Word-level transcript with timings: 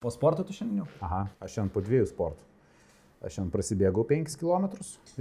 Po 0.00 0.08
sporto 0.08 0.40
tu 0.48 0.54
šiandien? 0.56 0.86
Aha, 1.04 1.26
aš 1.44 1.58
šiandien 1.58 1.72
po 1.74 1.80
dviejų 1.84 2.06
sportų. 2.08 2.46
Aš 3.20 3.34
šiandien 3.34 3.50
prasibėgau 3.52 4.04
5 4.08 4.36
km 4.40 4.70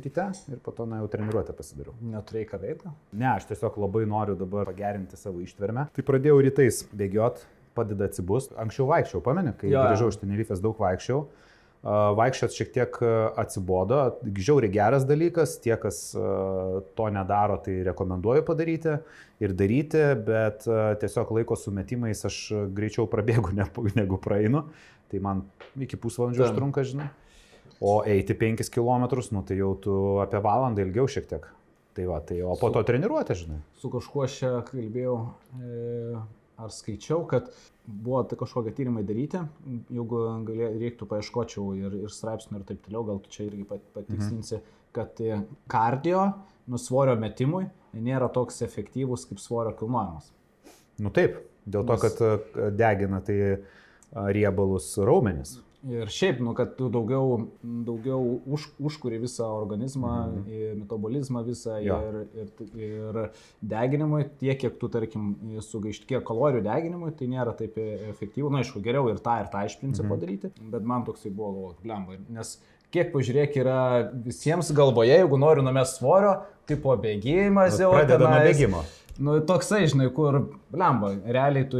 ryte 0.05 0.28
ir 0.54 0.62
po 0.63 0.71
to 0.78 0.86
na, 0.88 1.02
jau 1.02 1.09
treniruotę 1.12 1.52
pasidariau. 1.58 1.98
Neturėjai 2.00 2.48
ką 2.48 2.59
veikti? 2.62 2.92
Ne, 3.12 3.28
aš 3.34 3.50
tiesiog 3.50 3.76
labai 3.84 4.05
noriu 4.07 4.38
dabar 4.39 4.70
pagerinti 4.71 5.20
savo 5.20 5.44
ištvermę. 5.44 5.89
Tai 5.97 6.05
pradėjau 6.07 6.38
rytais 6.46 6.79
bėgiot, 6.96 7.44
padeda 7.76 8.07
atsibūst. 8.07 8.55
Anksčiau 8.63 8.88
vaikščiau, 8.94 9.20
pameni, 9.26 9.52
kai 9.60 9.73
jo. 9.73 9.84
grįžau 9.84 10.13
iš 10.13 10.21
Tenerifės 10.23 10.63
daug 10.63 10.80
vaikščiau. 10.80 11.25
Vaikščiot 11.84 12.52
šiek 12.52 12.71
tiek 12.75 12.98
atsibodo, 13.39 14.02
žiauriai 14.36 14.73
geras 14.73 15.05
dalykas, 15.07 15.54
tie, 15.64 15.78
kas 15.79 16.02
to 16.11 17.05
nedaro, 17.16 17.55
tai 17.64 17.78
rekomenduoju 17.88 18.43
padaryti 18.48 18.98
ir 19.39 19.54
daryti, 19.55 20.02
bet 20.28 20.68
tiesiog 21.00 21.32
laiko 21.38 21.55
sumetimais 21.55 22.25
aš 22.28 22.42
greičiau 22.75 23.07
prabėgu 23.07 23.54
ne- 23.61 23.70
negu 23.96 24.20
praeinu, 24.20 24.65
tai 25.07 25.23
man 25.23 25.46
iki 25.79 25.96
pusvalandžio 25.96 26.50
užtrunka, 26.50 26.83
žinai. 26.83 27.07
O 27.80 28.02
eiti 28.04 28.36
5 28.36 28.68
km, 28.75 29.07
nu 29.32 29.46
tai 29.47 29.55
jau 29.61 29.71
tu 29.80 29.96
apie 30.19 30.43
valandą 30.43 30.83
ilgiau 30.83 31.07
šiek 31.07 31.32
tiek. 31.32 31.47
Tai 31.96 32.05
va, 32.11 32.19
tai 32.19 32.41
o 32.44 32.53
po 32.59 32.69
to 32.75 32.83
treniruotė, 32.86 33.36
žinai. 33.39 33.61
Su 33.80 33.89
kažkuo 33.91 34.25
aš 34.27 34.36
čia 34.41 34.52
kalbėjau, 34.67 35.16
e, 35.55 36.19
ar 36.59 36.73
skaičiau, 36.73 37.23
kad 37.30 37.49
buvo 37.86 38.22
tai 38.27 38.38
kažkokie 38.39 38.73
tyrimai 38.77 39.03
daryti, 39.08 39.41
jeigu 39.89 40.22
galė, 40.47 40.69
reiktų 40.81 41.08
paieškočiau 41.09 41.72
ir, 41.80 41.95
ir 42.03 42.13
straipsnių 42.13 42.59
ir 42.59 42.66
taip 42.67 42.83
toliau, 42.85 43.05
gal 43.08 43.22
čia 43.31 43.47
irgi 43.47 43.66
pat- 43.69 43.88
patikslinsi, 43.95 44.59
mhm. 44.59 44.75
kad 44.95 45.22
kardio 45.72 46.25
nu 46.69 46.80
svorio 46.81 47.16
metimui 47.19 47.66
nėra 47.94 48.30
toks 48.33 48.61
efektyvus 48.66 49.25
kaip 49.30 49.41
svorio 49.41 49.73
kilnojimas. 49.80 50.30
Nu 50.99 51.13
taip, 51.16 51.39
dėl 51.66 51.88
to, 51.88 51.95
Nes- 51.95 52.03
kad 52.05 52.22
a, 52.25 52.69
degina 52.75 53.23
tai 53.25 53.39
riebalus 54.35 54.91
raumenis. 55.05 55.59
Ir 55.88 56.09
šiaip, 56.11 56.42
nu, 56.44 56.52
kad 56.58 56.73
tu 56.75 56.89
daugiau, 56.92 57.38
daugiau 57.64 58.19
už, 58.52 58.66
užkuri 58.83 59.16
visą 59.22 59.45
organizmą, 59.61 60.11
mhm. 60.27 60.81
metabolizmą 60.81 61.44
visą 61.47 61.77
Jo. 61.80 61.99
ir, 62.03 62.17
ir, 62.35 62.73
ir 62.83 63.19
deginimui, 63.63 64.25
tiek 64.41 64.59
kiek 64.59 64.75
tu, 64.81 64.89
tarkim, 64.91 65.30
sugaišti, 65.63 66.09
kiek 66.09 66.25
kalorijų 66.27 66.66
deginimui, 66.67 67.13
tai 67.16 67.30
nėra 67.31 67.55
taip 67.55 67.80
efektyvu. 67.80 68.52
Na, 68.52 68.59
aišku, 68.59 68.83
geriau 68.83 69.07
ir 69.07 69.23
tą, 69.23 69.38
ir 69.39 69.47
tą 69.53 69.63
iš 69.69 69.80
principo 69.80 70.11
mhm. 70.17 70.19
daryti, 70.25 70.52
bet 70.75 70.91
man 70.91 71.07
toksai 71.07 71.31
buvo 71.31 71.53
galvo, 71.55 71.73
blemba. 71.85 72.19
Nes 72.35 72.57
kiek 72.91 73.13
pažiūrėk 73.16 73.59
yra 73.63 73.80
visiems 74.27 74.73
galvoje, 74.75 75.16
jeigu 75.16 75.39
noriu 75.39 75.63
numest 75.63 76.02
svorio, 76.02 76.41
tipo 76.67 76.91
bėgimas 77.00 77.80
jau. 77.80 77.94
Pradeda 77.95 78.25
nuo 78.25 78.47
bėgimo. 78.50 78.83
Nu, 79.19 79.39
toksai, 79.47 79.85
žinai, 79.91 80.11
kur, 80.16 80.44
blemba, 80.72 81.16
realiai 81.23 81.67
tu 81.72 81.80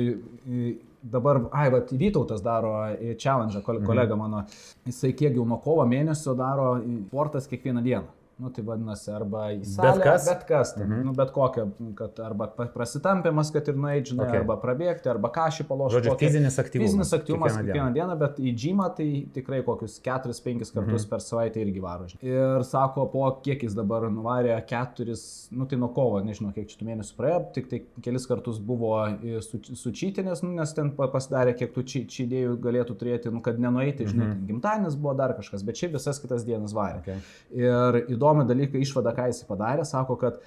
dabar, 1.04 1.42
ai, 1.52 1.70
va, 1.72 1.80
Vytautas 1.92 2.42
daro 2.44 2.74
į 3.00 3.16
challenge, 3.18 3.62
kol- 3.66 3.82
kolega 3.86 4.16
mano, 4.16 4.44
jisai 4.86 5.14
kiek 5.14 5.36
jau 5.36 5.46
nuo 5.46 5.58
kovo 5.64 5.86
mėnesio 5.86 6.36
daro 6.38 6.78
į 6.82 7.06
sportas 7.08 7.48
kiekvieną 7.48 7.84
dieną. 7.84 8.08
Nu, 8.40 8.50
tai 8.56 8.64
vadinasi, 8.64 9.10
arba 9.12 9.50
į 9.52 9.66
salę, 9.68 10.04
kas? 10.06 10.28
bet 10.30 10.46
kas, 10.48 10.74
tai, 10.78 10.86
mhm. 10.88 11.02
nu, 11.10 11.14
bet 11.18 11.34
kokią, 11.36 11.66
kad 12.00 12.20
arba 12.24 12.48
prasitampimas, 12.76 13.52
kad 13.52 13.68
ir 13.68 13.76
nueidži, 13.76 14.14
žinai, 14.14 14.28
Okay. 14.30 14.44
arba 14.44 14.56
prabėgti, 14.62 15.10
arba 15.10 15.32
kažį 15.34 15.66
palošti. 15.68 15.98
Žodžiu, 15.98 16.16
fizinis 16.22 16.60
aktyvumas. 16.62 16.92
Fizinis 16.92 17.14
aktyvumas 17.18 17.56
kiekvieną 17.58 17.80
kiekvieną 17.80 17.94
dieną, 17.94 18.18
bet 18.20 18.40
į 18.40 18.54
džymą 18.56 18.88
tai 18.98 19.08
tikrai 19.34 19.62
kokius 19.66 20.00
4-5 20.06 20.72
kartus 20.74 21.04
mhm. 21.04 21.10
per 21.10 21.24
savaitę 21.24 21.62
irgi 21.64 21.82
varo. 21.84 22.08
Ir 22.22 22.64
sako, 22.68 23.08
po 23.12 23.26
kiek 23.44 23.64
jis 23.64 23.76
dabar 23.78 24.08
nuvarė 24.12 24.56
4, 24.70 25.16
nu 25.52 25.68
tai 25.70 25.80
nuo 25.82 25.90
kovo, 25.96 26.22
nežinau, 26.26 26.52
kiek 26.56 26.70
šitų 26.70 26.88
mėnesių 26.90 27.18
praėjo, 27.20 27.42
tik 27.56 27.70
tai 27.72 27.82
kelis 28.06 28.28
kartus 28.30 28.60
buvo 28.60 28.94
į 29.24 29.42
su, 29.46 29.60
sučytinės, 29.80 30.44
nu, 30.46 30.54
nes 30.60 30.74
ten 30.78 30.92
pa- 30.96 31.10
pasidarė, 31.12 31.56
kiek 31.58 31.74
tų 31.76 31.86
idėjų 32.26 32.58
galėtų 32.62 32.96
turėti, 33.00 33.32
nu, 33.34 33.42
kad 33.42 33.60
nenueiti, 33.60 34.08
žinai, 34.08 34.30
Mhm. 34.30 34.46
gimtadienis 34.48 34.96
buvo 34.96 35.16
dar 35.18 35.34
kažkas, 35.38 35.64
bet 35.66 35.76
šiaip 35.76 35.94
visas 35.98 36.20
kitas 36.20 36.46
dienas 36.46 36.74
varė. 36.74 37.02
Okay. 37.02 37.18
Ir 37.52 38.06
įdomi 38.30 38.46
dalykai 38.48 38.84
išvada, 38.84 39.14
ką 39.16 39.28
jis 39.30 39.44
padarė, 39.48 39.86
sako, 39.86 40.18
kad 40.20 40.40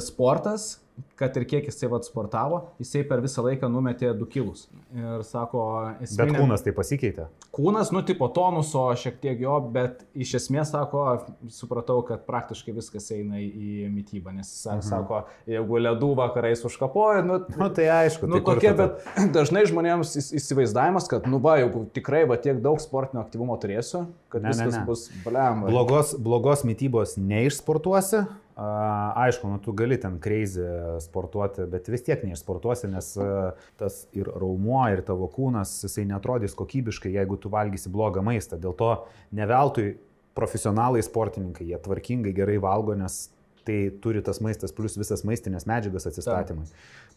sportas, 0.00 0.80
kad 1.18 1.34
ir 1.36 1.42
kiek 1.50 1.64
jisai 1.66 1.88
vad 1.90 2.04
sportavo, 2.06 2.60
jisai 2.78 3.00
per 3.08 3.18
visą 3.22 3.42
laiką 3.42 3.66
numetė 3.70 4.12
2 4.14 4.26
kilus. 4.30 4.68
Ir 4.94 5.24
sako, 5.26 5.62
Bet 5.98 6.06
esminė- 6.06 6.38
kūnas 6.38 6.62
tai 6.62 6.70
pasikeitė. 6.70 7.24
Kūnas, 7.54 7.90
nu, 7.90 8.02
tipo 8.06 8.28
tonuso 8.30 8.84
šiek 8.94 9.16
tiek 9.22 9.40
jo, 9.42 9.56
bet 9.74 10.04
iš 10.14 10.34
esmės, 10.38 10.70
sako, 10.70 11.02
supratau, 11.50 11.96
kad 12.06 12.22
praktiškai 12.26 12.74
viskas 12.76 13.10
eina 13.10 13.40
į 13.42 13.88
mytybą, 13.90 14.34
nes 14.36 14.46
jis 14.52 14.66
mhm. 14.70 14.84
sako, 14.86 15.24
jeigu 15.50 15.80
ledų 15.82 16.12
vakarais 16.18 16.62
užkapoja, 16.66 17.24
nu, 17.26 17.40
Nu 17.58 17.68
tai 17.74 17.88
aišku. 17.90 18.26
Nu, 18.30 18.38
tai 18.38 18.54
tokie, 18.54 18.70
tada? 18.70 18.86
bet 19.18 19.32
dažnai 19.38 19.64
žmonėms 19.66 20.14
įs- 20.22 20.30
įsivaizdavimas, 20.38 21.10
kad, 21.10 21.26
nu, 21.26 21.42
va, 21.42 21.56
jeigu 21.58 21.88
tikrai, 21.94 22.22
va, 22.30 22.38
tiek 22.38 22.62
daug 22.62 22.78
sportinio 22.82 23.22
aktyvumo 23.26 23.58
turėsiu, 23.58 24.06
kad 24.30 24.42
Ne, 24.46 24.50
ne, 24.50 24.54
viskas 24.54 24.78
ne. 24.78 24.86
bus 24.86 25.08
blemba. 25.26 25.70
Blogos, 25.74 26.14
blogos 26.22 26.62
mytybos 26.62 27.18
neišsportuosi. 27.18 28.26
Aišku, 28.54 29.48
nu, 29.50 29.58
tu 29.58 29.72
gali 29.74 29.96
ten 29.98 30.20
kreizį 30.22 30.66
sportuoti, 31.02 31.64
bet 31.70 31.88
vis 31.90 32.04
tiek 32.06 32.22
neišsportuosi, 32.22 32.86
nes 32.92 33.08
tas 33.80 33.96
ir 34.14 34.30
raumuo, 34.30 34.84
ir 34.94 35.02
tavo 35.06 35.26
kūnas, 35.32 35.72
jisai 35.88 36.04
netrodys 36.06 36.54
kokybiškai, 36.54 37.16
jeigu 37.16 37.38
tu 37.42 37.50
valgysi 37.50 37.90
blogą 37.90 38.22
maistą. 38.22 38.60
Dėl 38.62 38.76
to 38.78 38.92
ne 39.34 39.48
veltui 39.50 39.96
profesionalai 40.38 41.02
sportininkai, 41.02 41.66
jie 41.72 41.80
tvarkingai 41.82 42.34
gerai 42.36 42.60
valgo, 42.62 42.94
nes 42.98 43.24
tai 43.64 43.78
turi 44.02 44.22
tas 44.24 44.40
maistas 44.44 44.74
plus 44.74 44.98
visas 45.00 45.24
maistinės 45.26 45.66
medžiagas 45.70 46.08
atsistatymui. 46.10 46.68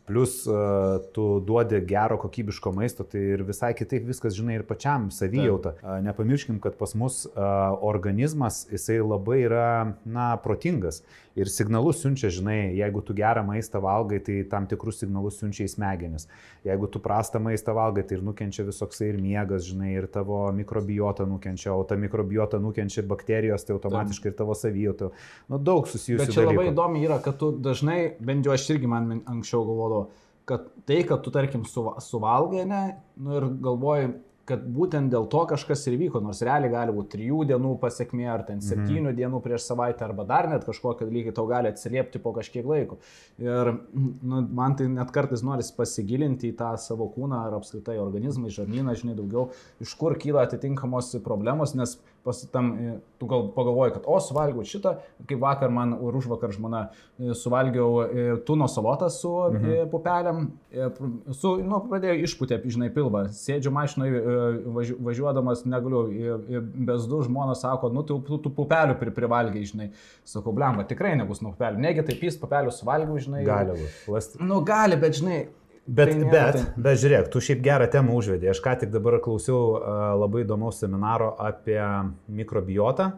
Plus 0.08 0.46
uh, 0.47 1.03
tu 1.12 1.24
duodi 1.44 1.81
gero 1.84 2.16
kokybiško 2.22 2.72
maisto, 2.72 3.03
tai 3.03 3.25
ir 3.34 3.41
visai 3.44 3.74
kitaip 3.75 4.06
viskas, 4.08 4.38
žinai, 4.38 4.56
ir 4.56 4.63
pačiam 4.63 5.09
savijauta. 5.12 5.74
Uh, 5.81 5.97
nepamirškim, 6.06 6.62
kad 6.63 6.78
pas 6.80 6.96
mus 6.96 7.25
uh, 7.28 7.75
organizmas, 7.84 8.62
jisai 8.72 9.02
labai 9.03 9.41
yra, 9.44 9.66
na, 10.07 10.30
protingas. 10.40 11.02
Ir 11.38 11.52
signalus 11.52 12.00
siunčia, 12.02 12.31
žinai, 12.34 12.72
jeigu 12.80 13.03
tu 13.06 13.13
gerą 13.13 13.44
maistą 13.46 13.78
valgai, 13.84 14.18
tai 14.24 14.40
tam 14.50 14.66
tikrus 14.72 15.03
signalus 15.03 15.36
siunčia 15.38 15.68
į 15.68 15.74
smegenis. 15.75 16.25
Jeigu 16.66 16.88
tu 16.90 17.02
prastą 17.03 17.38
maistą 17.44 17.75
valgai, 17.78 18.06
tai 18.07 18.18
ir 18.18 18.24
nukenčia 18.25 18.66
visoksai 18.66 19.12
ir 19.12 19.19
miegas, 19.22 19.68
žinai, 19.68 19.91
ir 20.00 20.07
tavo 20.09 20.40
mikrobiota 20.56 21.28
nukenčia, 21.30 21.75
o 21.75 21.84
ta 21.86 22.00
mikrobiota 22.00 22.57
nukenčia 22.63 23.03
bakterijos, 23.06 23.68
tai 23.68 23.75
automatiškai 23.75 24.31
ir 24.31 24.40
tavo 24.40 24.56
savijauta. 24.57 25.12
Nu, 25.52 25.59
daug 25.62 25.86
susijusių 25.91 26.37
Čia 26.38 26.46
labai 26.46 26.64
dalykų. 26.64 26.75
įdomu 26.75 27.02
yra, 27.03 27.20
kad 27.24 27.40
tu 27.42 27.52
dažnai, 27.52 28.00
bent 28.30 28.48
jau 28.48 28.56
aš 28.56 28.70
irgi 28.75 28.92
man 28.92 29.20
anksčiau 29.20 29.66
galvodavau, 29.68 30.08
kad 30.48 30.70
tai, 30.88 31.02
kad 31.08 31.25
tu, 31.25 31.34
tarkim, 31.36 31.66
suva- 31.68 31.98
suvalgai, 32.03 32.64
ne, 32.70 32.84
nu 33.20 33.36
ir 33.40 33.50
galvoji, 33.66 34.14
kad 34.48 34.64
būtent 34.64 35.12
dėl 35.12 35.25
to 35.28 35.42
kažkas 35.50 35.81
ir 35.90 35.98
vyko, 36.00 36.22
nors 36.24 36.40
realiai 36.46 36.72
gali 36.72 36.94
būti 36.96 37.18
trijų 37.18 37.42
dienų 37.50 37.74
pasiekmė, 37.81 38.28
ar 38.31 38.46
ten 38.48 38.62
septynių 38.64 39.09
mhm. 39.09 39.18
dienų 39.20 39.42
prieš 39.44 39.66
savaitę, 39.68 40.06
arba 40.08 40.24
dar 40.30 40.48
net 40.52 40.64
kažkokie 40.68 41.08
dalykai 41.08 41.34
tau 41.36 41.44
gali 41.50 41.72
atsiliepti 41.72 42.22
po 42.24 42.31
kažkiek 42.38 42.68
laiko. 42.68 43.00
Ir 43.44 43.74
nu, 43.92 44.42
man 44.56 44.78
tai 44.80 44.88
net 44.92 45.12
kartais 45.16 45.44
norisi 45.44 45.75
pasigilinti 45.75 46.54
į 46.54 46.58
tą 46.62 46.72
savo 46.80 47.09
kūną 47.12 47.44
ar 47.50 47.58
apskritai 47.59 47.98
organizmą, 48.00 48.48
į 48.48 48.62
žarnyną, 48.62 48.96
žinai, 49.02 49.18
daugiau, 49.19 49.50
iš 49.84 49.98
kur 50.00 50.16
kyla 50.19 50.48
atitinkamos 50.48 51.12
problemos, 51.28 51.75
nes 51.75 51.98
pasitam, 52.28 52.74
tu 53.18 53.30
gal 53.32 53.48
pagalvoji, 53.56 53.96
kad, 53.98 54.06
o, 54.06 54.20
suvalgiau 54.22 54.66
šitą, 54.68 54.98
kaip 55.30 55.42
vakar 55.42 55.72
man 55.74 55.96
ir 55.96 56.18
už 56.20 56.28
vakar 56.30 56.52
žmona 56.54 56.84
e, 56.92 57.34
suvalgiau 57.38 58.04
e, 58.04 58.28
tuno 58.48 58.68
salotą 58.70 59.10
su 59.14 59.32
mhm. 59.32 59.88
pupelėm, 59.94 60.44
e, 60.72 60.90
su, 61.38 61.56
nu, 61.64 61.82
pradėjau 61.88 62.20
išputę, 62.28 62.60
žinai, 62.68 62.92
pilvą, 62.94 63.26
sėdžiu 63.34 63.74
mašinoje 63.74 64.24
važiu, 64.66 64.98
važiuodamas, 65.00 65.64
negaliu, 65.70 66.04
e, 66.12 66.38
e, 66.58 66.62
bezdu 66.90 67.22
žmona 67.26 67.56
sako, 67.56 67.90
nu, 67.94 68.04
tu, 68.08 68.20
tu, 68.26 68.40
tu 68.44 68.52
pupelių 68.54 68.98
pri, 69.00 69.14
privalgiai, 69.16 69.68
žinai, 69.68 69.90
sakau, 70.28 70.54
blemba, 70.56 70.86
tikrai 70.88 71.16
nebus 71.20 71.42
nuo 71.44 71.54
pupelių, 71.56 71.82
negi 71.84 72.06
taip 72.08 72.28
jis 72.28 72.40
pupelių 72.42 72.74
suvalgiau, 72.76 73.20
žinai. 73.22 73.46
Gali 73.48 73.78
būti. 73.78 73.94
Last... 74.14 74.38
Nu, 74.42 74.60
gali, 74.66 75.00
bet, 75.00 75.18
žinai, 75.20 75.40
Bet, 75.88 76.09
Tai 76.12 76.24
bet, 76.31 76.56
tai- 76.59 76.84
bet 76.84 76.98
žiūrėk, 77.00 77.30
tu 77.31 77.40
šiaip 77.40 77.62
gerą 77.64 77.86
temą 77.92 78.18
užvedė. 78.20 78.50
Aš 78.52 78.59
ką 78.66 78.74
tik 78.81 78.90
dabar 78.92 79.22
klausiau 79.24 79.78
uh, 79.78 79.86
labai 80.20 80.42
įdomaus 80.44 80.81
seminaro 80.84 81.30
apie 81.39 81.80
mikrobiotą 82.28 83.13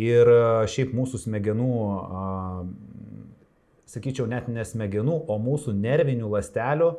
ir 0.00 0.30
uh, 0.32 0.64
šiaip 0.64 0.94
mūsų 0.96 1.20
smegenų, 1.26 1.68
uh, 1.84 2.64
sakyčiau, 3.90 4.24
net 4.30 4.48
ne 4.48 4.64
smegenų, 4.64 5.18
o 5.28 5.36
mūsų 5.44 5.74
nervinių 5.76 6.30
lastelių, 6.32 6.90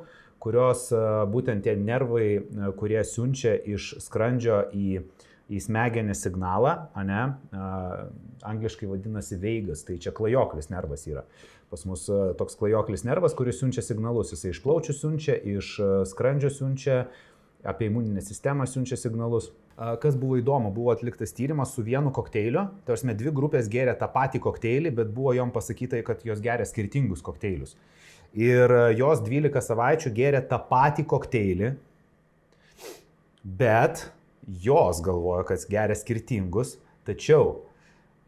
kurios 0.41 0.91
uh, 0.93 1.23
būtent 1.33 1.65
tie 1.65 1.73
nervai, 1.81 2.27
uh, 2.37 2.69
kurie 2.77 3.01
siunčia 3.01 3.55
iš 3.73 3.95
skrandžio 4.05 4.67
į, 4.69 5.01
į 5.51 5.59
smegenį 5.65 6.15
signalą, 6.15 6.75
ne, 7.07 7.23
angliškai 8.47 8.87
vadinasi 8.89 9.39
veigas, 9.41 9.83
tai 9.87 9.97
čia 10.01 10.13
klajoklis 10.15 10.71
nervas 10.71 11.03
yra. 11.09 11.25
Pas 11.71 11.83
mus 11.87 12.05
toks 12.39 12.57
klajoklis 12.59 13.03
nervas, 13.07 13.35
kuris 13.37 13.59
siunčia 13.61 13.83
signalus. 13.83 14.33
Jisai 14.33 14.51
iš 14.51 14.61
plaučių 14.63 14.95
siunčia, 14.95 15.35
iš 15.35 15.73
skrandžio 16.11 16.51
siunčia, 16.51 17.05
apie 17.67 17.87
imuninę 17.87 18.23
sistemą 18.25 18.67
siunčia 18.67 18.97
signalus. 18.99 19.51
Kas 20.03 20.17
buvo 20.19 20.35
įdomu, 20.37 20.69
buvo 20.75 20.91
atliktas 20.93 21.31
tyrimas 21.33 21.71
su 21.73 21.83
vienu 21.85 22.11
kokteiliu. 22.13 22.67
Tarsi 22.85 23.15
dvi 23.17 23.31
grupės 23.33 23.69
gėrė 23.71 23.95
tą 23.97 24.09
patį 24.11 24.41
kokteilį, 24.43 24.91
bet 24.99 25.13
buvo 25.15 25.31
jom 25.33 25.53
pasakyta, 25.55 26.01
kad 26.05 26.25
jos 26.27 26.43
geria 26.43 26.67
skirtingus 26.67 27.23
kokteilius. 27.25 27.77
Ir 28.37 28.71
jos 28.99 29.23
12 29.23 29.63
savaičių 29.63 30.11
gėrė 30.15 30.43
tą 30.47 30.59
patį 30.69 31.07
kokteilį, 31.09 31.71
bet 33.43 34.05
jos 34.47 35.01
galvoja, 35.03 35.45
kad 35.49 35.65
geria 35.69 35.97
skirtingus, 35.97 36.77
tačiau 37.07 37.61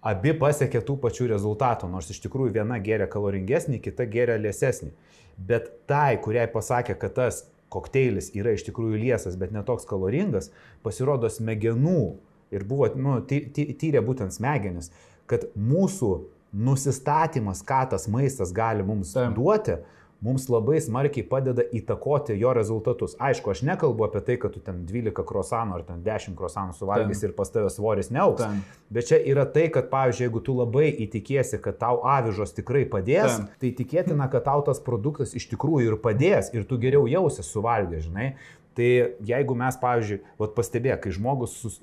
abi 0.04 0.34
pasiekė 0.38 0.84
tų 0.84 0.98
pačių 1.04 1.30
rezultatų, 1.32 1.90
nors 1.92 2.12
iš 2.12 2.20
tikrųjų 2.26 2.58
viena 2.60 2.80
geria 2.84 3.08
kaloringesnį, 3.10 3.80
kita 3.84 4.08
geria 4.12 4.38
liesesnį. 4.42 4.92
Bet 5.38 5.72
tai, 5.90 6.20
kuriai 6.22 6.46
pasakė, 6.52 6.98
kad 7.00 7.16
tas 7.18 7.44
kokteilis 7.74 8.30
yra 8.38 8.54
iš 8.54 8.68
tikrųjų 8.68 9.00
liesas, 9.02 9.38
bet 9.40 9.54
netoks 9.56 9.88
kaloringas, 9.90 10.52
pasirodo 10.86 11.32
smegenų 11.32 12.14
ir 12.54 12.68
buvo, 12.70 12.92
nu, 13.00 13.18
ty, 13.26 13.42
ty, 13.56 13.66
tyrė 13.80 14.04
būtent 14.06 14.36
smegenis, 14.36 14.92
kad 15.30 15.48
mūsų 15.58 16.12
nusistatymas, 16.54 17.64
ką 17.66 17.82
tas 17.96 18.06
maistas 18.12 18.54
gali 18.54 18.86
mums 18.86 19.16
Taip. 19.16 19.34
duoti, 19.38 19.80
mums 20.24 20.48
labai 20.48 20.80
smarkiai 20.82 21.26
padeda 21.28 21.66
įtakoti 21.76 22.38
jo 22.40 22.54
rezultatus. 22.56 23.18
Aišku, 23.20 23.52
aš 23.52 23.64
nekalbu 23.68 24.08
apie 24.08 24.22
tai, 24.24 24.38
kad 24.40 24.56
tu 24.56 24.62
ten 24.64 24.86
12 24.88 25.26
krosanų 25.28 25.78
ar 25.78 25.84
ten 25.88 26.00
10 26.06 26.38
krosanų 26.40 26.78
suvalgys 26.78 27.26
ir 27.26 27.36
pas 27.36 27.52
tavę 27.52 27.72
svoris 27.74 28.12
neauks. 28.14 28.46
Ten. 28.46 28.64
Bet 28.94 29.10
čia 29.12 29.20
yra 29.20 29.44
tai, 29.50 29.68
kad, 29.74 29.90
pavyzdžiui, 29.92 30.28
jeigu 30.30 30.44
tu 30.46 30.56
labai 30.58 30.88
įtikėsi, 31.06 31.60
kad 31.64 31.80
tau 31.82 32.02
avižos 32.16 32.56
tikrai 32.56 32.86
padės, 32.90 33.40
Ten. 33.40 33.48
tai 33.60 33.72
tikėtina, 33.84 34.30
kad 34.32 34.48
tau 34.48 34.64
tas 34.66 34.80
produktas 34.84 35.36
iš 35.36 35.50
tikrųjų 35.52 35.92
ir 35.92 36.02
padės 36.04 36.54
ir 36.56 36.68
tu 36.70 36.80
geriau 36.80 37.10
jausi 37.12 37.44
suvalgę, 37.44 38.00
žinai. 38.06 38.34
Tai 38.74 38.86
jeigu 39.22 39.54
mes, 39.58 39.76
pavyzdžiui, 39.78 40.24
vat 40.40 40.54
pastebė, 40.56 40.96
kai 41.02 41.12
žmogus 41.14 41.52
sus, 41.62 41.76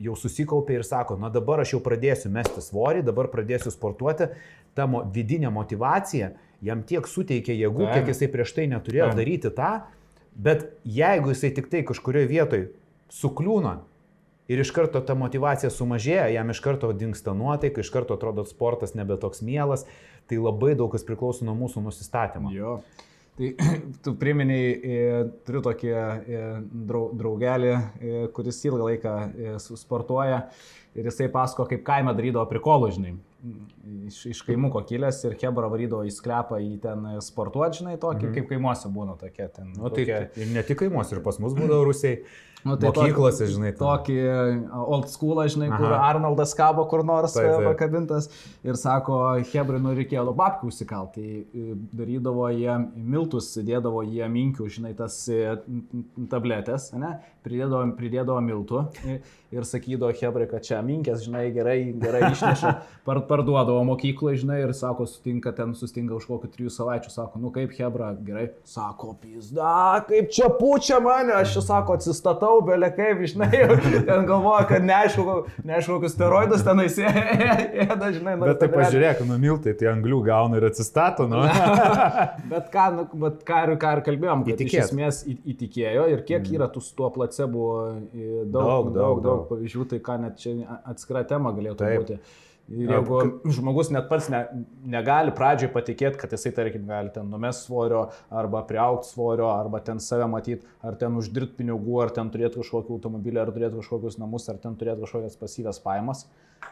jau 0.00 0.14
susikaupė 0.16 0.78
ir 0.78 0.86
sako, 0.88 1.18
na 1.20 1.28
dabar 1.32 1.60
aš 1.60 1.74
jau 1.74 1.82
pradėsiu 1.84 2.30
mesti 2.32 2.62
svorį, 2.64 3.02
dabar 3.04 3.28
pradėsiu 3.28 3.72
sportuoti, 3.74 4.30
ta 4.72 4.86
mo, 4.88 5.02
vidinė 5.04 5.50
motivacija 5.52 6.30
jam 6.64 6.82
tiek 6.86 7.06
suteikia 7.08 7.56
jėgų, 7.56 7.86
Taip. 7.86 7.94
kiek 8.00 8.12
jisai 8.12 8.28
prieš 8.32 8.54
tai 8.56 8.66
neturėjo 8.70 9.10
Taip. 9.10 9.20
daryti 9.20 9.52
tą, 9.56 9.70
bet 10.36 10.68
jeigu 10.84 11.32
jisai 11.34 11.52
tik 11.56 11.70
tai 11.72 11.84
kažkurioje 11.88 12.30
vietoje 12.30 12.68
sukliūna 13.10 13.80
ir 14.50 14.62
iš 14.62 14.72
karto 14.74 15.00
ta 15.06 15.14
motivacija 15.18 15.70
sumažėja, 15.72 16.30
jam 16.34 16.50
iš 16.50 16.60
karto 16.64 16.90
dinksta 16.96 17.34
nuotaika, 17.36 17.84
iš 17.84 17.92
karto 17.94 18.16
atrodo 18.18 18.44
sportas 18.48 18.96
nebe 18.98 19.16
toks 19.20 19.44
mielas, 19.46 19.86
tai 20.30 20.40
labai 20.42 20.74
daug 20.78 20.90
kas 20.92 21.06
priklauso 21.06 21.46
nuo 21.46 21.56
mūsų 21.58 21.84
nusistatymo. 21.86 22.52
Jo. 22.54 22.80
Tai 23.38 23.52
tu 24.04 24.14
priminiai, 24.18 24.74
e, 24.74 25.22
turiu 25.46 25.62
tokį 25.64 25.90
e, 25.94 26.44
draugelį, 26.90 27.72
e, 27.72 28.20
kuris 28.34 28.58
ilgą 28.66 28.90
laiką 28.90 29.16
sportuoja 29.78 30.44
ir 30.98 31.06
jisai 31.08 31.30
pasako, 31.32 31.68
kaip 31.70 31.86
kaime 31.86 32.14
darydavo 32.18 32.44
prikolų, 32.50 32.90
žinai 32.98 33.14
iš, 34.06 34.20
iš 34.34 34.42
kaimuko 34.44 34.82
kilęs 34.88 35.22
ir 35.28 35.36
Hebra 35.40 35.70
varydavo 35.72 36.04
į 36.08 36.12
sklepą 36.14 36.60
į 36.60 36.74
ten 36.84 37.06
sportuoti, 37.24 37.80
žinai, 37.80 37.96
tokį, 38.00 38.26
mhm. 38.26 38.36
kaip 38.36 38.48
kaimuose 38.52 38.92
būna 38.92 39.16
tokie 39.20 39.48
ten. 39.54 39.72
Nu, 39.76 39.88
tai 39.88 40.04
tokie... 40.04 40.44
ir 40.44 40.54
ne 40.54 40.64
tik 40.66 40.82
kaimuose, 40.82 41.16
ir 41.16 41.24
pas 41.24 41.40
mus 41.42 41.56
būdavo 41.56 41.88
rusiai. 41.88 42.20
Nu, 42.64 42.76
tai 42.76 42.90
Mokyklose, 42.90 43.46
žinai. 43.48 43.70
Ten. 43.72 43.80
Tokį 43.80 44.16
old 44.84 45.08
school, 45.08 45.40
žinai, 45.48 45.70
Aha. 45.70 45.78
kur 45.80 45.94
Arnoldas 45.96 46.52
kabo 46.56 46.84
kur 46.90 47.04
nors 47.06 47.32
taip, 47.32 47.48
taip. 47.48 47.68
pakabintas 47.70 48.28
ir 48.66 48.76
sako, 48.76 49.20
Hebrai, 49.52 49.80
nu 49.80 49.94
reikėjo 49.96 50.34
babkių 50.36 50.68
užsikalti. 50.68 51.10
Tai 51.10 51.24
e, 51.40 51.78
darydavo 51.96 52.50
jie 52.52 52.76
miltus, 52.94 53.52
dėdavo 53.64 54.04
jie 54.04 54.28
minkių, 54.30 54.68
žinai, 54.76 54.92
tas 54.98 55.22
e, 55.32 55.56
tabletės, 56.30 56.90
ne? 57.00 57.16
Pridėdavo, 57.40 57.86
pridėdavo 57.96 58.40
miltų 58.44 58.84
ir 59.50 59.64
sakydavo 59.66 60.12
Hebrai, 60.20 60.46
kad 60.50 60.66
čia 60.66 60.82
minkės, 60.84 61.24
žinai, 61.24 61.46
gerai, 61.54 61.78
gerai 61.96 62.28
išneša, 62.28 62.74
par, 63.06 63.22
parduodavo 63.30 63.80
mokykloje, 63.88 64.42
žinai, 64.44 64.60
ir 64.66 64.74
sako, 64.76 65.08
sutinka 65.08 65.54
ten, 65.56 65.72
sustinka 65.78 66.18
už 66.18 66.28
kokių 66.28 66.52
trijų 66.52 66.74
savaičių, 66.76 67.14
sako, 67.14 67.40
nu 67.42 67.52
kaip 67.54 67.72
Hebra, 67.78 68.12
gerai, 68.26 68.50
sako, 68.68 69.14
pizda, 69.22 70.04
kaip 70.10 70.28
čia 70.36 70.52
pučia 70.60 71.00
mane, 71.02 71.32
aš 71.40 71.56
čia 71.56 71.64
sako, 71.72 71.96
atsistatau 71.98 72.49
matau, 72.50 72.66
belė 72.66 72.90
kaip, 72.94 73.22
žinai, 73.28 73.50
ten 74.06 74.26
galvoja, 74.28 74.64
kad 74.68 74.84
neaišku, 74.84 75.36
neaišku 75.66 75.96
kokius 75.96 76.14
steroidus 76.16 76.64
ten 76.66 76.82
įsėda, 76.84 78.10
žinai. 78.14 78.36
Bet 78.40 78.60
tai 78.62 78.68
pažiūrėk, 78.72 79.22
nu 79.28 79.38
miltai, 79.40 79.74
tai 79.78 79.90
anglių 79.92 80.20
gauna 80.26 80.60
ir 80.60 80.68
atsistato, 80.70 81.28
nu. 81.30 81.42
bet 82.52 82.70
ką, 82.74 82.86
nu, 82.96 83.06
bet 83.26 83.44
ką 83.46 83.62
ir, 83.66 83.74
ką 83.80 83.94
ir 83.96 84.04
kalbėjom, 84.10 84.44
kad 84.46 84.54
Įtikėt. 84.56 84.76
iš 84.76 84.84
esmės 84.88 85.22
įtikėjo 85.30 86.06
ir 86.14 86.24
kiek 86.26 86.42
mm. 86.42 86.58
yra 86.58 86.70
tų 86.72 86.84
su 86.84 86.94
tuo 86.98 87.10
placebo, 87.14 87.70
daug, 88.10 88.52
daug, 88.52 88.92
daug, 88.94 89.24
daug 89.24 89.48
pavyzdžių, 89.50 89.88
tai 89.94 90.04
ką 90.04 90.20
net 90.26 90.40
čia 90.42 90.56
atskira 90.80 91.24
tema 91.28 91.54
galėtų 91.56 91.84
Taip. 91.84 92.04
būti. 92.04 92.48
Ir 92.70 92.90
jeigu 92.92 93.20
žmogus 93.50 93.88
net 93.90 94.06
pats 94.06 94.28
ne, 94.30 94.44
negali 94.92 95.32
pradžioj 95.34 95.72
patikėti, 95.74 96.20
kad 96.20 96.30
jisai, 96.30 96.52
tarkim, 96.54 96.84
gali 96.86 97.10
ten 97.10 97.26
numest 97.26 97.64
svorio, 97.66 98.04
arba 98.30 98.60
priaukti 98.68 99.10
svorio, 99.10 99.48
arba 99.50 99.80
ten 99.82 99.98
save 100.02 100.28
matyti, 100.30 100.68
ar 100.86 100.94
ten 101.00 101.16
uždirbti 101.18 101.58
pinigų, 101.58 101.96
ar 102.04 102.14
ten 102.14 102.30
turėti 102.30 102.60
kažkokį 102.60 102.94
automobilį, 102.94 103.42
ar 103.42 103.50
turėti 103.56 103.80
kažkokius 103.80 104.20
namus, 104.22 104.46
ar 104.52 104.62
ten 104.62 104.78
turėti 104.78 105.02
kažkokias 105.02 105.40
pasyvės 105.40 105.82
pajamas, 105.82 106.28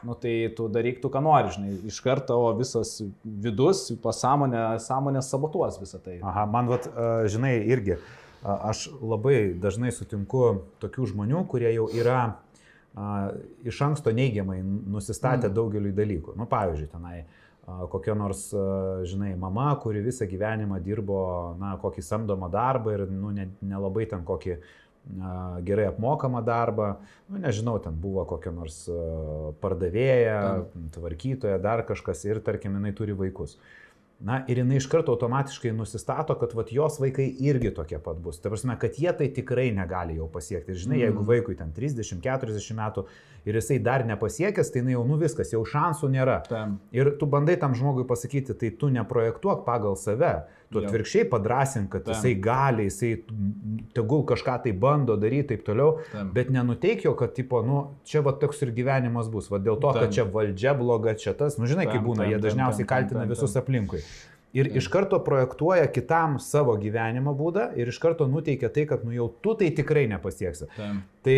nu 0.07 0.15
tai 0.15 0.37
tu 0.55 0.69
daryk 0.71 1.03
tu, 1.03 1.11
ką 1.11 1.25
nori, 1.25 1.51
žinai, 1.57 1.75
iš 1.91 1.99
karto 2.05 2.39
visas 2.61 2.95
vidus, 3.25 3.89
pasąmonė, 4.05 4.65
sąmonė 4.85 5.25
sabotuos 5.27 5.81
visą 5.83 5.99
tai. 6.05 6.21
Aha, 6.23 6.47
man, 6.47 6.71
vat, 6.71 6.87
žinai, 7.27 7.57
irgi, 7.67 7.99
aš 8.47 8.87
labai 9.03 9.49
dažnai 9.59 9.91
sutinku 9.95 10.61
tokių 10.83 11.11
žmonių, 11.11 11.43
kurie 11.51 11.73
jau 11.75 11.89
yra 11.91 12.37
iš 13.69 13.83
anksto 13.85 14.13
neigiamai 14.15 14.59
nusistatę 14.63 15.49
mm. 15.49 15.55
daugeliu 15.55 15.93
dalykų. 15.95 16.35
Nu, 16.39 16.49
pavyzdžiui, 16.51 16.91
tenai 16.95 17.23
kokia 17.93 18.15
nors, 18.17 18.49
žinai, 19.09 19.35
mama, 19.37 19.69
kuri 19.83 20.01
visą 20.05 20.27
gyvenimą 20.29 20.81
dirbo, 20.81 21.21
na, 21.61 21.75
kokį 21.83 22.05
samdomą 22.05 22.49
darbą 22.53 22.95
ir, 22.97 23.05
nu, 23.13 23.33
nelabai 23.61 24.07
ne 24.07 24.13
ten 24.15 24.25
kokį 24.29 24.57
gerai 25.65 25.87
apmokamą 25.89 26.43
darbą, 26.45 26.95
nu, 27.29 27.41
nežinau, 27.45 27.79
ten 27.83 27.97
buvo 27.97 28.25
kokia 28.29 28.53
nors 28.53 28.83
pardavėja, 29.63 30.41
tvarkytoja, 30.97 31.61
dar 31.65 31.85
kažkas 31.89 32.25
ir, 32.29 32.41
tarkim, 32.45 32.77
jinai 32.81 32.95
turi 32.97 33.17
vaikus. 33.17 33.57
Na 34.19 34.41
ir 34.51 34.59
jinai 34.59 34.81
iš 34.81 34.89
karto 34.91 35.13
automatiškai 35.15 35.71
nusistato, 35.79 36.35
kad 36.41 36.51
vat, 36.59 36.73
jos 36.75 36.97
vaikai 36.99 37.29
irgi 37.47 37.71
tokie 37.75 38.01
pat 38.03 38.19
bus. 38.19 38.41
Tai 38.43 38.51
prasme, 38.51 38.75
kad 38.83 38.97
jie 38.99 39.13
tai 39.15 39.29
tikrai 39.35 39.69
negali 39.75 40.17
jau 40.19 40.27
pasiekti. 40.33 40.75
Ir 40.75 40.81
žinai, 40.83 40.97
mm. 40.97 41.05
jeigu 41.05 41.27
vaikui 41.29 41.55
ten 41.61 41.71
30-40 41.77 42.75
metų 42.81 43.05
ir 43.47 43.59
jisai 43.61 43.79
dar 43.79 44.03
nepasiekęs, 44.09 44.73
tai 44.75 44.83
jau 44.91 45.05
nu 45.07 45.21
viskas, 45.23 45.55
jau 45.55 45.63
šansų 45.63 46.11
nėra. 46.17 46.41
Tam. 46.51 46.81
Ir 46.91 47.13
tu 47.21 47.31
bandai 47.31 47.55
tam 47.63 47.79
žmogui 47.79 48.09
pasakyti, 48.11 48.59
tai 48.59 48.73
tu 48.75 48.91
neprojektuok 48.91 49.63
pagal 49.69 49.95
save. 50.01 50.35
Tu 50.69 50.83
atvirkščiai 50.85 51.25
padrasink, 51.33 51.89
kad 51.95 52.05
Tam. 52.05 52.13
jisai 52.13 52.35
gali, 52.45 52.89
jisai 52.91 53.13
tegul 53.97 54.25
kažką 54.29 54.59
tai 54.67 54.75
bando 54.77 55.17
daryti 55.17 55.55
taip 55.55 55.63
toliau, 55.65 56.03
Tam. 56.13 56.33
bet 56.35 56.51
nenuteik 56.53 57.07
jo, 57.07 57.15
kad, 57.17 57.33
tipo, 57.37 57.63
nu, 57.65 57.79
čia 58.05 58.21
va 58.27 58.35
toks 58.37 58.61
ir 58.67 58.75
gyvenimas 58.77 59.31
bus, 59.33 59.49
va 59.49 59.63
dėl 59.63 59.81
to, 59.81 59.95
Tam. 59.97 60.05
kad 60.05 60.13
čia 60.13 60.27
valdžia 60.29 60.75
bloga, 60.77 61.17
čia 61.17 61.33
tas, 61.39 61.57
nu 61.57 61.71
žinai, 61.71 61.89
kaip 61.89 62.05
būna, 62.05 62.29
jie 62.29 62.41
dažniausiai 62.43 62.89
kaltina 62.89 63.25
visus 63.31 63.57
aplinkui. 63.57 64.05
Ir 64.57 64.71
iš 64.77 64.87
karto 64.89 65.19
projektuoja 65.25 65.87
kitam 65.93 66.39
savo 66.41 66.73
gyvenimo 66.81 67.35
būdą 67.37 67.67
ir 67.77 67.91
iš 67.93 67.99
karto 68.01 68.25
nuteikia 68.31 68.71
tai, 68.73 68.87
kad 68.89 69.05
nu 69.05 69.13
jau 69.13 69.27
tu 69.45 69.53
tai 69.61 69.69
tikrai 69.77 70.07
nepasieksi. 70.09 70.71
Tam. 70.77 71.03
Tai 71.25 71.37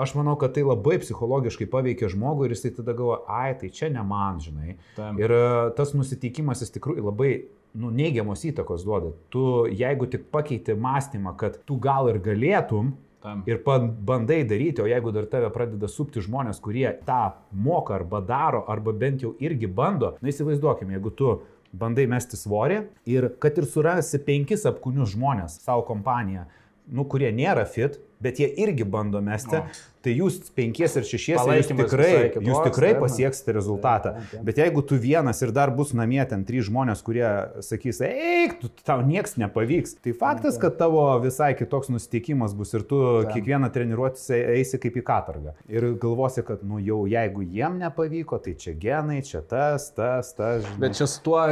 aš 0.00 0.14
manau, 0.16 0.38
kad 0.40 0.54
tai 0.56 0.64
labai 0.64 0.96
psichologiškai 1.02 1.68
paveikia 1.68 2.08
žmogų 2.12 2.48
ir 2.48 2.56
jisai 2.56 2.72
tada 2.78 2.96
galvoja, 2.96 3.20
ai, 3.28 3.52
tai 3.60 3.68
čia 3.68 3.90
ne 3.92 4.04
man, 4.08 4.40
žinai. 4.40 4.78
Tam. 4.96 5.20
Ir 5.20 5.36
tas 5.76 5.92
nusiteikimas 5.96 6.64
jis 6.64 6.72
tikrai 6.78 6.96
labai 6.96 7.30
nu, 7.76 7.90
neigiamos 7.94 8.44
įtakos 8.48 8.84
duoda. 8.86 9.12
Tu, 9.32 9.42
jeigu 9.76 10.08
tik 10.10 10.30
pakeiti 10.32 10.76
mąstymą, 10.76 11.36
kad 11.40 11.60
tu 11.68 11.78
gal 11.82 12.10
ir 12.12 12.22
galėtum, 12.24 12.94
Tam. 13.26 13.40
Ir 13.48 13.58
bandai 14.06 14.44
daryti, 14.46 14.82
o 14.84 14.86
jeigu 14.86 15.10
dar 15.10 15.24
tave 15.26 15.48
pradeda 15.50 15.88
supti 15.90 16.20
žmonės, 16.22 16.60
kurie 16.62 16.84
tą 17.08 17.32
moka 17.50 17.96
arba 17.96 18.20
daro, 18.22 18.60
arba 18.70 18.92
bent 18.94 19.24
jau 19.24 19.32
irgi 19.42 19.66
bando, 19.66 20.12
na 20.22 20.30
įsivaizduokime, 20.30 20.94
jeigu 20.94 21.10
tu 21.16 21.32
bandai 21.74 22.04
mesti 22.06 22.38
svorį 22.38 22.84
ir 23.10 23.30
kad 23.42 23.58
ir 23.58 23.66
surasi 23.66 24.20
penkis 24.22 24.62
apkūnius 24.70 25.16
žmonės 25.16 25.58
savo 25.64 25.82
kompaniją, 25.88 26.44
nu, 26.86 27.02
kurie 27.10 27.32
nėra 27.34 27.66
fit, 27.66 27.98
bet 28.22 28.38
jie 28.38 28.46
irgi 28.62 28.86
bando 28.86 29.18
mesti, 29.24 29.58
o. 29.58 29.64
tai 30.06 30.14
jūs 30.14 30.38
penkies 30.56 30.96
ir 31.00 31.06
šešies 31.08 31.42
jūs 31.42 31.70
tikrai, 31.70 32.10
kitos, 32.30 32.46
jūs 32.46 32.62
tikrai 32.68 32.92
pasieksite 33.00 33.54
rezultatą. 33.56 34.14
Bet 34.46 34.60
jeigu 34.62 34.84
tu 34.86 34.98
vienas 35.00 35.42
ir 35.42 35.52
dar 35.56 35.72
bus 35.74 35.92
namie 35.96 36.22
ten 36.30 36.44
trys 36.46 36.68
žmonės, 36.68 37.02
kurie 37.06 37.26
sakys, 37.66 38.00
eik, 38.06 38.58
tu, 38.62 38.70
tau 38.86 39.02
nieks 39.06 39.36
nepavyks, 39.40 39.96
tai 40.04 40.14
faktas, 40.16 40.60
kad 40.62 40.78
tavo 40.78 41.04
visai 41.22 41.52
kitoks 41.58 41.90
nusiteikimas 41.92 42.54
bus 42.56 42.74
ir 42.76 42.86
tu 42.88 43.00
kiekvieną 43.32 43.70
treniruotis 43.74 44.28
eisi 44.36 44.80
kaip 44.82 45.00
į 45.00 45.04
katargą. 45.06 45.56
Ir 45.72 45.88
galvosi, 46.02 46.44
kad, 46.46 46.62
nu 46.66 46.78
jau 46.82 47.02
jeigu 47.10 47.44
jiem 47.44 47.80
nepavyko, 47.82 48.38
tai 48.44 48.54
čia 48.60 48.76
genai, 48.78 49.20
čia 49.26 49.42
tas, 49.42 49.90
tas, 49.96 50.32
tas. 50.38 50.62
Žinai. 50.66 50.80
Bet 50.86 50.98
čia 51.00 51.08
su 51.10 51.22
tuo, 51.26 51.42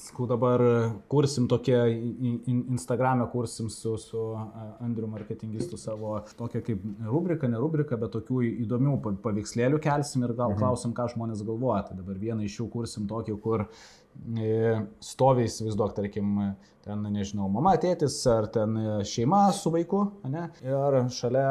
skau 0.00 0.28
dabar 0.30 0.64
kursim 1.12 1.48
tokie, 1.50 1.76
Instagram'e 2.46 3.28
kursim 3.32 3.68
su, 3.72 3.96
su 4.00 4.24
Andriu 4.80 5.08
marketingistu 5.10 5.78
savo 5.80 6.16
tokia 6.38 6.62
kaip 6.64 6.82
rubrika, 7.04 7.48
ne 7.48 7.58
rubriką, 7.58 7.65
bet 8.00 8.14
tokių 8.14 8.42
įdomių 8.64 8.96
paveikslėlių 9.24 9.80
kelsim 9.84 10.26
ir 10.26 10.34
gal 10.36 10.54
mhm. 10.54 10.60
klausim, 10.62 10.94
ką 10.96 11.08
žmonės 11.14 11.44
galvoja. 11.46 11.84
Tai 11.88 12.00
dabar 12.00 12.18
vieną 12.20 12.46
iš 12.46 12.60
jų 12.60 12.70
kursim 12.72 13.08
tokį, 13.10 13.36
kur 13.42 13.66
e, 13.66 14.80
stoviai, 15.04 15.50
įsivaizduok, 15.50 15.94
tarkim, 15.96 16.56
ten, 16.86 17.02
nežinau, 17.10 17.48
mama, 17.50 17.74
tėtis 17.82 18.16
ar 18.30 18.46
ten 18.52 18.76
šeima 19.06 19.42
su 19.56 19.72
vaiku, 19.74 20.02
ne? 20.30 20.46
ir 20.62 20.98
šalia, 21.14 21.46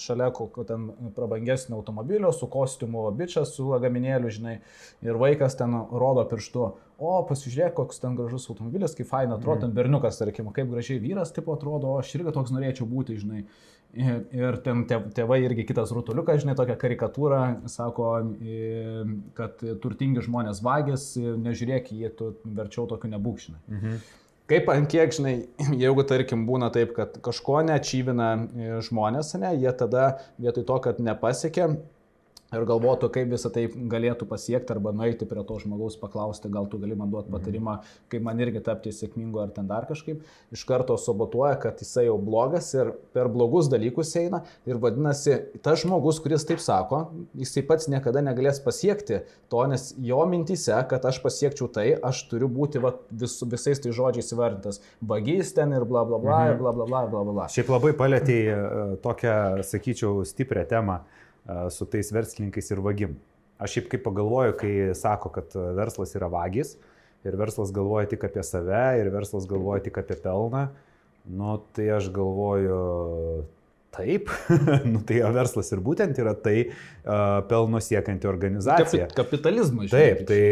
šalia 0.00 0.28
kokio 0.36 0.66
ten 0.68 0.90
prabangesnio 1.16 1.78
automobilio 1.78 2.32
su 2.36 2.48
kostiumu 2.52 3.06
bičias, 3.16 3.54
su 3.56 3.70
lagaminėliu, 3.70 4.32
žinai, 4.34 4.58
ir 5.04 5.20
vaikas 5.20 5.56
ten 5.60 5.76
rodo 5.88 6.26
pirštu, 6.28 6.66
o 7.00 7.14
pasižiūrėk, 7.28 7.74
koks 7.78 8.02
ten 8.02 8.18
gražus 8.18 8.46
automobilis, 8.52 8.96
kaip 8.98 9.08
faina 9.08 9.38
atrodo, 9.38 9.62
mm. 9.62 9.64
ten 9.64 9.78
berniukas, 9.78 10.20
tarkim, 10.20 10.52
kaip 10.54 10.68
gražiai 10.70 11.00
vyras 11.02 11.32
tipo 11.34 11.56
atrodo, 11.56 11.94
o 11.94 12.02
aš 12.02 12.12
irgi 12.18 12.36
toks 12.36 12.52
norėčiau 12.54 12.88
būti, 12.90 13.16
žinai. 13.24 13.46
Ir 13.94 14.58
ten 14.64 14.82
tėvai 14.90 15.38
irgi 15.44 15.66
kitas 15.68 15.92
rutuliukas, 15.94 16.42
žinai, 16.42 16.56
tokia 16.58 16.74
karikatūra, 16.80 17.40
sako, 17.70 18.10
kad 19.38 19.62
turtingi 19.82 20.24
žmonės 20.26 20.64
vagis, 20.66 21.12
nežiūrėk, 21.20 21.92
jie 21.94 22.10
tu 22.18 22.32
verčiau 22.44 22.88
tokiu 22.90 23.12
nebūkšinai. 23.14 23.62
Mhm. 23.70 24.04
Kaip 24.50 24.66
ant 24.68 24.90
kiek, 24.92 25.12
žinai, 25.16 25.34
jeigu 25.84 26.04
tarkim 26.08 26.44
būna 26.48 26.68
taip, 26.74 26.92
kad 26.98 27.16
kažko 27.24 27.62
neačyvina 27.64 28.28
e, 28.36 28.72
žmonės, 28.84 29.32
ne, 29.40 29.54
jie 29.56 29.72
tada 29.78 30.18
vietoj 30.42 30.66
to, 30.68 30.76
kad 30.84 31.00
nepasiekia, 31.00 31.70
ir 32.56 32.66
galvotų, 32.68 33.10
kaip 33.14 33.30
visą 33.32 33.50
tai 33.52 33.66
galėtų 33.68 34.26
pasiekti 34.30 34.74
arba 34.74 34.92
nueiti 34.96 35.26
prie 35.28 35.42
to 35.46 35.58
žmogaus, 35.62 35.96
paklausti, 36.00 36.50
gal 36.52 36.68
tu 36.70 36.80
gali 36.82 36.96
man 36.98 37.10
duoti 37.12 37.30
mhm. 37.30 37.38
patarimą, 37.38 37.76
kaip 38.12 38.24
man 38.26 38.40
irgi 38.42 38.62
tapti 38.64 38.92
sėkmingu 38.94 39.42
ar 39.42 39.52
ten 39.54 39.68
dar 39.70 39.88
kažkaip, 39.88 40.22
iš 40.54 40.64
karto 40.68 40.96
sabotuoja, 41.00 41.56
kad 41.62 41.80
jisai 41.82 42.06
jau 42.08 42.18
blogas 42.20 42.70
ir 42.76 42.92
per 43.16 43.30
blogus 43.32 43.70
dalykus 43.72 44.14
eina 44.20 44.44
ir 44.68 44.80
vadinasi, 44.82 45.38
tas 45.64 45.82
žmogus, 45.82 46.20
kuris 46.24 46.46
taip 46.48 46.62
sako, 46.62 47.04
jisai 47.38 47.64
pats 47.66 47.88
niekada 47.92 48.22
negalės 48.24 48.60
pasiekti 48.64 49.22
to, 49.52 49.64
nes 49.70 49.90
jo 50.02 50.20
mintise, 50.30 50.76
kad 50.90 51.04
aš 51.08 51.20
pasiekčiau 51.24 51.68
tai, 51.72 51.90
aš 51.94 52.24
turiu 52.30 52.48
būti 52.52 52.82
va, 52.82 52.94
vis, 53.10 53.36
visais 53.50 53.82
tai 53.82 53.94
žodžiais 53.96 54.32
įvardintas, 54.36 54.80
bagys 55.04 55.54
ten 55.56 55.74
ir 55.76 55.86
bla 55.88 56.04
bla 56.08 56.20
bla, 56.22 56.40
mhm. 56.50 56.62
bla 56.62 56.76
bla 56.76 56.88
bla 56.88 57.04
bla 57.10 57.26
bla. 57.32 57.50
Šiaip 57.52 57.72
labai 57.72 57.94
palėtėjai 57.98 58.54
e, 58.54 58.86
tokią, 59.04 59.36
sakyčiau, 59.66 60.24
stiprią 60.28 60.66
temą 60.70 61.02
su 61.70 61.86
tais 61.90 62.10
verslininkais 62.12 62.70
ir 62.72 62.80
vagim. 62.84 63.16
Aš 63.58 63.76
šiaip 63.76 63.90
kaip 63.92 64.02
pagalvoju, 64.06 64.56
kai 64.58 64.72
sako, 64.98 65.30
kad 65.34 65.54
verslas 65.76 66.14
yra 66.18 66.28
vagis 66.32 66.74
ir 67.24 67.36
verslas 67.40 67.72
galvoja 67.72 68.08
tik 68.10 68.24
apie 68.26 68.42
save 68.44 68.84
ir 69.00 69.10
verslas 69.12 69.46
galvoja 69.48 69.84
tik 69.86 69.98
apie 70.02 70.16
pelną, 70.20 70.66
nu 71.24 71.56
tai 71.76 71.86
aš 71.96 72.10
galvoju, 72.12 72.80
taip, 73.94 74.28
nu 74.92 75.00
tai 75.06 75.22
verslas 75.32 75.72
ir 75.72 75.80
būtent 75.84 76.18
yra 76.20 76.34
tai 76.36 76.56
uh, 76.66 77.40
pelno 77.48 77.80
siekianti 77.80 78.28
organizacija. 78.28 79.08
Kapi 79.08 79.22
kapitalizmas. 79.22 79.88
Taip, 79.94 80.26
tai 80.28 80.42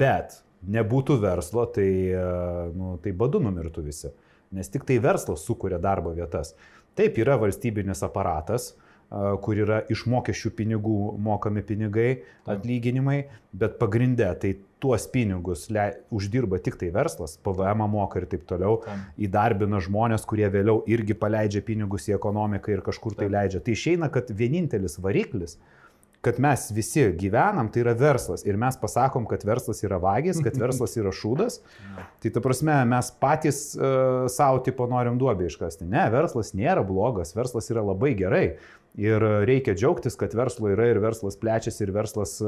bet 0.00 0.40
nebūtų 0.64 1.18
verslo, 1.22 1.66
tai, 1.74 1.90
uh, 2.14 2.64
nu, 2.74 2.96
tai 3.02 3.12
badu 3.12 3.42
numirtų 3.44 3.84
visi. 3.90 4.14
Nes 4.54 4.70
tik 4.72 4.88
tai 4.88 4.96
verslas 5.04 5.44
sukuria 5.44 5.76
darbo 5.82 6.14
vietas. 6.16 6.54
Taip 6.96 7.18
yra 7.20 7.36
valstybinis 7.38 8.00
aparatas, 8.06 8.72
uh, 8.72 8.87
kur 9.08 9.56
yra 9.56 9.80
iš 9.88 10.04
mokesčių 10.10 10.52
pinigų 10.56 10.96
mokami 11.24 11.62
pinigai, 11.64 12.10
atlyginimai, 12.48 13.22
bet 13.56 13.78
pagrindė 13.80 14.28
tai 14.40 14.54
tuos 14.82 15.08
pinigus 15.10 15.66
le, 15.74 15.86
uždirba 16.14 16.60
tik 16.62 16.76
tai 16.78 16.90
verslas, 16.94 17.38
PVM 17.42 17.86
moka 17.90 18.20
ir 18.20 18.28
taip 18.30 18.44
toliau, 18.48 18.82
Tam. 18.84 19.00
įdarbina 19.16 19.80
žmonės, 19.82 20.28
kurie 20.28 20.46
vėliau 20.52 20.82
irgi 20.90 21.16
paleidžia 21.18 21.64
pinigus 21.66 22.06
į 22.10 22.18
ekonomiką 22.18 22.76
ir 22.76 22.84
kažkur 22.86 23.16
tai 23.16 23.24
Tam. 23.24 23.32
tai 23.32 23.34
leidžia. 23.38 23.64
Tai 23.64 23.74
išeina, 23.74 24.12
kad 24.12 24.30
vienintelis 24.30 25.00
variklis, 25.02 25.56
kad 26.20 26.38
mes 26.42 26.64
visi 26.74 27.04
gyvenam, 27.18 27.68
tai 27.70 27.84
yra 27.84 27.94
verslas. 27.98 28.42
Ir 28.46 28.58
mes 28.58 28.76
pasakom, 28.78 29.26
kad 29.30 29.44
verslas 29.46 29.84
yra 29.86 30.00
vagis, 30.02 30.40
kad 30.42 30.56
verslas 30.62 30.96
yra 30.98 31.12
šūdas. 31.14 31.60
Tai 32.22 32.32
ta 32.34 32.42
prasme, 32.42 32.74
mes 32.90 33.10
patys 33.22 33.60
uh, 33.78 34.26
savo 34.32 34.62
tipo 34.66 34.88
norim 34.90 35.18
duobį 35.20 35.46
iškasti. 35.50 35.86
Ne, 35.88 36.08
verslas 36.14 36.54
nėra 36.58 36.82
blogas, 36.86 37.34
verslas 37.38 37.70
yra 37.70 37.86
labai 37.86 38.16
gerai. 38.18 38.44
Ir 38.98 39.22
reikia 39.46 39.76
džiaugtis, 39.78 40.16
kad 40.18 40.32
verslo 40.34 40.72
yra 40.72 40.88
ir 40.90 40.98
verslas 41.02 41.36
plečiasi 41.38 41.84
ir 41.84 41.92
verslas, 41.94 42.38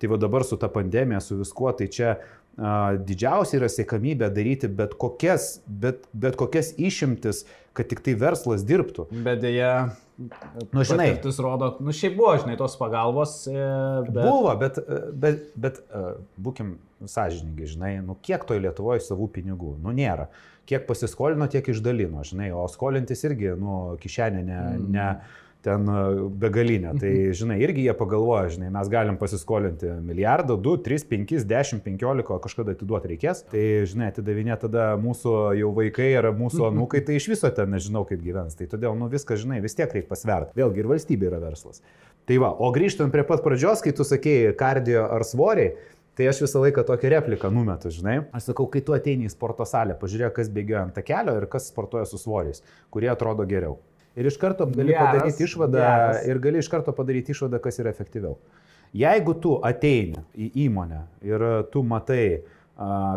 tai 0.00 0.08
va 0.08 0.16
dabar 0.20 0.46
su 0.48 0.56
ta 0.56 0.70
pandemija, 0.72 1.20
su 1.20 1.36
viskuo, 1.36 1.72
tai 1.76 1.90
čia 1.92 2.14
a, 2.56 2.94
didžiausia 2.96 3.58
yra 3.58 3.68
sėkamybė 3.68 4.30
daryti 4.32 4.70
bet 4.72 4.94
kokias, 5.00 5.58
bet, 5.66 6.06
bet 6.16 6.38
kokias 6.40 6.72
išimtis, 6.80 7.42
kad 7.76 7.90
tik 7.90 8.00
tai 8.06 8.14
verslas 8.18 8.64
dirbtų. 8.66 9.10
Bet 9.26 9.42
dėja, 9.42 9.72
nu, 10.72 10.84
žinai, 10.88 11.10
tas 11.22 11.40
rodo, 11.42 11.74
nu 11.84 11.92
šiaip 11.96 12.16
buvo, 12.16 12.32
žinai, 12.42 12.56
tos 12.60 12.78
pagalbos. 12.80 13.42
E, 13.50 13.66
bet... 14.08 14.22
Buvo, 14.22 14.54
bet, 14.62 14.80
bet, 15.12 15.50
bet 15.60 15.82
būkim 16.40 16.78
sąžininkai, 17.08 17.68
žinai, 17.74 17.92
nu 18.04 18.16
kiek 18.24 18.44
toj 18.48 18.62
Lietuvoje 18.64 19.04
savų 19.04 19.28
pinigų, 19.36 19.76
nu 19.84 19.92
nėra. 19.96 20.30
Kiek 20.68 20.84
pasiskolino, 20.88 21.48
tiek 21.50 21.66
išdalino, 21.72 22.24
žinai, 22.26 22.50
o 22.54 22.64
skolintis 22.70 23.24
irgi, 23.28 23.52
nu, 23.58 23.98
kišenė 24.00 24.42
ne... 24.48 24.58
Mm. 24.64 24.90
ne 24.96 25.12
ten 25.64 25.88
e, 25.90 26.00
begalinė. 26.42 26.94
Tai, 27.00 27.12
žinai, 27.36 27.58
irgi 27.64 27.84
jie 27.86 27.94
pagalvoja, 27.96 28.48
žinai, 28.54 28.70
mes 28.74 28.90
galim 28.92 29.18
pasiskolinti 29.20 29.92
milijardą, 30.06 30.56
2, 30.60 30.80
3, 30.86 31.06
5, 31.10 31.36
10, 31.50 31.82
15, 31.86 32.38
kažkada 32.46 32.74
atiduoti 32.76 33.12
reikės. 33.12 33.44
Tai, 33.52 33.64
žinai, 33.90 34.10
atidavinė 34.14 34.56
tada 34.62 34.90
mūsų 35.00 35.36
jau 35.60 35.72
vaikai 35.76 36.10
ar 36.20 36.30
mūsų 36.36 36.66
anūkai, 36.70 37.04
tai 37.06 37.20
iš 37.20 37.30
viso 37.34 37.52
ten 37.54 37.72
nežinau, 37.76 38.06
kaip 38.08 38.24
gyvens. 38.24 38.58
Tai 38.58 38.68
todėl, 38.72 38.96
nu, 38.98 39.10
viską, 39.12 39.38
žinai, 39.40 39.62
vis 39.64 39.76
tiek 39.78 39.92
reikia 39.92 40.10
pasverti. 40.10 40.56
Vėlgi 40.60 40.84
ir 40.84 40.90
valstybė 40.94 41.30
yra 41.30 41.40
verslas. 41.44 41.84
Tai 42.28 42.36
va, 42.42 42.52
o 42.52 42.68
grįžtant 42.74 43.12
prie 43.12 43.24
pat 43.26 43.42
pradžios, 43.44 43.82
kai 43.84 43.94
tu 43.96 44.06
sakėjai 44.06 44.52
kardio 44.58 45.06
ar 45.08 45.26
svoriai, 45.26 45.74
Tai 46.18 46.26
aš 46.28 46.40
visą 46.42 46.60
laiką 46.60 46.82
tokią 46.84 47.08
repliką 47.14 47.48
numetu, 47.54 47.88
žinai. 47.94 48.16
Aš 48.36 48.50
sakau, 48.50 48.66
kai 48.68 48.82
tu 48.84 48.92
ateini 48.92 49.24
į 49.24 49.30
sporto 49.32 49.64
salę, 49.64 49.94
pažiūrėk, 49.96 50.34
kas 50.36 50.50
bėgioja 50.52 50.82
ant 50.88 50.98
kelio 51.06 51.36
ir 51.38 51.46
kas 51.48 51.70
sportuoja 51.70 52.04
su 52.04 52.18
svoriais, 52.20 52.60
kurie 52.92 53.08
atrodo 53.08 53.46
geriau. 53.48 53.78
Ir 54.18 54.26
iš 54.26 54.36
karto 54.40 54.66
gali 54.66 54.90
geras, 54.90 55.06
padaryti 55.06 55.46
išvadą 55.46 55.78
geras. 55.78 56.24
ir 56.26 56.38
gali 56.42 56.58
iš 56.58 56.68
karto 56.68 56.94
padaryti 56.96 57.34
išvadą, 57.34 57.60
kas 57.62 57.78
yra 57.78 57.92
efektyviau. 57.94 58.38
Jeigu 58.96 59.36
tu 59.38 59.52
ateini 59.62 60.24
į 60.34 60.48
įmonę 60.66 61.04
ir 61.22 61.44
tu 61.70 61.84
matai, 61.86 62.40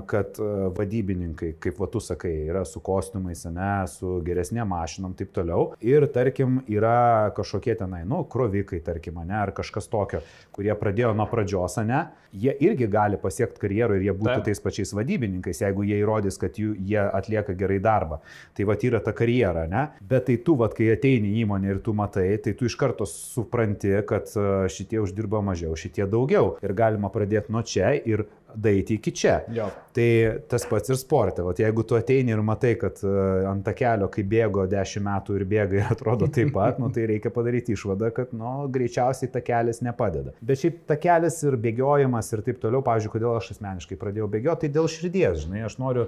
kad 0.08 0.40
vadybininkai, 0.78 1.54
kaip 1.64 1.78
va 1.80 1.88
tu 1.92 2.02
sakai, 2.04 2.34
yra 2.50 2.66
su 2.68 2.82
kostiumais, 2.84 3.46
ne, 3.54 3.72
su 3.88 4.18
geresnė 4.26 4.66
mašinom, 4.68 5.14
taip 5.16 5.32
toliau. 5.36 5.70
Ir 5.84 6.06
tarkim, 6.12 6.60
yra 6.72 7.32
kažkokie 7.38 7.78
tenai, 7.80 8.04
nu, 8.10 8.24
krovikai, 8.28 8.82
tarkim, 8.84 9.22
ne, 9.24 9.38
ar 9.40 9.54
kažkas 9.56 9.88
tokio, 9.92 10.20
kurie 10.56 10.74
pradėjo 10.80 11.14
nuo 11.16 11.28
pradžios, 11.32 11.80
ne, 11.88 12.04
jie 12.34 12.54
irgi 12.66 12.88
gali 12.92 13.18
pasiekti 13.22 13.62
karjerą 13.62 13.98
ir 13.98 14.08
jie 14.08 14.16
būtų 14.18 14.34
taip. 14.34 14.48
tais 14.50 14.64
pačiais 14.64 14.94
vadybininkais, 14.98 15.62
jeigu 15.64 15.86
jie 15.88 16.00
įrodys, 16.02 16.40
kad 16.42 16.58
jų, 16.60 16.74
jie 16.82 17.00
atlieka 17.04 17.56
gerai 17.58 17.80
darbą. 17.84 18.20
Tai 18.58 18.68
va 18.70 18.78
yra 18.84 19.00
ta 19.04 19.14
karjera, 19.16 19.68
ne. 19.70 19.86
Bet 20.02 20.28
tai 20.28 20.38
tu, 20.44 20.58
va, 20.60 20.68
kai 20.74 20.90
ateini 20.96 21.36
į 21.38 21.46
įmonę 21.46 21.72
ir 21.72 21.82
tu 21.86 21.94
matai, 21.96 22.34
tai 22.44 22.56
tu 22.58 22.68
iš 22.68 22.76
karto 22.80 23.08
supranti, 23.10 23.94
kad 24.10 24.28
šitie 24.74 25.00
uždirba 25.04 25.44
mažiau, 25.46 25.78
šitie 25.80 26.08
daugiau. 26.10 26.58
Ir 26.66 26.76
galima 26.76 27.12
pradėti 27.14 27.54
nuo 27.54 27.64
čia 27.64 27.94
ir 27.96 28.26
daiti 28.56 28.98
iki 29.00 29.12
čia. 29.16 29.40
Jo. 29.54 29.68
Tai 29.94 30.08
tas 30.50 30.66
pats 30.70 30.92
ir 30.92 30.98
sporte. 31.00 31.44
Vat 31.46 31.60
jeigu 31.62 31.86
tu 31.88 31.98
ateini 31.98 32.34
ir 32.34 32.42
matai, 32.46 32.74
kad 32.82 33.00
e, 33.06 33.14
ant 33.50 33.64
takelio, 33.66 34.10
kai 34.14 34.26
bėgo 34.28 34.66
10 34.70 35.06
metų 35.06 35.38
ir 35.38 35.46
bėga 35.50 35.80
ir 35.80 35.92
atrodo 35.96 36.30
taip 36.34 36.54
pat, 36.56 36.80
nu, 36.82 36.90
tai 36.94 37.08
reikia 37.10 37.34
padaryti 37.34 37.78
išvadą, 37.78 38.12
kad 38.16 38.36
nu, 38.38 38.54
greičiausiai 38.74 39.32
takelis 39.34 39.84
nepadeda. 39.86 40.36
Bet 40.42 40.64
šiaip 40.64 40.84
takelis 40.90 41.42
ir 41.46 41.58
bėgiojimas 41.62 42.32
ir 42.36 42.46
taip 42.46 42.62
toliau, 42.64 42.84
pavyzdžiui, 42.86 43.16
kodėl 43.18 43.36
aš 43.38 43.54
asmeniškai 43.56 44.00
pradėjau 44.02 44.30
bėgioti, 44.34 44.66
tai 44.66 44.78
dėl 44.78 44.90
širdies, 44.92 45.44
žinai, 45.46 45.66
aš 45.68 45.80
noriu, 45.82 46.08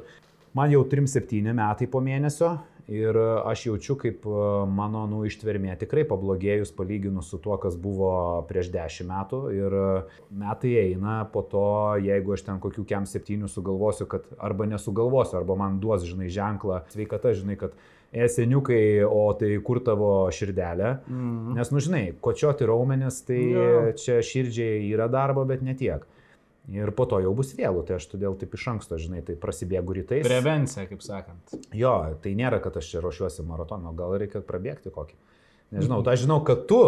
man 0.57 0.73
jau 0.73 0.85
3-7 0.91 1.53
metai 1.55 1.89
po 1.91 2.01
mėnesio 2.03 2.55
Ir 2.87 3.17
aš 3.17 3.63
jaučiu, 3.65 3.95
kaip 3.97 4.27
e, 4.29 4.41
mano 4.69 5.07
nu, 5.09 5.23
ištvermė 5.25 5.73
tikrai 5.81 6.03
pablogėjus 6.05 6.69
palyginus 6.77 7.31
su 7.33 7.39
tuo, 7.41 7.57
kas 7.61 7.79
buvo 7.81 8.11
prieš 8.45 8.69
dešimt 8.75 9.09
metų. 9.09 9.39
Ir 9.57 9.75
e, 9.79 9.87
metai 10.37 10.75
eina, 10.83 11.17
po 11.33 11.41
to, 11.49 11.65
jeigu 12.05 12.35
aš 12.35 12.45
ten 12.45 12.61
kokių 12.61 12.85
kem 12.85 13.07
septynių 13.09 13.49
sugalvosiu, 13.49 14.05
kad 14.11 14.29
arba 14.37 14.69
nesugalvosiu, 14.69 15.39
arba 15.41 15.57
man 15.57 15.79
duos, 15.81 16.05
žinai, 16.05 16.29
ženklą, 16.29 16.83
sveikata, 16.93 17.33
žinai, 17.33 17.57
kad 17.57 17.73
eseniukai, 18.13 19.01
o 19.09 19.25
tai 19.39 19.55
kur 19.65 19.81
tavo 19.83 20.11
širdelė. 20.29 20.99
Mm. 21.09 21.55
Nes, 21.57 21.73
nu, 21.73 21.81
žinai, 21.81 22.03
kočioti 22.21 22.69
raumenis, 22.69 23.23
tai 23.25 23.41
yeah. 23.41 23.89
čia 23.97 24.21
širdžiai 24.21 24.85
yra 24.91 25.09
darbo, 25.09 25.41
bet 25.49 25.65
ne 25.65 25.73
tiek. 25.73 26.05
Ir 26.73 26.89
po 26.97 27.05
to 27.05 27.19
jau 27.21 27.31
bus 27.37 27.51
vėlų, 27.53 27.83
tai 27.85 27.99
aš 27.99 28.07
todėl 28.09 28.33
taip 28.41 28.55
iš 28.57 28.63
anksto, 28.71 28.97
žinai, 28.97 29.21
tai 29.25 29.35
prasibėgu 29.37 29.99
rytais. 29.99 30.25
Prevencija, 30.25 30.87
kaip 30.89 31.03
sakant. 31.05 31.53
Jo, 31.77 31.93
tai 32.23 32.33
nėra, 32.37 32.57
kad 32.63 32.79
aš 32.81 32.89
čia 32.89 33.03
ruošiuosi 33.05 33.45
maratono, 33.45 33.93
gal 33.97 34.15
reikia 34.17 34.41
prabėgti 34.45 34.93
kokį. 34.95 35.19
Nežinau, 35.77 36.01
tai 36.05 36.15
aš 36.17 36.25
žinau, 36.25 36.39
kad 36.47 36.65
tu 36.69 36.81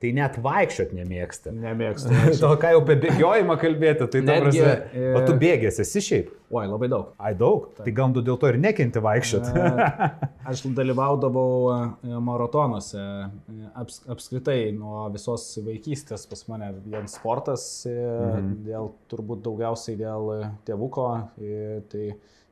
tai 0.00 0.10
net 0.16 0.36
vaikščiot 0.40 0.92
nemėgsta. 0.96 1.52
Nemėgstu. 1.52 2.12
To, 2.40 2.54
ką 2.60 2.72
jau 2.72 2.80
apie 2.80 2.96
bėgiojimą 3.02 3.56
kalbėti, 3.60 4.06
tai 4.12 4.22
Netgi, 4.24 4.44
Netgi, 4.46 4.62
prasme, 4.64 5.02
e, 5.02 5.10
o 5.18 5.20
tu 5.26 5.34
bėgės 5.40 5.80
esi 5.84 6.02
šiaip. 6.06 6.30
Oi, 6.50 6.64
labai 6.66 6.88
daug. 6.90 7.10
Ai 7.20 7.34
daug, 7.38 7.68
tai 7.76 7.92
gal 7.94 8.14
tu 8.16 8.24
dėl 8.26 8.38
to 8.40 8.48
ir 8.50 8.58
nekenti 8.58 9.02
vaikščiot. 9.04 9.50
E, 9.52 9.90
Aš 10.50 10.64
dalyvaudavau 10.78 11.52
e, 11.74 12.16
maratonuose. 12.30 13.04
E, 13.04 13.68
Aps, 13.80 14.00
apskritai 14.10 14.72
nuo 14.74 15.04
visos 15.14 15.44
vaikystės 15.66 16.24
pas 16.30 16.42
mane 16.50 16.72
vien 16.80 17.06
sportas, 17.10 17.64
mhm. 17.86 18.50
dėl, 18.66 18.90
turbūt 19.12 19.44
daugiausiai 19.44 20.00
dėl 20.00 20.32
tėvuko. 20.66 21.08
Tai 21.92 22.04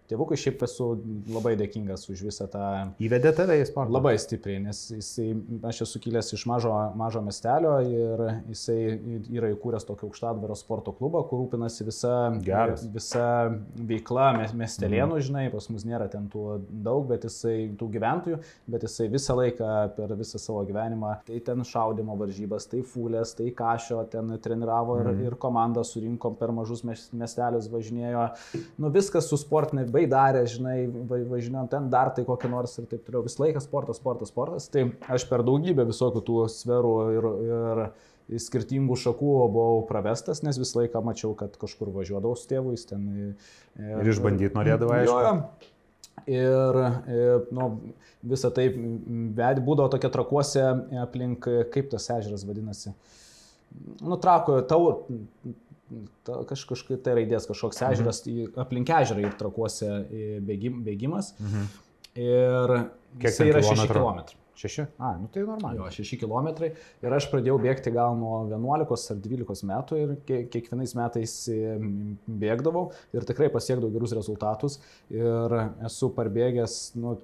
Tėvukui 0.08 0.38
šiaip 0.40 0.62
esu 0.64 0.86
labai 1.28 1.50
dėkingas 1.60 2.06
už 2.08 2.22
visą 2.24 2.46
tą... 2.48 2.62
Įvedė 3.04 3.32
tave 3.36 3.58
į 3.60 3.66
sportą? 3.68 3.92
Labai 3.92 4.14
stipriai, 4.20 4.56
nes 4.64 4.78
jisai, 4.94 5.26
aš 5.68 5.82
esu 5.84 6.00
kilęs 6.00 6.30
iš 6.32 6.46
mažo, 6.48 6.72
mažo 6.96 7.20
miestelio 7.24 7.74
ir 7.84 8.22
jisai 8.48 8.78
yra 9.36 9.50
įkūręs 9.52 9.84
tokį 9.84 10.06
aukštadvaro 10.08 10.56
sporto 10.56 10.94
klubą, 10.96 11.20
kur 11.28 11.42
rūpinasi 11.42 11.84
visa, 11.90 12.14
Geras. 12.46 12.86
visa 12.94 13.26
veikla 13.76 14.30
miestelėnų, 14.56 15.18
Mhm. 15.18 15.26
žinai, 15.28 15.44
pas 15.52 15.68
mus 15.68 15.84
nėra 15.84 16.08
ten 16.10 16.30
tų 16.32 16.46
daug, 16.70 17.04
bet 17.10 17.26
jisai 17.28 17.68
tų 17.76 17.90
gyventojų, 17.98 18.40
bet 18.68 18.88
jisai 18.88 19.10
visą 19.12 19.36
laiką 19.36 19.74
per 19.98 20.16
visą 20.16 20.40
savo 20.40 20.64
gyvenimą, 20.64 21.18
tai 21.28 21.40
ten 21.44 21.60
šaudimo 21.68 22.16
varžybas, 22.16 22.64
tai 22.70 22.80
fulės, 22.80 23.34
tai 23.36 23.50
kažio, 23.52 24.00
ten 24.08 24.32
treniravo 24.40 25.00
ir, 25.02 25.12
Mhm. 25.12 25.26
ir 25.26 25.36
komandą 25.36 25.84
surinkom 25.84 26.38
per 26.38 26.48
mažus 26.48 26.82
miestelius 27.12 27.68
važinėjo. 27.68 28.26
Nu 28.78 28.88
viskas 28.90 29.28
su 29.28 29.36
sportinė 29.36 29.84
baidarė, 29.98 30.44
žinai, 30.50 30.76
va- 31.10 31.22
važinėjom 31.34 31.70
ten 31.74 31.88
dar 31.92 32.12
tai 32.16 32.24
kokį 32.28 32.50
nors 32.54 32.78
ir 32.80 32.86
taip 32.90 33.04
toliau. 33.06 33.24
Visą 33.26 33.44
laiką 33.44 33.62
sportas, 33.64 34.00
sportas, 34.00 34.32
sportas. 34.32 34.68
Tai 34.72 34.88
aš 35.14 35.26
per 35.30 35.44
daugybę 35.46 35.86
visokių 35.88 36.22
tų 36.28 36.44
sferų 36.54 36.94
ir, 37.16 37.28
ir 37.48 38.38
skirtingų 38.44 38.96
šakų 39.00 39.32
buvau 39.54 39.80
pravestas, 39.88 40.42
nes 40.44 40.58
visą 40.60 40.82
laiką 40.82 41.00
mačiau, 41.04 41.32
kad 41.38 41.54
kažkur 41.60 41.88
važiuodavau 41.94 42.36
su 42.36 42.48
tėvu, 42.50 42.74
jis 42.76 42.84
ten... 42.90 43.06
Ir 43.80 44.10
išbandyti 44.12 44.52
norėdavai, 44.56 44.98
Jo, 45.08 45.14
aišku. 45.22 45.74
Ir, 46.28 46.78
ir 47.08 47.46
nu, 47.56 47.68
visą 48.28 48.50
tai 48.52 48.66
vedė, 48.68 49.62
būdavo 49.64 49.88
tokia 49.94 50.10
trakuose 50.12 50.64
aplink, 51.00 51.46
kaip 51.72 51.88
tas 51.94 52.10
ežeras 52.18 52.44
vadinasi. 52.44 52.92
Nutrako, 54.04 54.58
tau, 54.68 55.06
ta, 56.24 56.40
kaž, 56.48 56.64
kažkaip 56.72 57.02
tai 57.04 57.14
raidės 57.20 57.48
kažkoks 57.50 57.82
ežeras, 57.90 58.22
mhm. 58.26 58.56
aplink 58.64 58.90
ežerą 58.98 59.24
ir 59.24 59.36
trakuose 59.40 59.92
bėgim, 60.48 60.82
bėgimas. 60.86 61.34
Mhm. 61.40 61.70
Ir 62.18 62.76
Kiek 63.20 63.34
ten 63.36 63.50
yra 63.52 63.62
6 63.62 63.74
kilometrų? 63.86 64.04
km. 64.04 64.38
Šeši? 64.58 64.88
A, 64.98 65.12
nu 65.20 65.28
tai 65.30 65.44
normaliai. 65.46 65.78
Jo, 65.78 65.86
6 66.02 66.16
km. 66.18 66.48
Ir 67.06 67.14
aš 67.14 67.28
pradėjau 67.30 67.60
bėgti 67.62 67.92
gal 67.94 68.16
nuo 68.18 68.40
11 68.50 69.12
ar 69.14 69.20
12 69.22 69.62
metų 69.70 69.98
ir 70.02 70.14
kie- 70.26 70.40
kiekvienais 70.50 70.96
metais 70.98 71.34
bėgdavau 72.26 72.88
ir 73.14 73.26
tikrai 73.28 73.52
pasiekdavau 73.54 73.92
gerus 73.94 74.16
rezultatus. 74.18 74.80
Ir 75.14 75.54
esu 75.86 76.10
parbėgęs, 76.16 76.74
nu, 76.98 77.14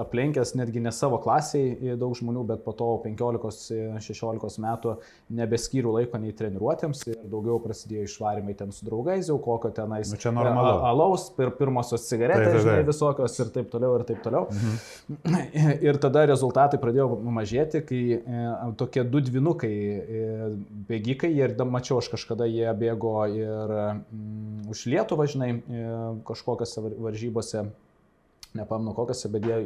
aplenkęs 0.00 0.54
netgi 0.56 0.80
ne 0.80 0.92
savo 0.94 1.18
klasiai 1.22 1.96
daug 2.00 2.14
žmonių, 2.16 2.42
bet 2.48 2.62
po 2.64 2.72
to 2.76 2.86
15-16 3.04 4.60
metų 4.62 4.94
nebeskyriu 5.36 5.92
laiko 5.96 6.20
nei 6.22 6.32
treniruotėms 6.36 7.02
ir 7.10 7.18
daugiau 7.32 7.58
prasidėjo 7.64 8.06
išvarimai 8.08 8.54
ten 8.58 8.72
su 8.72 8.86
draugais, 8.88 9.28
jau 9.30 9.36
kokio 9.42 9.72
tenais 9.76 10.12
Nu, 10.12 10.18
čia 10.20 10.32
normalu. 10.34 10.78
alaus, 10.88 11.28
pir, 11.36 11.52
pirmosios 11.58 12.06
cigaretės, 12.08 12.48
taip, 12.54 12.62
žinai, 12.64 12.78
taip. 12.80 12.90
visokios 12.92 13.38
ir 13.44 13.52
taip 13.58 13.70
toliau 13.72 13.98
ir 13.98 14.06
taip 14.08 14.22
toliau. 14.24 14.48
Mhm. 14.52 14.80
Ir 15.88 15.98
tada 16.00 16.24
rezultatai 16.28 16.78
pradėjo 16.80 17.08
mažėti, 17.32 17.80
kai 17.86 18.00
e, 18.16 18.42
tokie 18.78 19.02
du 19.08 19.20
dvinukai 19.24 19.72
e, 19.72 20.26
bėgikai, 20.88 21.30
ir 21.36 21.54
mačiau 21.64 21.98
aš 22.00 22.10
kažkada 22.12 22.46
jie 22.48 22.68
bėgo 22.78 23.14
ir 23.32 23.72
mm, 23.72 24.68
už 24.72 24.84
Lietuvą, 24.92 25.26
žinai, 25.30 25.50
e, 25.58 25.86
kažkokiose 26.28 26.84
var- 26.84 26.98
varžybose. 27.08 27.64
Nepamnu 28.52 28.92
kokiose, 28.92 29.30
bet 29.32 29.46
jie 29.48 29.58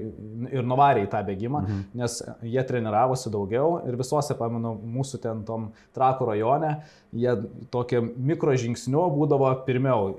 ir 0.55 0.67
nuvarė 0.67 1.07
į 1.07 1.11
tą 1.11 1.19
bėgimą, 1.27 1.63
mhm. 1.65 1.79
nes 1.99 2.21
jie 2.47 2.63
treniravosi 2.69 3.33
daugiau 3.35 3.81
ir 3.89 3.99
visose, 3.99 4.37
pamenu, 4.39 4.77
mūsų 4.97 5.19
ten 5.25 5.41
tom 5.49 5.71
trakų 5.97 6.29
rajone, 6.31 6.71
jie 7.17 7.35
tokie 7.75 7.99
mikro 8.01 8.55
žingsniu 8.55 9.03
būdavo 9.15 9.51
pirmiau, 9.67 10.13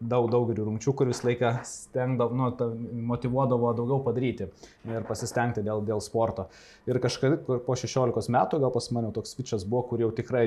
daug, 0.00 0.26
daug 0.32 0.50
rungčių, 0.50 0.96
kur 0.98 1.12
visą 1.12 1.28
laiką 1.28 1.52
stengdavo, 1.68 2.34
nu, 2.38 2.50
ta, 2.58 2.68
motivuodavo 3.12 3.70
daugiau 3.78 4.00
padaryti 4.02 4.48
ir 4.88 5.06
pasistengti 5.08 5.62
dėl, 5.66 5.84
dėl 5.86 6.02
sporto. 6.04 6.48
Ir 6.88 6.98
kažkada 7.04 7.38
kur 7.44 7.62
po 7.64 7.76
16 7.78 8.32
metų 8.34 8.62
gal 8.64 8.74
pas 8.74 8.90
mane 8.96 9.12
toks 9.14 9.36
switchas 9.36 9.66
buvo, 9.68 9.84
kur 9.92 10.02
jau 10.02 10.10
tikrai 10.16 10.46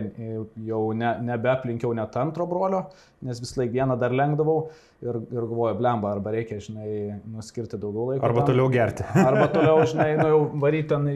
jau 0.67 0.83
ne, 0.97 1.15
nebeaplinkiau 1.31 1.95
net 1.97 2.19
antro 2.19 2.47
brolio, 2.49 2.87
nes 3.23 3.39
vis 3.39 3.55
laik 3.59 3.71
vieną 3.75 3.99
dar 4.01 4.15
lengdavau 4.15 4.71
ir, 5.01 5.17
ir 5.33 5.45
galvoju, 5.49 5.75
blemba, 5.79 6.11
arba 6.15 6.31
reikia, 6.35 6.59
žinai, 6.61 7.19
nuskirti 7.33 7.77
daugiau 7.81 8.11
laiko. 8.11 8.25
Arba 8.27 8.43
tam. 8.43 8.47
toliau 8.51 8.69
gerti. 8.73 9.03
Arba 9.29 9.47
toliau, 9.53 9.79
žinai, 9.89 10.09
nu 10.19 10.27
jau 10.29 10.41
varyti 10.63 10.87
ten, 10.91 11.07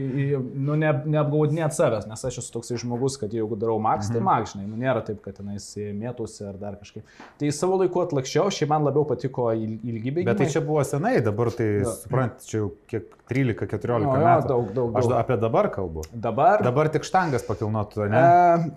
nu 0.65 0.75
ne, 0.81 0.91
neapgaudinėti 1.05 1.77
savęs, 1.77 2.07
nes 2.09 2.25
aš 2.29 2.39
esu 2.41 2.53
toksai 2.55 2.77
žmogus, 2.81 3.17
kad 3.21 3.33
jeigu 3.35 3.57
darau 3.61 3.77
maks, 3.81 4.09
tai 4.09 4.19
Mhm. 4.21 4.25
maks, 4.29 4.55
žinai, 4.55 4.65
nu 4.71 4.79
nėra 4.81 5.03
taip, 5.05 5.21
kad 5.25 5.37
tenais 5.37 5.67
mėtųsi 5.77 6.47
ar 6.49 6.57
dar 6.61 6.77
kažkaip. 6.81 7.03
Tai 7.39 7.51
savo 7.51 7.77
laiku 7.83 8.01
atlakščiau, 8.05 8.49
šiaip 8.51 8.69
man 8.73 8.83
labiau 8.87 9.05
patiko 9.07 9.51
il- 9.53 9.79
ilgi 9.83 10.11
bėgimai. 10.11 10.25
Bet 10.33 10.37
tai 10.43 10.49
čia 10.49 10.61
buvo 10.65 10.81
senai, 10.83 11.21
dabar 11.23 11.51
tai, 11.51 11.69
Jo. 11.83 11.93
suprant, 12.01 12.39
čia 12.45 12.57
jau 12.63 12.71
kiek 12.87 13.11
13-14 13.29 14.05
Nu, 14.05 14.13
jo, 14.13 14.25
metų. 14.25 14.47
daug, 14.47 14.73
daug, 14.73 14.95
Aš 14.97 15.03
daug. 15.03 15.11
da- 15.13 15.19
apie 15.23 15.37
dabar 15.41 15.69
kalbu. 15.73 16.01
Dabar. 16.13 16.61
Dabar 16.61 16.89
tik 16.89 17.01
štangas 17.03 17.45
pakilnotų, 17.47 18.09
ne? 18.09 18.17
E, 18.17 18.71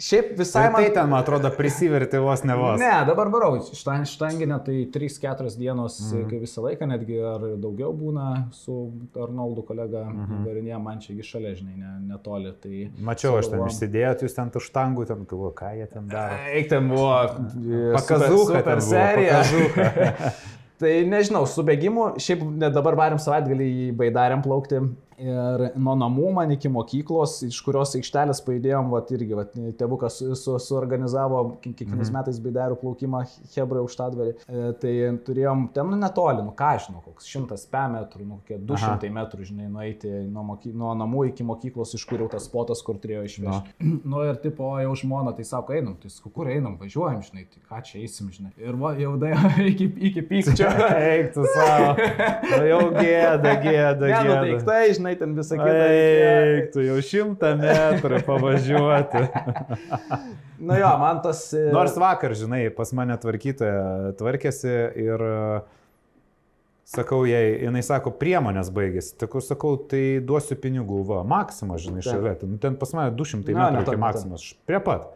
šiaip 0.00 0.32
visai 0.38 0.66
Tai, 0.66 0.72
man... 0.74 0.82
tai 0.82 0.94
ten, 0.94 1.10
man 1.10 1.22
atrodo, 1.22 1.50
prisiverti 1.56 2.20
vos 2.22 2.44
ne 2.48 2.56
vos. 2.58 2.80
Ne, 2.80 2.92
dabar 3.08 3.30
varau. 3.32 3.58
Štan, 3.76 4.06
štanginė 4.08 4.58
tai 4.66 4.76
3-4 4.92 5.54
dienos 5.60 5.98
mm. 6.08 6.26
kaip 6.30 6.44
visą 6.46 6.64
laiką, 6.64 6.88
netgi 6.90 7.20
ar 7.32 7.46
daugiau 7.60 7.92
būna 7.96 8.28
su 8.56 8.78
Arnoldu 9.14 9.64
kolega 9.68 10.06
mm. 10.08 10.24
-hmm. 10.24 10.46
varinė, 10.48 10.76
man 10.82 11.02
čia 11.04 11.18
šalia, 11.26 11.54
žinai, 11.58 11.76
ne, 11.76 11.92
netoli. 12.14 12.54
Tai 12.60 12.86
Mačiau, 13.10 13.36
aš 13.38 13.52
ten 13.52 13.66
išsidėjot, 13.66 14.24
jūs 14.24 14.36
ten 14.36 14.50
tų 14.54 14.64
štangų, 14.64 15.06
ten 15.10 15.26
galvoju, 15.28 15.54
ką 15.60 15.74
jie 15.78 15.86
ten 15.92 16.08
daro. 16.08 16.40
Eik, 16.54 16.70
ten 16.72 16.88
buvo 16.88 17.10
buvo, 17.10 18.80
serija. 18.80 19.42
pakazucha. 19.42 20.32
tai 20.80 20.92
nežinau, 21.08 21.44
su 21.48 21.64
bėgimu, 21.66 22.14
šiaip 22.22 22.44
dabar 22.62 22.96
varėm 22.98 23.20
savaitgalį 23.22 23.70
į 23.84 23.86
Baidarėm 24.00 24.44
plaukti. 24.44 24.82
Ir 25.20 25.62
nuo 25.76 25.92
namų 26.00 26.30
man 26.32 26.50
iki 26.54 26.70
mokyklos, 26.72 27.38
iš 27.44 27.58
kurios 27.66 27.92
aikštelės 27.98 28.40
paėdėjom, 28.46 28.88
va 28.92 29.02
irgi, 29.12 29.34
va, 29.36 29.44
tėvukas 29.76 30.16
su, 30.20 30.34
su, 30.38 30.54
suorganizavo 30.64 31.42
kiek- 31.60 31.74
kiekvienais 31.82 32.08
Mhm. 32.08 32.16
metais 32.16 32.38
Baidarių 32.40 32.78
plaukimą 32.80 33.20
Hebrai 33.54 33.82
aukštadvarį. 33.82 34.32
E, 34.48 34.72
tai 34.80 34.92
turėjom 35.26 35.66
ten, 35.74 35.90
nu, 35.90 35.96
netoli, 36.00 36.42
nu 36.46 36.54
ką 36.56 36.70
aš 36.76 36.86
žinau, 36.88 37.02
koks 37.04 37.28
100 37.28 37.66
P 37.70 37.82
metrų, 37.92 38.26
nu, 38.26 38.38
kokie 38.40 38.58
200 38.58 39.10
Aha. 39.10 39.14
metrų, 39.18 39.44
žinai, 39.50 39.68
nueiti 39.70 40.08
nuo, 40.30 40.42
moky, 40.42 40.72
nuo 40.72 40.94
namų 40.94 41.26
iki 41.28 41.44
mokyklos, 41.44 41.94
iš 41.94 42.06
kur 42.08 42.18
jau 42.24 42.30
tas 42.30 42.44
spotas, 42.48 42.80
kur 42.82 42.94
turėjo 42.96 43.24
išvežti. 43.28 43.74
Nu 44.10 44.22
ir 44.24 44.36
tipo, 44.40 44.70
jau 44.80 44.94
žmona, 44.96 45.34
tai 45.36 45.44
sako, 45.44 45.74
einam, 45.76 45.94
tai 46.00 46.08
sakau, 46.08 46.32
kur 46.32 46.46
einam, 46.48 46.78
važiuojam, 46.80 47.20
žinai, 47.22 47.44
tai 47.52 47.60
ką 47.68 47.82
čia 47.84 47.98
eisim, 48.00 48.30
žinai. 48.32 48.52
Ir 48.58 48.72
va, 48.80 48.94
jau 48.96 49.16
da, 49.20 49.34
iki, 49.72 49.90
iki 50.08 50.22
pykčio. 50.22 50.70
Eik 50.96 51.34
tu 51.34 51.44
savo. 51.54 51.94
Nu, 52.50 52.64
jau 52.66 52.80
gėda, 52.96 53.52
gėda, 53.62 54.06
Ne, 54.08 54.16
nu 54.24 54.30
gėda. 54.30 54.40
daiktai, 54.46 54.94
žinai, 54.96 55.09
ten 55.18 55.34
visą 55.36 55.58
kitą. 55.58 55.88
Eik, 55.88 56.70
tu 56.74 56.84
jau 56.84 57.00
šimtą 57.04 57.54
metrų 57.60 58.22
pavažiuoti. 58.28 59.24
Na 60.70 60.76
jo, 60.76 60.88
man 61.00 61.22
tas... 61.24 61.46
e, 61.56 61.70
Nors 61.72 61.96
vakar, 61.96 62.34
žinai, 62.36 62.66
pas 62.76 62.92
mane 62.96 63.16
tvarkytoja 63.20 64.12
tvarkėsi 64.20 64.72
ir 65.00 65.24
e, 65.24 65.36
sakau 66.90 67.22
jai, 67.28 67.44
jinai 67.64 67.82
sako, 67.86 68.12
priemonės 68.20 68.68
baigėsi. 68.76 69.14
Tik 69.20 69.38
sakau, 69.46 69.78
tai 69.90 70.20
duosiu 70.24 70.58
pinigų, 70.60 71.00
va, 71.08 71.22
maksimas, 71.28 71.80
žinai, 71.86 72.04
šalia. 72.04 72.36
Nu, 72.44 72.60
ten 72.60 72.76
pas 72.80 72.92
mane 72.96 73.14
200 73.16 73.56
Na, 73.56 73.70
metrų 73.78 73.96
iki 73.96 74.04
maksimas. 74.04 74.50
Prie 74.68 74.82
pat. 74.84 75.08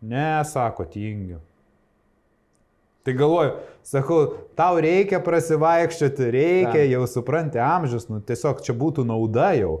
Ne, 0.00 0.40
sako, 0.48 0.84
tingiu. 0.92 1.40
Tai 3.06 3.14
galvoju, 3.16 3.54
sakau, 3.86 4.18
tau 4.58 4.76
reikia 4.82 5.22
prasivaikščioti, 5.24 6.26
reikia, 6.34 6.84
jau 6.90 7.06
supranti 7.08 7.60
amžius, 7.64 8.10
nu 8.12 8.20
tiesiog 8.20 8.60
čia 8.66 8.76
būtų 8.76 9.06
nauda 9.08 9.54
jau. 9.56 9.80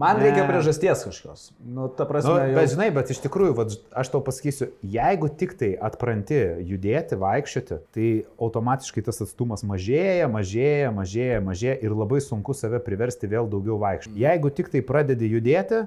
Man 0.00 0.16
Ne. 0.16 0.28
reikia 0.28 0.46
priežasties 0.46 1.02
kažkokios. 1.04 1.50
Nu, 1.66 1.88
ta 1.90 2.06
prasme, 2.06 2.30
Nu, 2.30 2.36
jau... 2.38 2.54
bet 2.56 2.70
žinai, 2.70 2.88
bet 2.94 3.10
iš 3.10 3.18
tikrųjų, 3.26 3.54
vat, 3.58 3.74
aš 4.02 4.10
tau 4.12 4.20
pasakysiu, 4.22 4.70
jeigu 4.86 5.28
tik 5.28 5.56
tai 5.58 5.72
atpranti 5.76 6.38
judėti, 6.62 7.18
vaikščioti, 7.18 7.78
tai 7.94 8.06
automatiškai 8.38 9.02
tas 9.04 9.18
atstumas 9.26 9.66
mažėja, 9.66 10.30
mažėja, 10.30 10.92
mažėja, 10.94 11.40
mažėja 11.42 11.76
ir 11.82 11.94
labai 11.94 12.22
sunku 12.22 12.54
save 12.54 12.78
priversti 12.86 13.28
vėl 13.30 13.50
daugiau 13.50 13.80
vaikščioti. 13.82 14.22
Jeigu 14.22 14.54
tik 14.54 14.70
tai 14.72 14.80
pradedi 14.86 15.26
judėti, 15.34 15.82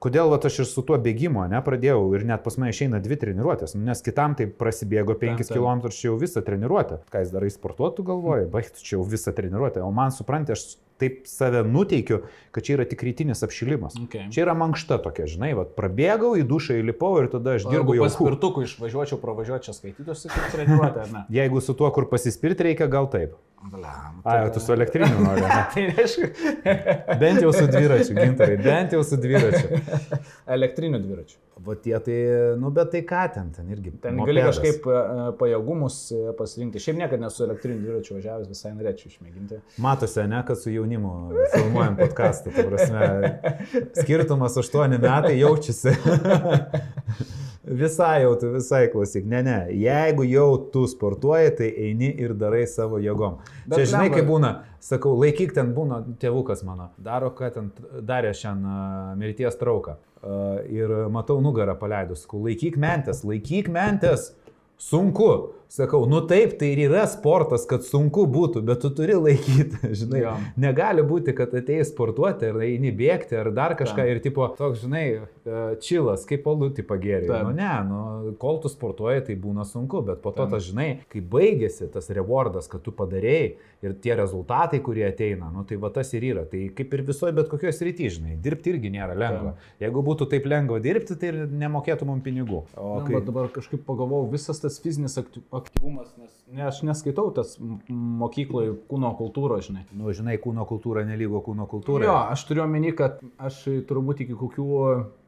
kodėl 0.00 0.32
vat, 0.32 0.46
aš 0.48 0.62
ir 0.62 0.68
su 0.68 0.84
tuo 0.86 0.98
bėgimu 1.00 1.44
nepradėjau 1.52 2.02
ir 2.16 2.26
net 2.28 2.44
pas 2.44 2.56
mane 2.60 2.72
išeina 2.74 3.00
dvi 3.04 3.18
treniruotės, 3.20 3.76
nu, 3.76 3.84
nes 3.88 4.00
kitam 4.04 4.36
tai 4.38 4.48
prasibėgo 4.48 5.16
5 5.20 5.44
taip. 5.44 5.52
km 5.52 5.92
čia 5.92 6.08
jau 6.08 6.16
visą 6.20 6.42
treniruotę. 6.46 7.02
Ką 7.12 7.24
jis 7.24 7.34
darai 7.34 7.50
sportuotų 7.52 8.06
galvoja, 8.10 8.48
baigtų 8.52 8.84
čia 8.84 8.96
jau 8.96 9.04
visą 9.08 9.34
treniruotę, 9.36 9.84
o 9.84 9.90
man 9.94 10.14
supranti, 10.16 10.56
aš 10.56 10.66
taip 11.00 11.26
save 11.28 11.62
nuteikiu, 11.66 12.22
kad 12.54 12.66
čia 12.66 12.76
yra 12.78 12.86
tik 12.88 13.02
rytinis 13.06 13.42
apšilimas. 13.46 13.96
Okay. 14.06 14.28
Čia 14.34 14.44
yra 14.46 14.54
mankšta 14.58 15.00
tokia, 15.04 15.26
žinai, 15.30 15.52
va, 15.58 15.64
prabėgau 15.64 16.34
į 16.38 16.46
dušą 16.50 16.80
įlipau 16.82 17.14
ir 17.22 17.30
tada 17.32 17.56
aš 17.58 17.66
dirbu 17.68 17.96
Jeigu 17.96 17.98
jau. 18.00 18.08
paspirtukų 18.08 18.64
išvažiuočiau, 18.68 19.20
pravažiuočiau, 19.22 19.76
skaitytųsi 19.76 20.32
kaip 20.32 20.50
treniruotė, 20.54 21.06
ar 21.06 21.14
ne? 21.14 21.24
Jeigu 21.40 21.62
su 21.64 21.76
tuo, 21.78 21.90
kur 21.94 22.08
pasispirti 22.12 22.70
reikia, 22.70 22.90
gal 22.90 23.10
taip. 23.12 23.38
Blam, 23.60 24.22
A, 24.24 24.48
tu 24.48 24.60
su 24.60 24.72
elektriniu 24.72 25.20
nori. 25.20 25.44
Tai 25.74 25.82
reiškia, 25.92 26.30
Bent 27.20 27.42
jau 27.44 27.52
su 27.52 27.66
dviračiu, 27.68 28.14
gintarai, 28.16 28.56
bent 28.64 28.96
jau 28.96 29.02
su 29.04 29.18
dviračiu. 29.20 29.80
elektrinių 30.56 31.00
dviračių. 31.04 31.36
Va 31.64 31.74
tie 31.76 31.98
tai, 32.00 32.16
nu 32.56 32.70
bet 32.72 32.88
tai 32.94 33.02
ką 33.04 33.24
ten, 33.34 33.50
ten 33.52 33.68
irgi. 33.68 33.92
Ten 34.00 34.16
gali 34.16 34.40
mopedas. 34.40 34.60
kažkaip 34.60 34.86
e, 34.88 35.00
pajėgumus 35.40 35.96
e, 36.16 36.20
pasirinkti. 36.38 36.80
Šiaip 36.80 37.00
niekada 37.02 37.26
nesu 37.26 37.44
elektriniu 37.44 37.82
dviračiu 37.82 38.16
važiavęs, 38.16 38.48
visai 38.48 38.72
norėčiau 38.78 39.12
išmėginti. 39.12 39.60
Matosi, 39.84 40.22
ne, 40.30 40.40
kad 40.48 40.60
su 40.60 40.72
jaunimu 40.72 41.12
filmuojam 41.56 41.98
podcastą, 42.00 42.54
tai 42.54 42.64
prasme, 42.70 43.10
skirtumas 44.00 44.56
8 44.62 44.96
metai 44.96 45.36
jaučiasi. 45.36 45.96
Visai 47.70 48.22
jau, 48.22 48.32
tu 48.40 48.48
visai 48.54 48.88
klausyk. 48.90 49.26
Ne, 49.28 49.42
ne, 49.46 49.56
jeigu 49.76 50.24
jau 50.26 50.48
tu 50.72 50.86
sportuoji, 50.88 51.50
tai 51.58 51.68
eini 51.84 52.08
ir 52.18 52.32
darai 52.34 52.64
savo 52.66 52.98
jėgom. 52.98 53.36
Bet 53.68 53.82
Čia 53.82 53.90
žinai, 53.92 54.08
kaip 54.14 54.26
būna, 54.26 54.50
sakau, 54.82 55.12
laikyk 55.20 55.52
ten 55.54 55.74
būna 55.76 56.00
tėvukas 56.22 56.64
mano, 56.66 56.88
daro, 56.98 57.28
ką 57.36 57.52
ten 57.54 57.68
darė 58.08 58.32
šiandien 58.34 59.20
mirties 59.20 59.60
trauką. 59.60 60.00
Ir 60.20 60.90
matau 61.08 61.38
nugarą 61.40 61.72
paleidus, 61.80 62.26
sakau, 62.26 62.42
laikyk 62.44 62.76
mentės, 62.80 63.22
laikyk 63.24 63.70
mentės. 63.72 64.30
Sunku. 64.80 65.52
Sakau, 65.70 66.06
nu 66.06 66.18
taip, 66.26 66.56
tai 66.58 66.72
ir 66.72 66.80
yra 66.88 67.04
sportas, 67.06 67.62
kad 67.70 67.84
sunku 67.86 68.24
būtų, 68.26 68.58
bet 68.66 68.80
tu 68.82 68.88
turi 68.90 69.14
laikyti, 69.14 69.78
žinai. 70.00 70.22
Jo. 70.24 70.32
Negali 70.58 71.04
būti, 71.06 71.30
kad 71.38 71.52
atei 71.54 71.84
sportuoti 71.86 72.48
ar 72.48 72.58
eini 72.66 72.90
bėgti 72.90 73.38
ar 73.38 73.52
dar 73.54 73.76
kažką 73.78 74.02
Taip. 74.02 74.10
ir 74.16 74.20
tipo, 74.24 74.48
toks, 74.58 74.80
žinai, 74.82 75.04
e, 75.22 75.60
čilas, 75.86 76.26
kaip 76.26 76.42
palutį 76.48 76.82
pagėrė. 76.88 77.28
Taip. 77.30 77.46
Nu 77.46 77.54
ne, 77.54 77.70
nu, 77.86 78.32
kol 78.42 78.58
tu 78.64 78.72
sportuoji, 78.72 79.28
tai 79.28 79.38
būna 79.38 79.62
sunku, 79.68 80.02
bet 80.08 80.24
po 80.24 80.32
to 80.34 80.42
Taip. 80.42 80.56
tas, 80.56 80.66
žinai, 80.66 80.88
kai 81.12 81.22
baigėsi 81.22 81.86
tas 81.94 82.10
rewardas, 82.18 82.66
kad 82.72 82.82
tu 82.82 82.90
padarėjai 82.90 83.52
ir 83.86 83.94
tie 84.02 84.16
rezultatai, 84.18 84.82
kurie 84.84 85.06
ateina, 85.06 85.48
nu 85.54 85.62
tai 85.64 85.78
va 85.80 85.88
tas 85.94 86.10
ir 86.18 86.26
yra. 86.32 86.44
Tai 86.50 86.64
kaip 86.76 86.98
ir 86.98 87.04
visoje 87.06 87.32
bet 87.36 87.48
kokioje 87.52 87.72
srityje, 87.78 88.16
žinai, 88.18 88.34
dirbti 88.42 88.74
irgi 88.74 88.90
nėra 88.92 89.14
lengva. 89.16 89.54
Jeigu 89.80 90.02
būtų 90.04 90.28
taip 90.34 90.50
lengva 90.50 90.82
dirbti, 90.84 91.16
tai 91.20 91.30
ir 91.32 91.40
nemokėtum 91.62 92.10
mums 92.10 92.26
pinigų. 92.26 92.64
O 92.74 92.98
Na, 92.98 93.06
kai... 93.06 93.16
bet 93.16 93.30
dabar 93.30 93.48
kažkaip 93.54 93.86
pagalvojau, 93.86 94.28
visas 94.34 94.60
tas 94.60 94.69
fizinis 94.78 95.16
akty- 95.18 95.42
aktyvumas, 95.56 96.12
nes 96.20 96.30
ne, 96.52 96.62
aš 96.68 96.82
neskaitau 96.86 97.32
tas 97.34 97.56
mokykloje 97.90 98.76
kūno 98.90 99.10
kultūros, 99.18 99.66
žinai. 99.66 99.82
Nu, 99.96 100.12
žinai, 100.14 100.36
kūno 100.42 100.66
kultūra 100.68 101.02
nelygo 101.08 101.42
kūno 101.46 101.66
kultūra. 101.70 102.06
Jo, 102.06 102.16
aš 102.36 102.46
turiu 102.48 102.62
omeny, 102.68 102.92
kad 102.96 103.18
aš 103.42 103.64
turbūt 103.90 104.22
iki 104.26 104.36
kokių, 104.38 104.68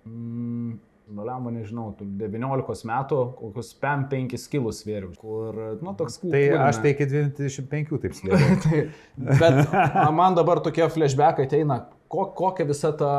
mm, 0.07 0.73
nulemą 1.13 1.51
nežinau, 1.53 1.91
tų 1.99 2.07
19 2.21 2.87
metų, 2.89 3.19
kokius 3.37 3.73
5 3.83 4.47
kilus 4.53 4.79
svėriau, 4.85 5.11
kur, 5.19 5.59
nu, 5.83 5.93
toks 5.99 6.21
kūnas. 6.23 6.37
Tai 6.37 6.69
aš 6.69 6.79
tai 6.85 6.95
iki 6.95 7.09
25 7.11 7.99
taip 8.05 8.15
slėpiau. 8.21 8.61
tai, 8.65 8.85
bet 9.43 9.75
man 10.17 10.39
dabar 10.39 10.63
tokie 10.65 10.87
flashbackai 10.89 11.49
ateina, 11.51 11.83
ko, 12.13 12.27
kokia 12.37 12.67
visa 12.69 12.91
ta 12.93 13.11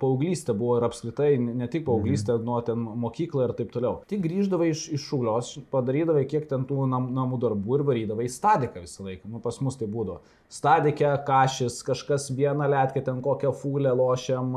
paauglystė 0.00 0.54
buvo 0.56 0.78
ir 0.80 0.86
apskritai 0.88 1.34
ne 1.40 1.66
tik 1.68 1.84
paauglystė, 1.86 2.38
Mhm. 2.38 2.44
nuo 2.48 2.60
ten 2.64 2.78
mokyklą 3.02 3.44
ir 3.48 3.52
taip 3.58 3.72
toliau. 3.74 3.98
Tik 4.08 4.22
grįždavai 4.24 4.70
iš, 4.72 4.86
iš 4.96 5.04
šulios, 5.10 5.50
padarydavai 5.70 6.24
kiek 6.30 6.48
ten 6.48 6.64
tų 6.64 6.86
nam, 6.88 7.10
namų 7.12 7.38
darbų 7.42 7.78
ir 7.78 7.84
varydavai 7.90 8.24
į 8.24 8.32
stadiką 8.32 8.80
visą 8.86 9.04
laiką. 9.04 9.28
Nu, 9.28 9.40
pas 9.44 9.60
mus 9.60 9.76
tai 9.76 9.86
būdavo. 9.92 10.20
Stadikė, 10.50 11.10
kažis, 11.28 11.82
kažkas 11.86 12.30
vieną 12.34 12.66
letkę, 12.72 13.04
ten 13.04 13.20
kokią 13.22 13.52
fūlę 13.54 13.92
lošiam. 13.94 14.48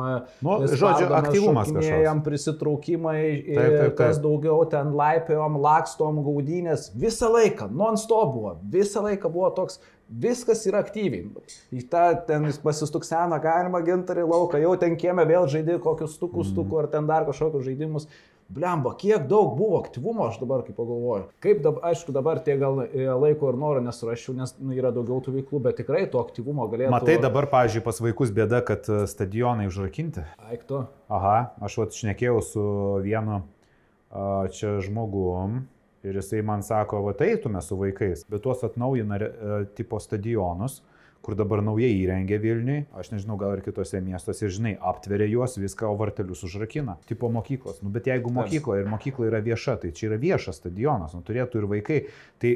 Nu, 0.41 0.59
vis 0.63 0.71
žodžiu, 0.79 1.11
aktyvumas 1.13 1.67
šokinėjam, 1.69 2.23
prisitraukimai, 2.25 3.21
Taip, 3.45 3.55
taip, 3.55 3.79
taip. 3.79 3.95
kas 3.99 4.19
daugiau 4.23 4.63
ten 4.69 4.93
laipėjom, 4.97 5.59
lakstom, 5.61 6.23
gaudynės. 6.25 6.89
Visą 6.97 7.29
laiką, 7.33 7.69
non-stop 7.71 8.33
buvo. 8.33 8.55
Visą 8.73 9.03
laiką 9.05 9.29
buvo 9.31 9.51
toks, 9.55 9.79
viskas 10.21 10.65
yra 10.69 10.81
aktyviai. 10.83 11.25
Į 11.73 11.87
tą 11.89 12.03
ten 12.27 12.45
pasistukseną 12.63 13.39
galima 13.41 13.81
gintarį 13.85 14.27
lauką, 14.29 14.59
jau 14.61 14.75
ten 14.79 14.95
kieme 14.99 15.25
vėl 15.25 15.47
žaidži 15.49 15.79
kokius 15.81 16.13
stukus, 16.17 16.47
Mhm. 16.47 16.53
stukų 16.53 16.79
ar 16.83 16.87
ten 16.87 17.07
dar 17.07 17.25
kažkokius 17.25 17.65
žaidimus. 17.65 18.07
Blemba, 18.53 18.91
kiek 18.99 19.23
daug 19.27 19.55
buvo 19.57 19.79
aktyvumo, 19.81 20.27
aš 20.27 20.37
dabar 20.37 20.61
kaip 20.67 20.75
pagalvoju. 20.75 21.23
Kaip 21.41 21.61
dabar, 21.63 21.81
aišku, 21.89 22.11
dabar 22.13 22.39
tie 22.43 22.57
gal 22.59 22.83
e, 22.83 23.07
laiko 23.07 23.49
ir 23.49 23.55
noro 23.57 23.79
nesurašiau, 23.81 24.35
nes 24.35 24.53
nu, 24.59 24.75
yra 24.75 24.91
daugiau 24.91 25.23
tų 25.23 25.31
veiklų, 25.39 25.61
bet 25.63 25.77
tikrai 25.79 26.03
to 26.11 26.19
aktyvumo 26.19 26.67
galėtų. 26.69 26.91
Matai 26.91 27.15
dabar, 27.23 27.47
pavyzdžiui, 27.49 27.81
pas 27.81 27.97
vaikus 28.03 28.29
bėda, 28.35 28.59
kad 28.67 28.85
e, 28.91 29.07
stadionai 29.07 29.65
užrakinti. 29.71 30.25
Aikto. 30.51 30.87
Aha, 31.09 31.53
aš 31.63 31.77
vat 31.77 31.95
šnekėjau 31.97 32.43
su 32.43 32.65
vienu 33.01 33.41
čia 34.53 34.75
žmogum 34.83 35.63
ir 36.03 36.19
jisai 36.19 36.41
man 36.45 36.63
sako, 36.63 37.01
va 37.07 37.13
eitume 37.25 37.61
su 37.61 37.77
vaikais, 37.79 38.25
bet 38.29 38.43
tuos 38.43 38.63
atnaujina 38.67 39.19
e, 39.19 39.29
tipo 39.77 39.99
stadionus 40.03 40.81
kur 41.23 41.37
dabar 41.39 41.61
naujai 41.63 41.93
įrengė 42.01 42.37
Vilniui, 42.43 42.81
aš 42.99 43.13
nežinau, 43.13 43.37
gal 43.39 43.55
ir 43.55 43.61
kitose 43.63 44.01
miestuose, 44.03 44.49
žinai, 44.51 44.73
aptveria 44.91 45.29
juos 45.31 45.55
viską, 45.55 45.87
o 45.87 45.95
vartelius 45.99 46.43
užrakina. 46.43 46.97
Tipo 47.07 47.29
mokyklos. 47.31 47.79
Nu, 47.83 47.91
bet 47.95 48.09
jeigu 48.11 48.31
mokykla 48.35 48.81
ir 48.81 48.89
mokykla 48.91 49.29
yra 49.29 49.39
vieša, 49.45 49.77
tai 49.79 49.93
čia 49.95 50.09
yra 50.09 50.19
viešas 50.19 50.59
stadionas, 50.59 51.15
nu, 51.15 51.23
turėtų 51.23 51.61
ir 51.61 51.69
vaikai. 51.77 51.99
Tai 52.43 52.51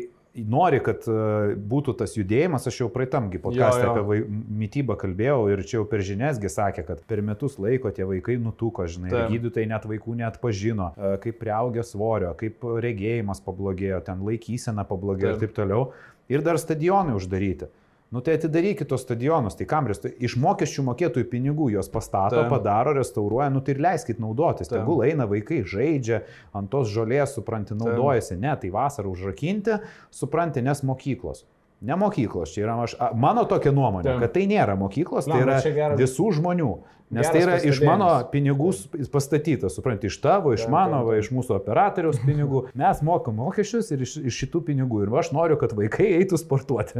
nori, 0.45 0.79
kad 0.83 1.05
e, 1.09 1.55
būtų 1.57 1.95
tas 2.01 2.13
judėjimas, 2.17 2.67
aš 2.69 2.81
jau 2.83 2.87
praeitamgi 2.93 3.39
podcast'e 3.41 3.87
apie 3.89 4.03
vai- 4.05 4.19
mytybą 4.27 4.97
kalbėjau 4.99 5.39
ir 5.53 5.63
čia 5.63 5.79
jau 5.79 5.85
per 5.89 6.03
žiniasgi 6.05 6.51
sakė, 6.51 6.85
kad 6.87 7.01
per 7.09 7.21
metus 7.25 7.57
laiko 7.57 7.89
tie 7.95 8.05
vaikai 8.05 8.37
nutuko, 8.41 8.85
žinai, 8.85 9.09
Taip. 9.09 9.31
ir 9.31 9.37
gydytojai 9.39 9.71
net 9.73 9.87
vaikų 9.89 10.15
net 10.19 10.37
pažino, 10.43 10.91
kaip 11.23 11.39
prieaugė 11.41 11.83
svorio, 11.87 12.35
kaip 12.37 12.61
regėjimas 12.83 13.41
pablogėjo, 13.45 14.03
ten 14.05 14.21
laikysena 14.27 14.85
pablogėjo 14.87 15.33
Taip. 15.33 15.41
ir 15.41 15.47
taip 15.47 15.57
toliau. 15.57 15.91
Ir 16.29 16.41
dar 16.43 16.59
stadionai 16.59 17.15
uždaryti. 17.15 17.69
Nu 18.09 18.21
tai 18.23 18.37
atidarykit 18.37 18.87
tos 18.87 19.01
stadionus, 19.03 19.57
tai 19.59 19.65
kam 19.67 19.89
resta, 19.89 20.07
iš 20.07 20.37
mokesčių 20.39 20.85
mokėtojų 20.87 21.27
pinigų 21.27 21.67
juos 21.73 21.89
pastato, 21.91 22.37
Taip. 22.39 22.53
padaro, 22.53 22.93
restauruoja, 22.95 23.49
nu 23.51 23.59
tai 23.59 23.75
ir 23.75 23.81
leiskit 23.83 24.21
naudotis. 24.23 24.69
Taip. 24.69 24.79
Tegul 24.79 25.03
eina 25.03 25.27
vaikai, 25.27 25.59
žaidžia, 25.67 26.21
ant 26.55 26.71
tos 26.71 26.87
žolės, 26.93 27.35
supranti, 27.35 27.75
naudojasi. 27.75 28.39
Ne, 28.39 28.53
tai 28.61 28.71
vasarą 28.71 29.11
užrakinti, 29.11 29.81
supranti, 30.15 30.63
nes 30.63 30.83
mokyklos. 30.87 31.43
Ne 31.83 31.97
mokyklos, 31.99 32.55
čia 32.55 32.63
yra 32.63 32.77
aš, 32.85 32.95
mano 33.19 33.43
tokia 33.45 33.75
nuomonė, 33.75 34.07
Taip. 34.07 34.23
kad 34.23 34.37
tai 34.39 34.45
nėra 34.49 34.77
mokyklos, 34.79 35.27
tai 35.27 35.43
yra 35.43 35.59
visų 35.99 36.31
žmonių. 36.39 36.71
Nes 37.09 37.23
geras 37.23 37.31
tai 37.31 37.39
yra 37.39 37.53
iš 37.71 37.77
mano 37.87 38.07
pinigų 38.33 38.65
pastatyta, 39.13 39.69
supranti, 39.71 40.09
iš 40.11 40.17
tavo, 40.19 40.51
iš 40.51 40.65
mano, 40.67 41.05
va, 41.07 41.13
iš 41.15 41.29
mūsų 41.31 41.53
operatoriaus 41.55 42.17
pinigų. 42.19 42.65
Mes 42.81 42.99
mokam 43.07 43.37
mokesčius 43.39 43.93
ir 43.95 44.01
iš, 44.03 44.17
iš 44.27 44.39
šitų 44.41 44.59
pinigų. 44.67 45.05
Ir 45.05 45.13
aš 45.21 45.29
noriu, 45.31 45.55
kad 45.61 45.71
vaikai 45.77 46.09
eitų 46.17 46.35
sportuoti. 46.41 46.99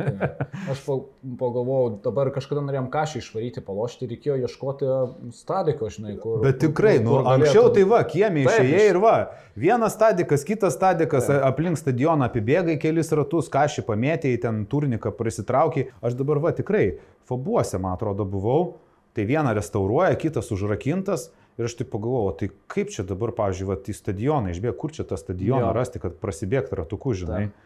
Aš 0.72 0.80
pa- 0.86 1.02
pagalvojau, 1.42 1.98
dabar 2.06 2.32
kažkada 2.32 2.64
norėjom 2.70 2.88
kažką 2.94 3.20
išvaryti, 3.20 3.66
palošti, 3.68 4.08
reikėjo 4.14 4.40
ieškoti 4.48 4.94
stadiko, 5.36 5.92
žinai, 5.92 6.16
kur. 6.24 6.40
Bet 6.46 6.62
tikrai, 6.64 6.96
kur- 7.02 7.04
nu, 7.04 7.12
kur 7.18 7.28
galėtų- 7.28 7.44
anksčiau 7.44 7.68
tai 7.76 7.84
va, 7.92 8.02
kiemė 8.08 8.48
Taip, 8.48 8.54
išėjai 8.64 8.80
iš- 8.86 8.90
ir 8.96 9.02
va, 9.04 9.16
vienas 9.60 10.00
stadikas, 10.00 10.48
kitas 10.48 10.80
stadikas 10.80 11.28
Taip. 11.28 11.44
aplink 11.52 11.76
stadioną 11.84 12.32
apibėgai 12.32 12.80
kelis 12.80 13.12
ratus, 13.12 13.52
kažį 13.52 13.84
pamėtėjai, 13.92 14.40
ten 14.48 14.64
turniką 14.72 15.12
prisitraukiai. 15.20 15.90
Aš 16.02 16.16
dabar 16.16 16.40
va, 16.40 16.56
tikrai, 16.56 16.94
fabuose, 17.28 17.76
man 17.76 18.00
atrodo, 18.00 18.24
buvau, 18.24 18.76
tai 19.18 19.26
vieną 19.26 19.56
restauruoja, 19.58 20.14
kitas 20.22 20.54
užrakintas. 20.54 21.32
Ir 21.58 21.66
aš 21.66 21.74
taip 21.80 21.88
pagalvojau, 21.90 22.36
tai 22.38 22.52
kaip 22.70 22.92
čia 22.94 23.02
dabar, 23.02 23.32
pavyzdžiui, 23.34 23.66
va, 23.66 23.80
į 23.82 23.94
stadioną 23.98 24.52
išbėg, 24.54 24.76
kur 24.78 24.92
čia 24.94 25.08
tą 25.10 25.18
stadioną 25.18 25.72
Jo. 25.72 25.74
rasti, 25.74 25.98
kad 26.04 26.20
prasibėgti 26.22 26.78
ratuku, 26.78 27.16
žinai. 27.18 27.48
Taip. 27.48 27.64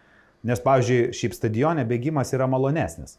Nes, 0.48 0.62
pavyzdžiui, 0.64 1.00
šiaip 1.14 1.36
stadione 1.36 1.84
bėgimas 1.90 2.32
yra 2.32 2.48
malonesnis. 2.48 3.18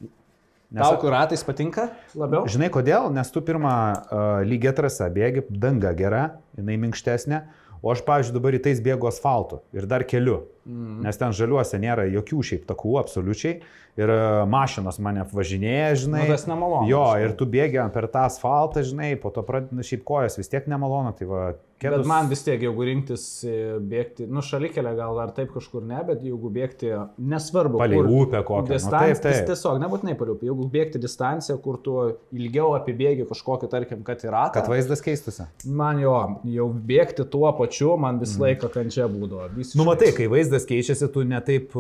Nes 0.73 0.81
Tau 0.81 0.97
kur 1.03 1.13
ratais 1.13 1.45
patinka 1.45 1.91
labiau? 2.17 2.47
Žinai 2.49 2.71
kodėl? 2.73 3.11
Nes 3.13 3.29
tu 3.29 3.43
pirmą 3.45 3.75
uh, 3.93 4.23
lygiai 4.49 4.73
trasą 4.79 5.11
bėgi, 5.13 5.45
danga 5.53 5.93
gera, 5.99 6.23
jinai 6.57 6.79
minkštesnė, 6.87 7.43
o 7.85 7.93
aš, 7.93 8.01
pavyzdžiui, 8.09 8.39
dabar 8.39 8.57
rytais 8.57 8.81
bėgu 8.81 9.11
asfaltu 9.11 9.61
ir 9.77 9.85
dar 9.91 10.07
keliu, 10.09 10.47
Mm. 10.63 11.01
nes 11.03 11.17
ten 11.19 11.33
žaliuose 11.35 11.79
nėra 11.83 12.05
jokių 12.07 12.43
šiaip 12.47 12.67
takų 12.69 12.93
absoliučiai 13.01 13.57
ir 13.99 14.13
uh, 14.15 14.43
mašinos 14.49 15.01
mane 15.03 15.21
apvažinėja, 15.25 15.91
žinai. 16.05 16.23
Nu, 16.25 16.37
tas 16.37 16.47
nemalonu. 16.49 16.87
Jo, 16.89 17.03
žinai. 17.11 17.27
ir 17.27 17.35
tu 17.37 17.49
bėgi 17.51 17.83
per 17.93 18.07
tą 18.13 18.29
asfaltą, 18.31 18.85
žinai, 18.87 19.11
po 19.21 19.33
to 19.35 19.43
pradeda 19.45 19.85
šiaip 19.85 20.07
kojas 20.09 20.39
vis 20.39 20.49
tiek 20.53 20.71
nemalonu, 20.71 21.13
tai 21.19 21.29
va, 21.29 21.43
Bet 21.83 21.97
kėdus. 21.97 22.07
man 22.07 22.29
vis 22.31 22.45
tiek, 22.47 22.61
jeigu 22.63 22.85
rinktis 22.87 23.23
e, 23.43 23.55
bėgti, 23.83 24.27
nu 24.31 24.43
šalikelę 24.45 24.93
gal 24.99 25.19
ar 25.19 25.33
taip 25.35 25.51
kažkur 25.55 25.83
ne, 25.83 25.99
bet 26.07 26.23
jeigu 26.23 26.51
bėgti, 26.55 26.93
nesvarbu. 27.19 27.81
Palei 27.81 27.99
upę 27.99 28.43
kokią. 28.47 28.69
Nu, 28.69 28.77
Distancija, 28.77 29.17
taip, 29.19 29.25
taip. 29.27 29.49
tiesiog 29.51 29.81
nebūtinai 29.83 30.15
paliupi. 30.21 30.47
Jeigu 30.47 30.69
bėgti 30.71 31.01
distanciją, 31.03 31.57
kur 31.65 31.81
tu 31.83 31.97
ilgiau 32.31 32.77
apibėgi 32.79 33.27
kažkokį, 33.27 33.71
tarkim, 33.73 34.05
kad 34.07 34.23
yra. 34.23 34.45
Kad 34.55 34.71
vaizdas 34.71 35.03
keistusi. 35.03 35.49
Man 35.67 35.99
jo, 36.03 36.15
jau 36.55 36.69
bėgti 36.71 37.27
tuo 37.33 37.51
pačiu, 37.59 37.97
man 37.99 38.23
visą 38.23 38.45
laiką 38.45 38.71
kančia 38.71 39.11
būdavo. 39.11 39.51
Visiškai. 39.57 39.81
Nu, 39.81 39.89
matai, 39.91 40.13
kai 40.15 40.31
vaizdas 40.31 40.52
vaizdas 40.53 40.69
keičiasi, 40.69 41.09
tu 41.13 41.25
netaip, 41.25 41.73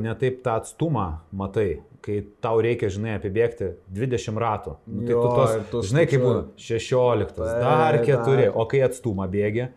netaip 0.00 0.40
tą 0.44 0.56
atstumą 0.60 1.06
matai, 1.32 1.82
kai 2.04 2.22
tau 2.42 2.60
reikia, 2.62 2.90
žinai, 2.92 3.18
apibėgti 3.18 3.74
20 3.90 4.38
ratų. 4.40 4.76
Nu, 4.86 5.04
tai 5.04 5.12
Jo, 5.12 5.20
tu 5.20 5.34
tos, 5.36 5.68
tu 5.70 5.82
žinai, 5.90 6.06
kaip 6.08 6.24
būna, 6.24 6.46
16, 6.56 7.36
Taip, 7.36 7.60
dar 7.60 8.00
4, 8.00 8.24
taip. 8.26 8.56
o 8.56 8.66
kai 8.70 8.82
atstumą 8.86 9.26
bėgi, 9.30 9.68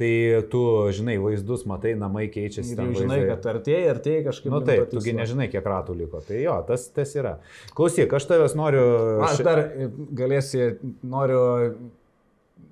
tai 0.00 0.12
tu, 0.52 0.62
žinai, 0.96 1.18
vaizdus 1.20 1.66
matai, 1.68 1.92
namai 1.98 2.30
keičiasi. 2.32 2.72
Ir 2.72 2.80
jau 2.86 3.02
žinai, 3.02 3.18
vaizdai. 3.20 3.34
kad 3.34 3.48
artėja, 3.52 3.94
artėja 3.96 4.24
kažkaip. 4.30 4.52
Na 4.54 4.56
nu, 4.56 4.64
taip, 4.70 4.86
tugi 4.94 5.12
nežinai, 5.18 5.50
kiek 5.52 5.66
ratų 5.66 5.98
liko. 5.98 6.22
Tai 6.24 6.38
jo, 6.40 6.56
tas, 6.70 6.86
tas 6.94 7.12
yra. 7.18 7.36
Klausyk, 7.76 8.14
aš 8.16 8.30
tavęs 8.30 8.56
noriu... 8.56 8.84
Aš 9.26 9.42
dar 9.44 9.66
e, 9.66 9.90
galėsi, 10.16 10.70
noriu, 11.04 11.42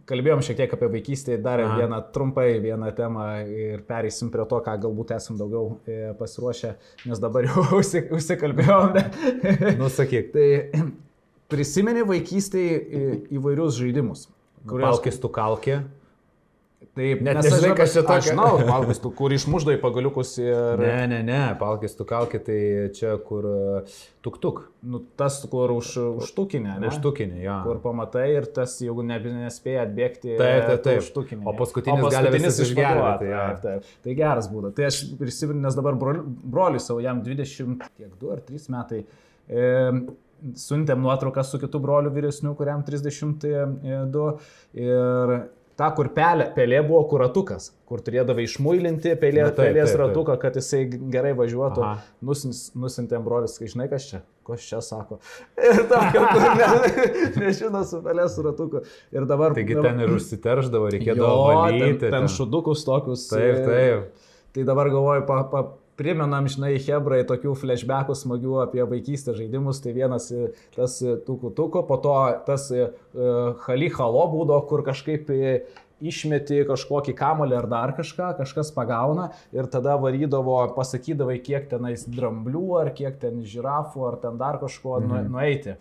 kalbėjom 0.09 0.41
šiek 0.45 0.57
tiek 0.63 0.73
apie 0.77 0.89
vaikystę, 0.95 1.37
dar 1.45 1.61
Aha. 1.61 1.77
vieną 1.83 1.99
trumpai, 2.15 2.47
vieną 2.65 2.89
temą 2.97 3.27
ir 3.53 3.83
pereisim 3.89 4.31
prie 4.33 4.47
to, 4.49 4.61
ką 4.65 4.77
galbūt 4.87 5.13
esam 5.17 5.37
daugiau 5.41 5.75
e, 5.85 6.15
pasiruošę, 6.19 6.75
nes 7.11 7.21
dabar 7.21 7.45
jau 7.51 7.67
užsi- 7.81 8.07
užsikalbėjom. 8.17 8.97
ne? 8.97 9.75
Nu, 9.81 9.91
sakyk, 9.93 10.33
tai 10.33 10.49
prisimeni 11.53 12.03
vaikystėje 12.09 12.81
įvairius 13.39 13.79
žaidimus. 13.81 14.27
kuriuos- 14.69 14.99
Palkis 14.99 15.21
tu 15.23 15.29
kalkė. 15.33 15.83
Taip, 16.99 17.21
Net 17.23 17.39
nežinai, 17.39 17.75
kas 17.79 17.93
čia 17.95 18.01
Aš 18.03 18.09
tokio. 18.09 18.27
žinau, 18.33 18.49
valgus, 18.67 18.99
tu, 18.99 19.11
kur 19.15 19.31
išmuždai 19.31 19.77
pagaliukus 19.79 20.33
ir... 20.41 20.81
Ne, 20.81 21.07
ne, 21.11 21.19
ne, 21.23 21.41
palkis 21.61 21.95
tu 21.95 22.03
kalkė, 22.09 22.41
tai 22.43 22.57
čia 22.97 23.13
kur 23.23 23.47
uh, 23.47 23.99
tuk-tuk. 24.27 24.65
Nu, 24.83 24.99
tas, 25.21 25.37
kur 25.53 25.71
už, 25.77 25.93
užtukinė, 26.25 26.75
ne? 26.83 26.91
Užtukinė, 26.91 27.39
jo. 27.45 27.57
Kur 27.69 27.79
pamatai 27.85 28.27
ir 28.35 28.49
tas, 28.57 28.75
jeigu 28.83 29.05
ne, 29.07 29.21
nespėja 29.45 29.85
atbėgti, 29.87 30.35
Taip, 30.41 30.67
taip, 30.73 30.83
taip. 30.89 31.03
užtukinė. 31.05 31.47
O 31.47 31.55
paskutinis 31.61 32.03
visas 32.35 32.59
išvaduoti, 32.67 32.67
išgelbėti. 32.67 33.35
Taip, 33.37 33.61
taip. 33.63 33.93
Tai 34.09 34.17
geras 34.19 34.51
būdas. 34.51 34.75
Tai 34.75 34.89
aš 34.91 34.99
prisimenu, 35.21 35.63
nes 35.69 35.79
dabar 35.79 35.99
broli, 36.01 36.25
broliui 36.27 36.83
savo, 36.83 37.05
jam 37.05 37.23
20, 37.27 37.93
kiek 37.95 38.17
2 38.19 38.33
ar 38.35 38.43
3 38.49 38.73
metai. 38.75 39.05
E, 39.47 39.69
Siuntėm 40.55 41.01
nuotrauką 41.03 41.43
su 41.43 41.59
kitu 41.59 41.81
broliu 41.83 42.13
vyresniu, 42.15 42.53
kuriam 42.59 42.85
32. 42.87 44.27
Ir 44.79 45.33
ta, 45.79 45.89
kur 45.95 46.09
pelė, 46.15 46.49
pelė 46.57 46.81
buvo 46.87 47.05
kuratukas, 47.11 47.71
kur 47.89 48.01
turėdavai 48.05 48.45
išmuilinti 48.49 49.13
pelė, 49.21 49.45
Na, 49.47 49.53
taip, 49.55 49.69
pelės 49.71 49.93
taip, 49.93 49.95
taip. 49.95 50.03
ratuką, 50.03 50.37
kad 50.43 50.59
jisai 50.59 50.81
gerai 51.15 51.33
važiuotų. 51.39 51.87
Nusins, 52.27 52.65
nusintėm 52.75 53.23
brolis, 53.27 53.55
kai 53.61 53.71
žinai, 53.71 53.87
kas 53.93 54.09
čia, 54.11 54.21
kas 54.49 54.67
čia 54.67 54.81
sako. 54.85 55.21
Ir 55.69 55.85
kad 55.89 56.15
kur 56.35 56.47
ne, 56.59 56.71
nežino 57.45 57.85
su 57.89 58.03
pelės 58.05 58.39
ratuku. 58.45 58.83
Ir 59.15 59.29
dabar... 59.31 59.55
Taigi 59.59 59.79
ten 59.85 60.03
ir 60.05 60.15
užsiterždavo, 60.19 60.91
reikėdavo 60.97 61.29
Jo, 61.31 61.59
valyti. 61.63 61.93
ten, 61.95 62.01
ten, 62.09 62.17
ten 62.19 62.33
šudukus 62.35 62.83
tokius. 62.89 63.29
Taip, 63.31 63.63
taip. 63.69 64.27
Tai 64.57 64.65
dabar 64.67 64.91
galvoju, 64.91 65.27
pa, 65.29 65.43
pa, 65.53 65.63
primenam, 65.99 66.47
žinai, 66.51 66.77
Hebrai 66.83 67.25
tokių 67.29 67.57
flashbackų 67.59 68.17
smagių 68.17 68.63
apie 68.65 68.85
vaikystę 68.87 69.35
žaidimus. 69.37 69.83
Tai 69.85 69.97
vienas 69.97 70.31
e, 70.33 70.53
tas 70.77 71.01
tukų 71.27 71.53
tuko, 71.59 71.83
po 71.89 71.99
to 72.03 72.15
tas 72.47 72.69
uh, 72.75 72.89
hali 73.67 73.91
halo 73.95 74.25
būdo, 74.33 74.59
kur 74.71 74.85
kažkaip 74.87 75.31
e, 75.35 75.53
išmeti 75.99 76.63
kažkokį 76.69 77.15
kamolį 77.19 77.57
ar 77.59 77.69
dar 77.71 77.93
kažką, 77.97 78.33
kažkas 78.39 78.71
pagauna 78.75 79.31
ir 79.55 79.69
tada 79.71 79.97
varydavo, 80.01 80.61
pasakydavai, 80.77 81.39
kiek 81.43 81.69
tenais 81.71 82.07
dramblių, 82.07 82.67
ar 82.83 82.93
kiek 82.95 83.19
ten 83.23 83.43
žirafų, 83.47 84.05
ar 84.13 84.21
ten 84.23 84.39
dar 84.41 84.61
kažko 84.63 85.01
mhm. 85.01 85.15
Mhm. 85.15 85.33
nueiti. 85.35 85.79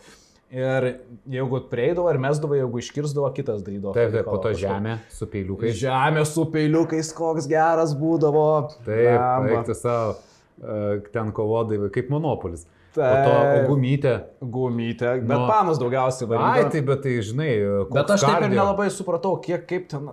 Ir 0.52 0.86
jeigu 1.28 1.60
prieidavo 1.68 2.08
ar 2.08 2.18
mesdavo, 2.24 2.56
jeigu 2.56 2.80
iškirzdavo, 2.80 3.28
kitas 3.36 3.66
darydavo. 3.66 3.92
Taip, 3.98 4.14
taip, 4.14 4.30
po 4.30 4.38
to 4.40 4.54
žemė 4.56 4.94
su 5.12 5.28
peiliukais. 5.28 5.76
Žemė 5.76 6.24
su 6.30 6.46
peiliukais, 6.54 7.10
koks 7.18 7.50
geras 7.52 7.92
būdavo. 8.00 8.46
Taip, 8.86 9.52
eikti 9.52 9.76
savo, 9.76 10.16
uh, 10.64 11.04
ten 11.12 11.34
kovodavai 11.36 11.92
kaip 11.92 12.08
monopolis. 12.14 12.64
Po 12.96 13.04
to 13.04 13.34
Taip. 13.36 13.68
gumytė. 13.68 14.14
Gumytė, 14.42 15.12
bet 15.22 15.36
Nu. 15.36 15.44
panas 15.52 15.78
daugiausiai 15.78 16.26
Ai, 16.26 16.32
varydavo. 16.32 16.72
tai 16.72 16.82
bet 16.82 17.04
tai 17.04 17.18
žinai, 17.22 17.52
Bet 17.92 18.10
aš 18.16 18.24
taip 18.26 18.48
ir 18.48 18.56
nelabai 18.56 18.88
supratau, 18.90 19.36
kiek 19.44 19.68
kaip 19.70 19.90
ten 19.92 20.08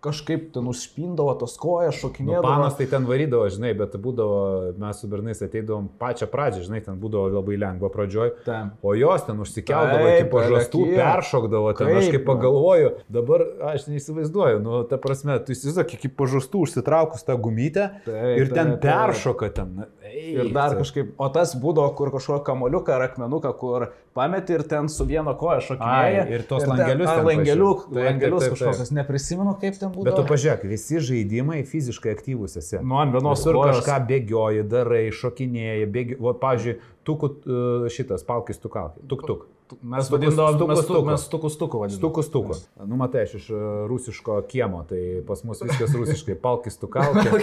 kažkaip 0.00 0.50
ten 0.54 0.66
užspindavo 0.70 1.34
tos 1.40 1.56
kojas, 1.60 1.94
Nu, 1.94 2.08
šokinėdavo. 2.08 2.42
panas 2.46 2.76
tai 2.78 2.86
ten 2.88 3.04
varydavo, 3.08 3.48
žinai, 3.52 3.74
bet 3.76 3.96
būdavo, 4.00 4.72
mes 4.80 5.00
su 5.02 5.08
bernais 5.12 5.42
ateidavom 5.44 5.88
pačią 6.00 6.28
pradžią, 6.32 6.62
žinai, 6.68 6.80
ten 6.86 6.96
būdavo 7.02 7.28
labai 7.34 7.58
lengva 7.60 7.90
pradžioj. 7.92 8.30
Ten. 8.46 8.70
O 8.82 8.94
jos 8.96 9.26
ten 9.28 9.38
užsikeldavo 9.44 10.06
Taip, 10.08 10.20
iki 10.24 10.30
pažastų, 10.32 10.84
peršokdavo 10.96 11.72
ten. 11.76 11.92
Aš 11.92 12.08
Kaip, 12.08 12.12
kaip 12.16 12.24
nu. 12.24 12.28
pagalvoju, 12.32 12.90
dabar 13.12 13.44
aš 13.74 13.86
neįsivaizduoju, 13.92 14.62
nu, 14.64 14.82
ta 14.88 14.96
prasme, 14.96 15.36
tu 15.44 15.52
įsivaizduok 15.52 15.94
iki 15.98 16.08
pažastų 16.16 16.64
užsitraukus 16.66 17.26
tą 17.28 17.36
gumytę 17.36 17.90
Taip, 18.08 18.38
ir 18.40 18.52
ten 18.56 18.76
taip. 18.78 18.88
peršoka 18.88 19.50
ten. 19.54 19.84
Na, 20.10 20.42
Ir 20.42 20.48
dar 20.54 20.74
kažkaip, 20.78 21.12
o 21.18 21.28
tas 21.32 21.52
būdavo, 21.60 21.92
kur 21.98 22.10
kažkokį 22.14 22.42
kamoliuką 22.46 22.94
ar 22.96 23.04
akmenuką, 23.06 23.52
kur 23.60 23.84
pameti 24.16 24.56
ir 24.56 24.64
ten 24.66 24.88
su 24.90 25.04
vieno 25.06 25.34
koja 25.38 25.60
šokinėja. 25.68 26.24
Ai, 26.24 26.34
ir 26.34 26.42
tuos 26.48 26.64
ten- 26.64 26.72
langelius 26.72 27.08
a, 27.08 27.14
ten 27.20 27.28
Langeliuk. 27.30 27.84
Taip, 27.90 28.00
langelius 28.08 28.48
kažkokius, 28.54 28.90
neprisimenu, 28.98 29.54
kaip 29.60 29.78
ten 29.78 29.92
būdavo. 29.94 30.08
Bet 30.08 30.18
tu 30.18 30.26
pažiūrėk, 30.32 30.66
visi 30.72 30.98
žaidimai 31.10 31.60
fiziškai 31.68 32.14
aktyvūs 32.16 32.58
esi. 32.58 32.80
Nu, 32.82 32.98
ant 33.02 33.14
vienos 33.14 33.44
kojos. 33.46 33.80
kažką 33.80 34.00
bėgioji, 34.10 34.66
darai, 34.68 35.04
šokinėji, 35.14 35.86
bėgi... 35.94 36.18
O, 36.20 36.34
pavyzdžiui, 36.42 36.76
tukų 37.06 37.30
uh, 37.30 37.88
šitas, 37.92 38.26
palkis 38.26 38.58
tukalkai. 38.58 39.06
Tuk 39.08 39.26
tuk. 39.28 39.46
Mes 39.82 40.10
vadindavom, 40.10 40.56
stukus 40.56 40.76
mes, 40.76 40.86
tu, 40.86 40.94
tuku. 40.94 41.06
mes 41.10 41.24
tukus 41.32 41.58
tuku 41.60 41.78
vadindavom. 41.82 42.00
Stukus 42.00 42.30
tuku. 42.32 42.56
Nu, 42.86 42.96
matai, 43.00 43.22
aš 43.28 43.34
iš 43.38 43.48
uh, 43.54 43.60
rusiško 43.90 44.40
kiemo, 44.50 44.82
tai 44.90 45.00
pas 45.28 45.42
mus 45.46 45.62
viskas 45.62 45.94
rusiškai. 45.96 46.34
Palkis 46.44 46.78
tukalkai. 46.80 47.42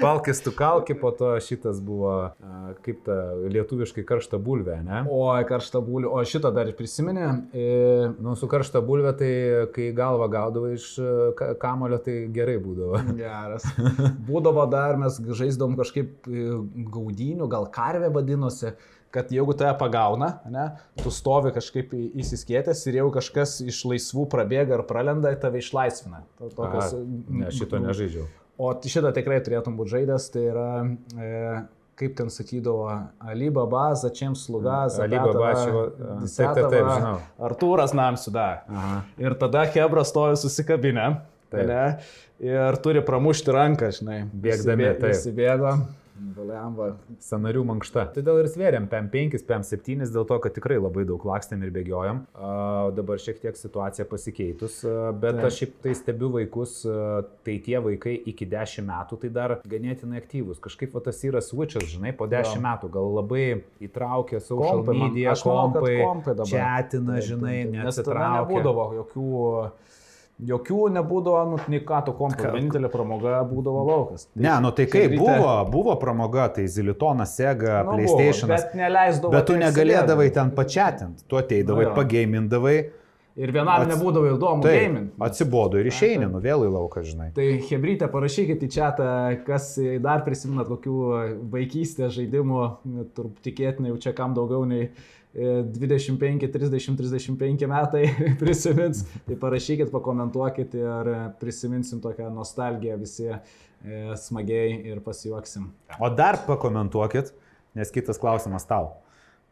Palkis 0.00 0.40
tukalkai, 0.44 0.96
po 1.02 1.10
to 1.16 1.32
šitas 1.40 1.80
buvo, 1.84 2.12
uh, 2.34 2.66
kaip 2.84 3.02
ta 3.06 3.16
lietuviškai 3.46 4.04
karšta 4.08 4.40
bulvė, 4.42 4.80
ne? 4.86 5.04
Oi, 5.10 5.44
karšta 5.48 5.82
būlių. 5.84 6.10
O 6.16 6.22
šitą 6.26 6.52
dar 6.56 6.70
prisimeni. 6.76 7.26
E, 7.54 7.66
Nu, 8.22 8.34
su 8.38 8.48
karšta 8.50 8.80
bulvė, 8.84 9.12
tai 9.18 9.30
kai 9.74 9.88
galva 9.96 10.26
gaudavo 10.32 10.70
iš 10.74 10.86
ka- 11.38 11.52
kamulio, 11.60 11.98
tai 12.02 12.14
gerai 12.32 12.56
būdavo. 12.62 13.00
geras. 13.20 13.66
Būdavo 14.26 14.64
dar, 14.72 14.96
mes 15.00 15.18
žaisdavom 15.20 15.76
kažkaip 15.78 16.26
e, 16.30 16.46
gaudynių, 16.94 17.48
gal 17.52 17.68
karvė 17.72 18.10
vadinosi, 18.14 18.72
kad 19.16 19.30
jeigu 19.32 19.54
tave 19.56 19.72
pagauna, 19.80 20.28
ne, 20.52 20.66
tu 21.00 21.10
stovi 21.14 21.50
kažkaip 21.56 21.94
įsiskėtęs 22.20 22.82
ir 22.90 22.98
jeigu 23.00 23.12
kažkas 23.16 23.56
iš 23.64 23.82
laisvų 23.88 24.26
prabėga 24.32 24.76
ar 24.78 24.84
pralenda, 24.88 25.32
tave 25.40 25.62
išlaisvina. 25.64 26.22
To- 26.38 26.52
Tokios, 26.58 26.92
A, 26.92 27.00
Ne, 27.40 27.48
šito 27.50 27.80
nežaidžiau. 27.80 28.28
O 28.58 28.70
šitą 28.80 29.10
tikrai 29.16 29.40
turėtum 29.44 29.74
būti 29.76 29.92
žaidęs, 29.98 30.30
tai 30.32 30.44
yra, 30.48 30.68
e, 31.20 31.64
kaip 31.96 32.14
ten 32.16 32.28
sakydavo, 32.32 32.86
Alibaba, 33.20 33.90
Začiem 33.96 34.32
sluga, 34.36 34.86
Alibaba, 35.00 35.50
žinau. 35.64 37.18
Artūras 37.48 37.92
Namsuda. 37.96 38.46
Aha. 38.68 39.02
Ir 39.18 39.34
tada 39.40 39.64
Hebra 39.68 40.04
stovi 40.04 40.36
susikabinę. 40.40 41.20
Taip. 41.50 41.66
Ne? 41.68 41.98
Ir 42.42 42.76
turi 42.82 43.00
pramušti 43.06 43.52
ranką, 43.54 43.88
žinai. 44.00 44.24
Bėgdami, 44.32 44.88
taip. 45.00 45.12
Įsibėgo. 45.14 45.76
Baliamba. 46.36 46.86
Sanarių 47.22 47.62
mankšta. 47.68 48.06
Todėl 48.14 48.40
ir 48.42 48.48
svėrėm 48.50 48.86
PM5, 48.92 49.36
PM7, 49.48 50.04
dėl 50.14 50.24
to, 50.28 50.38
kad 50.42 50.54
tikrai 50.56 50.78
labai 50.80 51.04
daug 51.08 51.22
lakstėm 51.28 51.64
ir 51.66 51.72
bėgiojom. 51.74 52.22
A, 52.34 52.50
dabar 52.96 53.20
šiek 53.22 53.40
tiek 53.42 53.58
situacija 53.58 54.06
pasikeitus, 54.08 54.78
a, 54.88 55.10
bet 55.12 55.36
Taip. 55.38 55.48
aš 55.50 55.58
šiaip 55.62 55.74
tai 55.84 55.94
stebiu 55.98 56.30
vaikus, 56.34 56.78
a, 56.88 57.22
tai 57.46 57.58
tie 57.66 57.80
vaikai 57.84 58.16
iki 58.32 58.48
10 58.52 58.86
metų 58.88 59.20
tai 59.24 59.32
dar 59.36 59.56
ganėtinai 59.68 60.20
aktyvūs. 60.22 60.60
Kažkaip 60.64 60.96
va, 60.96 61.04
tas 61.08 61.20
yra 61.28 61.42
switchas, 61.44 61.86
žinai, 61.92 62.14
po 62.16 62.28
10 62.32 62.56
Jo. 62.56 62.64
metų 62.64 62.90
gal 62.96 63.12
labai 63.20 63.44
įtraukia 63.84 64.40
social 64.40 64.82
Kompai, 64.82 64.96
media, 65.04 65.34
kompai, 65.36 65.96
kompai 66.00 66.36
dabar. 66.38 66.52
chatina, 66.56 67.18
Taip, 67.20 67.28
žinai, 67.32 67.56
taip, 67.66 67.74
taip. 67.76 67.84
Nes 67.90 68.02
tada 68.02 68.32
nebūdavo 68.40 68.88
jokių... 69.02 69.28
Jokių 70.36 70.90
nebūdavo, 70.92 71.44
nu, 71.48 71.58
nei 71.72 71.80
ką 71.80 72.02
to 72.04 72.12
kompo. 72.12 72.42
Vienintelė 72.52 72.90
pramoga 72.92 73.38
būdavo 73.48 73.84
laukas. 73.88 74.26
Ne, 74.36 74.50
nu 74.60 74.68
tai 74.76 74.84
kaip 74.84 75.06
Chebrytė- 75.14 75.38
buvo, 75.38 75.70
buvo 75.72 75.94
pramoga, 75.96 76.48
tai 76.52 76.66
Zilitonas, 76.68 77.32
Sega, 77.38 77.82
Nu, 77.86 77.94
PlayStation. 77.96 78.48
Bet 78.52 78.74
neleisdavo. 78.76 79.32
Bet 79.32 79.46
tu 79.46 79.54
negalėdavai 79.56 80.30
ten 80.34 80.50
pačiatint, 80.50 81.24
tu 81.26 81.36
ateidavai, 81.40 81.84
Nu 81.84 81.90
jo. 81.90 81.94
pagamindavai, 81.96 82.90
Ir 83.38 83.50
vienam 83.52 83.82
Ats- 83.84 83.90
nebūdavo 83.92 84.30
įdomu 84.32 84.62
tai 84.62 84.78
gaming. 84.88 85.10
atsibodo 85.20 85.76
ir 85.76 85.84
išeini, 85.84 86.24
nu 86.32 86.40
vėl 86.40 86.62
į 86.64 86.70
lauką, 86.72 87.02
žinai. 87.04 87.34
Tai 87.34 87.44
Hebrytė, 87.68 88.08
parašykite 88.08 88.64
į 88.64 88.70
čia, 88.72 89.44
kas 89.44 89.78
dar 90.00 90.22
prisimenat 90.24 90.66
kokių 90.68 91.44
vaikystės 91.52 92.16
žaidimų, 92.16 92.78
turbūt 93.12 93.42
tikėtinai 93.44 93.88
jau 93.92 93.98
čia 94.00 94.14
kam 94.14 94.32
daugiau 94.32 94.64
nei 94.66 94.84
e, 94.88 94.90
25, 95.36 96.48
30, 96.48 96.96
35 96.96 97.66
metai 97.68 98.04
prisimins. 98.40 99.04
Tai 99.26 99.36
parašykit, 99.40 99.90
pakomentuokit 99.92 100.76
ir 100.78 101.10
prisiminsim 101.40 102.00
tokią 102.04 102.30
nostalgiją 102.32 102.96
visi 103.00 103.28
e, 103.28 103.38
smagiai 104.16 104.78
ir 104.92 105.02
pasijuoksim. 105.04 105.68
O 106.00 106.10
dar 106.10 106.40
pakomentuokit, 106.46 107.34
nes 107.76 107.92
kitas 107.92 108.20
klausimas 108.22 108.64
tau. 108.68 108.94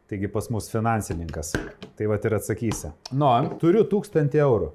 Taigi 0.09 0.29
pas 0.29 0.49
mus 0.53 0.69
finansininkas. 0.69 1.55
Tai 1.97 2.09
va 2.09 2.17
ir 2.21 2.35
atsakysi. 2.37 2.91
Nu, 3.17 3.29
Turiu 3.61 3.85
1000 3.89 4.37
eurų. 4.41 4.73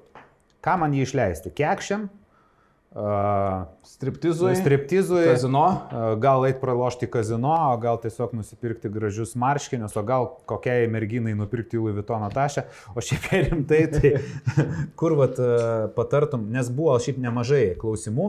Ką 0.61 0.75
man 0.79 0.95
jį 0.95 1.05
išleisti? 1.07 1.53
Kekšiam? 1.55 2.09
Uh, 2.91 3.63
Striptizui. 3.83 4.55
striptizui, 4.55 5.23
Kazino. 5.23 5.63
uh, 5.63 6.19
gal 6.19 6.43
eit 6.43 6.57
pralošti 6.59 7.07
kazino, 7.07 7.53
gal 7.79 7.95
tiesiog 8.03 8.33
nusipirkti 8.35 8.91
gražius 8.91 9.31
marškinius, 9.39 9.95
o 9.95 10.03
gal 10.03 10.27
kokiai 10.45 10.89
merginai 10.91 11.31
nupirkti 11.39 11.79
Louis 11.79 11.95
Vuitton 11.95 12.25
tašę, 12.35 12.65
o 12.91 12.99
šiaip 12.99 13.29
rimtai, 13.47 13.85
tai 13.95 14.11
kur 14.99 15.15
vat 15.21 15.39
uh, 15.39 15.87
patartum, 15.95 16.49
nes 16.51 16.67
buvo 16.67 16.97
šiaip 16.99 17.23
nemažai 17.23 17.69
klausimų, 17.79 18.27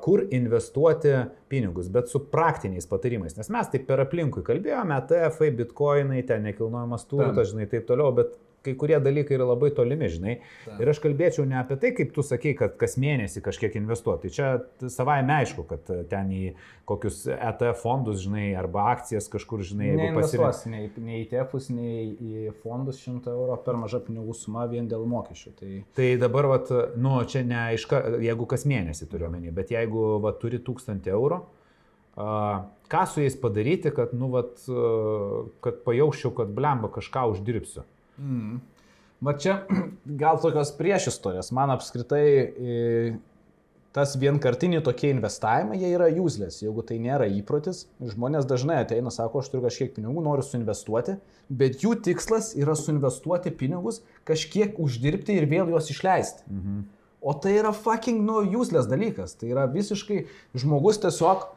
kur 0.00 0.22
investuoti 0.30 1.12
pinigus, 1.50 1.88
bet 1.90 2.08
su 2.08 2.20
praktiniais 2.30 2.86
patarimais, 2.86 3.34
nes 3.36 3.48
mes 3.50 3.70
taip 3.72 3.88
per 3.88 3.98
aplinkui 4.04 4.44
kalbėjome, 4.46 4.98
TF, 5.10 5.48
bitkoinai, 5.58 6.20
ten 6.26 6.46
nekilnojamas 6.46 7.04
turtas, 7.10 7.50
žinai, 7.50 7.66
taip 7.70 7.88
toliau, 7.88 8.12
bet 8.14 8.36
kai 8.66 8.76
kurie 8.78 8.98
dalykai 9.02 9.38
yra 9.38 9.48
labai 9.52 9.72
tolimi, 9.76 10.10
žinai. 10.12 10.38
Taip. 10.66 10.80
Ir 10.82 10.92
aš 10.92 11.02
kalbėčiau 11.04 11.46
ne 11.48 11.60
apie 11.62 11.78
tai, 11.82 11.92
kaip 11.96 12.12
tu 12.16 12.24
sakei, 12.26 12.56
kad 12.58 12.76
kas 12.80 12.98
mėnesį 13.00 13.44
kažkiek 13.46 13.78
investuoti. 13.80 14.26
Tai 14.26 14.36
čia 14.36 14.90
savai 14.92 15.20
aišku, 15.22 15.66
kad 15.70 15.88
ten 16.10 16.32
į 16.34 16.42
kokius 16.86 17.24
ETF 17.32 17.82
fondus, 17.82 18.20
žinai, 18.24 18.50
arba 18.58 18.88
akcijas 18.92 19.26
kažkur, 19.32 19.64
žinai, 19.66 19.90
jeigu 19.92 20.20
pasirinks. 20.20 20.36
Neinvestuosi 20.36 20.72
nei, 20.72 20.90
nei 21.02 21.22
į 21.24 21.28
tefus, 21.32 21.70
nei 21.74 22.06
į 22.14 22.54
fondus 22.62 23.02
100 23.02 23.32
eurų 23.32 23.58
per 23.66 23.78
maža 23.80 24.00
pinigų 24.06 24.36
suma 24.38 24.68
vien 24.70 24.86
dėl 24.90 25.06
mokesčių. 25.10 25.56
Tai 25.58 25.72
Tai 25.96 26.16
dabar, 26.16 26.46
vat, 26.46 26.70
nu, 26.96 27.16
čia 27.24 27.42
ne 27.46 27.60
iš 27.74 27.86
ką, 27.90 28.00
jeigu 28.22 28.46
kas 28.48 28.66
mėnesį 28.68 29.08
turiu 29.10 29.28
omeny, 29.30 29.52
bet 29.54 29.72
jeigu 29.74 30.16
vat, 30.22 30.38
turi 30.42 30.60
1000 30.62 31.08
eurų, 31.12 31.38
ką 32.92 33.02
su 33.10 33.24
jais 33.24 33.36
padaryti, 33.40 33.92
kad, 33.96 34.14
nu, 34.16 34.28
vat, 34.34 34.60
kad 35.64 35.80
pajauščiau, 35.86 36.32
kad 36.36 36.52
blemba 36.56 36.90
kažką 36.94 37.26
uždirbsiu. 37.32 37.86
Mm. 38.18 38.58
Va 39.24 39.32
čia 39.40 39.62
gal 40.22 40.40
tokios 40.42 40.74
priešistorės. 40.76 41.52
Man 41.56 41.72
apskritai 41.74 42.26
e, 42.26 42.76
tas 43.96 44.12
vienkartiniai 44.20 44.82
tokie 44.84 45.08
investavimai, 45.14 45.78
jie 45.80 45.94
yra 45.96 46.10
useless. 46.20 46.60
Jeigu 46.60 46.84
tai 46.84 46.98
nėra 47.00 47.28
įprotis, 47.38 47.86
žmonės 48.12 48.44
dažnai 48.48 48.82
ateina, 48.82 49.12
sako, 49.14 49.40
aš 49.40 49.48
turiu 49.52 49.64
kažkiek 49.64 49.94
pinigų, 49.96 50.20
noriu 50.26 50.44
suinvestuoti, 50.44 51.16
bet 51.48 51.80
jų 51.84 51.94
tikslas 52.04 52.52
yra 52.60 52.76
suinvestuoti 52.76 53.54
pinigus, 53.56 54.02
kažkiek 54.28 54.76
uždirbti 54.82 55.38
ir 55.40 55.48
vėl 55.48 55.72
juos 55.72 55.88
išleisti. 55.94 56.44
Mhm. 56.50 56.84
O 57.26 57.32
tai 57.34 57.56
yra 57.58 57.72
fucking, 57.74 58.20
nu, 58.22 58.42
useless 58.60 58.86
dalykas. 58.86 59.32
Tai 59.40 59.48
yra 59.50 59.64
visiškai 59.72 60.26
žmogus 60.54 61.00
tiesiog... 61.02 61.48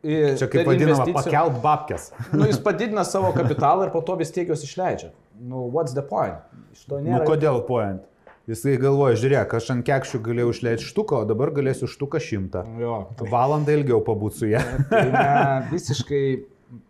e, 0.00 0.36
Čia 0.38 0.46
kaip 0.48 0.70
vadinama, 0.70 1.04
pakelt 1.18 1.58
babkes. 1.64 2.12
Nu, 2.30 2.46
jis 2.48 2.62
padidina 2.62 3.02
savo 3.04 3.34
kapitalą 3.34 3.88
ir 3.88 3.92
po 3.92 4.00
to 4.06 4.14
vis 4.22 4.30
tiek 4.32 4.48
juos 4.48 4.62
išleidžia. 4.64 5.10
Nu, 5.40 5.68
what's 5.74 5.94
the 5.94 6.02
point? 6.02 6.38
Iš 6.74 6.84
to 6.88 6.98
Nu, 7.00 7.10
nėra. 7.10 7.24
kodėl 7.28 7.60
point? 7.66 8.02
Jisai 8.48 8.78
galvoja, 8.80 9.16
žiūrėk, 9.20 9.52
aš 9.58 9.66
ant 9.74 9.84
kekščių 9.84 10.18
galėjau 10.24 10.52
išleisti 10.54 10.86
štuką, 10.88 11.18
o 11.20 11.24
dabar 11.28 11.50
galėsiu 11.52 11.84
štuką 11.92 12.16
šimtą. 12.24 12.62
Jo, 12.80 12.94
tai, 13.18 13.26
Valandą 13.28 13.74
ilgiau 13.76 14.00
pabūt 14.06 14.38
su 14.40 14.48
ją. 14.48 14.62
tai 14.88 15.02
ne, 15.12 15.24
visiškai, 15.68 16.22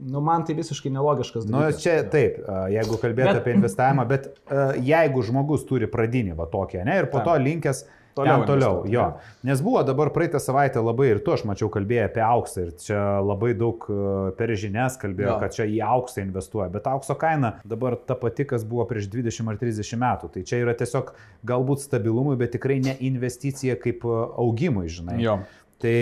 nu, 0.06 0.20
man 0.22 0.44
tai 0.46 0.54
visiškai 0.54 0.92
nelogiškas 0.94 1.48
Nu, 1.50 1.58
dalykas. 1.58 1.82
čia 1.82 1.96
taip, 2.12 2.38
a, 2.46 2.68
jeigu 2.70 3.00
kalbėt 3.02 3.32
Bet- 3.32 3.40
apie 3.42 3.56
investavimą, 3.58 4.06
bet 4.08 4.30
a, 4.46 4.68
jeigu 4.78 5.24
žmogus 5.26 5.66
turi 5.66 5.90
pradinį 5.90 6.36
va 6.38 6.46
tokį, 6.46 6.84
ne, 6.86 6.98
ir 7.02 7.10
po 7.10 7.18
Taip. 7.18 7.26
to 7.32 7.42
linkęs 7.48 7.82
Toliau 8.18 8.44
toliau, 8.48 8.80
jo. 8.90 9.04
ne? 9.14 9.50
Nes 9.50 9.62
buvo 9.64 9.82
dabar 9.86 10.10
praeitą 10.14 10.40
savaitę 10.42 10.82
labai 10.84 11.08
ir 11.14 11.20
tu, 11.24 11.32
aš 11.36 11.44
mačiau, 11.48 11.70
kalbėjai 11.74 12.08
apie 12.08 12.24
auksą 12.26 12.64
ir 12.66 12.74
čia 12.82 13.00
labai 13.24 13.52
daug 13.58 13.86
a, 13.90 14.02
per 14.38 14.52
žinias 14.58 14.98
kalbėjo, 15.00 15.30
Jo. 15.34 15.38
kad 15.42 15.54
čia 15.56 15.68
į 15.70 15.78
auksą 15.86 16.24
investuoja, 16.26 16.68
bet 16.74 16.90
aukso 16.90 17.16
kaina 17.20 17.54
dabar 17.68 17.96
ta 17.96 18.16
pati, 18.18 18.46
kas 18.50 18.66
buvo 18.68 18.84
prieš 18.90 19.08
20 19.14 19.48
ar 19.54 19.58
30 19.62 20.02
metų. 20.04 20.32
Tai 20.36 20.44
čia 20.50 20.62
yra 20.64 20.74
tiesiog 20.78 21.14
galbūt 21.48 21.86
stabilumui, 21.86 22.36
bet 22.40 22.54
tikrai 22.58 22.80
ne 22.84 22.96
investicija 23.10 23.78
kaip 23.80 24.04
a, 24.08 24.26
augimui, 24.44 24.88
žinai. 24.92 25.18
Jo. 25.22 25.40
Tai 25.78 25.96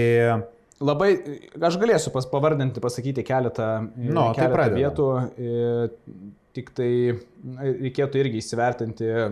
Labai, 0.77 1.07
aš 1.65 1.79
galėsiu 1.81 2.11
pas, 2.13 2.27
pavardinti, 2.29 2.83
pasakyti 2.85 3.23
keletą, 3.25 3.69
e, 3.97 4.11
Nu, 4.13 4.27
tai 4.37 4.43
keletą 4.43 4.53
pradedam. 4.53 4.83
vietų, 4.83 5.07
e, 5.41 6.43
tik 6.57 6.69
tai 6.77 6.89
e, 7.15 7.15
reikėtų 7.87 8.21
irgi 8.21 8.43
įsivertinti 8.43 9.09
e, 9.09 9.25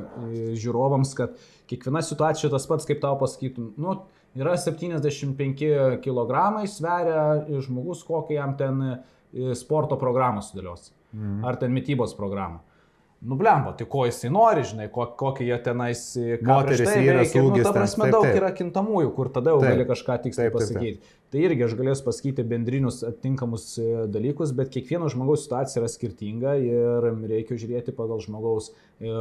žiūrovams, 0.62 1.12
kad 1.18 1.36
kiekviena 1.70 2.02
situacija 2.04 2.50
tas 2.52 2.68
pats, 2.70 2.86
kaip 2.88 3.00
tau 3.02 3.16
pasakytum, 3.20 3.72
nu, 3.80 3.96
yra 4.38 4.56
75 4.60 5.64
kg 6.04 6.44
sveria 6.70 7.24
žmogus, 7.64 8.04
kokią 8.06 8.38
jam 8.38 8.54
ten 8.60 8.84
e, 8.84 8.94
sporto 9.58 9.98
programą 10.00 10.44
sudėlios. 10.44 10.92
Mhm. 11.14 11.42
Ar 11.46 11.60
ten 11.60 11.74
mytybos 11.74 12.16
programą. 12.18 12.62
Nublemba, 13.24 13.72
tai 13.72 13.86
ko 13.88 14.02
jisai 14.04 14.28
nori, 14.28 14.66
žinai, 14.68 14.90
ko, 14.92 15.06
kokie 15.16 15.46
jie 15.46 15.56
tenais... 15.64 16.00
ką 16.42 16.44
Moteris, 16.44 16.82
tai 16.84 16.98
vyras, 17.00 17.30
veikia. 17.30 17.40
nu, 17.40 17.52
ūgis 17.54 17.64
ta 17.64 17.72
prasme, 17.72 18.04
taip, 18.04 18.12
daug 18.12 18.26
taip. 18.26 18.36
yra 18.36 18.50
kintamųjų, 18.58 19.12
kur 19.16 19.30
tada 19.32 19.54
jau 19.54 19.62
Taip. 19.62 19.70
gali 19.72 19.86
kažką 19.88 20.16
tiksliai 20.26 20.50
Taip, 20.50 20.58
taip, 20.58 20.66
taip. 20.68 20.74
pasakyti. 20.76 21.14
Tai 21.32 21.44
irgi 21.46 21.64
aš 21.64 21.76
galėsiu 21.78 22.04
pasakyti 22.04 22.44
bendrinius 22.50 23.00
atitinkamus 23.08 23.64
e, 23.80 23.86
dalykus, 24.12 24.52
bet 24.58 24.68
kiekvieno 24.74 25.08
žmogaus 25.14 25.46
situacija 25.46 25.80
yra 25.80 25.88
skirtinga 25.94 26.52
ir 26.60 27.08
reikia 27.30 27.56
žiūrėti 27.62 27.96
pagal 27.96 28.20
žmogaus, 28.26 28.74
e, 29.00 29.14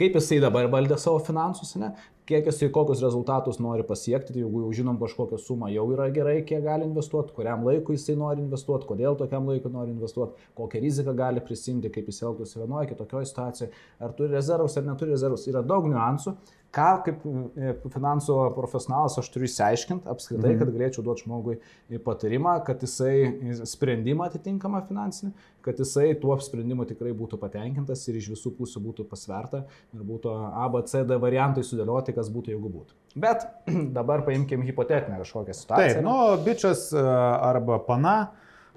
kaip 0.00 0.16
jisai 0.18 0.40
dabar 0.42 0.68
valdė 0.72 0.96
savo 1.00 1.20
finansus, 1.24 1.74
ne? 1.80 1.92
kiek 2.28 2.46
jisai 2.48 2.70
kokius 2.72 3.02
rezultatus 3.04 3.58
nori 3.60 3.84
pasiekti, 3.84 4.32
tai 4.32 4.40
jeigu 4.40 4.62
jau 4.62 4.70
žinom 4.78 4.96
kažkokią 5.00 5.38
sumą, 5.40 5.68
jau 5.74 5.84
yra 5.92 6.06
gerai, 6.14 6.38
kiek 6.48 6.62
gali 6.64 6.86
investuoti, 6.88 7.34
kuriam 7.36 7.66
laikui 7.66 7.98
jisai 7.98 8.16
nori 8.16 8.40
investuoti, 8.40 8.88
kodėl 8.88 9.18
tokiam 9.20 9.44
laikui 9.50 9.72
nori 9.72 9.92
investuoti, 9.92 10.48
kokią 10.56 10.80
riziką 10.86 11.12
gali 11.18 11.44
prisimti, 11.44 11.92
kaip 11.92 12.08
jis 12.08 12.22
elgtųsi 12.24 12.62
vienoje, 12.62 12.88
kitokioje 12.94 13.28
situacijoje, 13.28 13.72
ar 14.00 14.16
turi 14.16 14.32
rezervus 14.32 14.78
ar 14.80 14.88
neturi 14.88 15.12
rezervus. 15.12 15.44
Yra 15.52 15.60
daug 15.74 15.90
niuansų, 15.90 16.32
ką 16.74 16.88
kaip 17.06 17.22
e, 17.24 17.72
finansų 17.94 18.36
profesionalas 18.56 19.14
aš 19.20 19.28
turiu 19.30 19.46
išsiaiškinti 19.48 20.10
apskritai, 20.10 20.52
Mhm. 20.54 20.58
kad 20.60 20.72
galėčiau 20.74 21.04
duoti 21.06 21.24
žmogui 21.24 21.56
patarimą, 22.04 22.56
kad 22.66 22.82
jisai 22.82 23.62
sprendimą 23.70 24.26
atitinkamą 24.28 24.82
finansinį, 24.88 25.32
kad 25.64 25.78
jisai 25.80 26.10
tuo 26.20 26.34
sprendimu 26.42 26.84
tikrai 26.90 27.14
būtų 27.16 27.38
patenkintas 27.40 28.02
ir 28.10 28.18
iš 28.20 28.32
visų 28.34 28.52
pusių 28.58 28.82
būtų 28.88 29.06
pasverta 29.08 29.64
ir 29.94 30.02
būtų 30.02 30.34
A, 30.52 30.68
B, 30.68 30.82
C, 30.90 31.04
D 31.06 31.16
variantai 31.22 31.62
sudėlioti, 31.64 32.14
kas 32.16 32.28
būtų, 32.34 32.54
jeigu 32.56 32.72
būtų. 32.74 32.98
Bet 33.16 33.46
dabar 33.98 34.24
paimkim 34.26 34.62
hipotetinę 34.66 35.22
kažkokią 35.22 35.54
situaciją. 35.54 36.00
Taip, 36.00 36.04
nu, 36.04 36.18
bičias 36.44 36.88
a, 36.92 37.06
arba 37.52 37.78
pana 37.78 38.16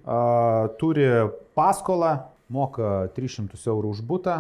a, 0.06 0.70
turi 0.80 1.10
paskolą, 1.58 2.14
moka 2.54 3.10
300 3.18 3.58
eurų 3.68 3.90
už 3.98 4.06
būtą, 4.08 4.38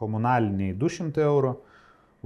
komunaliniai 0.00 0.74
200 0.76 1.22
eurų, 1.24 1.54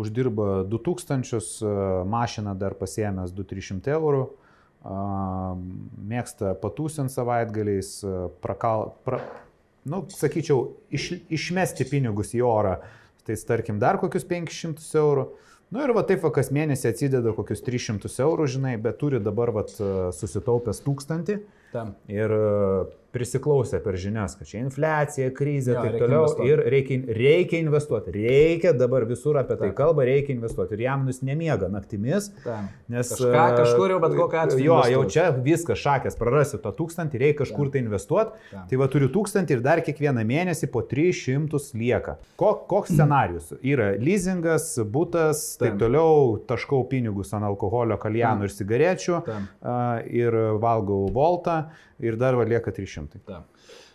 uždirba 0.00 0.64
2000, 0.70 1.38
a, 1.38 2.04
mašiną 2.08 2.56
dar 2.58 2.76
pasiemęs 2.78 3.34
200-300 3.34 3.94
eurų, 3.94 4.24
mėgsta 6.10 6.52
patūsinti 6.60 7.14
savaitgaliais, 7.14 7.96
a, 8.04 8.26
prakal, 8.44 8.92
pra, 9.06 9.22
nu, 9.88 10.04
sakyčiau, 10.12 10.74
iš, 10.92 11.12
išmesti 11.32 11.86
pinigus 11.88 12.34
į 12.36 12.44
orą, 12.48 12.78
tai 13.24 13.38
tarkim 13.48 13.80
dar 13.80 14.00
kokius 14.02 14.26
500 14.28 15.00
eurų. 15.00 15.28
Nu 15.74 15.80
ir 15.82 15.90
va 15.96 16.04
taip, 16.06 16.20
va, 16.22 16.30
kas 16.34 16.52
mėnesį 16.54 16.90
atsideda 16.92 17.32
kokius 17.34 17.64
300 17.64 18.10
eurų, 18.22 18.46
žinai, 18.56 18.74
bet 18.80 19.00
turi 19.00 19.18
dabar 19.22 19.50
va, 19.54 19.64
susitaupęs 20.14 20.82
tūkstantį 20.84 21.40
Tam. 21.72 21.94
ir 22.12 22.34
e, 22.36 22.44
prisiklausę 23.14 23.78
per 23.84 23.96
žinias, 24.00 24.34
kad 24.38 24.48
čia 24.50 24.60
infliacija, 24.64 25.30
krizė 25.36 25.72
ir 25.72 25.78
taip 25.78 25.86
reikia 25.86 26.02
toliau. 26.02 26.24
investuoti. 26.24 26.48
Ir 26.50 26.62
reikia, 26.74 26.98
reikia 27.18 27.60
investuoti. 27.62 28.14
Reikia 28.18 28.72
dabar 28.76 29.06
visur 29.08 29.38
apie 29.40 29.54
tai 29.56 29.68
Taip. 29.70 29.76
kalba, 29.78 30.04
reikia 30.08 30.34
investuoti. 30.34 30.74
Ir 30.74 30.82
jam 30.88 31.04
nus 31.06 31.22
nemiega 31.24 31.68
naktimis. 31.72 32.28
Tam. 32.44 32.66
Nes, 32.90 33.12
Kažką 33.14 33.44
e, 33.46 33.56
kažkur 33.60 33.94
jau 33.94 34.00
bet 34.02 34.16
kokiu 34.18 34.40
atveju 34.42 34.64
Jo, 34.66 34.78
jau 34.90 35.04
investuosi. 35.04 35.14
čia 35.14 35.44
viskas 35.46 35.78
šakės, 35.84 36.18
prarasi 36.18 36.60
to 36.64 36.74
tūkstantį, 36.80 37.20
reikia 37.22 37.40
kažkur 37.44 37.70
tai 37.74 37.84
investuoti. 37.84 38.34
Tam. 38.50 38.66
Tai 38.70 38.80
va 38.82 38.90
turiu 38.92 39.08
tūkstantį 39.14 39.56
ir 39.58 39.64
dar 39.64 39.82
kiekvieną 39.86 40.24
mėnesį 40.26 40.70
po 40.74 40.82
300 40.90 41.62
lieka. 41.78 42.18
Ko, 42.40 42.52
koks 42.70 42.92
scenarius? 42.96 43.52
Yra 43.62 43.92
leasingas, 44.00 44.72
būtas, 44.84 45.44
taip 45.60 45.74
Taip. 45.74 45.80
toliau 45.86 46.34
taškau 46.50 46.82
pinigus 46.90 47.32
ant 47.36 47.46
alkoholio, 47.46 47.96
kaljanų 48.02 48.48
ir 48.50 48.54
cigarečių 48.58 49.20
Tam. 49.26 49.48
a, 49.62 49.78
ir 50.06 50.34
valgau 50.62 51.04
voltą 51.14 51.64
ir 52.02 52.16
dar 52.18 52.34
va 52.34 52.42
lieka 52.48 52.72
300. 52.74 53.03
Taip. 53.12 53.30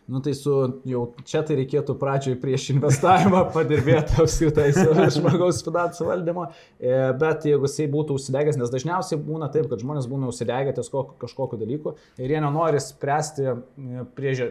Nu 0.10 0.18
tai 0.26 0.32
su 0.34 0.52
jau 0.90 1.04
čia 1.22 1.44
tai 1.46 1.54
reikėtų 1.60 1.94
pradžioj 2.02 2.40
prieš 2.42 2.64
investavimą 2.74 3.44
padirbėti 3.56 4.16
apskritai 4.24 4.72
žmogaus 5.14 5.60
finansų 5.66 6.08
valdymo, 6.08 6.48
E, 6.80 6.96
bet 7.20 7.44
jeigu 7.46 7.68
jisai 7.68 7.86
būtų 7.92 8.16
užsidegęs, 8.18 8.58
nes 8.58 8.72
dažniausiai 8.74 9.20
būna 9.22 9.52
taip, 9.54 9.68
kad 9.70 9.84
žmonės 9.84 10.08
būna 10.10 10.32
užsidegę 10.32 10.74
ties 10.78 10.90
ko- 10.90 11.04
kažkokiu 11.22 11.60
dalyku 11.62 11.94
ir 12.18 12.32
jie 12.34 12.40
nenori 12.42 12.80
spręsti 12.82 13.46
e, 13.52 13.56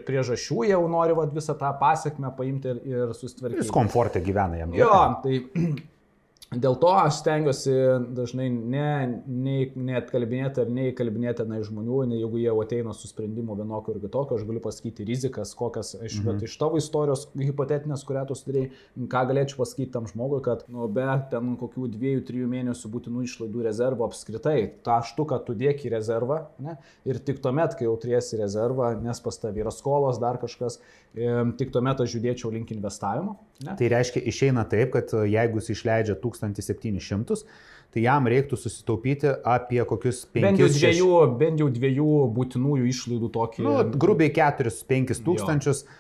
priežasčių, 0.07 0.63
jie 0.69 0.75
jau 0.77 0.85
nori 0.93 1.17
vat, 1.19 1.33
visą 1.35 1.57
tą 1.59 1.73
pasiekmę 1.81 2.31
paimti 2.39 2.71
ir, 2.75 2.83
ir 2.87 3.15
susitvarkyti. 3.19 3.65
Jis 3.65 3.75
komforte 3.75 4.23
gyvena 4.23 4.61
jam. 4.63 4.77
Jo, 4.77 4.93
tai 5.25 5.41
Dėl 6.49 6.79
to 6.81 6.89
aš 6.97 7.19
stengiuosi 7.19 7.73
dažnai 8.17 8.47
ne, 8.49 9.21
ne, 9.29 9.57
neatkalbinėti 9.69 10.63
ar 10.63 10.71
neįkalbinėti 10.73 11.45
na, 11.45 11.59
žmonių, 11.61 11.99
ne, 12.09 12.21
jeigu 12.23 12.41
jie 12.41 12.55
ateina 12.55 12.95
su 12.97 13.11
sprendimu 13.11 13.53
vienokio 13.59 13.93
ir 13.93 13.99
kitokio, 14.07 14.39
aš 14.39 14.47
galiu 14.49 14.63
pasakyti 14.65 15.05
rizikas, 15.05 15.53
kokias 15.59 15.93
iš, 15.99 16.23
mhm. 16.23 16.25
bet 16.31 16.47
iš 16.49 16.55
tavo 16.57 16.81
istorijos 16.81 17.27
hipotetinės, 17.37 18.05
kurią 18.09 18.23
tu 18.31 18.37
sudarėjai, 18.39 18.71
ką 19.13 19.23
galėčiau 19.29 19.61
pasakyti 19.61 19.93
tam 19.99 20.09
žmogui, 20.09 20.39
kad 20.47 20.65
nu, 20.73 20.89
be 20.89 21.05
ten 21.29 21.53
kokių 21.61 21.91
dviejų, 21.99 22.25
trijų 22.31 22.49
mėnesių 22.55 22.93
būtinų 22.97 23.27
išlaidų 23.29 23.69
rezervo 23.69 24.09
apskritai, 24.09 24.57
tą 24.89 25.03
štuką 25.05 25.43
tu 25.45 25.53
dėki 25.59 25.91
į 25.91 25.95
rezervą 25.99 26.41
ne, 26.65 26.79
ir 27.05 27.21
tik 27.29 27.45
tuomet, 27.45 27.77
kai 27.77 27.91
jau 27.91 27.99
turėsi 28.01 28.41
rezervą, 28.41 28.95
nes 29.05 29.21
pas 29.21 29.37
tavai 29.45 29.67
yra 29.67 29.75
skolos, 29.75 30.17
dar 30.25 30.41
kažkas, 30.41 30.81
tik 31.59 31.73
tuomet 31.75 32.03
aš 32.05 32.19
judėčiau 32.19 32.53
link 32.55 32.71
investavimo. 32.75 33.39
Ne. 33.65 33.75
Tai 33.79 33.91
reiškia, 33.95 34.23
išeina 34.31 34.65
taip, 34.69 34.93
kad 34.95 35.15
jeigu 35.27 35.63
jis 35.63 35.73
išleidžia 35.75 36.19
1000 36.23 36.55
1700, 36.59 37.45
tai 37.95 38.03
jam 38.05 38.29
reiktų 38.29 38.59
susitaupyti 38.61 39.33
apie 39.49 39.81
kokius 39.89 40.27
5 40.35 40.45
bent 40.45 40.61
jau 40.61 40.69
dviejų, 40.75 41.15
bent 41.41 41.63
jau 41.63 41.71
dviejų 41.73 42.19
būtinųjų 42.37 42.91
išlaidų 42.93 43.33
tokį. 43.35 43.65
Nu, 43.65 43.79
grubiai 43.97 44.33
4-5 44.37 45.25
tūkstančius. 45.25 45.87
Jo 45.87 45.98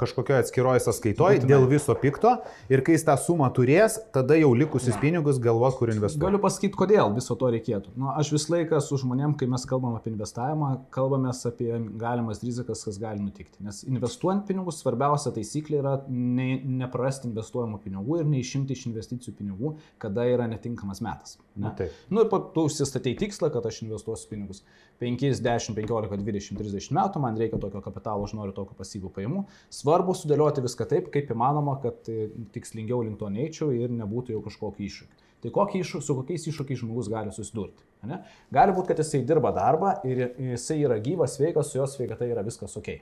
kažkokioje 0.00 0.44
atskiroje 0.44 0.82
sąskaitoje 0.84 1.40
dėl 1.48 1.64
viso 1.70 1.94
pikto 1.96 2.34
ir 2.72 2.82
kai 2.84 2.96
jis 2.96 3.06
tą 3.06 3.14
sumą 3.20 3.48
turės, 3.56 3.96
tada 4.12 4.36
jau 4.36 4.50
likusius 4.56 4.98
pinigus 5.00 5.40
galvos, 5.42 5.78
kur 5.78 5.92
investuoti. 5.92 6.24
Galiu 6.26 6.40
pasakyti, 6.42 6.76
kodėl 6.76 7.14
viso 7.16 7.36
to 7.40 7.48
reikėtų. 7.54 7.94
Nu, 7.96 8.10
aš 8.12 8.34
visą 8.34 8.52
laiką 8.56 8.80
su 8.84 9.00
žmonėm, 9.00 9.36
kai 9.40 9.48
mes 9.50 9.64
kalbam 9.68 9.96
apie 9.96 10.12
investavimą, 10.12 10.72
kalbame 10.94 11.32
apie 11.32 11.70
galimas 11.96 12.42
rizikas, 12.44 12.84
kas 12.84 13.00
gali 13.00 13.24
nutikti. 13.24 13.62
Nes 13.64 13.80
investuojant 13.88 14.44
pinigus 14.48 14.82
svarbiausia 14.82 15.32
taisyklė 15.36 15.80
yra 15.80 15.96
ne, 16.08 16.50
neprarasti 16.82 17.30
investuojamų 17.30 17.80
pinigų 17.84 18.20
ir 18.20 18.28
neišimti 18.28 18.76
iš 18.76 18.86
investicijų 18.90 19.36
pinigų, 19.40 19.76
kada 20.02 20.26
yra 20.28 20.48
netinkamas 20.50 21.00
metas. 21.04 21.38
Ne? 21.56 21.72
Nu, 21.72 22.18
nu, 22.18 22.26
ir 22.26 22.50
tu 22.52 22.66
užsistatei 22.68 23.16
tikslą, 23.16 23.48
kad 23.54 23.64
aš 23.68 23.80
investuosiu 23.86 24.28
pinigus 24.28 24.60
5, 25.00 25.26
10, 25.44 25.74
15, 25.76 26.16
20, 26.24 26.56
30 26.56 26.94
metų, 26.96 27.20
man 27.22 27.36
reikia 27.40 27.60
tokio 27.60 27.82
kapitalo, 27.84 28.24
aš 28.24 28.32
noriu 28.38 28.54
tokio 28.56 28.76
pasyvų 28.78 29.10
pajamų. 29.16 29.44
Svarbu 29.72 30.14
sudėlioti 30.16 30.64
viską 30.64 30.88
taip, 30.88 31.10
kaip 31.14 31.32
įmanoma, 31.34 31.76
kad 31.82 32.08
e, 32.12 32.30
tikslingiau 32.54 33.02
link 33.04 33.20
to 33.20 33.28
neičiau 33.32 33.72
ir 33.76 33.92
nebūtų 33.92 34.36
jau 34.36 34.42
kažkokio 34.46 34.86
iššūkio. 34.86 35.24
Tai 35.44 35.52
kokį 35.52 35.82
iššūkį, 35.84 36.04
su 36.06 36.16
kokiais 36.16 36.46
iššūkiais 36.50 36.80
žmogus 36.80 37.10
gali 37.12 37.34
susidurti. 37.34 37.84
Ne? 38.08 38.22
Gali 38.54 38.72
būti, 38.74 38.88
kad 38.90 39.02
jisai 39.02 39.20
dirba 39.26 39.52
darbą 39.54 39.98
ir 40.08 40.30
jisai 40.52 40.78
yra 40.80 40.96
gyvas, 41.02 41.36
sveikas, 41.36 41.70
su 41.70 41.80
jo 41.80 41.86
sveikata 41.90 42.28
yra 42.30 42.44
viskas 42.46 42.78
ok. 42.80 42.94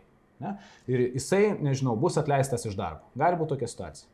Ne? 0.42 0.57
Ir 0.90 1.07
jisai, 1.14 1.55
nežinau, 1.62 1.95
bus 2.01 2.18
atleistas 2.20 2.66
iš 2.66 2.74
darbo. 2.78 3.07
Gali 3.18 3.38
būti 3.38 3.55
tokia 3.55 3.70
situacija. 3.70 4.11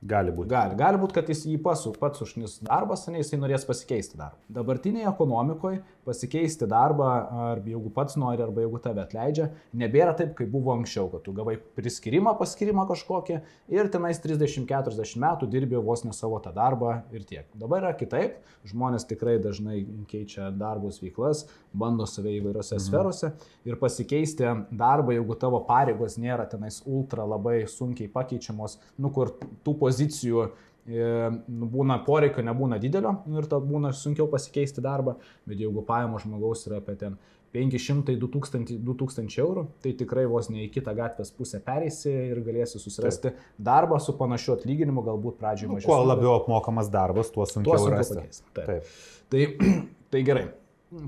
Gali 0.00 0.32
būti. 0.32 0.48
Gali, 0.48 0.76
gali 0.80 0.96
būti, 0.96 1.12
kad 1.18 1.28
jis 1.28 1.42
jį 1.44 1.58
pasu, 1.60 1.90
pats 2.00 2.22
užnis 2.24 2.54
darbas, 2.64 3.02
ne, 3.12 3.18
jisai 3.20 3.36
norės 3.36 3.66
pasikeisti 3.68 4.16
darbą. 4.16 4.38
Dabartinėje 4.48 5.10
ekonomikoje 5.10 5.82
pasikeisti 6.08 6.64
darbą, 6.70 7.08
ar 7.50 7.60
jeigu 7.68 7.92
pats 7.92 8.16
nori, 8.16 8.40
arba 8.40 8.64
jeigu 8.64 8.80
tave 8.80 9.02
atleidžia, 9.04 9.50
nebėra 9.76 10.14
taip, 10.16 10.32
kaip 10.38 10.48
buvo 10.54 10.72
anksčiau, 10.72 11.10
kad 11.12 11.26
tu 11.26 11.34
gavai 11.36 11.58
priskirimą, 11.76 12.32
paskirimą 12.40 12.86
kažkokį 12.88 13.36
ir 13.76 13.90
tenais 13.92 14.22
30-40 14.24 15.20
metų 15.20 15.50
dirbi 15.52 15.76
vos 15.76 16.06
ne 16.06 16.16
savo 16.16 16.40
tą 16.40 16.54
darbą 16.56 17.02
ir 17.12 17.28
tiek. 17.28 17.44
Dabar 17.60 17.84
yra 17.84 17.92
kitaip, 18.00 18.40
žmonės 18.72 19.04
tikrai 19.10 19.36
dažnai 19.44 19.82
keičia 20.08 20.48
darbus 20.48 21.02
veiklas, 21.04 21.44
bando 21.76 22.08
save 22.08 22.38
įvairiose 22.38 22.78
mhm. 22.78 22.86
sferose 22.86 23.34
ir 23.68 23.76
pasikeisti 23.76 24.48
darbą, 24.72 25.12
jeigu 25.18 25.36
tavo 25.36 25.60
pareigos 25.68 26.16
nėra 26.16 26.48
tenais 26.48 26.80
ultra 26.88 27.28
labai 27.28 27.66
sunkiai 27.68 28.08
pakeičiamos, 28.16 28.80
nu 28.96 29.12
kur 29.12 29.36
tų 29.60 29.76
pozicijų 29.76 29.89
pozicijų 29.90 30.46
e, 30.46 31.10
nu, 31.50 31.68
būna 31.74 32.00
poreikio, 32.06 32.46
nebūna 32.46 32.80
didelio 32.80 33.18
nu, 33.26 33.42
ir 33.42 33.50
tada 33.50 33.60
būna 33.66 33.92
sunkiau 33.96 34.30
pasikeisti 34.30 34.82
darbą, 34.84 35.18
bet 35.50 35.60
jeigu 35.60 35.84
pajamos 35.86 36.24
žmogaus 36.24 36.64
yra 36.70 36.80
apie 36.80 36.96
ten 37.00 37.18
500-2000 37.54 38.78
2000 38.86 39.40
eurų, 39.42 39.64
tai 39.82 39.92
tikrai 39.98 40.24
vos 40.30 40.48
ne 40.52 40.62
į 40.66 40.70
kitą 40.76 40.94
gatvės 40.94 41.32
pusę 41.34 41.58
pereisi 41.64 42.12
ir 42.30 42.38
galėsi 42.46 42.78
susirasti 42.78 43.32
Taip. 43.32 43.40
darbą 43.70 43.98
su 44.02 44.14
panašiu 44.18 44.54
atlyginimu, 44.54 45.02
galbūt 45.06 45.40
pradžioje 45.40 45.72
mažiau. 45.72 45.90
Nu, 45.90 45.90
kuo 45.90 46.06
labiau 46.06 46.36
apmokamas 46.38 46.90
darbas, 46.92 47.32
tuo 47.34 47.46
sunkiau, 47.50 47.74
tuo 47.74 47.82
sunkiau 47.82 47.98
rasti. 47.98 48.20
Pakeisti. 48.20 48.54
Taip. 48.54 48.70
Taip. 48.70 48.94
Tai, 49.34 49.70
tai 50.14 50.22
gerai. 50.30 50.46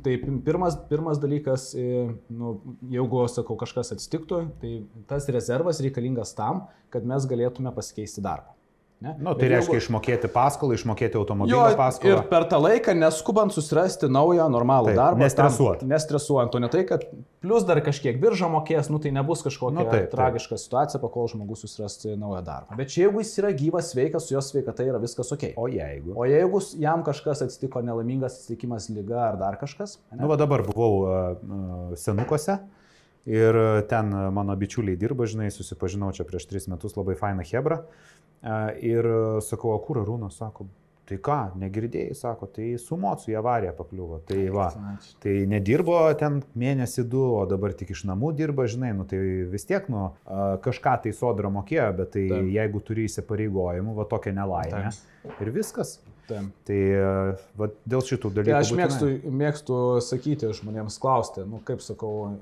Tai 0.02 0.12
pirmas, 0.46 0.76
pirmas 0.90 1.18
dalykas, 1.18 1.72
e, 1.74 2.04
nu, 2.30 2.52
jeigu, 2.90 3.24
sakau, 3.30 3.56
kažkas 3.58 3.90
atsitiktų, 3.96 4.38
tai 4.62 4.74
tas 5.10 5.26
rezervas 5.34 5.82
reikalingas 5.82 6.36
tam, 6.38 6.68
kad 6.94 7.06
mes 7.06 7.26
galėtume 7.26 7.72
pasikeisti 7.74 8.22
darbą. 8.22 8.54
Ne? 9.02 9.16
Nu, 9.18 9.32
tai 9.34 9.48
Bet 9.48 9.50
reiškia 9.56 9.74
jeigu... 9.74 9.82
išmokėti 9.82 10.28
paskolą, 10.30 10.76
išmokėti 10.78 11.18
automobilio 11.18 11.58
jo, 11.58 11.76
paskolą. 11.78 12.20
Ir 12.20 12.28
per 12.30 12.44
tą 12.46 12.60
laiką 12.62 12.94
neskubant 12.94 13.50
susirasti 13.50 14.06
naują 14.06 14.44
normalų 14.52 14.92
Taip, 14.92 14.98
darbą. 15.00 15.18
Nestresuojant. 15.24 15.82
Nestresuojant, 15.90 16.54
o 16.54 16.60
ne 16.62 16.68
tai, 16.70 16.84
kad 16.86 17.02
plus 17.42 17.66
dar 17.66 17.80
kažkiek 17.82 18.20
birža 18.22 18.46
mokės, 18.52 18.92
nu 18.94 19.00
tai 19.02 19.10
nebus 19.16 19.42
kažkokia 19.42 19.74
nu, 19.80 19.86
taip, 19.90 20.06
tragiška 20.12 20.54
taip. 20.54 20.62
situacija, 20.62 21.00
pakol 21.02 21.26
žmogus 21.32 21.64
susirasti 21.66 22.14
naują 22.14 22.44
darbą. 22.46 22.78
Bet 22.78 22.94
jeigu 22.94 23.24
jis 23.24 23.32
yra 23.42 23.50
gyvas, 23.58 23.90
sveikas, 23.90 24.28
su 24.28 24.36
jo 24.36 24.44
sveikata 24.44 24.86
yra 24.86 25.00
viskas 25.02 25.34
ok. 25.34 25.48
O 25.58 25.66
jeigu? 25.72 26.14
O 26.14 26.28
jeigu 26.30 26.62
jam 26.78 27.02
kažkas 27.02 27.42
atsitiko 27.48 27.82
nelaimingas 27.82 28.38
atsitikimas, 28.38 28.86
lyga 28.94 29.18
ar 29.32 29.40
dar 29.42 29.58
kažkas? 29.58 29.98
Ne? 30.12 30.22
Nu, 30.22 30.30
va 30.30 30.38
dabar 30.38 30.62
buvau 30.68 31.02
uh, 31.02 31.98
senukose. 31.98 32.60
Ir 33.22 33.54
ten 33.86 34.08
mano 34.34 34.54
bičiuliai 34.58 34.98
dirba, 34.98 35.28
žinai, 35.30 35.52
susipažinau 35.54 36.08
čia 36.14 36.24
prieš 36.26 36.48
tris 36.50 36.66
metus, 36.66 36.96
labai 36.98 37.14
faina 37.14 37.44
Hebra. 37.46 37.84
Ir 38.82 39.06
sakau, 39.46 39.76
o 39.76 39.82
kur 39.84 40.00
Arūnas, 40.02 40.34
sako, 40.40 40.66
tai 41.06 41.18
ką, 41.22 41.38
negirdėjai, 41.60 42.14
sako, 42.16 42.48
tai 42.54 42.72
su 42.80 42.96
mocu 42.98 43.30
į 43.30 43.36
avariją 43.38 43.72
pakliuvo. 43.78 44.20
Tai 44.26 44.38
va, 44.54 44.68
tai 45.22 45.34
nedirbo 45.50 45.98
ten 46.18 46.40
mėnesį 46.58 47.04
du, 47.10 47.22
o 47.38 47.42
dabar 47.50 47.74
tik 47.78 47.92
iš 47.94 48.04
namų 48.10 48.32
dirba, 48.38 48.66
žinai, 48.70 48.92
nu 48.98 49.06
tai 49.08 49.20
vis 49.52 49.66
tiek, 49.68 49.86
nu, 49.92 50.08
kažką 50.64 50.96
tai 51.04 51.12
sodra 51.16 51.50
mokėjo, 51.54 51.90
bet 51.98 52.14
tai 52.16 52.24
Taip. 52.30 52.48
jeigu 52.54 52.82
turi 52.86 53.06
įsipareigojimų, 53.10 53.94
va 53.98 54.08
tokia 54.10 54.34
nelaimė. 54.38 54.88
Taip. 54.90 55.36
Ir 55.42 55.52
viskas. 55.54 56.00
Taip. 56.30 56.50
Tai 56.66 56.80
va, 57.58 57.68
dėl 57.86 58.02
šitų 58.06 58.30
dalykų. 58.38 58.54
Tai 58.54 58.62
aš 58.62 58.74
mėgstu, 58.78 59.12
mėgstu 59.42 59.78
sakyti 60.06 60.50
žmonėms 60.58 60.98
klausti, 61.02 61.46
nu 61.46 61.62
kaip 61.66 61.82
sakau, 61.84 62.32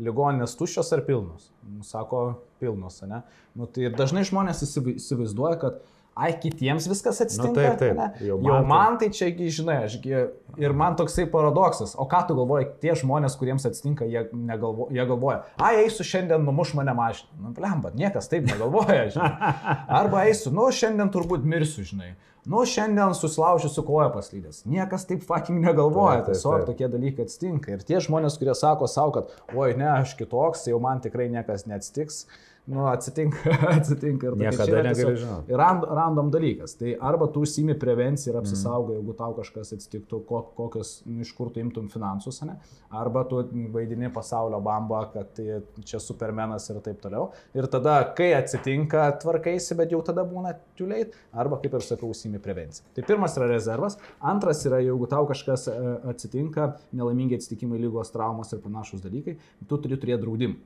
ligoninės 0.00 0.56
tuščios 0.58 0.92
ar 0.96 1.02
pilnos? 1.06 1.50
Nu, 1.66 1.84
sako, 1.86 2.22
pilnos, 2.62 3.00
ne? 3.08 3.22
Nu, 3.58 3.68
tai 3.68 3.90
dažnai 3.92 4.24
žmonės 4.28 4.62
įsivaizduoja, 4.64 5.58
kad 5.60 5.82
ai, 6.14 6.32
kitiems 6.40 6.86
viskas 6.90 7.20
nu, 7.20 7.26
atsitinka. 7.26 7.52
Nu, 7.52 7.54
taip, 7.56 7.78
taip. 7.78 7.96
Ne? 7.96 8.26
Jau 8.26 8.38
man, 8.38 8.48
Jau 8.48 8.62
man 8.68 8.98
tai 9.00 9.08
čiagi, 9.14 9.48
žinai, 9.58 9.78
ašgi, 9.86 10.16
ir 10.60 10.74
man 10.76 10.96
toksai 10.98 11.26
paradoksas. 11.32 11.94
O 12.00 12.06
ką 12.10 12.24
tu 12.28 12.36
galvoji, 12.38 12.68
tie 12.82 12.96
žmonės, 12.98 13.36
kuriems 13.40 13.66
atsitinka, 13.68 14.08
jie, 14.10 14.26
negalvo, 14.32 14.88
jie 14.92 15.06
galvoja, 15.08 15.42
ai, 15.62 15.84
eisiu 15.84 16.06
šiandien 16.08 16.44
numuš 16.46 16.74
mane 16.78 16.94
mašiną. 16.98 17.38
Nu, 17.46 17.54
blemba, 17.56 17.94
niekas 17.96 18.28
taip 18.32 18.46
negalvoja, 18.50 19.08
žinai. 19.14 19.54
Arba 20.02 20.26
eisiu, 20.28 20.52
nu, 20.56 20.68
šiandien 20.74 21.12
turbūt 21.14 21.48
mirsiu, 21.48 21.86
žinai. 21.88 22.14
Nu, 22.42 22.64
šiandien 22.66 23.14
susilaužysiu 23.14 23.84
koją 23.86 24.08
paslydęs. 24.16 24.64
Niekas 24.66 25.06
taip 25.06 25.22
fucking 25.22 25.62
negalvoja, 25.62 26.24
tiesiog 26.26 26.64
tokie 26.66 26.88
dalykai 26.90 27.28
atsitinka. 27.28 27.76
Ir 27.76 27.84
tie 27.86 28.00
žmonės, 28.02 28.34
kurie 28.40 28.56
sako 28.58 28.88
savo, 28.90 29.12
kad, 29.14 29.30
oi, 29.54 29.76
ne, 29.78 29.86
aš 30.00 30.16
kitoks, 30.18 30.66
jau 30.66 30.80
man 30.82 30.98
tikrai 31.04 31.28
niekas 31.30 31.68
neatsitiks, 31.70 32.24
nu, 32.64 32.86
atsitinka, 32.86 33.50
atsitinka 33.76 34.28
ir 34.28 34.36
niekada 34.38 34.82
negali 34.86 35.16
žinoti. 35.18 35.54
Rand, 35.58 35.86
random 35.98 36.30
dalykas. 36.30 36.76
Tai 36.78 36.94
arba 37.10 37.26
tu 37.34 37.42
užsimi 37.42 37.74
prevenciją 37.78 38.32
ir 38.32 38.38
apsisaugai, 38.38 38.94
mm. 38.94 39.00
jeigu 39.00 39.16
tau 39.18 39.34
kažkas 39.38 39.74
atsitiktų, 39.76 40.20
kokius, 40.28 40.92
nu, 41.08 41.24
iš 41.26 41.32
kur 41.34 41.50
tu 41.50 41.62
imtum 41.62 41.88
finansus, 41.92 42.38
ne? 42.46 42.56
arba 42.92 43.24
tu 43.26 43.40
vaidini 43.74 44.12
pasaulio 44.14 44.60
bambą, 44.62 45.02
kad 45.14 45.32
tai 45.36 45.58
čia 45.88 45.98
supermenas 46.02 46.68
ir 46.70 46.78
taip 46.84 47.00
toliau. 47.02 47.30
Ir 47.56 47.66
tada, 47.72 47.96
kai 48.16 48.30
atsitinka, 48.36 49.08
tvarkaisi, 49.24 49.74
bet 49.78 49.94
jau 49.94 50.02
tada 50.06 50.22
būna 50.28 50.54
tuliait, 50.78 51.16
arba, 51.32 51.58
kaip 51.62 51.78
ir 51.78 51.86
sakau, 51.86 52.12
užsimi 52.14 52.38
prevenciją. 52.42 52.86
Tai 52.94 53.06
pirmas 53.08 53.34
yra 53.40 53.48
rezervas, 53.50 53.98
antras 54.20 54.62
yra, 54.68 54.78
jeigu 54.84 55.08
tau 55.10 55.26
kažkas 55.30 55.66
e, 55.72 55.78
atsitinka, 56.12 56.74
nelaimingi 56.94 57.40
atsitikimai, 57.40 57.80
lygos, 57.82 58.12
traumos 58.14 58.52
ir 58.54 58.62
panašus 58.62 59.02
dalykai, 59.02 59.38
tu 59.66 59.80
turi 59.80 59.98
turėti 59.98 60.22
draudimą. 60.26 60.60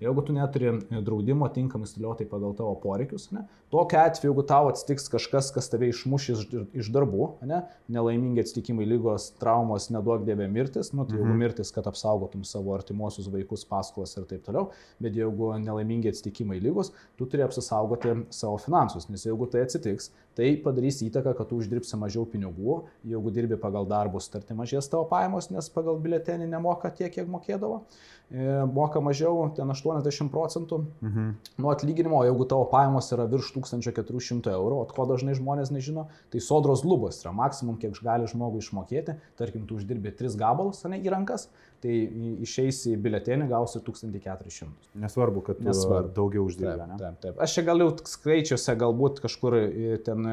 Jeigu 0.00 0.22
tu 0.22 0.32
neturi 0.36 0.66
e, 0.68 1.00
draudimo 1.00 1.48
tinkamai 1.48 1.86
stiliuotai 1.88 2.26
pagal 2.28 2.52
tavo 2.56 2.74
poreikius, 2.82 3.30
ne, 3.32 3.46
tokia 3.72 4.02
atveju, 4.04 4.28
jeigu 4.28 4.42
tau 4.44 4.68
atsitiks 4.68 5.08
kažkas, 5.08 5.48
kas 5.54 5.70
tave 5.72 5.88
išmuš 5.88 6.26
iš, 6.34 6.42
iš 6.82 6.90
darbų, 6.92 7.30
ne, 7.48 7.62
nelaimingi 7.96 8.42
atsitikimai, 8.44 8.84
lygos, 8.90 9.30
traumos, 9.40 9.88
neduok 9.94 10.26
dievė 10.28 10.50
mirtis, 10.52 10.92
nu, 10.92 11.06
tai 11.08 11.16
mhm. 11.16 11.22
jeigu 11.22 11.38
mirtis, 11.40 11.72
kad 11.72 11.88
apsaugotum 11.88 12.44
savo 12.44 12.74
artimuosius 12.76 13.30
vaikus, 13.32 13.64
paskolas 13.70 14.12
ir 14.20 14.26
taip 14.28 14.44
toliau, 14.44 14.68
bet 15.00 15.16
jeigu 15.16 15.48
nelaimingi 15.64 16.12
atsitikimai, 16.12 16.60
lygos, 16.60 16.92
tu 17.16 17.24
turi 17.24 17.46
apsisaugoti 17.46 18.12
savo 18.36 18.60
finansus, 18.60 19.08
nes 19.08 19.24
jeigu 19.24 19.48
tai 19.48 19.64
atsitiks, 19.64 20.10
tai 20.36 20.50
padarys 20.60 21.00
įtaką, 21.06 21.32
kad 21.38 21.48
tu 21.48 21.62
uždirbsi 21.62 21.96
mažiau 21.96 22.26
pinigų, 22.28 22.82
jeigu 23.08 23.32
dirbi 23.32 23.56
pagal 23.60 23.88
darbų 23.88 24.20
sutartį 24.20 24.58
mažės 24.60 24.92
tavo 24.92 25.08
pajamos, 25.08 25.48
nes 25.54 25.72
pagal 25.72 25.96
biletenį 26.04 26.50
nemoka 26.52 26.92
tiek, 26.92 27.08
kiek 27.16 27.32
mokėdavo, 27.32 27.80
moka 28.30 29.00
mažiau, 29.00 29.44
ten 29.54 29.70
8 29.70 30.00
80 30.02 30.32
procentų 30.34 30.80
mhm. 31.00 31.28
nuo 31.62 31.70
atlyginimo, 31.70 32.24
jeigu 32.26 32.46
tavo 32.50 32.64
pajamos 32.72 33.12
yra 33.14 33.28
virš 33.30 33.52
1400 33.54 34.50
eurų, 34.50 34.80
o 34.82 34.88
ko 34.90 35.06
dažnai 35.06 35.36
žmonės 35.38 35.70
nežino, 35.70 36.08
tai 36.34 36.42
sodros 36.42 36.82
lubos 36.82 37.20
yra 37.22 37.30
maksimum, 37.36 37.78
kiek 37.78 37.94
gali 38.02 38.26
žmogui 38.26 38.64
išmokėti, 38.64 39.14
tarkim, 39.38 39.68
tu 39.68 39.78
uždirbi 39.78 40.10
3 40.18 40.34
gabalus 40.40 40.82
ne, 40.90 40.98
į 40.98 41.14
rankas, 41.14 41.46
tai 41.86 41.96
išeisi 42.42 42.94
į 42.94 43.00
biletenį, 43.06 43.46
gausi 43.50 43.80
1400. 43.86 44.90
Nesvarbu, 44.98 45.42
kad 45.46 45.62
Nesvarbu. 45.64 46.12
daugiau 46.16 46.46
uždirbi. 46.48 46.74
Taip, 46.76 47.00
taip, 47.00 47.18
taip. 47.22 47.42
Aš 47.42 47.58
čia 47.58 47.66
galiu 47.68 47.90
skaičiuose 48.10 48.76
galbūt 48.80 49.20
kažkur 49.24 49.58
ten 50.06 50.30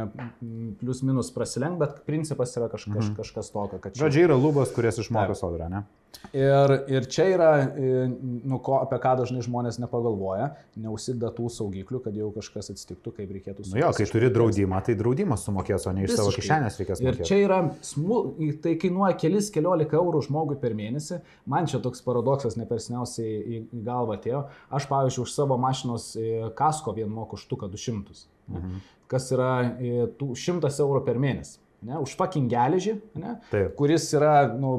plius 0.81 1.03
minus 1.05 1.33
prasilenk, 1.35 1.77
bet 1.81 2.01
principas 2.07 2.55
yra 2.57 2.71
kaž, 2.71 2.87
kaž, 2.89 3.11
mhm. 3.11 3.17
kažkas 3.19 3.51
tokio. 3.53 3.81
Čia... 3.83 3.99
Žodžiai 4.05 4.29
yra 4.31 4.39
lubos, 4.39 4.73
kurias 4.75 5.01
išmoko 5.03 5.37
sodra, 5.37 5.69
ne? 5.71 5.85
Ir, 6.33 6.71
ir 6.87 7.05
čia 7.11 7.25
yra, 7.33 7.49
nu, 7.73 8.57
ko, 8.63 8.77
apie 8.81 8.97
ką 9.01 9.13
dažnai 9.19 9.41
žmonės 9.43 9.79
nepagalvoja, 9.81 10.53
neusideda 10.79 11.29
tų 11.35 11.49
saugiklių, 11.51 11.99
kad 12.05 12.15
jau 12.17 12.29
kažkas 12.33 12.71
atsitiktų, 12.73 13.13
kaip 13.17 13.33
reikėtų 13.35 13.65
sumokėti. 13.65 13.75
Nu 13.75 13.83
jo, 13.83 13.91
kai 13.97 14.07
turi 14.09 14.29
draudimą, 14.33 14.79
tai 14.85 14.95
draudimas 14.97 15.45
sumokės, 15.45 15.87
o 15.89 15.93
ne 15.93 16.05
iš 16.05 16.13
Visiškai. 16.13 16.21
savo 16.21 16.35
kišenės 16.37 16.79
reikės 16.79 17.03
mokėti. 17.03 17.25
Ir 17.25 17.29
čia 17.29 17.39
yra, 17.43 17.59
smul, 17.85 18.31
tai 18.63 18.75
kainuoja 18.81 19.17
kelis, 19.19 19.49
keliolika 19.53 19.99
eurų 19.99 20.23
žmogui 20.29 20.57
per 20.61 20.77
mėnesį. 20.77 21.19
Man 21.49 21.67
čia 21.67 21.81
toks 21.83 22.03
paradoksas 22.05 22.55
nepersniausiai 22.55 23.33
į, 23.41 23.63
į 23.75 23.81
galvą 23.83 24.15
atėjo. 24.19 24.45
Aš, 24.71 24.87
pavyzdžiui, 24.91 25.25
už 25.25 25.33
savo 25.35 25.57
mašinos 25.59 26.13
e, 26.15 26.29
kasko 26.55 26.95
vien 26.95 27.11
moku 27.11 27.39
štuką 27.39 27.67
200. 27.73 28.23
Mhm. 28.53 28.79
Kas 29.11 29.27
yra 29.35 29.51
100 29.75 30.39
e, 30.39 30.73
eurų 30.85 31.03
per 31.03 31.19
mėnesį 31.19 31.59
ne, 31.83 31.99
už 32.01 32.15
fucking 32.19 32.49
geležį, 32.51 32.95
ne, 33.19 33.35
Taip. 33.51 33.75
kuris 33.79 34.07
yra, 34.15 34.33
nu, 34.59 34.73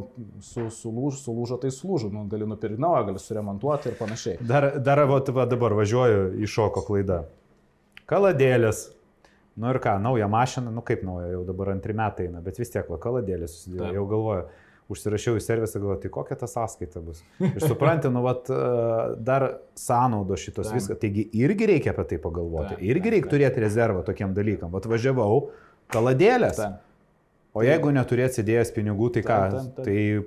su, 0.44 0.66
sulūž, 0.72 1.20
sulūžo, 1.24 1.58
tai 1.62 1.70
sulūžo, 1.74 2.10
nu, 2.12 2.24
gali 2.30 2.48
nupirkti 2.48 2.80
naują, 2.80 3.04
gali 3.10 3.22
suremontuoti 3.22 3.90
ir 3.90 3.98
panašiai. 4.00 4.40
Dar, 4.40 4.70
dar 4.84 5.04
va, 5.10 5.20
va, 5.36 5.46
dabar 5.50 5.76
važiuoju 5.80 6.26
į 6.40 6.50
šoko 6.50 6.84
klaidą. 6.88 7.24
Kaladėlės. 8.10 8.88
Nu 9.60 9.68
ir 9.70 9.78
ką, 9.78 9.94
nauja 10.02 10.26
mašina, 10.30 10.72
nu 10.74 10.82
kaip 10.82 11.04
nauja, 11.06 11.28
jau 11.36 11.44
dabar 11.46 11.70
antri 11.76 11.94
metai 11.94 12.26
eina, 12.26 12.40
bet 12.42 12.58
vis 12.58 12.72
tiek, 12.74 12.88
va, 12.90 12.98
kaladėlės 13.00 13.52
susidėjo, 13.54 13.92
jau 14.00 14.06
galvoju 14.10 14.46
užsirašiau 14.92 15.38
į 15.38 15.42
servisą, 15.44 15.80
galvoju, 15.80 16.00
tai 16.02 16.10
kokia 16.12 16.36
ta 16.40 16.48
sąskaita 16.50 17.00
bus. 17.04 17.22
Ir 17.40 17.60
supranti, 17.64 18.10
nu, 18.12 18.20
vat, 18.26 18.50
dar 19.24 19.46
sąnaudo 19.80 20.36
šitos 20.40 20.72
viskas. 20.74 21.00
Taigi 21.00 21.28
irgi 21.40 21.68
reikia 21.70 21.94
apie 21.94 22.04
tai 22.14 22.18
pagalvoti. 22.22 22.76
Irgi 22.84 23.14
reikia 23.16 23.30
turėti 23.32 23.64
rezervą 23.64 24.04
tokiam 24.06 24.34
dalykam. 24.36 24.72
Vat 24.74 24.88
važiavau, 24.90 25.46
kaladėlės. 25.94 26.60
Taip. 26.60 26.82
O 27.54 27.62
jeigu 27.62 27.92
neturėsi 27.94 28.40
įdėjęs 28.42 28.72
pinigų, 28.74 29.12
tai 29.14 29.20
ką? 29.22 29.34
Ten, 29.52 29.66
ten, 29.76 29.84
ten. 29.84 29.84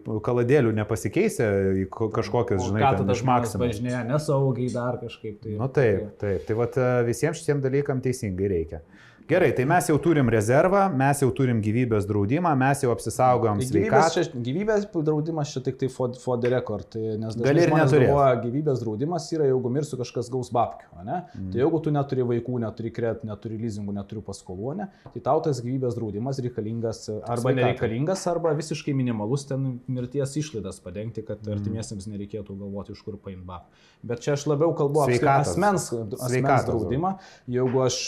Tai 0.08 0.20
kaladėlių 0.24 0.70
nepasikeisė 0.78 1.48
į 1.82 1.88
kažkokias, 1.92 2.62
žinai, 2.70 2.86
ką 2.86 3.02
tu 3.02 3.08
išmaksai. 3.18 3.60
Važinėja 3.60 4.04
nesaugiai 4.08 4.70
dar 4.72 4.96
kažkaip. 5.02 5.42
Tai, 5.44 5.58
nu 5.60 5.68
taip, 5.76 6.06
taip. 6.24 6.46
Tai 6.48 6.56
vat, 6.62 6.80
visiems 7.10 7.42
šitiem 7.42 7.60
dalykam 7.66 8.00
teisingai 8.06 8.48
reikia. 8.54 8.80
Gerai, 9.28 9.52
tai 9.52 9.66
mes 9.68 9.88
jau 9.90 9.98
turim 10.00 10.30
rezervą, 10.32 10.86
mes 10.96 11.20
jau 11.20 11.28
turim 11.36 11.58
gyvybės 11.60 12.06
draudimą, 12.08 12.54
mes 12.56 12.80
jau 12.86 12.94
apsisaugom 12.94 13.60
tai. 13.60 13.66
Gyvybės, 13.74 14.30
gyvybės 14.46 14.86
draudimas 14.96 15.50
čia 15.52 15.62
tik 15.66 15.76
tai 15.82 15.90
for, 15.92 16.14
for 16.22 16.40
the 16.40 16.48
record, 16.54 16.86
tai, 16.94 17.18
nes 17.20 17.36
gali 17.36 17.66
ir 17.66 17.74
neturėti. 17.76 18.14
Gyvybės 18.46 18.80
draudimas 18.86 19.26
yra, 19.36 19.50
jeigu 19.50 19.72
mirsiu 19.76 20.00
kažkas 20.00 20.30
gaus 20.32 20.48
babkių, 20.56 21.04
ne? 21.04 21.18
Mm. 21.36 21.50
Tai 21.52 21.60
jeigu 21.60 21.82
tu 21.84 21.92
neturi 21.92 22.28
vaikų, 22.30 22.62
neturi 22.64 22.94
kredit, 22.96 23.26
neturi 23.28 23.60
leasingų, 23.66 23.98
neturi 23.98 24.24
paskolų, 24.30 24.78
ne? 24.80 24.88
tai 25.12 25.24
tau 25.28 25.44
tas 25.44 25.60
gyvybės 25.66 26.00
draudimas 26.00 26.40
reikalingas 26.48 27.04
arba 27.18 27.50
Sveikata. 27.50 27.58
nereikalingas, 27.60 28.24
arba 28.32 28.56
visiškai 28.56 28.96
minimalus 28.96 29.44
ten 29.52 29.68
mirties 29.92 30.38
išlaidas 30.40 30.80
padengti, 30.88 31.26
kad 31.28 31.44
mm. 31.44 31.58
artimiesiems 31.58 32.08
nereikėtų 32.14 32.56
galvoti, 32.64 32.96
iš 32.96 33.04
kur 33.04 33.20
paimti 33.20 33.44
babkių. 33.52 33.84
Bet 34.08 34.24
čia 34.24 34.38
aš 34.40 34.48
labiau 34.54 34.72
kalbu 34.78 35.04
apie 35.04 35.20
asmens, 35.36 35.92
asmens 36.16 36.68
draudimą. 36.72 37.16
Jeigu 37.52 37.84
aš 37.84 38.02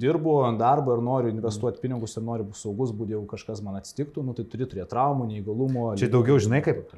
dirbu 0.00 0.40
ant 0.48 0.60
darbo 0.60 0.96
ir 0.96 1.04
noriu 1.04 1.32
investuoti 1.32 1.82
pinigus 1.82 2.16
ir 2.16 2.24
noriu 2.26 2.48
būti 2.48 2.62
saugus, 2.62 2.94
būti 2.96 3.16
jeigu 3.16 3.26
kažkas 3.30 3.62
man 3.66 3.78
atsitiktų, 3.80 4.24
nu, 4.26 4.34
tai 4.36 4.46
turi 4.48 4.68
turėti 4.68 4.90
traumų, 4.92 5.28
neįgalumo. 5.34 5.90
Čia 6.00 6.10
daugiau 6.12 6.40
žinai 6.42 6.62
kaip 6.64 6.88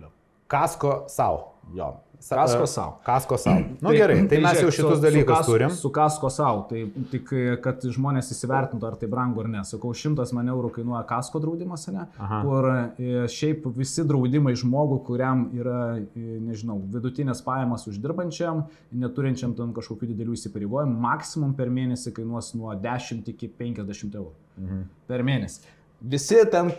kasko 0.52 1.02
savo. 1.12 1.52
Jo. 1.76 1.94
Kasko 2.28 2.66
savo. 2.66 2.98
Kasko 3.06 3.38
savo. 3.38 3.58
Na 3.82 3.88
nu, 3.88 3.88
tai, 3.88 3.96
gerai, 3.96 4.16
tai, 4.18 4.26
tai 4.28 4.40
mes 4.44 4.60
jau 4.62 4.70
šitus 4.70 4.96
su, 4.96 5.02
dalykus 5.02 5.26
su 5.26 5.34
kasko, 5.34 5.52
turim. 5.52 5.74
Su 5.80 5.90
kasko 5.90 6.30
savo, 6.30 6.62
tai 6.70 6.84
tik, 7.10 7.32
kad 7.64 7.82
žmonės 7.96 8.30
įsivertintų, 8.34 8.88
ar 8.88 8.98
tai 9.00 9.08
brangu 9.10 9.42
ar 9.42 9.50
ne. 9.50 9.64
Sakau, 9.66 9.92
šimtas 9.96 10.34
man 10.36 10.50
eurų 10.52 10.72
kainuoja 10.78 11.02
kasko 11.08 11.42
draudimas, 11.42 11.88
ne? 11.92 12.06
Aha. 12.22 12.40
Kur 12.46 12.68
e, 12.70 13.26
šiaip 13.32 13.66
visi 13.76 14.06
draudimai 14.08 14.54
žmogų, 14.58 15.02
kuriam 15.08 15.48
yra, 15.58 15.82
e, 15.98 16.38
nežinau, 16.46 16.78
vidutinės 16.94 17.42
pajamas 17.46 17.88
uždirbančiam, 17.90 18.66
neturinčiam 19.02 19.56
ten 19.58 19.74
kažkokių 19.76 20.12
didelių 20.12 20.38
įsipareigojimų, 20.38 20.98
maksimum 21.02 21.56
per 21.58 21.72
mėnesį 21.74 22.14
kainuos 22.18 22.54
nuo 22.58 22.74
10 22.78 23.30
iki 23.34 23.50
50 23.58 24.18
eurų. 24.20 24.34
Mhm. 24.62 24.82
Per 25.08 25.24
mėnesį. 25.26 25.70
Visi 26.02 26.36
ten... 26.50 26.70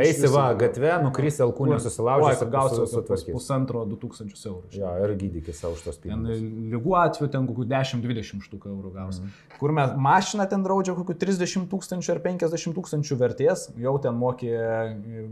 Eisi 0.00 0.28
va, 0.32 0.46
gatvė, 0.56 0.90
nukrisi 1.04 1.42
alkūnį, 1.44 1.76
susilaužysi, 1.80 2.46
gausi 2.52 2.86
su 2.88 3.02
pusantro, 3.30 3.84
du 3.88 3.96
tūkstančius 4.00 4.42
eurų. 4.48 4.70
Jo, 4.76 4.90
ir 5.04 5.14
gydykis 5.20 5.60
savo 5.60 5.76
už 5.76 5.84
tos 5.86 6.00
pinigus. 6.00 6.40
Lygų 6.72 6.96
atveju 7.00 7.30
ten 7.32 7.48
kokių 7.48 7.66
10-20 7.70 8.44
štukų 8.44 8.72
eurų 8.72 8.92
gausi. 8.96 9.22
Mm. 9.24 9.54
Kur 9.60 9.74
mes 9.76 9.94
mašiną 10.08 10.48
ten 10.50 10.64
draudžia 10.64 10.96
kokių 10.98 11.16
30 11.20 11.68
tūkstančių 11.72 12.14
ar 12.16 12.20
50 12.24 12.76
tūkstančių 12.76 13.18
vertės, 13.20 13.66
jau 13.80 13.94
ten 14.04 14.16
mokė 14.20 14.52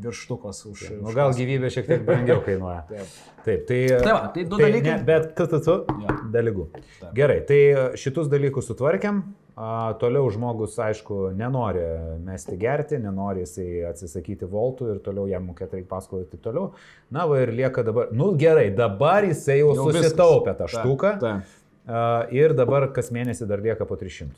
virštukos 0.07 0.65
už... 0.73 0.87
Ja, 0.89 1.03
nu, 1.03 1.13
gal 1.17 1.37
gyvybė 1.37 1.73
šiek 1.73 1.89
tiek 1.89 2.09
brangiau 2.09 2.41
kainuoja. 2.45 2.85
Taip. 2.93 3.13
Taip, 3.43 3.67
tai... 3.67 3.79
Tai, 3.91 4.13
va, 4.15 4.27
tai 4.33 4.45
du 4.47 4.57
tai 4.57 4.69
dalykai. 4.69 4.97
Ne, 5.01 5.07
bet 5.07 5.33
tu, 5.35 5.49
tu, 5.51 5.59
tu, 5.67 5.79
ja. 6.05 6.19
be 6.31 6.45
lygų. 6.47 6.69
Gerai, 7.17 7.41
tai 7.49 7.63
šitus 7.99 8.31
dalykus 8.31 8.71
sutvarkiam. 8.71 9.25
A, 9.53 9.93
toliau 10.01 10.31
žmogus, 10.33 10.79
aišku, 10.81 11.35
nenori 11.37 11.83
mesti 12.25 12.57
gerti, 12.57 12.97
nenori 12.97 13.43
jisai 13.45 13.83
atsisakyti 13.91 14.49
voltų 14.49 14.95
ir 14.95 15.03
toliau 15.05 15.27
jam 15.29 15.45
mokėti 15.51 15.77
reikia 15.77 15.91
paskolą 15.91 16.23
ir 16.23 16.31
taip 16.31 16.41
toliau. 16.47 16.71
Na, 17.13 17.27
va 17.29 17.43
ir 17.43 17.53
lieka 17.53 17.85
dabar, 17.85 18.09
nu 18.17 18.31
gerai, 18.41 18.71
dabar 18.73 19.27
jisai 19.29 19.59
jau, 19.59 19.75
jau 19.77 19.91
susitaupė 19.93 20.57
tą 20.57 20.71
štuką. 20.73 21.13
Ta, 21.21 21.35
ta. 21.43 21.61
A, 21.85 22.07
ir 22.33 22.57
dabar 22.57 22.89
kas 22.97 23.13
mėnesį 23.13 23.51
dar 23.51 23.61
lieka 23.61 23.85
po 23.89 24.01
300. 24.01 24.33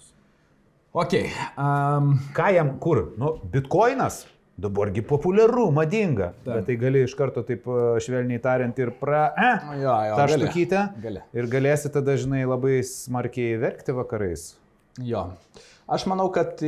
Ok. 0.95 1.15
Um... 1.59 2.17
Ką 2.35 2.51
jam, 2.55 2.75
kur? 2.83 3.13
Nu, 3.19 3.37
bitkoinas. 3.55 4.25
Dabargi 4.59 5.03
populiaru, 5.03 5.69
madinga. 5.75 6.33
Ta. 6.43 6.59
Bet 6.59 6.69
tai 6.69 6.77
gali 6.79 7.03
iš 7.03 7.15
karto 7.19 7.43
taip 7.47 7.67
švelniai 8.03 8.43
tariant 8.43 8.79
ir 8.79 8.93
pra... 8.99 9.25
E, 9.35 9.49
jo, 9.81 9.95
jo, 10.09 10.19
tą 10.19 10.27
štukytę. 10.31 10.83
Ir 11.35 11.49
galėsi 11.51 11.91
tada, 11.95 12.15
žinai, 12.19 12.45
labai 12.47 12.77
smarkiai 12.87 13.57
verkti 13.63 13.95
vakarais. 13.95 14.53
Jo. 15.03 15.25
Aš 15.91 16.07
manau, 16.07 16.29
kad 16.33 16.63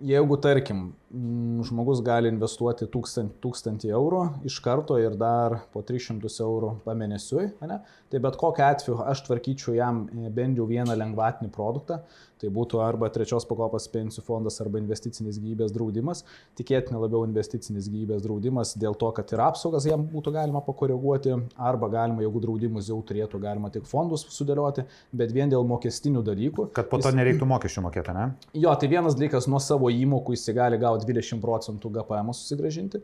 jeigu, 0.00 0.36
tarkim, 0.40 0.90
žmogus 1.10 2.02
gali 2.06 2.30
investuoti 2.30 2.86
1000, 2.86 3.32
1000 3.42 3.88
eurų 3.90 4.20
iš 4.46 4.60
karto 4.62 4.98
ir 5.02 5.16
dar 5.18 5.56
po 5.74 5.82
300 5.82 6.30
eurų 6.44 6.70
pamėnesiui, 6.84 7.48
ne, 7.66 7.80
tai 8.12 8.20
bet 8.22 8.38
kokiu 8.38 8.66
atveju 8.68 9.00
aš 9.10 9.24
tvarkyčiau 9.26 9.74
jam 9.74 10.04
bent 10.36 10.60
jau 10.60 10.68
vieną 10.70 10.94
lengvatinį 11.00 11.50
produktą, 11.54 11.98
Tai 12.40 12.48
būtų 12.56 12.80
arba 12.80 13.10
trečios 13.12 13.44
pakopos 13.44 13.84
pensijų 13.92 14.24
fondas, 14.24 14.56
arba 14.62 14.80
investicinis 14.80 15.36
gyvybės 15.42 15.74
draudimas. 15.74 16.22
Tikėtina 16.56 17.00
labiau 17.02 17.26
investicinis 17.26 17.90
gyvybės 17.92 18.22
draudimas 18.24 18.72
dėl 18.80 18.96
to, 18.96 19.10
kad 19.16 19.28
ir 19.34 19.42
apsaugas 19.44 19.84
jam 19.88 20.06
būtų 20.08 20.32
galima 20.38 20.62
pakoreguoti, 20.64 21.34
arba 21.60 21.90
galima, 21.92 22.24
jeigu 22.24 22.40
draudimus 22.40 22.88
jau 22.88 22.96
turėtų, 23.04 23.42
galima 23.42 23.68
tik 23.74 23.84
fondus 23.88 24.24
sudėlioti, 24.32 24.86
bet 25.12 25.34
vien 25.36 25.52
dėl 25.52 25.68
mokestinių 25.68 26.24
dalykų. 26.24 26.70
Kad 26.76 26.88
po 26.88 27.02
to 27.02 27.12
jis... 27.12 27.18
nereiktų 27.20 27.50
mokesčių 27.50 27.84
mokėti, 27.84 28.16
ne? 28.16 28.30
Jo, 28.56 28.72
tai 28.80 28.88
vienas 28.94 29.18
dalykas, 29.20 29.50
nuo 29.50 29.60
savo 29.60 29.92
įmokų 29.92 30.38
jis 30.38 30.48
gali 30.56 30.80
gauti 30.80 30.99
20 31.08 31.42
procentų 31.42 31.92
GPM 31.96 32.32
susigražinti, 32.36 33.02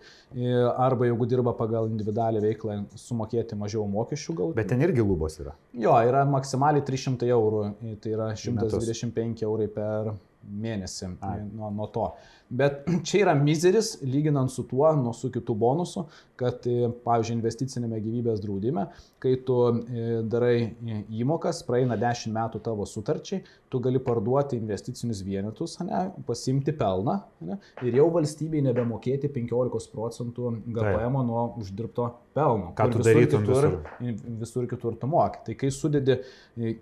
arba 0.77 1.09
jeigu 1.09 1.29
dirba 1.29 1.55
pagal 1.57 1.91
individualią 1.91 2.43
veiklą, 2.45 2.79
sumokėti 3.01 3.59
mažiau 3.59 3.87
mokesčių 3.91 4.37
gal. 4.39 4.55
Bet 4.57 4.71
ten 4.73 4.83
irgi 4.85 5.05
lubos 5.05 5.39
yra. 5.43 5.57
Jo, 5.77 5.97
yra 6.07 6.25
maksimaliai 6.29 6.85
300 6.87 7.31
eurų, 7.37 7.63
tai 8.03 8.17
yra 8.17 8.31
125 8.37 9.37
5 9.37 9.45
eurai 9.47 9.69
per 9.73 10.15
mėnesį 10.47 11.13
nuo, 11.53 11.71
nuo 11.75 11.87
to. 11.93 12.11
Bet 12.49 12.85
čia 13.07 13.25
yra 13.25 13.35
mizeris, 13.35 13.97
lyginant 14.07 14.53
su 14.53 14.67
tuo, 14.69 14.89
nuo 14.99 15.15
su 15.17 15.31
kitų 15.35 15.57
bonusų, 15.59 16.07
kad, 16.39 16.67
e, 16.69 16.91
pavyzdžiui, 17.05 17.37
investicinėme 17.39 17.99
gyvybės 18.05 18.43
draudime, 18.43 18.87
kai 19.23 19.35
tu 19.47 19.59
e, 19.67 20.07
darai 20.29 20.57
e, 20.63 21.01
įmokas, 21.23 21.63
praeina 21.67 21.97
10 22.01 22.35
metų 22.37 22.61
tavo 22.65 22.87
sutarčiai, 22.89 23.43
tu 23.73 23.81
gali 23.83 24.01
parduoti 24.03 24.59
investicinius 24.61 25.23
vienetus, 25.27 25.79
ne, 25.85 26.05
pasimti 26.29 26.75
pelną 26.77 27.17
ne, 27.49 27.59
ir 27.85 27.99
jau 27.99 28.07
valstybei 28.15 28.63
nebemokėti 28.69 29.31
15 29.33 29.91
procentų 29.93 30.53
GPM 30.77 31.19
nuo 31.27 31.49
uždirbto 31.61 32.11
pelno. 32.37 32.71
Ką 32.79 32.89
tu 32.93 33.03
darytum 33.03 33.43
kitur, 33.43 33.69
visur? 33.99 34.37
visur 34.45 34.69
kitur 34.71 34.97
tu 35.01 35.11
moki. 35.11 35.43
Tai 35.49 35.57
kai 35.59 35.73
sudedi, 35.75 36.21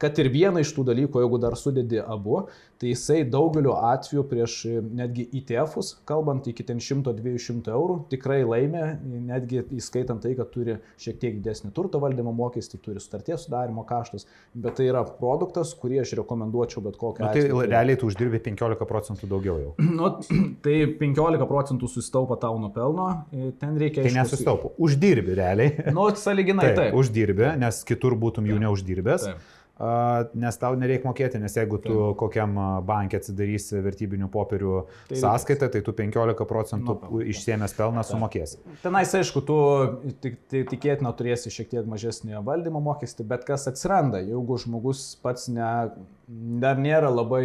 kad 0.02 0.18
ir 0.20 0.30
vieną 0.34 0.62
iš 0.64 0.74
tų 0.76 0.86
dalykų, 0.90 1.24
jeigu 1.24 1.40
dar 1.40 1.56
sudedi 1.58 2.02
abu, 2.02 2.44
tai 2.80 2.92
jisai 2.92 3.22
daugeliu 3.30 3.76
atveju 3.78 4.26
prieš 4.28 4.58
netgi 4.84 5.26
ITF-us, 5.54 5.94
kalbant 6.04 6.46
iki 6.50 6.64
ten 6.66 6.80
100-200 6.82 7.72
eurų, 7.72 7.96
tikrai 8.12 8.42
laimė, 8.46 8.84
netgi 9.28 9.62
įskaitant 9.78 10.22
tai, 10.24 10.34
kad 10.38 10.50
turi 10.54 10.76
šiek 11.00 11.18
tiek 11.22 11.38
didesnį 11.38 11.72
turto 11.76 12.00
valdymo 12.02 12.34
mokestį, 12.36 12.80
turi 12.84 13.02
sutarties 13.02 13.46
sudarimo 13.46 13.84
kaštus, 13.88 14.26
bet 14.54 14.76
tai 14.78 14.88
yra 14.90 15.04
produktas, 15.06 15.74
kurį 15.78 16.02
aš 16.04 16.16
rekomenduočiau 16.20 16.84
bet 16.84 16.98
kokią 17.00 17.24
Nu, 17.24 17.32
tai 17.32 17.68
realiai 17.70 17.98
tu 18.00 18.10
uždirbi 18.10 18.40
15 18.44 18.88
procentų 18.90 19.30
daugiau 19.30 19.58
jau. 19.62 19.74
Nu, 19.94 20.10
tai 20.64 20.76
15 21.00 21.46
procentų 21.48 21.88
susitaupa 21.88 22.36
tau 22.42 22.58
nuo 22.60 22.72
pelno, 22.74 23.08
ten 23.30 23.76
reikia... 23.80 24.02
Tai 24.02 24.10
aišku, 24.10 24.18
nesustaupo. 24.18 24.72
Uždirbi 24.82 25.36
realiai. 25.38 25.90
Nu, 25.94 26.08
saliginai 26.18 26.66
Taip, 26.68 26.80
taip. 26.80 26.96
uždirbi, 26.98 27.46
nes 27.62 27.84
kitur 27.86 28.18
būtum 28.18 28.48
jų 28.50 28.58
neuždirbęs. 28.64 29.28
Taip. 29.30 29.52
Nes 30.38 30.54
tau 30.62 30.76
nereikia 30.78 31.08
mokėti, 31.08 31.38
nes 31.42 31.56
jeigu 31.58 31.80
tu 31.82 31.94
kokiam 32.20 32.52
a, 32.62 32.66
bankė 32.86 33.18
atsidarysi 33.18 33.80
vertybinių 33.82 34.28
popierių 34.30 34.74
Tai- 35.10 35.18
sąskaitą, 35.18 35.66
tai 35.74 35.80
tu 35.82 35.92
15 35.98 36.46
procentų 36.46 36.94
taip. 37.00 37.16
išsiemęs 37.34 37.74
pelną 37.74 38.04
sumokėsi. 38.06 38.60
Tenais, 38.84 39.10
aišku, 39.18 39.42
tu 39.42 39.56
tik, 40.22 40.38
tik, 40.46 40.68
tikėtina 40.70 41.10
turėsi 41.18 41.50
šiek 41.50 41.72
tiek 41.74 41.90
mažesnį 41.90 42.38
valdymo 42.46 42.78
mokestį, 42.86 43.26
bet 43.34 43.44
kas 43.50 43.66
atsiranda, 43.66 44.22
jeigu 44.22 44.60
žmogus 44.62 45.16
pats 45.26 45.48
ne, 45.50 45.90
dar 46.26 46.78
nėra 46.80 47.10
labai 47.12 47.42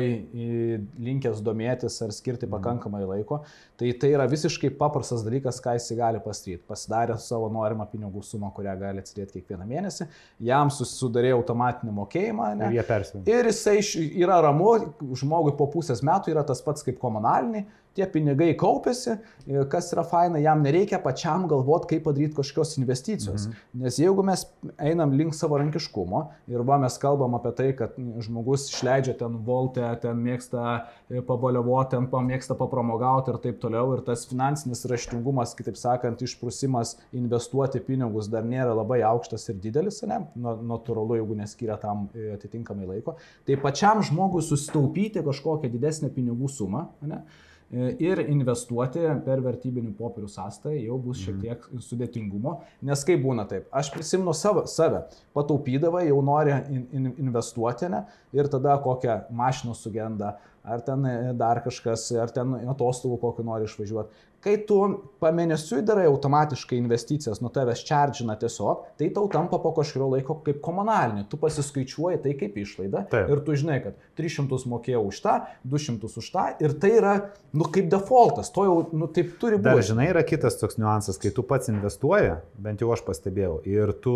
linkęs 0.99 1.41
domėtis 1.43 1.97
ar 2.05 2.13
skirti 2.15 2.47
pakankamai 2.49 3.01
laiko, 3.03 3.41
tai 3.79 3.91
tai 3.99 4.11
yra 4.13 4.27
visiškai 4.29 4.71
paprastas 4.79 5.25
dalykas, 5.25 5.59
ką 5.63 5.75
jis 5.77 5.91
gali 5.99 6.21
pasidaryti. 6.23 6.63
Pasidarė 6.69 7.17
savo 7.19 7.49
norimą 7.53 7.89
pinigų 7.91 8.23
sumą, 8.25 8.53
kurią 8.55 8.75
gali 8.79 9.03
atsidėti 9.03 9.39
kiekvieną 9.39 9.67
mėnesį, 9.69 10.07
jam 10.47 10.71
susidarė 10.73 11.33
automatinį 11.35 11.95
mokėjimą. 11.99 12.53
Ne? 12.59 12.69
Ir 12.69 12.79
jie 12.79 12.87
persivina. 12.87 13.27
Ir 13.27 13.51
jisai 13.51 13.77
yra 14.23 14.39
ramu, 14.47 14.71
žmogui 15.19 15.55
po 15.59 15.67
pusės 15.73 16.03
metų 16.05 16.35
yra 16.35 16.45
tas 16.47 16.63
pats 16.63 16.85
kaip 16.87 17.01
komunaliniai, 17.01 17.67
tie 17.97 18.05
pinigai 18.09 18.51
kaupėsi, 18.57 19.17
ir 19.49 19.65
kas 19.71 19.89
yra 19.93 20.03
faina, 20.07 20.39
jam 20.41 20.61
nereikia 20.63 20.99
pačiam 21.01 21.47
galvoti, 21.49 21.89
kaip 21.93 22.05
padaryti 22.05 22.37
kažkokios 22.37 22.77
investicijos. 22.79 23.47
Mhm. 23.47 23.63
Nes 23.83 23.99
jeigu 23.99 24.25
mes 24.25 24.45
einam 24.77 25.13
link 25.17 25.35
savarankiškumo 25.37 26.21
ir 26.51 26.63
va 26.67 26.77
mes 26.81 26.97
kalbam 27.01 27.37
apie 27.37 27.53
tai, 27.57 27.69
kad 27.77 27.97
žmogus 28.25 28.67
išleidžia 28.69 29.17
ten 29.19 29.39
voltę, 29.45 29.87
ten 30.03 30.21
mėgsta 30.21 30.65
e, 31.09 31.23
pabaliavoti, 31.25 31.95
ten 31.95 32.09
pamėgsta 32.11 32.57
papramogauti 32.59 33.33
ir 33.33 33.41
taip 33.43 33.59
toliau, 33.63 33.95
ir 33.97 34.05
tas 34.05 34.27
finansinis 34.29 34.85
raštingumas, 34.89 35.55
kitaip 35.57 35.79
sakant, 35.79 36.21
išprusimas 36.25 36.95
investuoti 37.15 37.81
pinigus 37.83 38.29
dar 38.31 38.45
nėra 38.47 38.75
labai 38.77 39.01
aukštas 39.07 39.49
ir 39.49 39.59
didelis, 39.63 40.01
ne? 40.07 40.21
Na- 40.39 40.57
natūralu, 40.69 41.17
jeigu 41.19 41.37
neskiria 41.39 41.79
tam 41.81 42.07
e, 42.13 42.31
atitinkamai 42.37 42.87
laiko, 42.89 43.17
tai 43.47 43.57
pačiam 43.61 44.03
žmogui 44.05 44.43
susitaupyti 44.45 45.23
kažkokią 45.25 45.71
didesnę 45.73 46.13
pinigų 46.13 46.49
sumą, 46.53 46.87
ne? 47.01 47.23
E, 47.23 47.48
ir 47.71 48.21
investuoti 48.25 49.03
per 49.25 49.43
vertybinių 49.45 49.93
popierių 49.97 50.29
sąstą 50.31 50.73
jau 50.73 50.97
bus 51.01 51.21
šiek 51.21 51.39
tiek 51.43 51.65
sudėtingumo, 51.85 52.55
nes 52.85 53.03
kaip 53.05 53.21
būna 53.21 53.45
taip, 53.49 53.67
aš 53.69 53.91
prisimenu 53.93 54.33
savo, 54.33 54.65
save, 54.69 55.03
pataupydavai, 55.37 56.07
jau 56.07 56.21
nori 56.25 56.55
in, 56.73 56.87
in, 56.97 57.11
investuoti 57.27 57.91
ne, 57.93 58.03
ir 58.33 58.49
tada 58.49 58.79
kokią 58.81 59.19
mašiną 59.37 59.77
sugenda, 59.77 60.37
ar 60.65 60.81
ten 60.85 61.05
e, 61.05 61.15
dar 61.37 61.61
kažkas, 61.65 62.09
ar 62.17 62.33
ten 62.33 62.57
atostogų 62.73 63.19
kokį 63.21 63.45
nori 63.47 63.69
išvažiuoti. 63.69 64.25
Kai 64.39 64.53
tu 64.63 64.77
pamėnesiui 65.19 65.81
darai 65.83 66.05
automatiškai 66.07 66.77
investicijas, 66.79 67.41
nuo 67.43 67.49
tavęs 67.51 67.81
čardžina 67.87 68.37
tiesiog, 68.39 68.85
tai 68.99 69.09
tau 69.15 69.27
tampa 69.31 69.59
po 69.59 69.73
kažkurio 69.75 70.07
laiko 70.13 70.37
kaip 70.45 70.61
komunalinė. 70.63 71.25
Tu 71.27 71.39
pasiskaičiuoji 71.41 72.21
tai 72.23 72.35
kaip 72.39 72.55
išlaida 72.61 73.01
Taip. 73.11 73.33
ir 73.33 73.41
tu 73.43 73.57
žinai, 73.59 73.79
kad 73.83 73.97
300 74.19 74.61
mokėjau 74.71 75.01
už 75.09 75.19
tą, 75.25 75.33
200 75.67 76.11
už 76.23 76.29
tą 76.35 76.45
ir 76.63 76.75
tai 76.79 76.93
yra, 77.01 77.15
nu, 77.51 77.67
kaip 77.67 77.89
defaultas, 77.91 78.51
to 78.55 78.63
jau, 78.69 78.77
nu, 78.95 79.09
taip 79.11 79.33
turi 79.41 79.59
Dar 79.59 79.75
būti. 79.75 79.89
žinai, 79.91 80.07
yra 80.13 80.23
kitas 80.23 80.55
toks 80.61 80.79
niuansas, 80.79 81.19
kai 81.19 81.33
tu 81.35 81.43
pats 81.43 81.67
investuoji, 81.73 82.37
bent 82.63 82.79
jau 82.85 82.93
aš 82.95 83.03
pastebėjau, 83.07 83.59
ir 83.67 83.91
tu 83.99 84.15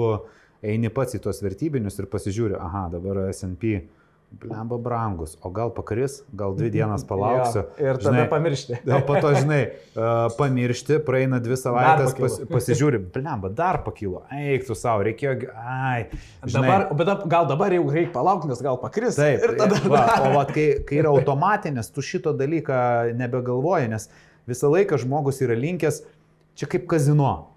eini 0.64 0.88
pats 0.94 1.20
į 1.20 1.24
tuos 1.26 1.44
vertybinius 1.44 2.00
ir 2.00 2.08
pasižiūri, 2.08 2.56
aha, 2.64 2.88
dabar 2.96 3.26
SP 3.36 3.84
blemba 4.40 4.78
brangus, 4.78 5.38
o 5.42 5.50
gal 5.50 5.70
pakris, 5.74 6.24
gal 6.34 6.56
dvi 6.58 6.70
dienas 6.74 7.04
palauksiu. 7.06 7.62
Jo, 7.78 7.86
ir 7.86 8.00
tada 8.02 8.26
pamiršti. 8.32 8.80
O 8.90 9.00
po 9.06 9.16
to, 9.22 9.34
žinai, 9.38 9.60
uh, 9.94 10.26
pamiršti, 10.38 10.98
praeina 11.06 11.38
dvi 11.44 11.58
savaitės, 11.60 12.16
pas, 12.18 12.40
pasižiūri, 12.50 13.02
blemba, 13.14 13.52
dar 13.54 13.84
pakilo, 13.86 14.24
eik 14.34 14.66
tu 14.68 14.78
savo, 14.78 15.06
reikėjo, 15.06 15.52
ai. 15.54 16.10
žinai, 16.48 16.66
Dabar, 16.66 16.88
bet 16.98 17.26
gal 17.30 17.48
dabar 17.52 17.78
jau 17.78 17.86
reikia 17.94 18.14
palaukti, 18.16 18.50
nes 18.50 18.66
gal 18.66 18.82
pakris. 18.82 19.20
Taip, 19.22 19.46
ir 19.46 19.56
tada. 19.62 19.80
va, 19.86 20.04
o 20.26 20.34
vat, 20.40 20.54
kai, 20.56 20.68
kai 20.88 21.02
yra 21.04 21.14
automatinis, 21.14 21.94
tu 21.94 22.04
šito 22.06 22.34
dalyką 22.38 23.14
nebegalvoji, 23.20 23.94
nes 23.94 24.10
visą 24.50 24.74
laiką 24.74 24.98
žmogus 25.06 25.44
yra 25.46 25.58
linkęs, 25.60 26.02
čia 26.58 26.70
kaip 26.74 26.90
kazino. 26.90 27.53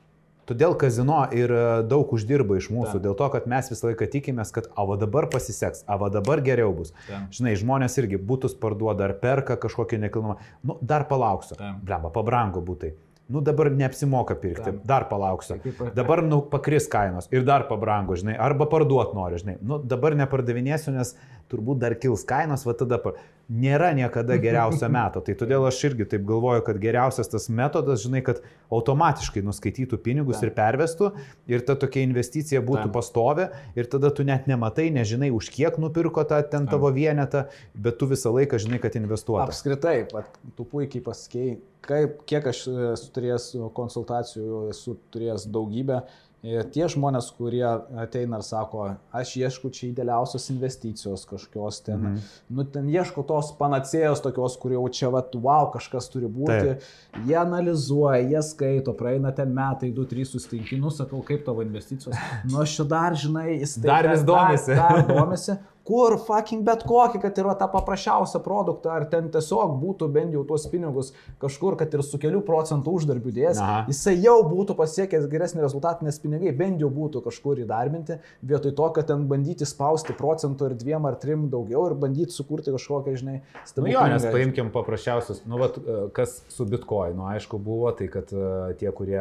Todėl 0.47 0.77
kazino 0.79 1.25
ir 1.35 1.51
e, 1.51 1.63
daug 1.91 2.13
uždirba 2.15 2.59
iš 2.61 2.69
mūsų, 2.71 2.97
Taip. 2.97 3.05
dėl 3.09 3.17
to, 3.19 3.27
kad 3.35 3.49
mes 3.51 3.71
visą 3.73 3.91
laiką 3.91 4.07
tikimės, 4.13 4.53
kad 4.55 4.69
ava 4.79 4.95
dabar 5.01 5.27
pasiseks, 5.33 5.83
ava 5.91 6.11
dabar 6.15 6.43
geriau 6.47 6.71
bus. 6.77 6.93
Taip. 7.09 7.33
Žinai, 7.35 7.57
žmonės 7.59 7.99
irgi 7.99 8.21
būtus 8.23 8.55
parduoda 8.61 9.09
ar 9.09 9.17
perka 9.23 9.59
kažkokį 9.59 10.05
nekilnojamą. 10.07 10.55
Nu, 10.63 10.79
dar 10.83 11.09
palauksiu. 11.11 11.59
Blemba, 11.83 12.15
pabrango 12.15 12.63
būtai. 12.63 12.95
Nu, 13.27 13.41
dabar 13.43 13.73
neapsimoka 13.75 14.37
pirkti, 14.39 14.71
Taip. 14.71 14.85
dar 14.87 15.09
palauksiu. 15.11 15.59
Dabar, 15.99 16.23
nu, 16.23 16.39
pakris 16.47 16.87
kainos 16.87 17.27
ir 17.35 17.43
dar 17.43 17.65
pabrango, 17.67 18.15
žinai, 18.15 18.37
arba 18.39 18.69
parduot 18.71 19.17
nori, 19.19 19.41
žinai. 19.43 19.57
Nu, 19.67 19.81
dabar 19.83 20.15
nepardavinėsiu, 20.15 20.95
nes 20.95 21.17
turbūt 21.53 21.81
dar 21.83 21.97
kils 22.01 22.27
kainos, 22.29 22.67
va 22.67 22.75
tada 22.79 22.99
par... 23.03 23.19
nėra 23.47 23.93
niekada 23.95 24.35
geriausio 24.43 24.89
meto. 24.97 25.21
Tai 25.23 25.35
todėl 25.39 25.67
aš 25.69 25.79
irgi 25.87 26.07
taip 26.11 26.25
galvoju, 26.27 26.65
kad 26.67 26.81
geriausias 26.83 27.31
tas 27.31 27.47
metodas, 27.47 28.03
žinai, 28.03 28.23
kad 28.27 28.41
automatiškai 28.75 29.45
nuskaitytų 29.47 30.01
pinigus 30.03 30.41
Taip. 30.41 30.49
ir 30.49 30.57
pervestų 30.57 31.13
ir 31.53 31.63
ta 31.69 31.77
tokia 31.79 32.03
investicija 32.03 32.63
būtų 32.67 32.89
Taip. 32.89 32.97
pastovi 32.97 33.47
ir 33.79 33.87
tada 33.93 34.11
tu 34.11 34.27
net 34.27 34.51
nematai, 34.51 34.89
nežinai, 34.95 35.31
už 35.35 35.53
kiek 35.55 35.79
nupirko 35.79 36.27
tą 36.27 36.43
ten 36.51 36.67
tavo 36.67 36.91
vienetą, 36.91 37.47
bet 37.75 38.01
tu 38.01 38.11
visą 38.11 38.35
laiką 38.35 38.59
žinai, 38.67 38.83
kad 38.83 38.99
investuoji. 38.99 39.47
Apskritai, 39.47 39.97
vat, 40.11 40.43
tu 40.59 40.67
puikiai 40.67 41.05
pasakėjai, 41.07 41.57
kaip, 41.87 42.21
kiek 42.27 42.51
aš 42.51 42.67
e, 42.67 42.77
esu 42.97 43.11
turėjęs 43.15 43.49
konsultacijų, 43.77 44.67
esu 44.75 44.99
turėjęs 45.15 45.47
daugybę. 45.55 46.03
Ir 46.03 46.26
tie 46.73 46.85
žmonės, 46.93 47.31
kurie 47.37 47.65
ateina 47.99 48.37
ir 48.39 48.45
sako, 48.47 48.85
aš 49.13 49.33
ieškau 49.41 49.71
čia 49.75 49.89
idealiausios 49.91 50.49
investicijos 50.53 51.25
kažkokios 51.27 51.81
ten, 51.85 51.99
Mhm. 52.01 52.13
mhm. 52.13 52.57
nu 52.57 52.65
ten 52.65 52.89
ieško 52.93 53.25
tos 53.27 53.53
panacėjos 53.59 54.23
tokios, 54.23 54.57
kur 54.63 54.73
jau 54.73 54.85
čia, 54.89 55.11
va, 55.11 55.23
wow, 55.35 55.71
kažkas 55.73 56.09
turi 56.13 56.27
būti. 56.29 56.77
Taip. 56.77 56.83
Jie 57.27 57.37
analizuoja, 57.41 58.21
jie 58.23 58.43
skaito, 58.43 58.93
praeina 58.97 59.33
ten 59.35 59.49
metai, 59.55 59.93
2-3 59.93 60.25
susitinkimų, 60.25 60.91
sakau, 60.93 61.23
kaip 61.27 61.45
tavo 61.45 61.63
investicijos. 61.63 62.15
Nu 62.45 62.61
aš 62.61 62.77
čia 62.77 62.85
dar, 62.89 63.13
žinai, 63.15 63.59
jis 63.61 63.79
taip- 63.79 63.87
Dar 63.91 64.09
vis 64.13 64.23
domisi. 64.23 64.75
Dar, 64.75 65.03
dar 65.03 65.17
domisi. 65.17 65.59
Kur 65.87 66.17
fucking 66.19 66.65
bet 66.67 66.83
kokį, 66.89 67.21
kad 67.23 67.39
yra 67.39 67.55
tą 67.59 67.69
paprasčiausią 67.71 68.41
produktą, 68.45 68.91
ar 68.97 69.07
ten 69.11 69.29
tiesiog 69.35 69.77
būtų 69.79 70.09
bent 70.13 70.35
jau 70.35 70.43
tuos 70.49 70.67
pinigus 70.71 71.13
kažkur, 71.43 71.77
kad 71.79 71.95
ir 71.95 72.03
su 72.03 72.19
kelių 72.23 72.43
procentų 72.47 72.97
uždarbių 72.99 73.35
dės, 73.37 73.61
Aha. 73.63 73.85
jisai 73.91 74.17
jau 74.19 74.41
būtų 74.49 74.75
pasiekęs 74.79 75.29
geresnį 75.31 75.63
rezultatą, 75.63 76.07
nes 76.07 76.19
pinigai 76.23 76.51
bent 76.57 76.83
jau 76.83 76.91
būtų 76.91 77.23
kažkur 77.29 77.63
įdarbinti, 77.63 78.19
vietoj 78.43 78.75
to, 78.79 78.91
kad 78.99 79.11
ten 79.13 79.29
bandyti 79.31 79.69
spausti 79.69 80.17
procentų 80.17 80.73
ir 80.73 80.79
dviem 80.81 81.07
ar 81.07 81.19
trim 81.23 81.47
daugiau 81.53 81.87
ir 81.91 81.97
bandyti 82.03 82.35
sukurti 82.35 82.75
kažkokią, 82.75 83.17
žinai, 83.23 83.39
Nu 83.77 83.91
jo, 83.91 84.03
nes 84.11 84.25
paimkim 84.33 84.71
paprasčiausius, 84.75 85.43
nu 85.47 85.59
vat, 85.61 85.77
e, 85.79 85.99
kas 86.17 86.41
su 86.53 86.67
bitkoinu, 86.69 87.27
aišku, 87.35 87.61
buvo, 87.63 87.91
tai 87.97 88.09
kad 88.13 88.33
e, 88.33 88.75
tie, 88.81 88.91
kurie 88.97 89.21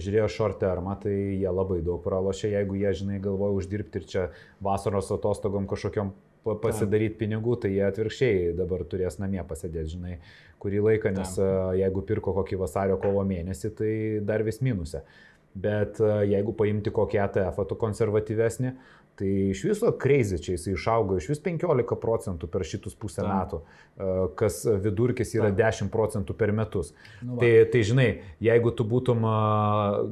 žiūrėjo 0.00 0.28
short 0.32 0.60
termą, 0.62 0.96
tai 1.02 1.12
jie 1.14 1.50
labai 1.50 1.80
daug 1.84 2.02
pralošė, 2.04 2.52
jeigu 2.54 2.78
jie, 2.80 2.92
žinai, 3.00 3.18
galvoja 3.22 3.58
uždirbti 3.60 4.00
ir 4.00 4.08
čia 4.10 4.24
vasaros 4.64 5.10
atostogom 5.14 5.68
kažkokiam 5.70 6.14
pa- 6.44 6.56
pasidaryti 6.66 7.18
pinigų, 7.20 7.58
tai 7.62 7.74
jie 7.76 7.84
atvirkščiai 7.88 8.54
dabar 8.58 8.84
turės 8.88 9.18
namie 9.22 9.42
pasėdėti, 9.48 9.96
žinai, 9.96 10.18
kurį 10.62 10.82
laiką, 10.88 11.14
nes 11.14 11.36
e, 11.38 11.52
jeigu 11.82 12.02
pirko 12.08 12.34
kokį 12.40 12.60
vasario 12.64 12.98
kovo 13.02 13.24
mėnesį, 13.28 13.72
tai 13.78 13.92
dar 14.24 14.44
vis 14.46 14.60
minuse. 14.64 15.04
Bet 15.54 16.00
jeigu 16.02 16.50
paimti 16.58 16.90
kokį 16.90 17.18
ETF, 17.28 17.60
tu 17.70 17.76
konservatyvesnį, 17.78 18.72
tai 19.18 19.28
iš 19.52 19.60
viso 19.68 19.90
crazy 20.02 20.38
čia 20.42 20.56
jis 20.56 20.66
išaugo 20.72 21.16
iš 21.20 21.28
vis 21.30 21.40
15 21.44 21.96
procentų 22.02 22.48
per 22.50 22.64
šitus 22.66 22.96
pusę 22.98 23.22
Taip. 23.22 23.30
metų, 23.30 23.60
e, 23.96 24.08
kas 24.40 24.60
vidurkis 24.84 25.34
yra 25.38 25.50
Taip. 25.52 25.60
10 25.60 25.90
procentų 25.94 26.34
per 26.40 26.52
metus. 26.52 26.92
Nu 27.22 27.36
va. 27.36 27.40
Tai, 27.44 27.50
tai 27.72 27.82
žinai, 27.86 28.08
jeigu 28.42 28.72
tu 28.74 28.86
būtum 28.90 29.22
a, 29.28 29.34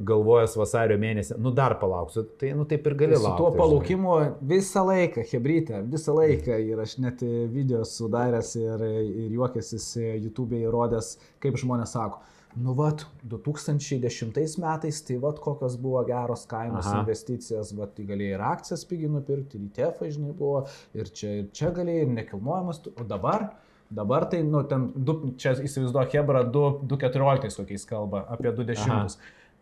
galvojęs 0.07 0.55
vasario 0.59 0.97
mėnesį, 1.01 1.37
nu 1.43 1.51
dar 1.55 1.75
palauksiu, 1.81 2.23
tai 2.39 2.53
nu 2.57 2.65
taip 2.69 2.87
ir 2.87 2.95
gali 3.03 3.15
Tai 3.17 3.21
su 3.21 3.27
laukti. 3.27 3.41
tuo 3.41 3.49
žinai. 3.51 3.61
palaukimu 3.61 4.17
visą 4.53 4.85
laiką, 4.87 5.25
hebrytė, 5.33 5.81
visą 5.91 6.15
laiką 6.17 6.59
ir 6.71 6.83
aš 6.85 6.97
net 7.03 7.23
video 7.53 7.83
sudaręs 7.87 8.55
ir, 8.59 8.85
ir 9.25 9.35
juokėsis 9.39 9.89
YouTube'e 10.23 10.63
įrodęs, 10.67 11.17
kaip 11.43 11.59
žmonės 11.59 11.93
sako. 11.97 12.21
Nu, 12.55 12.73
vat, 12.77 13.07
2010 13.29 14.57
metais, 14.61 15.01
tai 15.01 15.17
vat, 15.17 15.39
kokios 15.41 15.75
buvo 15.81 16.03
geros 16.05 16.45
kainos 16.49 16.85
Aha. 16.85 16.99
investicijas, 17.01 17.71
vat, 17.77 17.95
tai 17.97 18.05
galėjai 18.05 18.35
ir 18.35 18.43
akcijas 18.45 18.85
pigiai 18.89 19.09
nupirkti, 19.09 19.57
ir 19.57 19.71
ETF, 19.71 20.03
žinai, 20.13 20.33
buvo, 20.37 20.65
ir 20.93 21.09
čia, 21.09 21.31
ir 21.41 21.47
čia 21.55 21.71
galėjai, 21.73 22.05
ir 22.05 22.11
nekilnojamas, 22.13 22.83
o 22.93 23.07
dabar, 23.09 23.47
dabar 23.89 24.27
tai, 24.29 24.43
nu, 24.45 24.61
ten, 24.69 24.91
du, 24.93 25.17
čia 25.41 25.55
įsivaizduoju, 25.57 26.11
Hebra 26.13 26.43
2.14 26.53 27.63
kokiais 27.63 27.87
kalba, 27.89 28.27
apie 28.35 28.53
20. 28.53 28.85
Aha. 28.85 29.07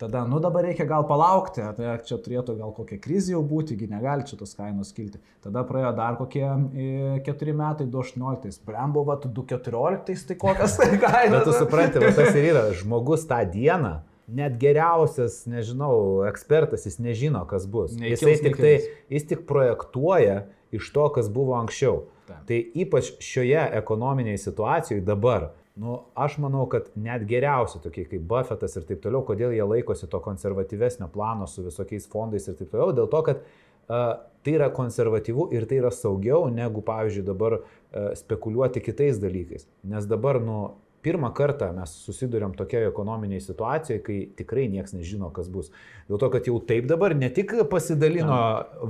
Tada, 0.02 0.24
nu 0.26 0.40
dabar 0.42 0.64
reikia 0.66 0.86
gal 0.90 1.04
palaukti, 1.06 1.62
tai 1.78 1.92
čia 2.08 2.16
turėtų 2.26 2.56
gal 2.58 2.72
kokia 2.74 2.98
krizė 2.98 3.36
jau 3.36 3.44
būti, 3.46 3.76
gi 3.78 3.86
negali 3.92 4.26
čia 4.26 4.40
tos 4.40 4.56
kainos 4.58 4.90
kilti. 4.98 5.20
Tada 5.46 5.62
praėjo 5.70 5.92
dar 6.00 6.18
kokie 6.18 6.42
e, 6.42 6.86
keturi 7.22 7.54
metai, 7.54 7.86
2018, 7.86 8.64
Brem 8.66 8.96
buvo 8.96 9.14
2014, 9.22 10.26
tai 10.32 10.40
kokias 10.42 10.80
tai 10.82 10.96
kainos. 11.04 11.36
Bet 11.36 11.46
tu 11.46 11.54
supranti, 11.54 12.02
tas 12.18 12.34
ir 12.34 12.50
yra, 12.50 12.64
žmogus 12.80 13.28
tą 13.30 13.44
dieną, 13.54 14.00
net 14.42 14.58
geriausias, 14.58 15.44
nežinau, 15.46 15.94
ekspertas, 16.32 16.88
jis 16.90 16.98
nežino, 16.98 17.46
kas 17.46 17.70
bus. 17.70 17.94
Jisai 17.94 18.40
tik 18.42 18.58
tai, 18.58 18.76
jis 19.14 19.30
tik 19.30 19.46
projektuoja 19.46 20.48
iš 20.74 20.90
to, 20.96 21.08
kas 21.14 21.30
buvo 21.30 21.60
anksčiau. 21.62 22.08
Ta. 22.26 22.42
Tai 22.50 22.58
ypač 22.58 23.14
šioje 23.22 23.70
ekonominėje 23.84 24.48
situacijoje 24.48 25.06
dabar 25.06 25.52
Nu, 25.82 25.96
aš 26.14 26.38
manau, 26.38 26.68
kad 26.70 26.92
net 27.00 27.24
geriausi 27.30 27.80
tokie 27.82 28.04
kaip 28.06 28.22
Buffettas 28.30 28.76
ir 28.78 28.86
taip 28.86 29.00
toliau, 29.02 29.24
kodėl 29.26 29.56
jie 29.56 29.66
laikosi 29.66 30.10
to 30.12 30.20
konservatyvesnio 30.22 31.08
plano 31.10 31.48
su 31.50 31.64
visokiais 31.66 32.06
fondais 32.12 32.46
ir 32.46 32.58
taip 32.60 32.70
toliau, 32.70 32.94
dėl 33.00 33.10
to, 33.10 33.22
kad 33.26 33.42
uh, 33.42 34.20
tai 34.46 34.54
yra 34.60 34.68
konservatyvu 34.76 35.48
ir 35.58 35.66
tai 35.66 35.80
yra 35.82 35.90
saugiau 35.96 36.52
negu, 36.54 36.84
pavyzdžiui, 36.86 37.26
dabar 37.32 37.58
uh, 37.58 38.12
spekuliuoti 38.20 38.84
kitais 38.86 39.18
dalykais. 39.24 39.66
Nes 39.90 40.06
dabar, 40.12 40.38
nu, 40.44 40.60
pirmą 41.04 41.32
kartą 41.38 41.72
mes 41.76 41.94
susidurėm 42.06 42.54
tokioje 42.58 42.90
ekonominėje 42.92 43.46
situacijoje, 43.48 44.02
kai 44.06 44.18
tikrai 44.40 44.68
niekas 44.72 44.96
nežino, 44.96 45.32
kas 45.36 45.50
bus. 45.52 45.72
Dėl 46.10 46.22
to, 46.22 46.30
kad 46.34 46.48
jau 46.50 46.60
taip 46.68 46.88
dabar 46.90 47.16
ne 47.18 47.30
tik 47.34 47.54
pasidalino 47.72 48.40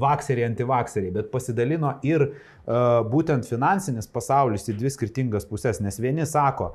vakseriai, 0.02 0.50
antivakseriai, 0.52 1.16
bet 1.16 1.32
pasidalino 1.34 1.96
ir 2.08 2.28
uh, 2.30 3.02
būtent 3.08 3.48
finansinis 3.50 4.10
pasaulis 4.12 4.68
į 4.72 4.78
dvi 4.80 4.94
skirtingas 4.94 5.48
pusės, 5.50 5.82
nes 5.84 6.00
vieni 6.02 6.28
sako, 6.30 6.74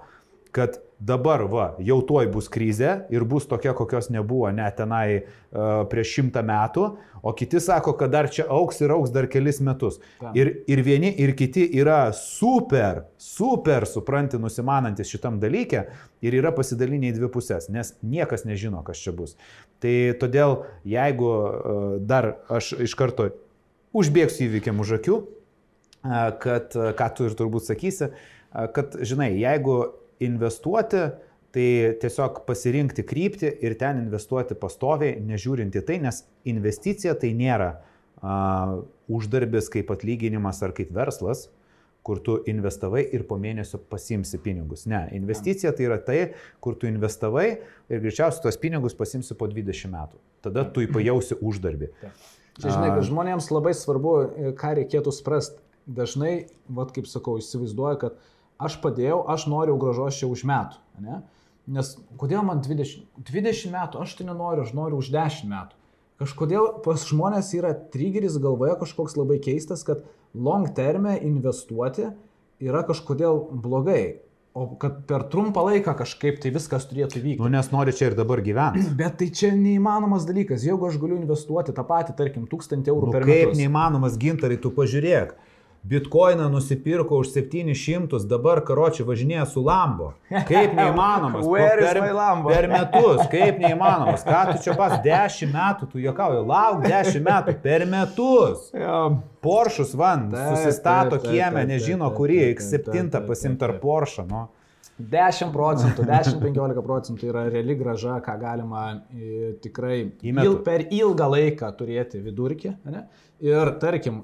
kad 0.56 0.78
dabar, 0.98 1.42
va, 1.52 1.66
jau 1.84 1.98
tuoj 2.08 2.30
bus 2.32 2.46
krizė 2.48 2.92
ir 3.12 3.26
bus 3.28 3.44
tokia, 3.48 3.74
kokios 3.76 4.08
nebuvo 4.08 4.48
net 4.54 4.78
tenai 4.78 5.08
uh, 5.20 5.84
prieš 5.90 6.14
šimtą 6.16 6.40
metų, 6.48 6.86
o 7.20 7.32
kiti 7.36 7.60
sako, 7.60 7.92
kad 8.00 8.14
dar 8.14 8.30
čia 8.32 8.46
auks 8.52 8.80
ir 8.80 8.94
auks 8.94 9.12
dar 9.12 9.28
kelis 9.28 9.60
metus. 9.60 9.98
Ta. 10.22 10.32
Ir, 10.38 10.52
ir 10.72 10.80
vieni, 10.86 11.10
ir 11.20 11.34
kiti 11.36 11.66
yra 11.76 12.14
super, 12.16 13.02
super, 13.20 13.84
supranti, 13.90 14.40
nusimanantis 14.40 15.12
šitam 15.12 15.36
dalykė 15.42 15.82
ir 16.24 16.38
yra 16.40 16.54
pasidalinę 16.56 17.12
į 17.12 17.18
dvi 17.18 17.30
pusės, 17.34 17.68
nes 17.68 17.92
niekas 18.00 18.46
nežino, 18.48 18.80
kas 18.86 19.02
čia 19.04 19.12
bus. 19.16 19.36
Tai 19.84 19.94
todėl, 20.22 20.62
jeigu 20.88 21.28
uh, 21.28 21.84
dar 22.00 22.38
aš 22.48 22.72
iš 22.86 22.96
karto 22.96 23.28
užbėgsiu 23.96 24.48
įvykiam 24.48 24.80
už 24.80 24.96
akių, 25.02 25.20
uh, 25.20 25.28
kad, 26.40 26.72
ką 26.72 27.12
tu 27.12 27.28
ir 27.28 27.36
turbūt 27.36 27.68
sakysi, 27.68 28.14
kad, 28.72 28.96
žinai, 29.04 29.34
jeigu 29.36 29.80
investuoti, 30.24 31.02
tai 31.56 31.66
tiesiog 32.02 32.42
pasirinkti 32.48 33.04
kryptį 33.06 33.50
ir 33.64 33.76
ten 33.80 34.02
investuoti 34.02 34.56
pastoviai, 34.60 35.16
nežiūrint 35.24 35.76
į 35.78 35.82
tai, 35.88 35.98
nes 36.04 36.22
investicija 36.48 37.14
tai 37.16 37.32
nėra 37.36 37.70
uh, 37.78 38.82
uždarbis 39.08 39.70
kaip 39.72 39.92
atlyginimas 39.94 40.60
ar 40.66 40.74
kaip 40.76 40.92
verslas, 40.96 41.46
kur 42.06 42.20
tu 42.22 42.36
investavai 42.46 43.02
ir 43.16 43.24
po 43.26 43.38
mėnesio 43.40 43.80
pasimsi 43.90 44.38
pinigus. 44.38 44.84
Ne, 44.86 45.06
investicija 45.16 45.72
tai 45.74 45.88
yra 45.88 45.96
tai, 45.98 46.20
kur 46.62 46.76
tu 46.78 46.86
investavai 46.90 47.48
ir 47.56 48.04
greičiausiai 48.04 48.44
tuos 48.44 48.60
pinigus 48.62 48.94
pasimsi 48.94 49.34
po 49.34 49.48
20 49.50 49.90
metų. 49.96 50.20
Tada 50.44 50.68
tu 50.70 50.82
įpajausi 50.86 51.40
uždarbį. 51.40 51.90
Čia 52.60 52.68
žinai, 52.68 52.92
kad 52.94 53.02
žmonėms 53.08 53.50
labai 53.52 53.74
svarbu, 53.76 54.14
ką 54.60 54.76
reikėtų 54.82 55.12
suprasti. 55.12 55.62
Dažnai, 55.86 56.48
vad 56.66 56.90
kaip 56.90 57.06
sakau, 57.06 57.36
įsivaizduoju, 57.38 57.98
kad 58.00 58.14
uh, 58.16 58.30
aš 58.58 58.78
padėjau, 58.82 59.22
aš 59.32 59.48
noriu 59.52 59.78
gražos 59.80 60.18
čia 60.20 60.28
už 60.30 60.44
metų. 60.48 60.80
Ne? 61.04 61.22
Nes 61.66 61.96
kodėl 62.20 62.44
man 62.46 62.62
20, 62.62 63.08
20 63.26 63.72
metų, 63.74 64.02
aš 64.04 64.14
tai 64.18 64.28
nenoriu, 64.28 64.66
aš 64.66 64.74
noriu 64.76 65.00
už 65.02 65.10
10 65.14 65.50
metų. 65.50 65.80
Kažkodėl 66.22 66.68
pas 66.84 67.02
žmonės 67.04 67.50
yra 67.58 67.74
trigeris 67.92 68.38
galvoje 68.40 68.78
kažkoks 68.80 69.18
labai 69.18 69.36
keistas, 69.42 69.82
kad 69.84 70.06
long 70.32 70.70
terme 70.76 71.18
investuoti 71.20 72.08
yra 72.64 72.86
kažkodėl 72.88 73.42
blogai. 73.52 74.22
O 74.56 74.70
kad 74.80 75.02
per 75.04 75.26
trumpą 75.28 75.66
laiką 75.66 75.92
kažkaip 75.98 76.38
tai 76.40 76.48
viskas 76.54 76.86
turėtų 76.88 77.20
vykti. 77.20 77.42
Nu, 77.42 77.50
nes 77.52 77.66
nori 77.74 77.92
čia 77.92 78.06
ir 78.08 78.14
dabar 78.16 78.40
gyventi. 78.40 78.86
Bet 79.00 79.18
tai 79.20 79.28
čia 79.28 79.50
neįmanomas 79.52 80.24
dalykas. 80.24 80.64
Jeigu 80.64 80.88
aš 80.88 80.96
galiu 81.02 81.18
investuoti 81.18 81.74
tą 81.76 81.84
patį, 81.84 82.14
tarkim, 82.16 82.46
1000 82.48 82.88
eurų 82.88 83.10
nu, 83.10 83.12
per 83.12 83.26
metus. 83.28 83.50
Kaip 83.50 83.60
neįmanomas 83.60 84.16
gintarai, 84.22 84.56
tu 84.62 84.72
pažiūrėk. 84.72 85.36
Bitcoiną 85.86 86.48
nusipirko 86.50 87.20
už 87.22 87.28
700, 87.30 88.24
dabar 88.26 88.58
karočiui 88.66 89.04
važinėja 89.06 89.44
su 89.46 89.62
Lambo. 89.62 90.08
Kaip 90.48 90.74
neįmanomas. 90.78 91.46
per, 91.46 91.82
per 92.48 92.68
metus, 92.72 93.22
kaip 93.30 93.60
neįmanomas. 93.62 94.24
Ką 94.26 94.40
tu 94.50 94.64
čia 94.64 94.74
pas 94.78 94.96
10 95.04 95.52
metų, 95.54 95.86
tu 95.92 96.02
juokauji, 96.02 96.42
lauk 96.48 96.82
10 96.82 97.22
metų 97.28 97.54
per 97.62 97.86
metus. 97.86 98.72
Poršus 99.46 99.94
van, 99.94 100.26
susistato 100.34 101.20
kiemę, 101.22 101.62
nežino 101.70 102.10
kurį, 102.16 102.42
X7 102.56 103.22
pasimt 103.28 103.62
ar 103.62 103.78
Porsche. 103.78 104.26
Nu. 104.26 104.48
10 104.96 105.52
procentų, 105.52 106.06
10-15 106.08 106.82
procentų 106.82 107.28
yra 107.28 107.42
reali 107.52 107.74
graža, 107.76 108.16
ką 108.24 108.38
galima 108.40 108.84
e, 109.12 109.50
tikrai 109.60 109.98
il, 110.24 110.54
per 110.64 110.86
ilgą 110.88 111.26
laiką 111.34 111.68
turėti 111.76 112.22
vidurkį. 112.24 112.72
Ne? 112.88 113.02
Ir 113.44 113.74
tarkim, 113.82 114.22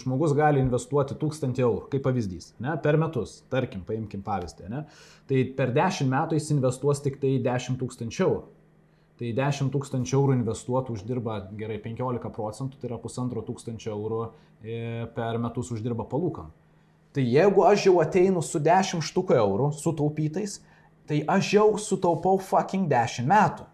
žmogus 0.00 0.32
gali 0.36 0.62
investuoti 0.62 1.16
1000 1.20 1.60
eurų, 1.60 1.88
kaip 1.92 2.04
pavyzdys, 2.06 2.54
ne, 2.62 2.76
per 2.82 2.98
metus, 3.00 3.40
tarkim, 3.52 3.82
paimkim 3.86 4.22
pavyzdį, 4.26 4.70
ne, 4.72 4.84
tai 5.28 5.42
per 5.56 5.74
10 5.76 6.08
metų 6.10 6.38
jis 6.38 6.48
investuos 6.54 7.02
tik 7.04 7.20
tai 7.22 7.36
10 7.44 7.78
tūkstančių 7.80 8.24
eurų. 8.26 8.48
Tai 9.20 9.30
10 9.36 9.68
tūkstančių 9.74 10.14
eurų 10.16 10.34
investuotų 10.38 10.94
uždirba 10.96 11.34
gerai 11.52 11.76
15 11.84 12.30
procentų, 12.32 12.78
tai 12.80 12.88
yra 12.88 12.96
pusantro 13.02 13.42
tūkstančio 13.44 13.92
eurų 13.92 14.20
e, 14.24 14.78
per 15.12 15.36
metus 15.42 15.68
uždirba 15.74 16.06
palūkan. 16.08 16.48
Tai 17.12 17.24
jeigu 17.26 17.66
aš 17.68 17.90
jau 17.90 17.98
ateinu 18.00 18.40
su 18.40 18.62
10 18.64 19.04
štukų 19.04 19.36
eurų 19.36 19.66
sutaupytais, 19.76 20.60
tai 21.10 21.20
aš 21.28 21.52
jau 21.58 21.66
sutaupau 21.76 22.38
fucking 22.40 22.88
10 22.88 23.28
metų. 23.28 23.66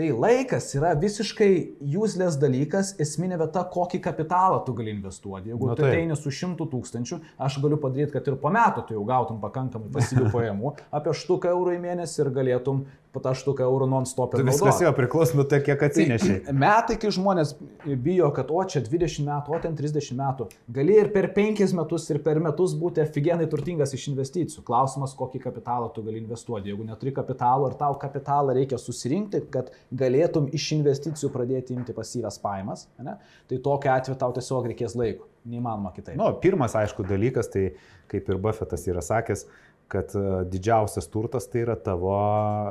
Tai 0.00 0.06
laikas 0.16 0.70
yra 0.78 0.94
visiškai 0.96 1.48
useless 1.84 2.38
dalykas, 2.40 2.94
esminė 3.04 3.36
vieta, 3.42 3.66
kokį 3.68 3.98
kapitalą 4.06 4.62
tu 4.64 4.72
gali 4.78 4.94
investuoti. 4.94 5.50
Jeigu 5.52 5.68
Na, 5.68 5.74
tu 5.76 5.84
ateini 5.84 6.16
su 6.16 6.32
šimtų 6.32 6.70
tūkstančių, 6.72 7.18
aš 7.44 7.58
galiu 7.60 7.76
padaryti, 7.82 8.14
kad 8.14 8.30
ir 8.32 8.38
po 8.40 8.48
metų 8.54 8.86
tu 8.88 8.96
jau 8.96 9.02
gautum 9.04 9.42
pakankamai 9.42 9.92
pasyvių 9.92 10.30
pajamų, 10.36 10.72
apie 10.96 11.14
štuką 11.20 11.52
eurų 11.52 11.76
į 11.76 11.82
mėnesį 11.84 12.24
ir 12.24 12.32
galėtum 12.38 12.80
po 13.10 13.20
tą 13.22 13.32
štuką 13.34 13.66
eurų 13.66 13.88
non-stop. 13.90 14.34
Tai 14.36 14.44
viskas 14.46 14.80
jau 14.82 14.92
priklauso 14.94 15.38
nuo 15.38 15.44
to, 15.48 15.58
kiek 15.64 15.82
atsineši. 15.82 16.36
Tai 16.46 16.54
metai, 16.62 16.96
kai 17.00 17.10
žmonės 17.14 17.56
bijo, 17.98 18.30
kad 18.36 18.52
o 18.54 18.62
čia 18.70 18.82
20 18.86 19.26
metų, 19.26 19.54
o 19.56 19.60
ten 19.62 19.74
30 19.78 20.14
metų, 20.18 20.46
gali 20.76 20.98
ir 21.00 21.10
per 21.14 21.30
5 21.34 21.74
metus, 21.78 22.06
ir 22.12 22.20
per 22.24 22.38
metus 22.42 22.76
būti 22.78 23.02
aфиgenai 23.02 23.48
turtingas 23.50 23.94
iš 23.96 24.06
investicijų. 24.12 24.62
Klausimas, 24.66 25.16
kokį 25.18 25.42
kapitalą 25.42 25.90
tu 25.94 26.04
gali 26.06 26.22
investuoti. 26.22 26.70
Jeigu 26.70 26.86
neturi 26.86 27.14
kapitalo 27.16 27.70
ir 27.70 27.76
tau 27.80 27.98
kapitalą 27.98 28.54
reikia 28.56 28.78
susirinkti, 28.78 29.42
kad 29.50 29.72
galėtum 29.90 30.46
iš 30.54 30.68
investicijų 30.78 31.32
pradėti 31.34 31.74
imti 31.74 31.94
pasyvęs 31.96 32.38
pajamas, 32.42 32.86
ne, 33.02 33.16
tai 33.50 33.58
tokiu 33.62 33.90
atveju 33.94 34.18
tau 34.20 34.34
tiesiog 34.36 34.70
reikės 34.70 34.96
laiko. 34.98 35.26
Neįmanoma 35.50 35.94
kitaip. 35.96 36.18
Nu, 36.20 36.26
pirmas, 36.36 36.74
aišku, 36.76 37.06
dalykas, 37.08 37.48
tai 37.48 37.70
kaip 38.10 38.26
ir 38.28 38.38
Buffettas 38.44 38.84
yra 38.90 39.00
sakęs, 39.00 39.46
kad 39.90 40.12
e, 40.14 40.26
didžiausias 40.50 41.08
turtas 41.10 41.48
tai 41.50 41.64
yra 41.64 41.76
tavo, 41.80 42.12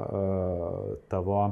e, 0.05 0.93
tavo 1.11 1.39
e, 1.47 1.51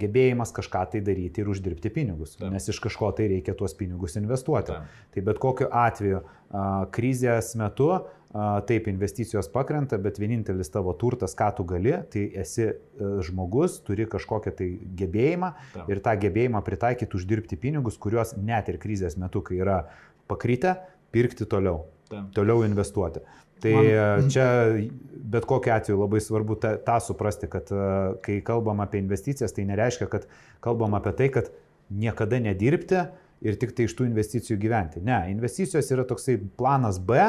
gebėjimas 0.00 0.54
kažką 0.56 0.84
tai 0.94 1.02
daryti 1.04 1.42
ir 1.42 1.50
uždirbti 1.52 1.92
pinigus, 1.92 2.38
Taip. 2.38 2.48
nes 2.54 2.70
iš 2.72 2.80
kažko 2.86 3.10
tai 3.18 3.28
reikia 3.34 3.56
tuos 3.58 3.76
pinigus 3.76 4.16
investuoti. 4.20 4.72
Taip. 4.72 5.02
Tai 5.14 5.26
bet 5.28 5.42
kokiu 5.42 5.68
atveju 5.68 6.24
krizės 6.94 7.56
metu 7.58 7.90
taip 8.66 8.88
investicijos 8.90 9.46
pakrenta, 9.52 9.98
bet 10.02 10.18
vienintelis 10.18 10.72
tavo 10.74 10.92
turtas, 10.98 11.36
ką 11.38 11.52
tu 11.54 11.66
gali, 11.70 11.92
tai 12.10 12.24
esi 12.42 12.66
žmogus, 13.22 13.76
turi 13.86 14.08
kažkokią 14.10 14.52
tai 14.58 14.68
gebėjimą 14.98 15.52
Taip. 15.76 15.92
ir 15.94 16.02
tą 16.02 16.16
gebėjimą 16.24 16.64
pritaikyti 16.66 17.14
uždirbti 17.14 17.60
pinigus, 17.62 18.00
kuriuos 18.02 18.34
net 18.34 18.72
ir 18.72 18.80
krizės 18.82 19.14
metu, 19.20 19.44
kai 19.46 19.60
yra 19.62 19.84
pakrytę, 20.30 20.74
pirkti 21.14 21.46
toliau. 21.46 21.84
Taip. 22.10 22.32
Toliau 22.34 22.66
investuoti. 22.66 23.22
Tai 23.62 23.72
Man... 23.72 23.86
E, 23.86 24.28
čia 24.34 24.46
bet 25.34 25.46
kokiu 25.48 25.72
atveju 25.76 26.00
labai 26.02 26.20
svarbu 26.20 26.58
tą, 26.60 26.74
tą 26.84 26.98
suprasti, 27.00 27.48
kad 27.50 27.70
e, 27.70 27.84
kai 28.24 28.40
kalbam 28.44 28.82
apie 28.84 28.98
investicijas, 29.00 29.54
tai 29.54 29.68
nereiškia, 29.70 30.10
kad 30.10 30.26
kalbam 30.64 30.98
apie 30.98 31.14
tai, 31.16 31.30
kad 31.38 31.54
niekada 31.94 32.42
nedirbti 32.42 33.06
ir 33.44 33.56
tik 33.60 33.74
tai 33.76 33.86
iš 33.88 33.94
tų 33.96 34.08
investicijų 34.10 34.58
gyventi. 34.60 35.02
Ne, 35.04 35.22
investicijos 35.32 35.90
yra 35.94 36.04
toksai 36.08 36.36
planas 36.58 36.98
B, 36.98 37.20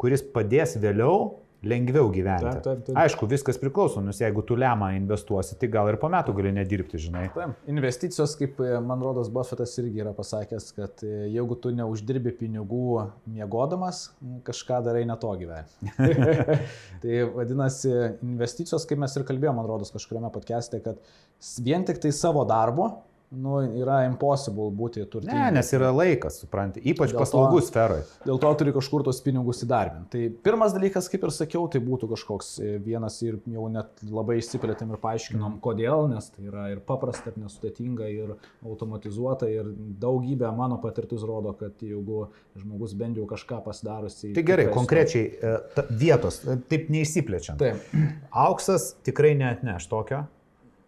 kuris 0.00 0.24
padės 0.34 0.76
vėliau 0.80 1.34
lengviau 1.66 2.10
gyventi. 2.12 2.46
Taip, 2.46 2.62
taip, 2.64 2.82
taip. 2.86 2.98
Aišku, 3.00 3.26
viskas 3.30 3.58
priklauso, 3.60 4.02
nes 4.04 4.18
jeigu 4.20 4.42
tu 4.46 4.56
lemą 4.58 4.92
investuosi, 4.96 5.56
tai 5.58 5.68
gal 5.72 5.88
ir 5.90 5.98
po 6.00 6.10
metų 6.12 6.34
gali 6.36 6.52
nedirbti, 6.54 7.00
žinai. 7.06 7.26
Taip, 7.34 7.56
investicijos, 7.72 8.36
kaip 8.38 8.60
e, 8.62 8.74
man 8.84 9.02
rodos, 9.02 9.30
Buffettas 9.32 9.74
irgi 9.80 10.04
yra 10.04 10.12
pasakęs, 10.16 10.68
kad 10.76 11.04
e, 11.06 11.14
jeigu 11.34 11.58
tu 11.62 11.72
neuždirbi 11.76 12.34
pinigų 12.38 13.06
miegodamas, 13.34 14.06
kažką 14.46 14.82
darai 14.86 15.06
ne 15.08 15.16
to 15.22 15.32
gyvenime. 15.40 15.96
tai 17.02 17.20
vadinasi, 17.34 17.92
investicijos, 18.26 18.86
kaip 18.88 19.02
mes 19.02 19.16
ir 19.16 19.26
kalbėjome, 19.28 19.58
man 19.60 19.70
rodos, 19.70 19.94
kažkuriame 19.94 20.30
podcast'e, 20.34 20.82
kad 20.84 21.00
vien 21.64 21.86
tik 21.88 22.02
tai 22.04 22.14
savo 22.14 22.44
darbo 22.48 22.92
nu, 23.34 23.56
yra 23.80 24.02
impossible 24.06 24.68
būti 24.74 25.02
turtingu. 25.10 25.34
Ne, 25.34 25.48
nes 25.56 25.70
yra 25.74 25.90
laikas, 25.94 26.38
supranti, 26.42 26.80
ypač 26.80 27.10
Dėl 27.10 27.16
to- 27.16 27.22
paslaugų 27.24 27.62
sferoje. 27.66 28.04
Dėl 28.26 28.38
to 28.42 28.52
turi 28.60 28.74
kažkur 28.76 29.04
tos 29.06 29.20
pinigus 29.24 29.62
įdarbinti. 29.66 30.10
Tai 30.12 30.42
pirmas 30.46 30.74
dalykas, 30.76 31.08
kaip 31.10 31.26
ir 31.26 31.34
sakiau, 31.34 31.66
tai 31.70 31.80
būtų 31.84 32.08
kažkoks 32.12 32.52
e, 32.60 32.76
vienas 32.82 33.18
ir 33.26 33.40
jau 33.50 33.66
net 33.72 33.88
labai 34.06 34.38
išsiplėtėm 34.40 34.94
ir 34.94 35.00
paaiškinom, 35.02 35.58
kodėl, 35.64 36.06
nes 36.12 36.30
tai 36.30 36.46
yra 36.46 36.68
ir 36.74 36.80
paprasta, 36.86 37.32
ir 37.32 37.42
nesudėtinga, 37.42 38.08
ir 38.12 38.36
automatizuota, 38.64 39.50
ir 39.50 39.72
daugybė 39.74 40.52
mano 40.56 40.78
patirtis 40.82 41.26
rodo, 41.26 41.52
kad 41.58 41.82
jeigu 41.82 42.28
žmogus 42.56 42.94
bent 42.94 43.18
jau 43.18 43.26
kažką 43.26 43.62
pasidarusi. 43.66 44.32
Tai 44.36 44.46
gerai, 44.46 44.70
konkrečiai 44.72 45.26
e, 45.26 45.58
vietos, 45.90 46.42
taip 46.70 46.88
neišsiplečiant. 46.94 47.58
Taip. 47.58 47.82
Auksas 48.30 48.94
tikrai 49.06 49.34
neatneš 49.38 49.90
tokio. 49.90 50.24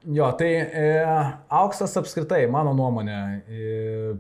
Jo, 0.09 0.32
tai 0.32 0.56
e, 0.56 1.04
auksas 1.52 1.92
apskritai, 2.00 2.46
mano 2.48 2.70
nuomonė, 2.76 3.16
e, 3.44 4.16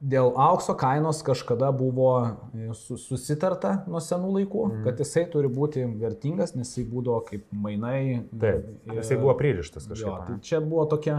dėl 0.00 0.30
aukso 0.38 0.74
kainos 0.78 1.22
kažkada 1.26 1.72
buvo 1.74 2.38
e, 2.54 2.70
su, 2.78 2.94
susitarta 3.00 3.82
nuo 3.90 4.00
senų 4.04 4.30
laikų, 4.36 4.62
mm. 4.68 4.84
kad 4.86 4.94
jisai 5.02 5.24
turi 5.32 5.48
būti 5.50 5.82
vertingas, 5.98 6.54
nes 6.54 6.70
jisai 6.70 6.84
būdavo 6.92 7.20
kaip 7.26 7.42
mainai. 7.50 8.22
Taip, 8.30 8.70
jisai 8.94 9.18
buvo 9.18 9.34
pririštas 9.40 9.90
kažkaip. 9.90 10.06
Jo, 10.06 10.14
tai 10.28 10.38
čia 10.46 10.58
buvo 10.62 10.84
tokia 10.94 11.16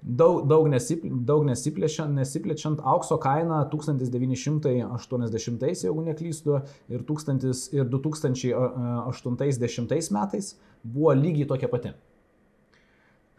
daug, 0.00 0.48
daug, 0.48 0.64
nesipl, 0.72 1.08
daug 1.28 1.44
nesiplečiant, 1.52 2.16
nesiplečiant, 2.16 2.80
aukso 2.80 3.20
kaina 3.20 3.68
1980, 3.70 5.84
jeigu 5.84 6.00
neklystu, 6.08 6.64
ir, 6.88 7.04
1000, 7.04 7.44
ir 7.76 7.84
2080 7.92 10.16
metais 10.16 10.56
buvo 10.82 11.12
lygiai 11.12 11.44
tokia 11.52 11.68
pati. 11.76 11.92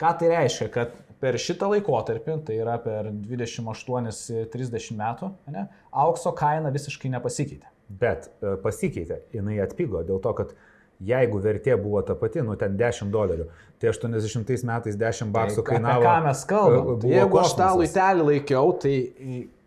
Ką 0.00 0.14
tai 0.20 0.30
reiškia? 0.32 0.68
Kad 0.72 0.94
per 1.20 1.36
šitą 1.40 1.68
laikotarpį, 1.74 2.38
tai 2.46 2.56
yra 2.62 2.78
per 2.80 3.10
28-30 3.12 4.96
metų, 4.96 5.28
ne, 5.52 5.66
aukso 5.92 6.32
kaina 6.36 6.72
visiškai 6.72 7.12
nepasikeitė. 7.12 7.68
Bet 8.00 8.30
e, 8.40 8.54
pasikeitė, 8.62 9.20
jinai 9.34 9.58
atpigo 9.64 10.00
dėl 10.06 10.22
to, 10.24 10.32
kad 10.38 10.54
jeigu 11.00 11.38
vertė 11.40 11.76
buvo 11.80 12.02
ta 12.04 12.14
pati, 12.14 12.42
nu 12.44 12.54
ten 12.60 12.76
10 12.76 13.08
dolerių, 13.10 13.46
tai 13.80 13.88
80 13.88 14.64
metais 14.68 14.96
10 15.00 15.30
baksų 15.32 15.62
Tai 15.62 15.68
kainavo. 15.70 16.02
Ką 16.04 16.16
mes 16.26 16.42
kalbam? 16.44 16.90
e, 16.96 17.00
Tai 17.00 17.10
jeigu 17.14 17.38
aš 17.40 17.54
tą 17.56 17.68
kosmosas. 17.70 17.94
laitelį 17.96 18.26
laikiau, 18.28 18.72
tai 18.82 18.94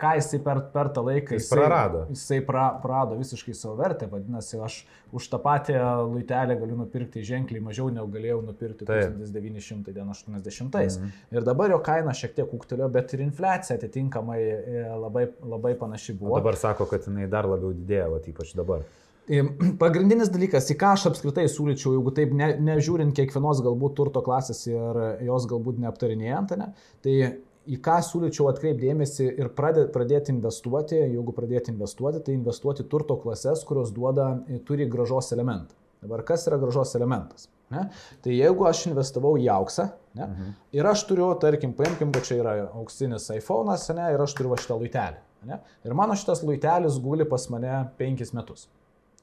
ką 0.04 0.12
jisai 0.20 0.40
per, 0.46 0.62
per 0.74 0.90
tą 0.94 1.02
laiką 1.08 1.38
Jis 1.40 1.50
prarado. 1.50 2.04
Jisai 2.14 2.42
pra, 2.46 2.68
prarado 2.84 3.18
visiškai 3.18 3.56
savo 3.58 3.76
vertę, 3.80 4.06
vadinasi, 4.12 4.60
aš 4.62 4.78
už 5.14 5.28
tą 5.32 5.40
patį 5.42 5.78
laitelį 6.14 6.60
galiu 6.62 6.78
nupirkti 6.84 7.24
ženkliai 7.26 7.62
mažiau 7.66 7.90
negu 7.94 8.08
galėjau 8.14 8.42
nupirkti 8.46 8.86
Taip. 8.86 9.18
1980. 9.18 11.00
Mhm. 11.00 11.12
Ir 11.32 11.42
dabar 11.46 11.72
jo 11.72 11.80
kaina 11.84 12.14
šiek 12.16 12.36
tiek 12.38 12.54
ūktelio, 12.54 12.90
bet 12.92 13.14
ir 13.14 13.24
infliacija 13.26 13.78
atitinkamai 13.80 14.40
e, 14.44 14.84
labai, 15.00 15.28
labai 15.42 15.74
panaši 15.80 16.14
O 16.14 16.20
buvo. 16.22 16.38
dabar 16.40 16.56
sako, 16.60 16.86
kad 16.86 17.08
jinai 17.08 17.28
dar 17.32 17.46
labiau 17.50 17.74
didėja, 17.74 18.10
va, 18.14 18.20
ypač 18.22 18.54
dabar. 18.58 18.84
Pagrindinis 19.84 20.32
dalykas, 20.34 20.68
į 20.74 20.78
ką 20.82 20.94
aš 20.98 21.08
apskritai 21.12 21.46
siūlyčiau, 21.52 21.96
jeigu 21.96 22.12
taip 22.16 22.34
ne, 22.36 22.50
nežiūrint 22.72 23.16
kiekvienos 23.16 23.64
galbūt 23.64 23.96
turto 24.00 24.24
klasės 24.26 24.66
ir 24.68 25.02
jos 25.24 25.48
galbūt 25.52 25.80
neaptarinėjant, 25.84 26.56
ne, 26.60 26.72
tai 27.06 27.16
į 27.64 27.80
ką 27.84 28.00
siūlyčiau 28.04 28.50
atkreipdėmėsi 28.52 29.30
ir 29.40 29.52
pradė, 29.56 29.86
pradėti 29.94 30.34
investuoti, 30.34 31.00
jeigu 31.00 31.36
pradėti 31.36 31.72
investuoti, 31.72 32.20
tai 32.26 32.36
investuoti 32.36 32.86
turto 32.92 33.16
klases, 33.22 33.64
kurios 33.68 33.94
duoda, 33.96 34.34
turi 34.68 34.90
gražos 34.92 35.32
elementą. 35.36 35.78
Dabar 36.04 36.26
kas 36.28 36.44
yra 36.50 36.60
gražos 36.60 36.92
elementas? 37.00 37.48
Ne? 37.72 37.86
Tai 38.22 38.34
jeigu 38.36 38.68
aš 38.68 38.84
investavau 38.90 39.38
į 39.40 39.48
auksą 39.54 39.88
ne, 40.20 40.26
mhm. 40.26 40.50
ir 40.76 40.90
aš 40.90 41.06
turiu, 41.10 41.30
tarkim, 41.42 41.72
paimkim, 41.78 42.12
kad 42.14 42.28
čia 42.28 42.42
yra 42.42 42.58
auksinis 42.76 43.30
iPhone'as 43.38 43.88
ne, 43.96 44.12
ir 44.14 44.22
aš 44.22 44.36
turiu 44.38 44.52
va 44.52 44.60
šitą 44.60 44.78
luitelį. 44.82 45.22
Ne, 45.48 45.58
ir 45.84 45.96
mano 45.98 46.16
šitas 46.16 46.44
luitelis 46.44 47.00
guli 47.04 47.26
pas 47.28 47.50
mane 47.52 47.80
penkis 48.00 48.32
metus. 48.36 48.68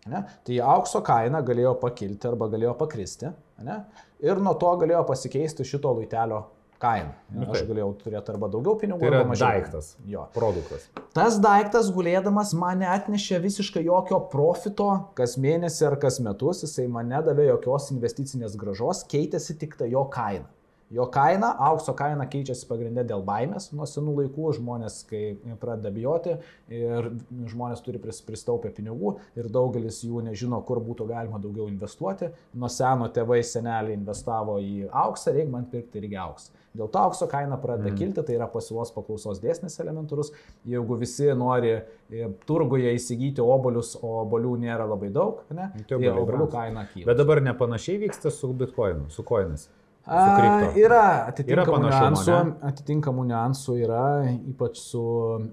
Ne? 0.09 0.23
Tai 0.47 0.61
aukso 0.77 1.03
kaina 1.05 1.43
galėjo 1.45 1.75
pakilti 1.83 2.29
arba 2.31 2.49
galėjo 2.49 2.73
pakristi. 2.79 3.29
Ne? 3.67 3.83
Ir 4.25 4.41
nuo 4.41 4.55
to 4.57 4.71
galėjo 4.81 5.03
pasikeisti 5.09 5.67
šito 5.69 5.93
luitelio 5.93 6.47
kaina. 6.81 7.13
Nu, 7.29 7.45
Aš 7.53 7.67
galėjau 7.69 7.91
turėti 8.01 8.33
arba 8.33 8.49
daugiau 8.49 8.79
pinigų, 8.81 9.03
Tai 9.05 9.11
arba 9.11 9.29
mažiau. 9.35 9.51
daiktas, 9.51 9.91
Jo. 10.09 10.23
produktas. 10.33 10.87
Tas 11.13 11.37
daiktas 11.39 11.91
gulėdamas 11.93 12.55
man 12.57 12.81
neatnešė 12.81 13.43
visiškai 13.45 13.83
jokio 13.85 14.23
profito 14.33 14.87
kas 15.19 15.37
mėnesį 15.37 15.91
ar 15.91 15.97
kas 16.01 16.17
metus, 16.25 16.63
jisai 16.65 16.87
man 16.89 17.13
nedavė 17.13 17.51
jokios 17.51 17.91
investicinės 17.93 18.57
gražos, 18.57 19.05
keitėsi 19.13 19.59
tik 19.61 19.77
ta 19.77 19.85
jo 19.85 20.07
kaina. 20.09 20.49
Jo 20.91 21.05
kaina, 21.07 21.53
aukso 21.63 21.93
kaina 21.95 22.25
keičiasi 22.27 22.67
pagrindė 22.67 23.05
dėl 23.07 23.21
baimės. 23.23 23.69
Nuo 23.73 23.87
senų 23.87 24.11
laikų 24.17 24.49
žmonės, 24.57 24.97
kai 25.07 25.37
pradeda 25.63 25.93
bijoti 25.95 26.33
ir 26.75 27.13
žmonės 27.53 27.83
turi 27.87 28.01
pris- 28.03 28.19
pristaupę 28.27 28.73
pinigų 28.75 29.13
ir 29.39 29.47
daugelis 29.55 30.01
jų 30.03 30.25
nežino, 30.27 30.59
kur 30.67 30.81
būtų 30.83 31.07
galima 31.07 31.39
daugiau 31.39 31.69
investuoti. 31.71 32.33
Nuo 32.59 32.67
seno 32.69 33.07
tėvai, 33.15 33.39
seneliai 33.47 33.95
investavo 33.95 34.59
į 34.59 34.89
auksą, 34.91 35.31
reikia 35.39 35.51
man 35.55 35.69
pirkti 35.71 36.03
irgi 36.03 36.19
auksą. 36.19 36.51
Dėl 36.75 36.91
to 36.91 36.99
aukso 37.03 37.27
kaina 37.31 37.57
pradeda 37.59 37.91
Mm. 37.91 37.97
kilti, 37.99 38.23
tai 38.27 38.35
yra 38.37 38.47
pasiūlos 38.51 38.91
paklausos 38.95 39.41
dėsnis 39.43 39.79
elementarus. 39.83 40.33
Jeigu 40.67 40.99
visi 40.99 41.27
nori 41.35 41.71
e, 42.11 42.29
turguje 42.47 42.93
įsigyti 42.95 43.39
obolius, 43.43 43.97
o 44.03 44.25
obolių 44.25 44.57
nėra 44.59 44.87
labai 44.91 45.11
daug, 45.13 45.43
ne, 45.51 45.71
Tai 45.71 45.85
tai 45.89 45.97
obolių 45.99 46.27
brangsta. 46.27 46.57
kaina 46.59 46.87
kyla. 46.93 47.07
Bet 47.07 47.17
dabar 47.17 47.41
nepanašiai 47.41 47.99
vyksta 48.09 48.31
su 48.31 48.53
bitkoinu, 48.53 49.09
su 49.11 49.23
koinais. 49.23 49.69
A, 50.09 50.71
yra 50.81 51.03
atitinkamų 51.29 51.75
panašumo, 51.77 52.07
niuansų, 52.09 52.33
ne? 52.33 52.55
atitinkamų 52.71 53.25
niuansų 53.29 53.75
yra, 53.85 54.05
ypač 54.49 54.81
su 54.81 55.03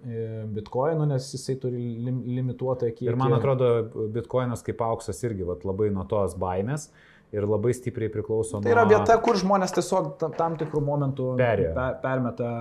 e, 0.07 0.23
bitkoinu, 0.55 1.05
nes 1.09 1.27
jisai 1.35 1.57
turi 1.61 1.81
lim, 2.05 2.21
limituotą 2.37 2.89
kiekį. 2.93 3.09
Ir 3.11 3.19
man 3.19 3.35
atrodo, 3.37 3.69
bitkoinas 4.15 4.63
kaip 4.65 4.81
auksas 4.87 5.19
irgi 5.27 5.45
vat, 5.47 5.67
labai 5.67 5.91
nuo 5.93 6.07
tos 6.09 6.37
baimės 6.39 6.87
ir 7.35 7.43
labai 7.43 7.73
stipriai 7.75 8.09
priklauso 8.13 8.61
Tai 8.63 8.71
yra 8.71 8.85
nuo... 8.87 8.95
vieta, 8.95 9.19
kur 9.21 9.37
žmonės 9.37 9.75
tiesiog 9.75 10.13
ta- 10.21 10.31
tam 10.39 10.55
tikrų 10.59 10.81
momentų 10.87 11.33
Perėjo. 11.41 11.73
per, 11.75 11.99
permeta, 12.05 12.51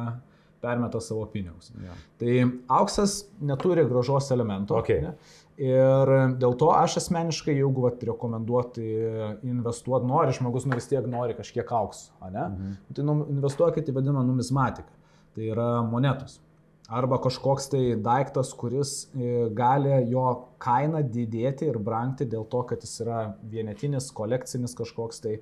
permeta 0.66 1.00
savo 1.00 1.22
pinigus. 1.30 1.70
Jo. 1.70 1.94
Tai 2.18 2.36
auksas 2.80 3.20
neturi 3.40 3.86
gražos 3.86 4.32
elementų. 4.34 4.74
Ok. 4.82 4.90
Ne? 5.06 5.14
Ir 5.56 6.10
dėl 6.36 6.52
to 6.60 6.68
aš 6.76 6.98
asmeniškai, 7.00 7.54
jeigu 7.56 7.86
vat, 7.86 8.02
rekomenduoti 8.04 8.86
investuoti, 9.48 10.04
nori, 10.08 10.34
žmogus 10.36 10.66
nu 10.68 10.76
vis 10.76 10.88
tiek 10.90 11.06
nori 11.08 11.36
kažkiek 11.38 11.70
aukso, 11.72 12.12
ne? 12.28 12.48
Mhm. 12.50 12.74
Tai 12.96 13.06
nu, 13.08 13.14
investuokite 13.38 13.92
į 13.92 13.96
vadinamą 13.96 14.26
numizmatiką. 14.28 14.92
Tai 15.36 15.48
yra 15.54 15.70
monetos. 15.84 16.40
Arba 16.86 17.16
kažkoks 17.18 17.64
tai 17.72 17.80
daiktas, 17.98 18.52
kuris 18.54 19.08
e, 19.10 19.48
gali 19.58 19.90
jo 20.06 20.22
kaina 20.62 21.00
didėti 21.02 21.66
ir 21.66 21.80
brangti 21.82 22.28
dėl 22.30 22.44
to, 22.46 22.60
kad 22.68 22.84
jis 22.84 23.00
yra 23.02 23.22
vienetinis, 23.50 24.06
kolekcinis 24.14 24.76
kažkoks 24.78 25.18
tai 25.24 25.32
e, 25.34 25.40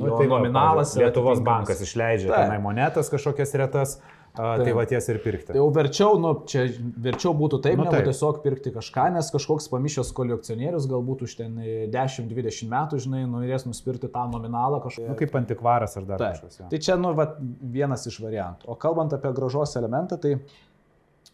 Nu, 0.00 0.08
jo 0.08 0.16
tai 0.18 0.26
va, 0.26 0.40
nominalas. 0.40 0.96
yra 0.98 1.06
Lietuvos 1.12 1.44
bankas 1.46 1.84
išleidžia 1.86 2.32
tenai 2.32 2.58
monetas 2.64 3.12
kažkokias 3.12 3.54
retas, 3.62 4.00
tai 4.36 4.62
Taip. 4.62 4.76
va 4.78 4.84
ties 4.86 5.08
ir 5.10 5.18
pirkti. 5.24 5.50
Tai 5.50 5.58
jau 5.58 5.66
verčiau, 5.74 6.18
nu, 6.22 6.30
čia 6.48 6.62
verčiau 7.02 7.32
būtų 7.36 7.58
taip, 7.64 7.80
Nu, 7.80 7.86
negu 7.88 8.06
tiesiog 8.06 8.38
pirkti 8.44 8.72
kažką, 8.74 9.08
nes 9.16 9.30
kažkoks 9.34 9.66
pamišęs 9.72 10.12
kolekcionierius 10.14 10.86
galbūt 10.90 11.24
už 11.26 11.34
ten 11.40 11.56
e, 11.58 11.88
10-20 11.90 12.70
metų, 12.70 13.00
žinai, 13.02 13.24
norės 13.30 13.66
nusipirkti 13.66 14.10
tą 14.12 14.26
nominalą 14.30 14.78
kažkokį. 14.84 15.08
Nu, 15.10 15.18
kaip 15.18 15.34
antikvaras 15.40 15.98
ar 15.98 16.06
dar 16.08 16.22
Taip. 16.22 16.38
kažkas. 16.38 16.60
jo. 16.62 16.68
Tai 16.70 16.82
čia, 16.86 16.96
nu, 17.00 17.10
vat, 17.18 17.34
vienas 17.74 18.06
iš 18.06 18.20
variantų. 18.22 18.70
O 18.70 18.78
kalbant 18.78 19.16
apie 19.16 19.34
gražos 19.34 19.74
elementą, 19.80 20.20
tai 20.22 20.36
e, 20.36 20.40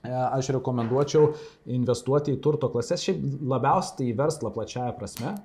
aš 0.09 0.55
rekomenduočiau 0.57 1.35
investuoti 1.77 2.33
į 2.33 2.41
turto 2.45 2.73
klases, 2.73 3.05
šiaip 3.05 3.21
labiausiai 3.45 4.01
tai 4.01 4.11
į 4.15 4.19
verslą 4.25 4.55
plačiaja 4.57 4.97
prasme. 4.97 5.37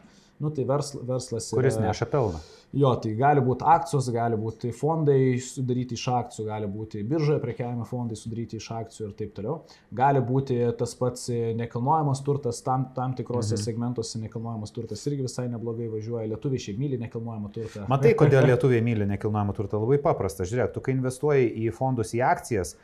Nu, 0.42 0.50
tai 0.50 0.66
versl, 0.66 1.04
verslas 1.06 1.52
Kuris 1.54 1.78
yra- 1.78 1.88
neša 1.88 2.08
pelną. 2.10 2.40
Jo, 2.72 2.94
tai 3.04 3.12
gali 3.20 3.42
būti 3.44 3.66
akcijos, 3.68 4.08
gali 4.16 4.38
būti 4.40 4.70
fondai 4.72 5.36
sudaryti 5.44 5.98
iš 5.98 6.06
akcijų, 6.08 6.46
gali 6.48 6.70
būti 6.72 7.02
biržoje 7.04 7.42
prekiavimo 7.44 7.84
fondai 7.86 8.16
sudaryti 8.16 8.56
iš 8.62 8.70
akcijų 8.72 9.10
ir 9.10 9.12
taip 9.20 9.34
toliau. 9.36 9.58
Gali 9.92 10.22
būti 10.24 10.56
tas 10.80 10.96
pats 10.96 11.28
nekilnojamas 11.60 12.24
turtas, 12.24 12.62
tam, 12.64 12.88
tam 12.96 13.14
tikrose 13.18 13.58
mhm. 13.58 13.64
segmentuose 13.66 14.22
nekilnojamas 14.24 14.72
turtas 14.72 15.04
irgi 15.12 15.28
visai 15.28 15.50
neblogai 15.52 15.90
važiuoja. 15.92 16.30
Lietuviai 16.32 16.64
šiaip 16.64 16.80
myli 16.80 17.02
nekilnojamą 17.04 17.52
turtą. 17.52 17.86
Matai, 17.92 18.16
kodėl 18.24 18.48
lietuviai 18.54 18.86
myli 18.88 19.10
nekilnojamą 19.12 19.58
turtą? 19.58 19.84
Labai 19.84 20.00
paprasta. 20.02 20.48
Žiūrėk, 20.48 20.72
tu 20.74 20.86
kai 20.86 20.96
investuoji 20.96 21.52
į 21.66 21.76
fondus, 21.76 22.16
į 22.16 22.24
akcijas, 22.32 22.78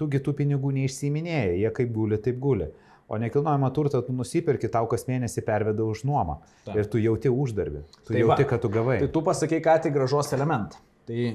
tugi 0.00 0.24
tų 0.24 0.34
pinigų 0.40 0.72
neišsiminėjai, 0.80 1.60
jie 1.60 1.74
kaip 1.78 1.92
guli, 1.94 2.18
taip 2.18 2.40
guli. 2.42 2.72
O 3.08 3.18
nekilnojamą 3.20 3.68
turtą 3.76 4.00
tu 4.02 4.14
nusipirki, 4.16 4.70
tau 4.72 4.86
kas 4.88 5.04
mėnesį 5.08 5.44
perveda 5.44 5.84
už 5.84 6.06
nuomą. 6.08 6.38
Taip. 6.64 6.78
Ir 6.80 6.88
tu 6.88 7.00
jauti 7.02 7.28
uždarbį. 7.28 7.82
Tu 8.00 8.14
Tai 8.14 8.22
va. 8.22 8.32
jauti, 8.32 8.46
kad 8.48 8.62
tu 8.64 8.70
gavai. 8.72 8.96
Tai 9.02 9.10
tu 9.12 9.22
pasakai, 9.26 9.60
ką 9.64 9.76
tik 9.84 9.92
gražos 9.96 10.32
elementą. 10.32 10.80
Tai, 11.04 11.26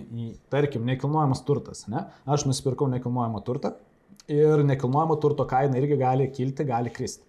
tarkim, 0.49 0.82
nekilnojamas 0.89 1.43
turtas, 1.45 1.84
ne? 1.91 2.07
Aš 2.26 2.47
nusipirkau 2.49 2.89
nekilnojamą 2.89 3.43
turtą 3.45 3.76
ir 4.30 4.63
nekilnojamo 4.65 5.17
turto 5.22 5.45
kaina 5.49 5.78
irgi 5.78 5.97
gali 6.01 6.30
kilti, 6.34 6.65
gali 6.65 6.89
kristi. 6.93 7.26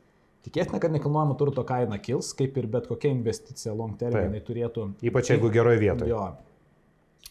Tikėtina, 0.46 0.80
kad 0.80 0.92
nekilnojamo 0.94 1.36
turto 1.36 1.66
kaina 1.68 1.98
kils, 2.00 2.32
kaip 2.36 2.56
ir 2.56 2.68
bet 2.72 2.86
kokia 2.88 3.10
investicija 3.12 3.74
long 3.76 3.98
term, 4.00 4.16
jinai 4.16 4.40
turėtų. 4.44 4.86
Ypač 5.04 5.34
jeigu 5.34 5.50
geroje 5.52 5.82
vietoje. 5.82 6.14
Jo. 6.14 6.30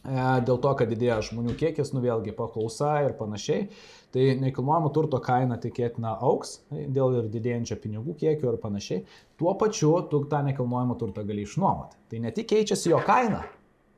E, 0.04 0.26
Dėl 0.48 0.60
to, 0.64 0.74
kad 0.80 0.90
didėja 0.92 1.20
žmonių 1.30 1.56
kiekis, 1.60 1.92
nu 1.94 2.02
vėlgi 2.04 2.34
paklausa 2.36 2.96
ir 3.06 3.16
panašiai, 3.20 3.68
tai 4.16 4.28
nekilnojamo 4.42 4.92
turto 4.96 5.20
kaina 5.24 5.60
tikėtina 5.62 6.16
auks 6.26 6.60
dėl 6.72 7.20
ir 7.20 7.32
didėjančio 7.34 7.78
pinigų 7.84 8.16
kiekio 8.22 8.54
ir 8.54 8.60
panašiai. 8.64 9.04
Tuo 9.40 9.54
pačiu 9.60 9.94
tu 10.12 10.24
tą 10.32 10.42
nekilnojamo 10.48 10.98
turtą 11.00 11.26
gali 11.28 11.46
išnuomoti. 11.46 12.00
Tai 12.12 12.22
ne 12.26 12.34
tik 12.36 12.50
keičiasi 12.54 12.94
jo 12.94 13.02
kaina, 13.06 13.44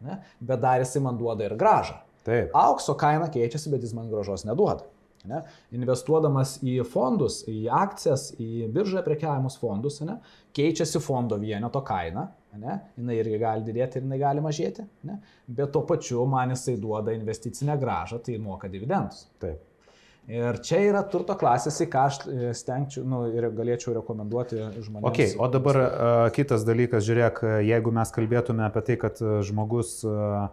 ne, 0.05 0.21
bet 0.39 0.63
dar 0.63 0.83
jisai 0.83 1.03
man 1.05 1.21
duoda 1.21 1.47
ir 1.47 1.55
gražą. 1.59 2.01
Taip. 2.27 2.51
Aukso 2.53 2.93
kaina 2.97 3.31
keičiasi, 3.33 3.71
bet 3.73 3.85
jis 3.85 3.95
man 3.97 4.09
gražos 4.11 4.43
neduoda. 4.45 4.85
Ne? 5.29 5.41
Investuodamas 5.77 6.57
į 6.65 6.79
fondus, 6.89 7.41
į 7.49 7.65
akcijas, 7.77 8.31
į 8.41 8.67
biržą 8.73 9.03
prekiavimus 9.05 9.57
fondus, 9.61 9.99
ne? 10.07 10.17
keičiasi 10.57 11.01
fondo 11.03 11.37
vieneto 11.41 11.83
kaina, 11.85 12.27
ne? 12.57 12.77
jinai 12.97 13.17
irgi 13.21 13.41
gali 13.41 13.67
didėti 13.67 13.99
ir 13.99 14.07
jinai 14.07 14.21
gali 14.21 14.45
mažėti, 14.45 14.87
ne? 15.07 15.19
bet 15.47 15.73
tuo 15.75 15.83
pačiu 15.87 16.25
man 16.29 16.55
jisai 16.55 16.77
duoda 16.81 17.13
investicinę 17.17 17.77
gražą, 17.81 18.21
tai 18.25 18.39
moka 18.41 18.71
dividendus. 18.71 19.27
Taip. 19.41 19.67
Ir 20.29 20.59
čia 20.61 20.77
yra 20.85 21.01
turto 21.09 21.33
klasės, 21.35 21.79
į 21.81 21.87
ką 21.91 22.01
aš 22.07 22.17
e, 22.29 22.49
stengčiau 22.55 23.03
nu, 23.09 23.23
ir 23.33 23.47
galėčiau 23.57 23.95
rekomenduoti 23.97 24.59
žmonėms. 24.77 25.07
Okay, 25.09 25.31
o 25.33 25.47
dabar 25.49 25.79
uh, 25.81 26.25
kitas 26.35 26.61
dalykas, 26.67 27.03
žiūrėk, 27.07 27.41
e, 27.41 27.55
jeigu 27.71 27.93
mes 27.95 28.13
kalbėtume 28.13 28.63
apie 28.67 28.83
tai, 28.85 28.99
kad 29.01 29.17
žmogus 29.47 29.97
uh, 30.05 30.45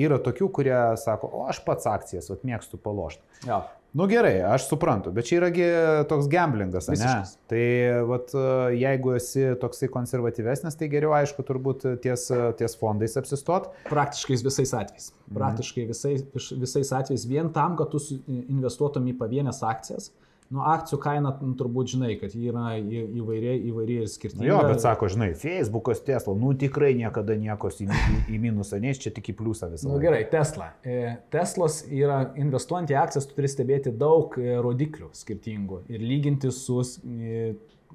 yra 0.00 0.18
tokių, 0.22 0.48
kurie 0.58 0.78
sako, 1.02 1.28
o 1.28 1.44
aš 1.52 1.60
pats 1.66 1.88
akcijas, 1.92 2.30
vat 2.32 2.46
mėgstu 2.48 2.80
palošti. 2.80 3.22
Jo. 3.46 3.60
Nu 3.96 4.04
gerai, 4.10 4.34
aš 4.44 4.66
suprantu, 4.68 5.08
bet 5.16 5.24
čia 5.28 5.38
yragi 5.38 5.66
toks 6.10 6.26
gamblingas, 6.28 6.90
ne? 6.92 7.12
Tai 7.48 7.62
vat, 8.10 8.34
jeigu 8.76 9.14
esi 9.16 9.46
toksai 9.62 9.88
konservatyvesnis, 9.94 10.76
tai 10.76 10.90
geriau, 10.92 11.14
aišku, 11.16 11.44
turbūt 11.48 11.86
ties, 12.04 12.26
ties 12.60 12.76
fondais 12.76 13.16
apsistot. 13.16 13.70
Praktiškai 13.88 14.36
visais 14.44 14.74
atvejais. 14.76 15.08
Praktiškai 15.32 15.86
visais, 15.88 16.26
visais 16.60 16.92
atvejais 16.98 17.24
vien 17.30 17.48
tam, 17.56 17.78
kad 17.80 17.94
tu 17.94 18.02
investuotum 18.28 19.08
į 19.08 19.16
pavienės 19.22 19.62
akcijas. 19.64 20.10
Nu, 20.46 20.60
akcijų 20.62 20.98
kaina 21.02 21.32
nu, 21.40 21.52
turbūt 21.58 21.90
žinai, 21.96 22.12
kad 22.20 22.34
ji 22.36 22.52
yra 22.52 22.76
įvairiai, 22.78 23.56
įvairiai 23.66 24.04
ir 24.04 24.06
Nu, 24.06 24.12
skirtinga. 24.12 24.46
jo, 24.46 24.58
bet 24.68 24.82
sako, 24.84 25.08
žinai, 25.10 25.32
Facebookas, 25.38 26.02
Tesla, 26.06 26.34
nu 26.38 26.52
tikrai 26.54 26.92
niekada 26.94 27.34
niekos 27.34 27.80
į, 27.82 27.88
į, 27.90 28.18
į 28.30 28.38
minusą, 28.44 28.78
nes 28.82 29.00
čia 29.02 29.10
tik 29.14 29.32
į 29.32 29.36
pliusą 29.40 29.70
visą. 29.72 29.88
Na 29.88 29.96
nu, 29.96 30.02
gerai, 30.04 30.20
Tesla. 30.30 30.68
E, 30.86 31.16
Teslos 31.34 31.80
yra 31.90 32.20
investuojant 32.38 32.92
į 32.94 32.98
akcijas, 33.00 33.26
tu 33.26 33.34
turi 33.40 33.50
stebėti 33.50 33.90
daug 33.90 34.38
e, 34.38 34.54
rodiklių 34.62 35.10
skirtingų 35.18 35.80
ir 35.90 36.06
lyginti 36.06 36.52
su, 36.54 36.78
e, 37.10 37.48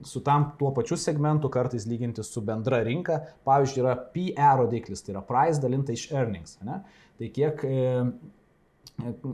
su 0.04 0.24
tam 0.28 0.50
tuo 0.60 0.74
pačiu 0.76 1.00
segmentu, 1.00 1.48
kartais 1.54 1.88
lyginti 1.88 2.26
su 2.28 2.44
bendra 2.44 2.82
rinka. 2.84 3.22
Pavyzdžiui, 3.48 3.86
yra 3.86 3.96
PE 4.12 4.52
rodiklis, 4.60 5.06
tai 5.08 5.16
yra 5.16 5.24
price 5.24 5.64
dalinta 5.64 5.96
iš 5.96 6.10
earnings. 6.12 6.60
Ne? 6.68 6.82
Tai 7.16 7.32
kiek 7.32 7.64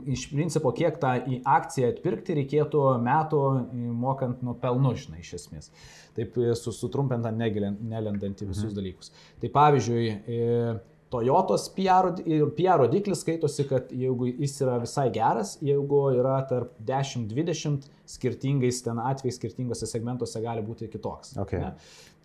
iš 0.08 0.26
principo, 0.32 0.72
kiek 0.76 0.98
tą 1.02 1.14
į 1.28 1.40
akciją 1.48 1.92
atpirkti 1.92 2.36
reikėtų 2.40 2.84
metų 3.04 3.40
mokant 3.98 4.44
nuo 4.46 4.54
pelnų, 4.60 4.94
žinai, 5.04 5.22
iš 5.24 5.34
esmės. 5.40 5.72
Taip 6.16 6.38
e, 6.40 6.52
su, 6.58 6.74
sutrumpinant, 6.74 7.38
negilin- 7.38 7.78
nelendant 7.90 8.42
į 8.42 8.50
visus 8.50 8.70
mhm. 8.70 8.76
dalykus. 8.78 9.12
Tai 9.42 9.52
pavyzdžiui, 9.54 10.06
e, 10.08 10.76
Toyotos 11.08 11.68
PR, 11.72 12.10
PR 12.56 12.82
rodiklis 12.82 13.22
skaitosi, 13.24 13.64
kad 13.70 13.92
jeigu 13.96 14.26
jis 14.28 14.58
yra 14.60 14.74
visai 14.82 15.06
geras, 15.14 15.54
jeigu 15.64 16.02
yra 16.18 16.42
tarp 16.50 16.74
10-20 16.84 17.86
skirtingais 18.08 18.82
ten 18.84 19.00
atvejais, 19.00 19.36
skirtingose 19.40 19.88
segmentuose 19.88 20.40
gali 20.44 20.62
būti 20.64 20.88
kitoks. 20.92 21.34
Okay. 21.44 21.60
Ne? 21.60 21.72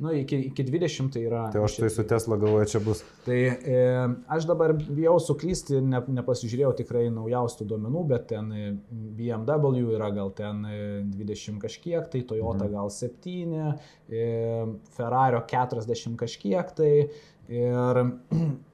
Nu, 0.04 0.12
iki, 0.18 0.40
iki 0.50 0.64
20 0.68 1.12
tai 1.14 1.22
yra. 1.28 1.46
Tai 1.54 1.62
aš 1.64 1.76
tai 1.80 1.90
su 1.94 2.04
Tesla 2.10 2.36
galvoju, 2.42 2.68
čia 2.72 2.80
bus. 2.84 3.04
Tai 3.28 3.38
e, 3.38 3.78
aš 4.36 4.48
dabar 4.50 4.74
bijau 4.76 5.16
suklysti, 5.22 5.80
ne, 5.86 6.02
nepasižiūrėjau 6.18 6.74
tikrai 6.82 7.06
naujausių 7.14 7.68
duomenų, 7.70 8.04
bet 8.10 8.28
ten 8.34 8.50
e, 8.52 8.66
BMW 8.92 9.84
yra 9.96 10.10
gal 10.16 10.34
ten 10.36 10.64
e, 10.68 10.82
20 11.22 11.62
kažkiek, 11.64 12.10
tai 12.12 12.24
Toyota 12.28 12.66
Mhm. 12.68 12.74
gal 12.74 12.92
7, 12.92 13.74
e, 14.10 14.28
Ferrari 14.98 15.44
40 15.48 16.18
kažkiek, 16.20 16.76
tai 16.76 16.92
ir 17.48 18.04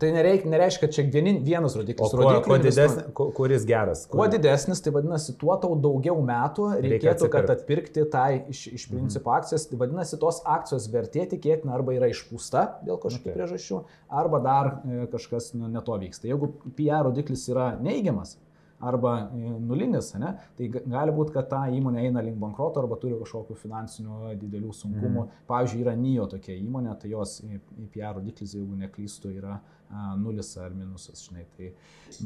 tai 0.00 0.10
nereik, 0.14 0.46
nereiškia, 0.48 0.86
kad 0.86 0.96
čia 0.96 1.04
vienin, 1.12 1.40
vienas 1.46 1.76
rodiklis. 1.78 2.14
O 2.14 2.22
kuo, 2.22 2.32
kuo 2.44 2.58
didesnis, 2.62 2.98
kuo, 3.16 3.28
kuris 3.36 3.66
geras? 3.68 4.04
Kuo 4.10 4.26
didesnis, 4.30 4.82
tai 4.84 4.92
vadinasi, 4.94 5.36
tuo 5.40 5.54
tau 5.60 5.76
daugiau 5.78 6.18
metų 6.24 6.70
reikėtų, 6.84 7.30
kad 7.32 7.48
atsipirkt. 7.52 7.92
atpirkti 7.94 8.06
tai 8.12 8.42
iš, 8.50 8.64
iš 8.78 8.88
principo 8.90 9.34
akcijas. 9.36 9.68
Tai 9.70 9.78
vadinasi, 9.84 10.18
tos 10.20 10.42
akcijos 10.48 10.88
vertė 10.92 11.28
tikėtina 11.36 11.76
arba 11.76 11.94
yra 11.98 12.10
išpūsta 12.12 12.66
dėl 12.86 12.96
kažkokių 13.02 13.28
Okay. 13.28 13.34
priežasčių, 13.34 13.78
arba 14.08 14.38
dar 14.40 14.68
e, 14.86 15.06
kažkas 15.12 15.52
nu, 15.58 15.68
ne 15.68 15.80
to 15.84 15.96
vyksta. 16.00 16.28
Jeigu 16.30 16.52
PR 16.78 17.04
rodiklis 17.08 17.48
yra 17.50 17.72
neigiamas 17.82 18.36
arba 18.80 19.30
e, 19.34 19.50
nulinis, 19.60 20.12
ne, 20.20 20.34
tai 20.58 20.68
ga- 20.70 20.82
gali 20.86 21.14
būti, 21.14 21.32
kad 21.34 21.48
ta 21.50 21.64
įmonė 21.74 22.04
eina 22.06 22.22
link 22.22 22.38
bankroto 22.38 22.82
arba 22.82 22.98
turi 23.00 23.16
kažkokių 23.18 23.56
finansinių 23.58 24.34
didelių 24.38 24.74
sunkumų. 24.80 25.24
Mhm. 25.24 25.46
Pavyzdžiui, 25.50 25.80
yra 25.82 25.96
NIO 25.98 26.28
tokia 26.30 26.54
įmonė, 26.60 26.94
tai 27.02 27.10
jos 27.14 27.40
e, 27.42 27.58
PR 27.94 28.14
rodiklis, 28.20 28.54
jeigu 28.54 28.78
neklystu, 28.78 29.32
yra 29.40 29.56
a, 29.58 30.14
nulis 30.20 30.52
ar 30.60 30.70
minusas, 30.76 31.24
žinai. 31.26 31.46
Tai 31.56 31.72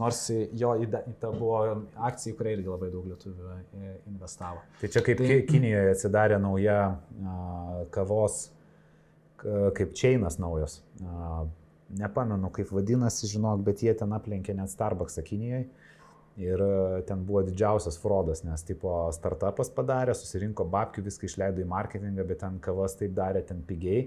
nors 0.00 0.20
jo 0.60 0.74
tą 1.22 1.32
buvo 1.38 1.62
akcija, 1.96 2.34
į 2.34 2.38
kurią 2.40 2.56
irgi 2.58 2.72
labai 2.74 2.90
daug 2.92 3.08
lietuvių 3.12 3.54
e, 3.56 3.94
investavo. 4.12 4.60
Tai 4.80 4.92
čia 4.92 5.04
kaip 5.06 5.22
Tai-. 5.24 5.40
Kinijoje 5.48 5.96
atsidarė 5.96 6.40
nauja 6.42 6.78
a, 6.92 7.38
kavos, 7.94 8.44
kaip 9.42 9.96
Čeinas 9.98 10.36
naujos. 10.38 10.82
A, 11.02 11.42
nepamenu, 11.98 12.50
kaip 12.54 12.70
vadinasi, 12.72 13.28
žinok, 13.30 13.62
bet 13.66 13.82
jie 13.84 13.92
ten 13.98 14.12
aplenkė 14.16 14.54
net 14.56 14.72
Starbucksą 14.72 15.24
Kinijoje. 15.26 15.66
Ir 16.40 16.62
a, 16.64 17.00
ten 17.08 17.24
buvo 17.28 17.42
didžiausias 17.44 17.98
frodas, 18.00 18.40
nes 18.46 18.64
tipo 18.64 18.94
startupas 19.12 19.68
padarė, 19.74 20.14
susirinko 20.16 20.64
babkių, 20.72 21.04
viską 21.08 21.28
išleido 21.28 21.60
į 21.60 21.68
marketingą, 21.68 22.24
bet 22.28 22.40
ten 22.44 22.60
kavas 22.64 22.96
taip 22.96 23.12
darė 23.16 23.42
ten 23.48 23.60
pigiai, 23.68 24.06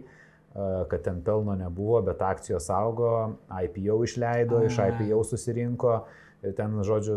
a, 0.55 0.85
kad 0.89 1.05
ten 1.05 1.21
pelno 1.25 1.53
nebuvo, 1.59 2.01
bet 2.07 2.23
akcijos 2.25 2.71
augo, 2.73 3.11
IPO 3.49 4.01
išleido, 4.07 4.63
iš 4.65 4.81
A. 4.81 4.89
IPO 4.93 5.21
susirinko. 5.31 5.99
Ir 6.45 6.53
ten, 6.53 6.75
žodžiu, 6.85 7.13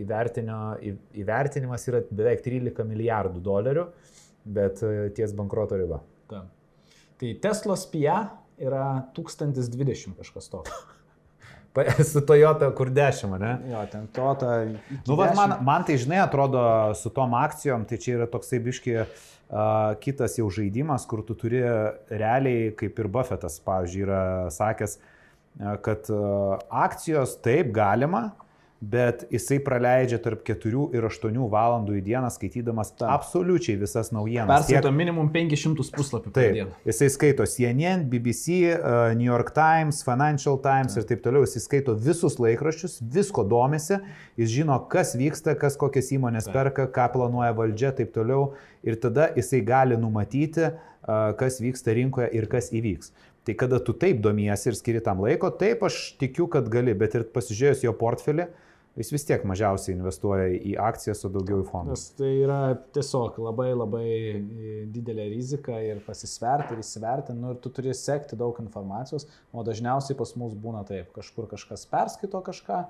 įvertinimas 0.00 1.82
yra 1.90 1.98
beveik 2.08 2.40
13 2.40 2.86
milijardų 2.88 3.42
dolerių, 3.44 3.82
bet 4.56 4.80
e, 4.86 5.10
ties 5.16 5.34
bankroto 5.36 5.76
riba. 5.76 5.98
Ta. 6.30 6.46
Tai 7.20 7.32
Teslos 7.44 7.84
PIA 7.92 8.22
yra 8.60 8.86
1020 9.16 10.16
kažkas 10.20 10.48
toks. 10.52 10.72
Su 12.12 12.20
Toyota 12.26 12.70
kur 12.74 12.90
10, 12.90 13.38
ne? 13.38 13.58
Jo, 13.70 13.84
ten 13.90 14.06
to 14.14 14.34
ta. 14.40 14.64
Nu, 15.06 15.16
va, 15.16 15.30
man, 15.36 15.54
man 15.62 15.84
tai, 15.86 15.98
žinai, 16.02 16.18
atrodo, 16.22 16.62
su 16.98 17.12
tom 17.14 17.34
akcijom, 17.38 17.84
tai 17.86 17.98
čia 18.02 18.16
yra 18.18 18.26
toksai 18.30 18.58
biški 18.64 18.96
uh, 18.98 19.06
kitas 20.02 20.34
jau 20.40 20.48
žaidimas, 20.50 21.06
kur 21.10 21.22
tu 21.26 21.36
turi 21.38 21.62
realiai, 22.10 22.72
kaip 22.78 22.98
ir 22.98 23.10
Buffettas, 23.12 23.60
pavyzdžiui, 23.66 24.02
yra 24.08 24.22
sakęs, 24.54 24.98
uh, 24.98 25.76
kad 25.84 26.10
uh, 26.14 26.58
akcijos 26.82 27.36
taip 27.44 27.70
galima, 27.76 28.30
bet 28.80 29.26
jisai 29.28 29.58
praleidžia 29.60 30.16
tarp 30.24 30.40
4 30.48 30.86
ir 30.96 31.04
8 31.04 31.34
valandų 31.52 31.98
į 31.98 32.02
dieną 32.06 32.30
skaitydamas 32.32 32.94
Taip. 32.96 33.10
absoliučiai 33.12 33.76
visas 33.76 34.08
naujienas. 34.10 34.64
Tiek- 34.64 34.78
Perskaito 34.80 34.92
minimum 34.96 35.28
500 35.34 35.90
puslapių 35.92 36.30
per 36.32 36.42
Taip, 36.42 36.54
dieną. 36.56 36.70
jisai 36.88 37.10
skaito 37.12 37.44
CNN, 37.44 38.06
BBC, 38.08 38.72
uh, 38.72 39.12
New 39.14 39.28
York 39.28 39.52
Times, 39.52 40.00
Financial 40.02 40.56
Times 40.64 40.96
ir 40.96 41.04
taip 41.04 41.20
toliau. 41.22 41.44
Jisai 41.44 41.60
skaito 41.60 41.94
visus 41.94 42.38
laikraščius, 42.40 43.00
visko 43.04 43.44
domisi, 43.44 43.98
jis 44.40 44.48
žino, 44.48 44.78
kas 44.88 45.12
vyksta, 45.14 45.58
kas 45.60 45.76
kokias 45.76 46.08
įmonės 46.16 46.48
Taip. 46.48 46.54
perka, 46.56 46.86
ką 46.88 47.12
planuoja 47.12 47.52
valdžia, 47.52 47.92
taip 47.96 48.14
toliau. 48.16 48.54
Ir 48.82 48.96
tada 48.96 49.28
jisai 49.36 49.60
gali 49.60 49.96
numatyti, 50.00 50.70
uh, 50.72 51.34
kas 51.36 51.60
vyksta 51.60 51.92
rinkoje 51.92 52.30
ir 52.32 52.46
kas 52.48 52.70
įvyks. 52.72 53.12
Tai 53.44 53.54
kada 53.54 53.78
tu 53.80 53.92
taip 53.92 54.20
domiesi 54.20 54.68
ir 54.68 54.74
skiri 54.76 55.00
tam 55.04 55.20
laiko, 55.20 55.50
taip 55.50 55.82
aš 55.82 56.16
tikiu, 56.20 56.48
kad 56.48 56.68
gali, 56.72 56.92
bet 56.94 57.14
ir 57.14 57.24
pasižiūrėjus 57.24 57.84
jo 57.84 57.92
portfelį, 57.92 58.48
jis 58.98 59.12
vis 59.14 59.24
tiek 59.28 59.44
mažiausiai 59.46 59.94
investuoja 59.96 60.48
į 60.56 60.74
akcijas, 60.82 61.22
o 61.26 61.30
daugiau 61.32 61.62
į 61.62 61.68
fondus. 61.68 62.08
Nes 62.08 62.18
tai 62.18 62.30
yra 62.42 62.60
tiesiog 62.94 63.38
labai 63.44 63.70
labai 63.74 64.08
didelė 64.90 65.28
rizika 65.34 65.78
ir 65.84 66.02
pasisverti 66.06 66.74
ir 66.74 66.82
įsiverti, 66.82 67.36
nu, 67.36 67.54
ir 67.54 67.62
tu 67.62 67.72
turi 67.74 67.94
sekti 67.96 68.38
daug 68.40 68.58
informacijos, 68.62 69.28
o 69.52 69.64
dažniausiai 69.66 70.18
pas 70.18 70.34
mus 70.40 70.56
būna 70.58 70.82
taip, 70.88 71.12
kažkur 71.16 71.48
kažkas 71.50 71.86
perskaito 71.90 72.42
kažką, 72.50 72.82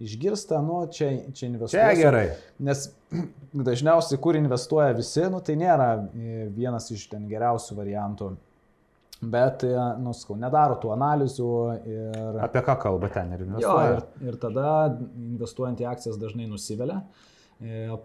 išgirsta, 0.00 0.60
nu, 0.64 0.82
čia, 0.92 1.10
čia 1.36 1.48
investuoja. 1.50 1.88
Čia 1.90 1.98
gerai. 1.98 2.26
Nes 2.62 2.86
dažniausiai, 3.70 4.20
kur 4.22 4.38
investuoja 4.38 4.94
visi, 4.96 5.26
nu, 5.32 5.42
tai 5.44 5.58
nėra 5.60 5.90
e, 5.98 6.46
vienas 6.54 6.88
iš 6.94 7.08
ten 7.12 7.26
geriausių 7.30 7.76
variantų 7.82 8.30
Bet, 9.20 9.66
e, 9.68 9.74
nu, 10.00 10.14
skau, 10.16 10.38
nedaro 10.40 10.78
tų 10.80 10.94
analizių 10.94 11.50
ir... 11.84 12.38
Apie 12.40 12.62
ką 12.64 12.78
kalba 12.80 13.10
ten 13.12 13.34
ir 13.36 13.44
investuoja? 13.44 13.90
Jo, 13.90 13.98
ir, 13.98 14.30
ir 14.30 14.38
tada 14.40 14.70
investuojant 15.20 15.82
į 15.82 15.90
akcijas 15.90 16.16
dažnai 16.22 16.48
nusivelia. 16.48 17.02
E, 17.02 17.29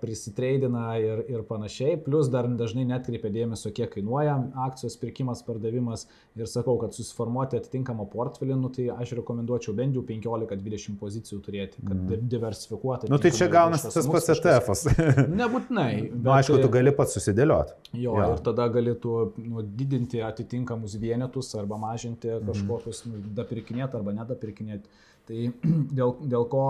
prisitreidina 0.01 0.97
ir, 0.99 1.21
ir 1.31 1.43
panašiai, 1.47 1.95
plus 2.03 2.27
dar 2.31 2.47
dažnai 2.59 2.83
netkreipia 2.89 3.29
dėmesio, 3.31 3.69
kiek 3.75 3.93
kainuoja 3.93 4.33
akcijos 4.65 4.97
pirkimas, 4.99 5.43
pardavimas 5.47 6.03
ir 6.35 6.49
sakau, 6.51 6.75
kad 6.81 6.95
susiformuoti 6.95 7.55
atitinkamą 7.61 8.07
portfelį, 8.11 8.57
nu, 8.59 8.71
tai 8.75 8.89
aš 8.91 9.13
rekomenduočiau 9.21 9.75
bent 9.77 9.95
jau 9.95 10.03
15-20 10.03 10.99
pozicijų 10.99 11.39
turėti, 11.45 11.79
kad 11.79 11.95
mm. 11.95 12.27
diversifikuoti. 12.33 13.11
Nu, 13.11 13.21
tai 13.23 13.31
čia 13.37 13.47
gaunasi 13.53 13.93
tas 13.95 14.11
pats 14.11 14.33
ETF-as. 14.35 14.83
Nebūtinai. 15.41 15.89
Bet... 16.09 16.19
Nu, 16.19 16.35
aišku, 16.35 16.59
tu 16.59 16.73
gali 16.75 16.91
pats 16.99 17.15
susidėlioti. 17.15 17.79
Jo, 17.95 18.19
jo, 18.19 18.29
ir 18.35 18.43
tada 18.43 18.67
galėtų 18.75 19.17
nu, 19.39 19.63
didinti 19.79 20.19
atitinkamus 20.25 20.99
vienetus 20.99 21.55
arba 21.55 21.79
mažinti 21.79 22.33
mhm. 22.33 22.51
kažkokius, 22.51 23.05
mm. 23.05 23.15
nu, 23.15 23.35
dapirkinėti 23.39 24.01
arba 24.01 24.19
nedapirkinėti. 24.19 25.03
Tai 25.25 25.37
dėl, 25.97 26.15
dėl 26.29 26.47
ko 26.51 26.63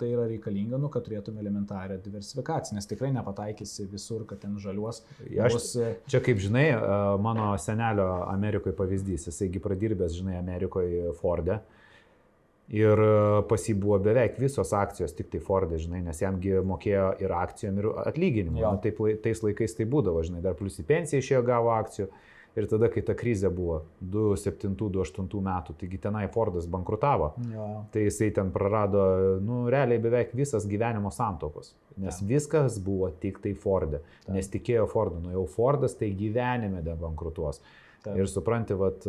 tai 0.00 0.10
yra 0.12 0.26
reikalinga, 0.30 0.78
nu, 0.80 0.90
kad 0.92 1.06
turėtume 1.06 1.40
elementarią 1.42 1.98
diversifikaciją, 2.04 2.76
nes 2.76 2.88
tikrai 2.90 3.12
nepataikysi 3.16 3.88
visur, 3.90 4.26
kad 4.28 4.42
ten 4.44 4.58
žaliuos. 4.62 5.02
Aš, 5.32 5.56
bus... 5.56 5.68
Čia 6.12 6.22
kaip 6.24 6.42
žinai, 6.42 6.66
mano 7.22 7.52
senelio 7.62 8.08
Amerikoje 8.28 8.76
pavyzdys, 8.78 9.28
jisaigi 9.30 9.62
pradirbęs, 9.62 10.18
žinai, 10.20 10.36
Amerikoje 10.40 11.14
Forde. 11.20 11.62
Ir 12.72 13.00
pas 13.50 13.64
jį 13.68 13.74
buvo 13.76 13.98
beveik 14.00 14.38
visos 14.40 14.70
akcijos 14.76 15.12
tik 15.16 15.28
tai 15.32 15.40
Fordė, 15.44 15.80
žinai, 15.82 16.00
nes 16.06 16.20
jamgi 16.22 16.54
mokėjo 16.64 17.08
ir 17.20 17.32
akcijom, 17.36 17.80
ir 17.80 17.88
atlyginimu. 18.06 18.62
Nu, 18.62 18.78
taip, 18.80 19.00
tais 19.24 19.42
laikais 19.44 19.76
tai 19.76 19.88
būdavo, 19.92 20.22
žinai, 20.24 20.40
dar 20.44 20.56
plus 20.56 20.78
į 20.80 20.86
pensiją 20.88 21.20
išėjo 21.20 21.42
gavo 21.48 21.72
akcijų. 21.74 22.08
Ir 22.52 22.66
tada, 22.68 22.90
kai 22.92 23.00
ta 23.00 23.14
krizė 23.16 23.48
buvo 23.48 23.78
2007-2008 24.12 25.38
metų, 25.46 25.76
taigi 25.80 26.00
tenai 26.04 26.26
Fordas 26.32 26.66
bankrutavo, 26.68 27.30
jo. 27.48 27.68
tai 27.94 28.02
jisai 28.04 28.28
ten 28.36 28.50
prarado, 28.52 29.04
nu, 29.40 29.62
realiai 29.72 30.02
beveik 30.02 30.34
visas 30.36 30.66
gyvenimo 30.68 31.08
santokos. 31.14 31.72
Nes 31.96 32.20
ja. 32.20 32.26
viskas 32.28 32.76
buvo 32.80 33.08
tik 33.22 33.40
tai 33.44 33.54
Fordė. 33.56 34.02
Ta. 34.26 34.34
Nes 34.36 34.52
tikėjo 34.52 34.84
Fordu, 34.92 35.22
nu 35.24 35.32
jau 35.32 35.46
Fordas 35.48 35.96
tai 35.96 36.10
gyvenime 36.16 36.84
debankrutuos. 36.84 37.62
Ta. 38.02 38.16
Ir 38.18 38.26
supranti, 38.26 38.74
vat, 38.74 39.04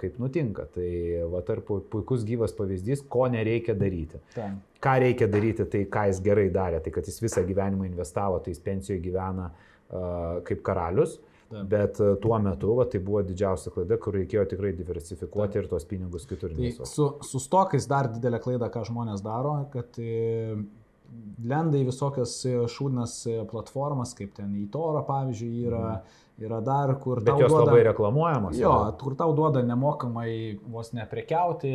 kaip 0.00 0.18
nutinka. 0.22 0.68
Tai 0.70 0.90
vat, 1.32 1.48
ar 1.50 1.62
puikus 1.66 2.22
gyvas 2.24 2.54
pavyzdys, 2.54 3.02
ko 3.10 3.26
nereikia 3.32 3.74
daryti. 3.76 4.20
Ta. 4.36 4.52
Ką 4.80 4.92
reikia 5.02 5.26
daryti, 5.28 5.66
tai 5.68 5.82
ką 5.90 6.06
jis 6.12 6.20
gerai 6.24 6.46
darė, 6.54 6.78
tai 6.84 6.92
kad 6.94 7.08
jis 7.10 7.18
visą 7.20 7.42
gyvenimą 7.44 7.88
investavo, 7.88 8.38
tai 8.40 8.54
jis 8.54 8.62
pensijoje 8.64 9.02
gyvena 9.04 9.50
uh, 9.50 10.38
kaip 10.46 10.62
karalius. 10.64 11.18
Taip. 11.50 11.66
Bet 11.66 11.98
e, 11.98 12.12
tuo 12.22 12.36
metu 12.38 12.76
va, 12.78 12.84
tai 12.86 13.00
buvo 13.02 13.24
didžiausia 13.26 13.72
klaida, 13.74 13.96
kur 13.98 14.14
reikėjo 14.14 14.44
tikrai 14.52 14.70
diversifikuoti 14.78 15.56
Taip. 15.56 15.64
ir 15.64 15.70
tuos 15.72 15.86
pinigus 15.90 16.26
kitur. 16.30 16.52
Tai 16.54 16.70
su, 16.86 17.08
su 17.26 17.40
stokais 17.42 17.88
dar 17.90 18.06
didelė 18.12 18.38
klaida, 18.44 18.68
ką 18.70 18.84
žmonės 18.86 19.24
daro, 19.24 19.56
kad 19.72 19.98
e, 19.98 20.54
lenda 21.50 21.80
į 21.80 21.88
visokias 21.88 22.36
e, 22.46 22.54
šūdnas 22.70 23.16
platformas, 23.50 24.14
kaip 24.14 24.36
ten 24.36 24.52
į 24.60 24.68
Torą, 24.74 25.02
pavyzdžiui, 25.10 25.54
yra. 25.70 25.86
Mm. 25.98 26.18
Yra 26.40 26.56
dar, 26.64 26.88
kur 26.96 27.18
Bet 27.20 27.34
tau 27.34 27.42
jos 27.42 27.50
duoda, 27.52 27.66
labai 27.66 27.80
reklamuojamos. 27.84 28.54
Jo, 28.56 28.70
yra. 28.86 28.92
kur 28.96 29.12
tau 29.12 29.34
duoda 29.36 29.60
nemokamai 29.60 30.30
vos 30.72 30.88
neprekiauti, 30.96 31.74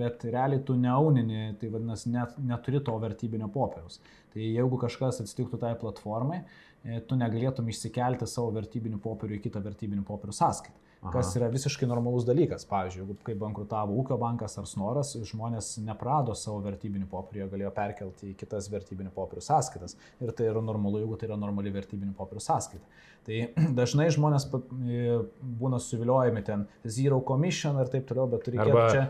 bet 0.00 0.24
realiai 0.26 0.64
tu 0.66 0.74
neaunini, 0.74 1.52
tai 1.60 1.70
vadinasi, 1.70 2.10
net, 2.16 2.32
neturi 2.42 2.80
to 2.82 2.96
vertybinio 3.04 3.46
popieriaus. 3.54 4.00
Tai 4.34 4.42
jeigu 4.42 4.80
kažkas 4.82 5.22
atsitiktų 5.22 5.60
tai 5.62 5.76
platformai, 5.78 6.40
E, 6.42 6.69
tu 7.08 7.16
negalėtum 7.18 7.68
išsikelti 7.68 8.28
savo 8.30 8.54
vertybinių 8.56 9.00
popierių 9.04 9.36
į 9.36 9.42
kitą 9.48 9.60
vertybinių 9.64 10.06
popierių 10.08 10.36
sąskaitą. 10.36 10.78
Aha. 11.00 11.14
Kas 11.14 11.30
yra 11.32 11.46
visiškai 11.48 11.86
normalus 11.88 12.26
dalykas. 12.28 12.66
Pavyzdžiui, 12.68 13.00
jeigu 13.00 13.14
kai 13.24 13.32
bankrutavo 13.40 13.94
ūkio 14.02 14.18
bankas 14.20 14.58
ar 14.60 14.66
snoras, 14.68 15.14
žmonės 15.30 15.78
neprado 15.80 16.34
savo 16.36 16.58
vertybinių 16.66 17.08
popierių, 17.08 17.46
galėjo 17.54 17.70
perkelti 17.76 18.28
į 18.28 18.34
kitas 18.42 18.68
vertybinių 18.72 19.12
popierių 19.14 19.44
sąskaitas. 19.46 19.96
Ir 20.20 20.34
tai 20.36 20.50
yra 20.50 20.60
normalu, 20.64 21.00
jeigu 21.00 21.16
tai 21.16 21.30
yra 21.30 21.38
normali 21.40 21.72
vertybinių 21.72 22.12
popierių 22.18 22.44
sąskaita. 22.44 23.00
Tai 23.26 23.40
dažnai 23.80 24.08
žmonės 24.14 24.46
e, 24.48 25.18
būna 25.60 25.80
suviliojami 25.82 26.42
ten 26.46 26.64
zero 26.84 27.20
commission 27.26 27.78
ir 27.82 27.90
taip 27.92 28.08
toliau, 28.08 28.28
bet 28.32 28.48
reikėtų 28.48 28.78
Arba... 28.78 28.86
čia 28.94 29.02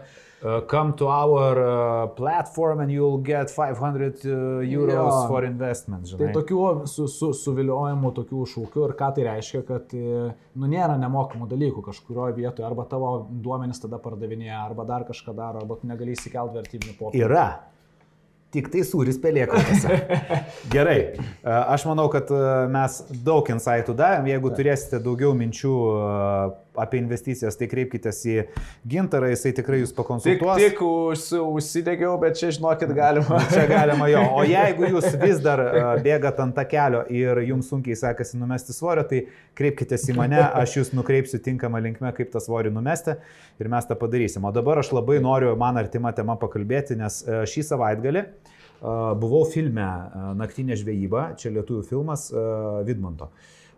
uh, 0.43 0.61
come 0.71 0.97
to 0.99 1.07
our 1.07 1.61
uh, 1.63 2.07
platform 2.19 2.83
and 2.85 2.93
you'll 2.95 3.23
get 3.23 3.53
500 3.55 4.25
uh, 4.25 4.67
euros 4.67 5.15
jo, 5.15 5.23
for 5.31 5.47
investment. 5.47 6.11
Žinai. 6.11 6.27
Tai 6.27 6.41
tokių 6.41 6.61
su, 6.91 7.07
su, 7.13 7.31
suviliojimų, 7.39 8.13
tokių 8.19 8.45
šūkių 8.55 8.87
ir 8.89 8.97
ką 8.99 9.13
tai 9.17 9.27
reiškia, 9.31 9.65
kad 9.69 9.95
nu, 9.95 10.67
nėra 10.67 10.99
nemokamų 11.01 11.49
dalykų 11.51 11.87
kažkurioje 11.91 12.39
vietoje, 12.41 12.67
arba 12.67 12.89
tavo 12.91 13.15
duomenys 13.31 13.83
tada 13.83 14.03
pardavinėja, 14.03 14.65
arba 14.67 14.89
dar 14.89 15.07
kažką 15.09 15.37
daro, 15.39 15.63
arba 15.63 15.79
tu 15.79 15.91
negali 15.91 16.19
įsikelti 16.19 16.59
vertybinių 16.59 16.99
pokyčių. 16.99 17.29
Yra. 17.29 17.49
Tik 18.51 18.67
tai 18.73 18.83
sūris 18.83 19.21
pelėkose. 19.23 19.99
Gerai, 20.75 20.99
aš 21.47 21.85
manau, 21.87 22.09
kad 22.11 22.33
mes 22.73 22.97
daug 23.27 23.47
insightų 23.55 23.95
davėm. 23.99 24.27
Jeigu 24.33 24.51
turėsite 24.57 24.99
daugiau 25.05 25.37
minčių 25.39 25.75
apie 26.83 27.01
investicijas, 27.03 27.57
tai 27.59 27.69
kreipkitės 27.71 28.21
į 28.31 28.37
gintarą, 28.91 29.31
jisai 29.33 29.53
tikrai 29.57 29.81
jūs 29.83 29.95
pakonsultuos. 29.97 30.61
Tik, 30.61 30.75
tik 30.75 30.83
už, 30.87 31.25
užsidegiau, 31.45 32.15
bet 32.23 32.39
čia 32.41 32.53
žinokit 32.57 32.95
galima. 32.97 33.41
Čia 33.55 33.67
galima 33.71 34.09
jo. 34.11 34.23
O 34.41 34.45
jeigu 34.57 34.91
jūs 34.95 35.17
vis 35.21 35.41
dar 35.45 35.63
bėgat 36.05 36.41
ant 36.43 36.57
tą 36.57 36.67
kelio 36.71 37.03
ir 37.13 37.43
jums 37.47 37.71
sunkiai 37.73 37.99
sekasi 37.99 38.41
numesti 38.41 38.77
svorio, 38.77 39.05
tai 39.09 39.25
kreipkitės 39.59 40.09
į 40.11 40.17
mane, 40.19 40.41
aš 40.41 40.79
jūs 40.79 40.95
nukreipsiu 40.97 41.41
tinkamą 41.45 41.83
linkmę, 41.87 42.13
kaip 42.17 42.33
tą 42.33 42.43
svorį 42.43 42.73
numesti 42.75 43.17
ir 43.61 43.73
mes 43.73 43.89
tą 43.89 43.99
padarysim. 44.01 44.47
O 44.47 44.55
dabar 44.55 44.81
aš 44.83 44.95
labai 44.97 45.19
noriu 45.25 45.53
man 45.61 45.81
artimą 45.81 46.15
temą 46.17 46.39
pakalbėti, 46.41 46.99
nes 47.01 47.23
šį 47.51 47.67
savaitgalį 47.73 48.25
buvau 49.21 49.45
filme 49.51 49.87
Naktinė 50.41 50.79
žvejyba, 50.81 51.31
čia 51.41 51.53
lietuvių 51.53 51.83
filmas 51.87 52.29
Vidmanto. 52.87 53.31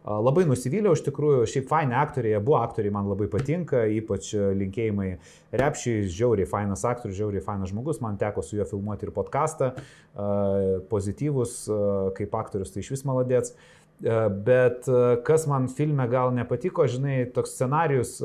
Labai 0.03 0.42
nusivyliau, 0.50 0.96
iš 0.96 1.05
tikrųjų, 1.07 1.44
šiaip 1.46 1.68
faini 1.70 1.94
aktoriai, 1.94 2.34
abu 2.40 2.57
aktoriai 2.59 2.90
man 2.94 3.07
labai 3.07 3.28
patinka, 3.30 3.84
ypač 3.86 4.32
linkėjimai 4.34 5.12
Repšiai, 5.55 6.09
žiauriai 6.11 6.48
fainas 6.50 6.82
aktorius, 6.88 7.20
žiauriai 7.20 7.44
fainas 7.44 7.70
žmogus, 7.70 8.00
man 8.03 8.18
teko 8.18 8.42
su 8.42 8.57
juo 8.59 8.66
filmuoti 8.66 9.07
ir 9.07 9.12
podcastą, 9.14 9.70
pozityvus 10.90 11.55
kaip 12.18 12.34
aktorius, 12.40 12.74
tai 12.74 12.82
iš 12.82 12.90
vis 12.96 13.07
maladėts. 13.07 13.55
Bet 14.03 14.88
kas 15.22 15.46
man 15.46 15.68
filme 15.70 16.09
gal 16.11 16.32
nepatiko, 16.34 16.88
žinai, 16.90 17.20
toks 17.30 17.55
scenarius, 17.55 18.16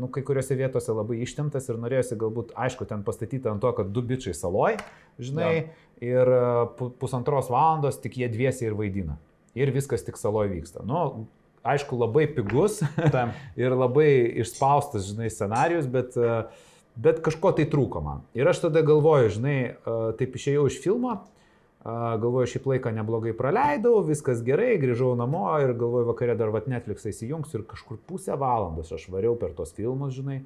nu, 0.00 0.08
kai 0.08 0.24
kuriuose 0.24 0.56
vietose 0.56 0.96
labai 0.96 1.20
ištemtas 1.26 1.68
ir 1.68 1.82
norėjosi 1.82 2.16
galbūt, 2.24 2.56
aišku, 2.56 2.88
ten 2.88 3.04
pastatyti 3.04 3.52
ant 3.52 3.60
to, 3.60 3.74
kad 3.76 3.92
du 3.92 4.00
bičiai 4.00 4.32
saloj, 4.32 4.80
žinai, 5.20 5.52
ja. 5.52 5.68
ir 6.00 6.34
pusantros 6.96 7.52
valandos 7.52 8.00
tik 8.00 8.16
jie 8.22 8.32
dviesi 8.32 8.70
ir 8.70 8.80
vaidina 8.80 9.20
ir 9.56 9.72
viskas 9.74 10.04
tik 10.06 10.18
saloje 10.20 10.52
vyksta. 10.52 10.84
Nu, 10.86 11.26
aišku, 11.66 11.98
labai 11.98 12.26
pigus 12.30 12.82
ir 13.62 13.74
labai 13.74 14.10
išspaustas, 14.42 15.08
žinai, 15.10 15.30
scenarius, 15.32 15.88
bet, 15.90 16.18
bet 16.94 17.22
kažko 17.24 17.54
tai 17.56 17.66
trūko 17.70 18.02
man. 18.04 18.26
Ir 18.36 18.48
aš 18.50 18.66
tada 18.68 18.84
galvoju, 18.86 19.32
žinai, 19.38 19.58
taip 20.20 20.36
išėjau 20.38 20.68
iš 20.70 20.78
filmo, 20.84 21.16
galvoju, 21.86 22.50
šį 22.50 22.62
laiką 22.66 22.92
neblogai 22.96 23.34
praleidau, 23.36 24.00
viskas 24.06 24.42
gerai, 24.46 24.74
grįžau 24.82 25.14
namo 25.18 25.48
ir 25.62 25.74
galvoju, 25.78 26.08
vakarė 26.10 26.34
dar 26.38 26.50
vat 26.54 26.66
Netflix 26.70 27.06
įsijungsiu 27.06 27.60
ir 27.60 27.66
kažkur 27.70 28.00
pusę 28.08 28.34
valandos 28.38 28.90
aš 28.94 29.06
variau 29.12 29.36
per 29.38 29.54
tos 29.54 29.74
filmus, 29.76 30.16
žinai, 30.16 30.40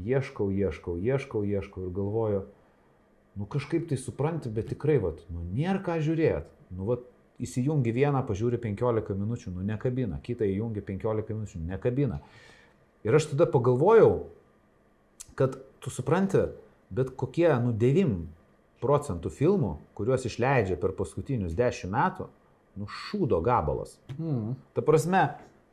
ieškau, 0.00 0.48
ieškau, 0.54 0.96
ieškau, 0.96 1.44
ieškau 1.44 1.84
ir 1.84 1.92
galvoju, 1.92 2.40
nu 3.38 3.48
kažkaip 3.50 3.88
tai 3.90 3.98
supranti, 4.00 4.50
bet 4.52 4.72
tikrai, 4.72 4.96
vat, 5.02 5.20
nu 5.28 5.44
nėra 5.52 5.82
ką 5.84 5.98
žiūrėti. 6.02 6.48
Nu, 6.74 6.88
vat, 6.88 7.04
įsijungi 7.42 7.92
vieną, 7.94 8.22
pažiūri 8.28 8.60
15 8.62 9.16
minučių, 9.18 9.52
nu 9.56 9.66
nekabina, 9.66 10.20
kitą 10.24 10.46
įjungi 10.48 10.82
15 10.86 11.34
minučių, 11.34 11.62
nekabina. 11.68 12.20
Ir 13.06 13.14
aš 13.14 13.30
tada 13.32 13.46
pagalvojau, 13.50 14.26
kad 15.38 15.56
tu 15.78 15.92
supranti, 15.94 16.48
bet 16.90 17.14
kokie, 17.16 17.50
nu 17.62 17.72
9 17.72 18.16
procentų 18.82 19.30
filmų, 19.34 19.76
kuriuos 19.98 20.26
išleidžia 20.26 20.78
per 20.80 20.94
paskutinius 20.98 21.54
10 21.58 21.92
metų, 21.94 22.28
nu 22.78 22.86
šūdo 22.90 23.38
gabalas. 23.42 23.96
Mm. 24.18 24.56
Ta 24.74 24.82
prasme, 24.86 25.22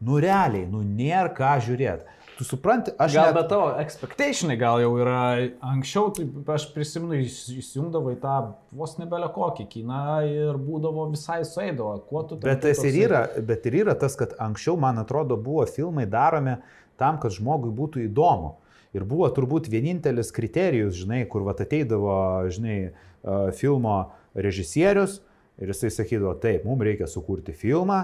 Nu 0.03 0.19
realiai, 0.19 0.67
nu 0.67 0.81
nėra 0.83 1.31
ką 1.35 1.55
žiūrėti. 1.63 2.03
Tu 2.37 2.43
supranti, 2.43 2.91
aš... 2.99 3.13
Gal 3.15 3.29
net- 3.29 3.35
bet 3.37 3.47
tavo 3.51 3.67
expectationai 3.79 4.57
gal 4.59 4.81
jau 4.83 4.89
yra 4.99 5.19
anksčiau, 5.63 6.09
tai 6.15 6.25
aš 6.55 6.65
prisimenu, 6.75 7.15
įs- 7.23 7.45
įsijungdavo 7.61 8.11
į 8.11 8.17
tą 8.23 8.33
vos 8.75 8.97
nebelę 8.99 9.29
kokį 9.35 9.65
kiną 9.71 10.01
ir 10.27 10.57
būdavo 10.59 11.05
visai 11.13 11.41
suėdavo. 11.47 11.93
Kuo 12.09 12.25
tu 12.27 12.35
ten 12.35 12.49
Bet 12.51 12.65
tas 12.65 12.81
ir 12.83 12.97
yra, 13.05 13.21
bet 13.39 13.69
ir 13.71 13.77
yra 13.85 13.95
tas, 14.01 14.17
kad 14.19 14.35
anksčiau, 14.43 14.75
man 14.79 14.99
atrodo, 14.99 15.37
buvo 15.39 15.63
filmai 15.69 16.03
daromi 16.11 16.57
tam, 16.99 17.21
kad 17.23 17.31
žmogui 17.37 17.71
būtų 17.75 18.03
įdomu. 18.09 18.57
Ir 18.95 19.03
buvo 19.07 19.27
turbūt 19.35 19.65
vienintelis 19.71 20.29
kriterijus, 20.35 20.95
žinai, 21.01 21.23
kur 21.27 21.43
vat 21.47 21.59
ateidavo, 21.63 22.13
žinai, 22.51 22.77
filmo 23.55 23.95
režisierius 24.35 25.21
ir 25.59 25.71
jisai 25.71 25.89
sakydavo, 25.91 26.35
taip, 26.43 26.67
mums 26.67 26.83
reikia 26.83 27.07
sukurti 27.07 27.55
filmą, 27.55 28.03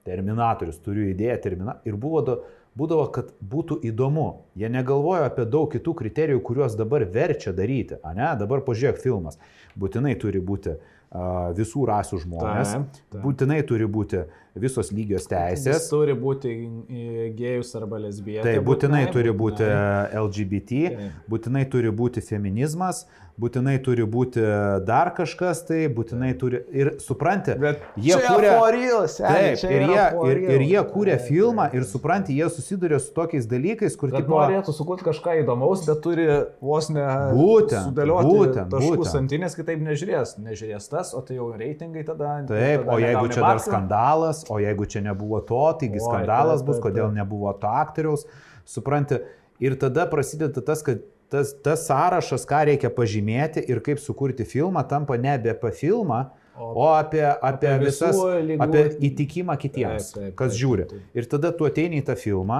Terminatorius, 0.00 0.78
turiu 0.80 1.10
idėją, 1.12 1.34
termina... 1.44 1.74
ir 1.84 1.96
buvo, 2.00 2.22
do- 2.24 2.38
būdavo, 2.78 3.06
kad 3.14 3.32
būtų 3.40 3.80
įdomu. 3.90 4.28
Jie 4.58 4.70
negalvojo 4.72 5.26
apie 5.26 5.46
daug 5.48 5.70
kitų 5.72 5.94
kriterijų, 6.02 6.42
kuriuos 6.46 6.76
dabar 6.78 7.04
verčia 7.04 7.52
daryti. 7.56 7.98
A 8.02 8.14
ne, 8.16 8.30
dabar 8.40 8.62
pažiūrėk 8.66 9.00
filmas. 9.02 9.38
Būtinai 9.78 10.14
turi 10.20 10.42
būti 10.42 10.76
a, 10.76 11.50
visų 11.56 11.86
rasių 11.90 12.22
žmonės, 12.26 12.76
Taip, 12.76 13.02
taip. 13.10 13.22
būtinai 13.24 13.60
turi 13.66 13.88
būti 13.90 14.24
visos 14.54 14.90
lygios 14.92 15.26
Jis 15.26 15.30
teisės. 15.30 15.88
turi 15.90 16.14
būti 16.18 16.50
e, 16.50 17.30
gėjus 17.38 17.74
arba 17.78 18.00
lesbietė. 18.02 18.44
Tai 18.48 18.58
būtinai 18.66 19.06
turi 19.12 19.30
būti 19.30 19.64
būtinai. 19.64 20.20
LGBT, 20.24 20.84
Taip. 20.96 21.24
būtinai 21.30 21.64
turi 21.70 21.90
būti 21.90 22.20
feminizmas, 22.24 23.04
būtinai 23.40 23.78
turi 23.80 24.04
būti 24.04 24.42
dar 24.84 25.12
kažkas, 25.16 25.62
tai 25.64 25.86
būtinai 25.88 26.32
turi 26.38 26.60
ir 26.76 26.90
supranti, 27.00 27.54
Bet 27.60 27.80
jie 27.96 28.18
kūrė... 28.20 28.50
for 28.58 28.74
real, 28.74 29.06
seni, 29.08 29.54
Taip, 29.56 29.70
ir 29.70 29.84
jie, 29.88 30.02
ir, 30.30 30.40
ir 30.56 30.64
jie 30.66 30.82
kūrė 30.90 31.14
Taip, 31.16 31.26
filmą 31.30 31.68
ir 31.76 31.86
supranti, 31.88 32.36
jie 32.36 32.50
susiduria 32.52 32.98
su 33.00 33.14
tokiais 33.16 33.48
dalykais, 33.48 33.96
kur 33.96 34.12
tipo, 34.12 34.36
norėtų 34.36 34.74
sukurti 34.76 35.06
kažką 35.08 35.38
įdomaus, 35.44 35.86
bet 35.88 36.02
turi 36.04 36.26
vos 36.60 36.90
ne 36.92 37.06
Būtent, 37.32 37.88
sudėlioti 37.88 38.34
būtent, 38.34 38.76
būtent. 38.76 39.08
santinės, 39.08 39.56
kitaip 39.56 39.80
nežiūrės. 39.88 40.36
Nežiūrės 40.44 40.90
tas, 40.92 41.14
o 41.16 41.22
tai 41.24 41.38
jau 41.38 41.48
reitingai 41.56 42.04
tada. 42.04 42.34
Taip, 42.50 42.84
tada 42.84 42.92
o 42.92 43.00
jeigu 43.00 43.30
čia 43.32 43.40
dar 43.40 43.56
babkių. 43.56 43.64
skandalas, 43.70 44.39
o 44.48 44.58
jeigu 44.62 44.86
čia 44.86 45.00
nebuvo 45.04 45.40
to, 45.44 45.60
taigi 45.80 45.98
Oi, 46.00 46.04
skandalas 46.06 46.60
taip, 46.62 46.66
bus, 46.70 46.76
taip, 46.80 46.84
kodėl 46.88 47.08
taip. 47.10 47.18
nebuvo 47.20 47.52
to 47.60 47.66
aktoriaus, 47.68 48.24
supranti. 48.64 49.20
Ir 49.60 49.76
tada 49.76 50.06
prasideda 50.08 50.62
tas, 50.64 50.80
kad 50.82 51.02
tas, 51.30 51.52
tas 51.62 51.84
sąrašas, 51.86 52.46
ką 52.48 52.64
reikia 52.72 52.88
pažymėti 52.90 53.62
ir 53.68 53.80
kaip 53.84 54.00
sukurti 54.02 54.46
filmą, 54.48 54.82
tampa 54.88 55.18
nebe 55.20 55.50
apie 55.52 55.70
filmą, 55.76 56.30
O- 56.60 56.72
o 56.82 56.86
apie, 56.92 57.22
apie, 57.24 57.68
apie 57.70 57.86
visas, 57.86 58.16
lygų- 58.18 58.60
apie 58.60 58.82
įtikimą 59.08 59.54
kitiems, 59.56 60.10
Taip, 60.12 60.24
taip, 60.24 60.34
kas 60.36 60.50
taip, 60.52 60.60
žiūri. 60.60 60.84
taip. 60.90 61.00
Ir 61.14 61.24
tada 61.30 61.52
tu 61.56 61.64
ateini 61.64 62.02
į 62.02 62.04
tą 62.04 62.16
filmą 62.20 62.58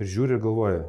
ir 0.00 0.06
žiūri 0.06 0.36
ir 0.36 0.40
galvoji, 0.42 0.82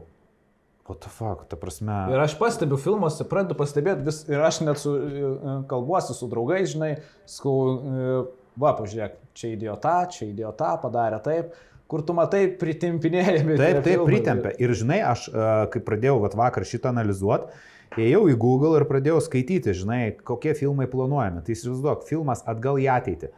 what 0.90 1.00
the 1.02 1.10
fuck, 1.10 1.46
ta 1.48 1.56
prasme. 1.56 2.10
Ir 2.12 2.20
aš 2.20 2.36
pastebiu 2.40 2.78
filmuose, 2.80 3.24
pradedu 3.28 3.56
pastebėti 3.60 4.04
vis, 4.08 4.24
ir 4.28 4.40
aš 4.44 4.62
net 4.66 4.78
su, 4.80 4.96
e, 4.98 5.64
kalbuosi 5.68 6.14
su 6.16 6.28
draugais, 6.28 6.74
žinai, 6.76 6.98
skau, 7.28 7.80
e, 7.80 8.26
va, 8.60 8.74
pažiūrėk, 8.78 9.18
čia 9.38 9.78
tą, 9.82 9.98
čia 10.12 10.52
tą, 10.58 10.74
padarė 10.82 11.20
taip, 11.24 11.56
kur 11.88 12.04
tu 12.04 12.16
matai 12.18 12.46
pritimpinėjami. 12.60 13.58
Taip, 13.60 13.82
taip, 13.86 14.04
pritempia. 14.08 14.54
Ir 14.60 14.74
žinai, 14.78 15.00
aš, 15.08 15.28
e, 15.32 15.50
kai 15.74 15.82
pradėjau 15.84 16.20
vat, 16.26 16.36
vakar 16.38 16.68
šitą 16.68 16.92
analizuoti, 16.92 17.52
ėjau 17.98 18.26
į 18.34 18.36
Google 18.42 18.74
ir 18.80 18.88
pradėjau 18.90 19.22
skaityti, 19.24 19.76
žinai, 19.78 20.02
kokie 20.28 20.56
filmai 20.58 20.90
planuojami. 20.92 21.46
Tai 21.46 21.56
įsivaizduok, 21.56 22.04
filmas 22.10 22.44
atgal 22.50 22.82
į 22.82 22.90
ateitį. 22.98 23.32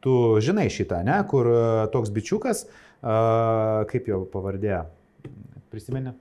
Tu 0.00 0.16
žinai 0.40 0.70
šitą, 0.72 1.02
ne, 1.04 1.18
kur 1.28 1.50
e, 1.52 1.60
toks 1.92 2.12
bičiukas, 2.14 2.64
e, 2.64 3.20
kaip 3.92 4.08
jo 4.08 4.24
pavardė, 4.32 4.86
prisimeni? 5.72 6.16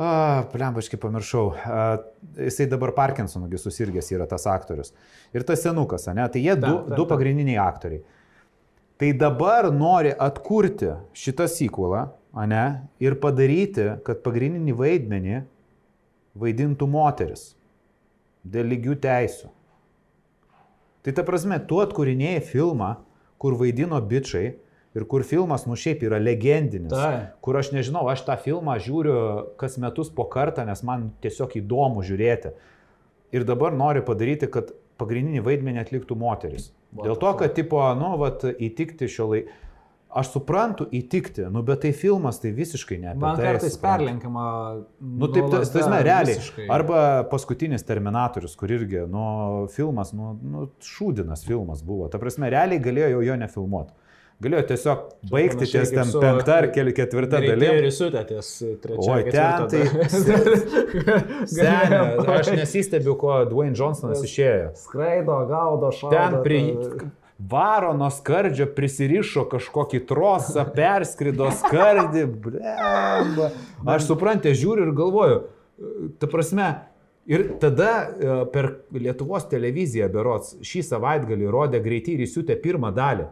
Plembaškai 0.00 0.96
pamiršau. 1.00 1.50
A, 1.52 1.80
jisai 2.40 2.64
dabar 2.70 2.94
Parkinsonų 2.96 3.58
susirgęs 3.60 4.08
yra 4.14 4.24
tas 4.30 4.46
aktorius. 4.48 4.94
Ir 5.36 5.44
tas 5.44 5.60
senukas, 5.60 6.06
ne? 6.08 6.24
Tai 6.24 6.40
jie 6.40 6.54
du, 6.56 6.64
Taip, 6.64 6.86
taip, 6.88 6.96
du 6.96 7.06
pagrindiniai 7.10 7.58
aktoriai. 7.60 8.00
Tai 9.00 9.10
dabar 9.20 9.68
nori 9.72 10.14
atkurti 10.16 10.94
šitą 11.16 11.44
sequelą, 11.52 12.06
ne? 12.48 12.64
Ir 13.02 13.18
padaryti, 13.20 13.90
kad 14.06 14.24
pagrindinį 14.24 14.76
vaidmenį 14.80 15.42
vaidintų 16.40 16.88
moteris. 16.88 17.50
Dėl 18.40 18.72
lygių 18.72 18.96
teisų. 19.04 19.52
Tai 21.04 21.12
ta 21.16 21.24
prasme, 21.28 21.60
tu 21.68 21.80
atkūrinėjai 21.84 22.40
filmą, 22.44 22.94
kur 23.40 23.56
vaidino 23.60 24.00
bičiai 24.00 24.54
ir 24.94 25.06
kur 25.06 25.22
filmas 25.26 25.66
nu 25.68 25.78
šiaip 25.78 26.02
yra 26.06 26.18
legendinis. 26.22 26.92
Taip. 26.92 27.38
Kur 27.44 27.60
aš 27.60 27.72
nežinau, 27.74 28.04
aš 28.10 28.24
tą 28.26 28.36
filmą 28.40 28.76
žiūriu 28.82 29.16
kas 29.60 29.78
metus 29.82 30.10
po 30.14 30.26
kartą, 30.30 30.66
nes 30.68 30.82
man 30.86 31.10
tiesiog 31.22 31.56
įdomu 31.62 32.04
žiūrėti. 32.06 32.54
Ir 33.36 33.46
dabar 33.46 33.74
nori 33.76 34.02
padaryti, 34.02 34.50
kad 34.50 34.72
pagrindinį 35.00 35.42
vaidmenį 35.46 35.84
atliktų 35.84 36.18
moteris. 36.18 36.70
What 36.90 37.06
Dėl 37.06 37.18
to, 37.22 37.32
kad, 37.38 37.54
tipo, 37.56 37.80
nu, 37.98 38.14
vat, 38.20 38.44
įtikti 38.58 39.08
šio 39.10 39.32
laiko. 39.34 39.58
Aš 40.10 40.32
suprantu 40.32 40.88
įtikti, 40.90 41.44
nu, 41.54 41.60
bet 41.62 41.84
tai 41.84 41.92
filmas 41.94 42.40
tai 42.42 42.50
visiškai 42.50 42.96
ne. 42.98 43.12
Man 43.14 43.36
tai, 43.38 43.52
kartais 43.52 43.76
perlenkiama. 43.78 44.46
Nu, 44.98 45.28
taip, 45.30 45.46
tas, 45.52 45.70
tas, 45.70 45.86
ne, 45.86 46.00
realiai. 46.02 46.64
Arba 46.66 47.02
paskutinis 47.30 47.86
Terminatorius, 47.86 48.56
kur 48.58 48.74
irgi, 48.74 49.04
nu, 49.06 49.22
filmas, 49.70 50.10
nu, 50.10 50.32
nu, 50.42 50.64
šūdinas 50.82 51.46
filmas 51.46 51.84
buvo. 51.86 52.10
Ta 52.10 52.18
prasme, 52.18 52.50
realiai 52.50 52.82
galėjo 52.82 53.12
jau 53.12 53.22
jo 53.28 53.38
nefilmuoti. 53.44 54.09
Galėjo 54.40 54.62
tiesiog 54.70 55.00
baigti 55.28 55.66
ties 55.68 55.90
ten 55.92 56.08
penktą 56.22 56.54
ar 56.62 56.66
keli 56.72 56.94
ketvirtą 56.96 57.42
Ir 57.44 57.50
dalim. 57.60 57.84
įsiutė 57.90 58.22
ties 58.30 58.48
trečia. 58.80 59.10
Oi, 59.12 59.22
ten 59.28 59.66
tai- 59.68 60.90
Senė, 61.54 61.98
aš 62.38 62.48
nesistebiu, 62.56 63.16
ko 63.20 63.40
Dwayne 63.50 63.76
Johnsonas 63.76 64.22
išėjo. 64.24 64.70
Skraido, 64.80 65.36
gaudo, 65.50 65.90
šaudo. 65.92 66.14
Ten 66.16 66.38
prie 66.44 66.62
varo 67.50 67.92
nuo 67.96 68.08
skardžio 68.12 68.66
prisirišo 68.76 69.46
kažkokį 69.52 70.00
trosą, 70.08 70.64
perskrido 70.76 71.48
skardį. 71.60 72.24
Blemba. 72.46 73.50
Aš 73.94 74.08
suprantė, 74.10 74.52
žiūriu 74.56 74.88
ir 74.88 74.94
galvoju, 74.96 75.38
ta 76.20 76.28
prasme, 76.32 76.68
ir 77.28 77.46
tada 77.62 77.90
e, 78.08 78.38
per 78.52 78.70
Lietuvos 78.92 79.46
televiziją 79.52 80.08
berots 80.12 80.56
šį 80.64 80.82
savaitgalį 80.94 81.48
rodė 81.52 81.80
greitai 81.84 82.16
ir 82.18 82.24
įsiutė 82.26 82.56
pirmą 82.60 82.92
dalį. 82.96 83.28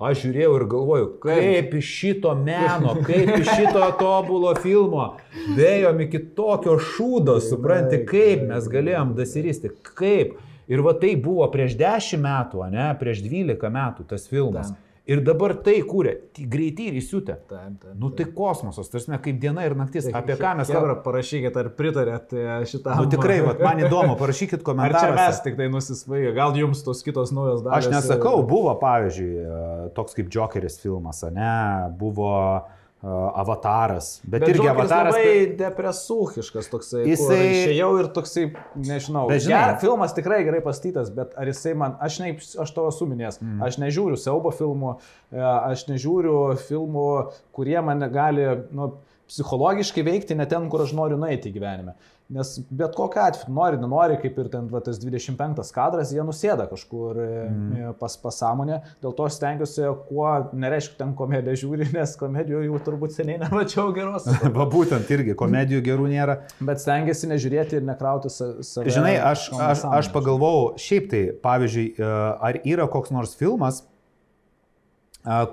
Aš 0.00 0.22
žiūrėjau 0.24 0.52
ir 0.56 0.62
galvoju, 0.72 1.08
kaip 1.20 1.74
iš 1.76 1.88
šito 1.98 2.30
meno, 2.38 2.94
kaip 3.04 3.34
iš 3.36 3.50
šito 3.52 3.84
tobulo 4.00 4.54
filmo 4.62 5.10
vėjom 5.58 6.00
iki 6.06 6.22
tokio 6.38 6.78
šūdo, 6.80 7.34
supranti, 7.44 8.00
kaip 8.08 8.46
mes 8.48 8.68
galėjom 8.72 9.12
dasiristi, 9.18 9.74
kaip. 9.92 10.38
Ir 10.70 10.80
va 10.86 10.94
tai 11.02 11.16
buvo 11.20 11.44
prieš 11.52 11.74
10 11.76 12.22
metų, 12.22 12.62
ne, 12.72 12.86
prieš 13.00 13.20
12 13.26 13.72
metų 13.74 14.06
tas 14.12 14.24
filmas. 14.30 14.70
Taip. 14.70 14.89
Ir 15.10 15.22
dabar 15.26 15.56
tai 15.64 15.80
kūrė, 15.86 16.12
tai 16.36 16.44
greitai 16.50 16.86
ir 16.90 16.98
įsiutė. 17.00 17.36
Taip, 17.50 17.76
taip, 17.82 17.94
Nu 17.98 18.12
tai 18.14 18.28
kosmosas, 18.34 18.90
tarsi 18.92 19.10
kaip 19.24 19.40
diena 19.42 19.64
ir 19.66 19.74
naktis, 19.78 20.06
apie 20.14 20.36
ką 20.38 20.54
mes 20.60 20.70
kalbame. 20.70 20.96
Parašykit, 21.04 21.56
ar 21.58 21.70
pritarėt 21.74 22.34
e, 22.36 22.46
šitam. 22.70 23.02
Nu 23.02 23.10
tikrai, 23.10 23.40
vat, 23.44 23.62
man 23.64 23.80
įdomu, 23.86 24.14
parašykit 24.20 24.62
Ar 24.70 24.94
čia 24.94 25.12
mes 25.16 25.40
tik 25.42 25.58
tai 25.58 25.70
nusisvaigę, 25.72 26.34
gal 26.36 26.54
jums 26.58 26.84
tos 26.86 27.02
kitos 27.06 27.34
naujos 27.34 27.64
dalys. 27.66 27.88
Aš 27.88 27.94
nesakau, 27.96 28.36
buvo 28.46 28.76
pavyzdžiui 28.78 29.30
e, 29.42 29.62
toks 29.98 30.14
kaip 30.18 30.30
Jokeris 30.30 30.78
filmas, 30.82 31.24
ne, 31.34 31.56
buvo 31.98 32.30
uh, 32.30 32.79
Avataras, 33.02 34.20
bet, 34.24 34.42
bet 34.42 34.50
irgi 34.52 34.68
Avataras. 34.68 35.14
labai 35.16 35.56
depresūchiškas 35.56 36.68
toksai. 36.68 37.04
Jisai- 37.08 37.38
Jisai... 37.38 37.46
Išėjau 37.54 37.90
ir 38.02 38.08
toksai, 38.12 38.44
nežinau. 38.76 39.22
Bet 39.30 39.40
žinai- 39.46 39.60
Ger, 39.70 39.78
filmas 39.80 40.12
tikrai 40.12 40.42
gerai 40.44 40.60
pastytas, 40.60 41.08
bet 41.16 41.32
ar 41.40 41.48
jisai 41.48 41.72
man, 41.80 41.96
aš, 42.04 42.18
ne, 42.20 42.34
aš 42.36 42.74
to 42.76 42.84
esu 42.90 43.08
minėjęs, 43.08 43.40
mm. 43.40 43.62
aš 43.64 43.78
nežiūriu 43.80 44.20
siaubo 44.20 44.52
filmų, 44.52 44.98
e, 45.32 45.40
aš 45.40 45.86
nežiūriu 45.88 46.36
filmų, 46.68 47.08
kurie 47.56 47.80
mane 47.80 48.10
gali, 48.12 48.44
nu, 48.76 48.92
psichologiškai 49.30 50.04
veikti 50.04 50.36
ne 50.36 50.44
ten, 50.50 50.68
kur 50.68 50.84
aš 50.84 50.92
noriu 50.98 51.16
nueiti 51.20 51.52
gyvenime. 51.54 51.96
Nes 52.30 52.50
bet 52.70 52.94
kokiu 52.94 53.18
atveju, 53.24 53.50
nori, 53.50 53.78
nenori, 53.82 54.14
kaip 54.22 54.36
ir 54.38 54.48
ten 54.52 54.68
va, 54.70 54.78
tas 54.86 55.00
25 55.02 55.72
kadras, 55.74 56.12
jie 56.14 56.22
nusėda 56.22 56.68
kažkur 56.70 57.18
mm. 57.18 57.94
pas 57.98 58.14
pasąmonę. 58.22 58.76
Dėl 59.02 59.14
to 59.18 59.26
stengiuosi, 59.34 59.88
kuo, 60.06 60.28
nereiškia, 60.54 60.94
ten 61.00 61.14
komediją 61.18 61.56
žiūri, 61.64 61.88
nes 61.96 62.12
komedijų 62.20 62.60
jau 62.68 62.78
turbūt 62.86 63.16
seniai 63.16 63.40
nemačiau 63.42 63.90
geros. 63.96 64.28
Va 64.58 64.66
būtent 64.70 65.10
irgi, 65.10 65.34
komedijų 65.40 65.82
gerų 65.88 66.06
nėra. 66.12 66.36
Bet 66.62 66.82
stengiasi 66.84 67.32
nežiūrėti 67.32 67.80
ir 67.80 67.88
nekrauti 67.88 68.30
sa- 68.30 68.52
save. 68.62 68.94
Žinai, 68.94 69.16
aš, 69.32 69.48
aš, 69.58 69.82
aš 69.98 70.10
pagalvojau, 70.14 70.76
šiaip 70.78 71.08
tai, 71.10 71.24
pavyzdžiui, 71.42 71.86
e, 71.98 72.12
ar 72.50 72.60
yra 72.62 72.86
koks 72.94 73.10
nors 73.14 73.34
filmas, 73.40 73.82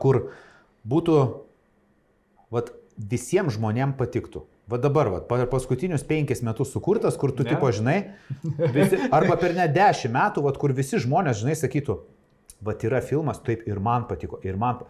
kur 0.04 0.28
būtų 0.86 1.18
vat, 2.54 2.70
visiems 2.98 3.58
žmonėms 3.58 3.98
patiktų. 3.98 4.46
Va 4.68 4.78
dabar, 4.84 5.08
va, 5.14 5.20
per 5.24 5.46
paskutinius 5.48 6.04
penkis 6.04 6.42
metus 6.44 6.74
sukurtas, 6.76 7.16
kur 7.16 7.32
tu 7.32 7.44
Ne. 7.46 7.50
tipo 7.54 7.70
žinai, 7.72 7.98
visi, 8.76 9.00
arba 9.16 9.38
per 9.40 9.54
net 9.56 9.72
dešimt 9.76 10.12
metų, 10.14 10.44
va, 10.44 10.52
kur 10.60 10.74
visi 10.76 11.00
žmonės, 11.00 11.40
žinai, 11.44 11.56
sakytų, 11.56 11.96
va 12.68 12.74
yra 12.84 13.00
filmas, 13.02 13.40
taip 13.40 13.64
ir 13.68 13.80
man 13.80 14.08
patiko, 14.10 14.40
ir 14.44 14.58
man... 14.60 14.84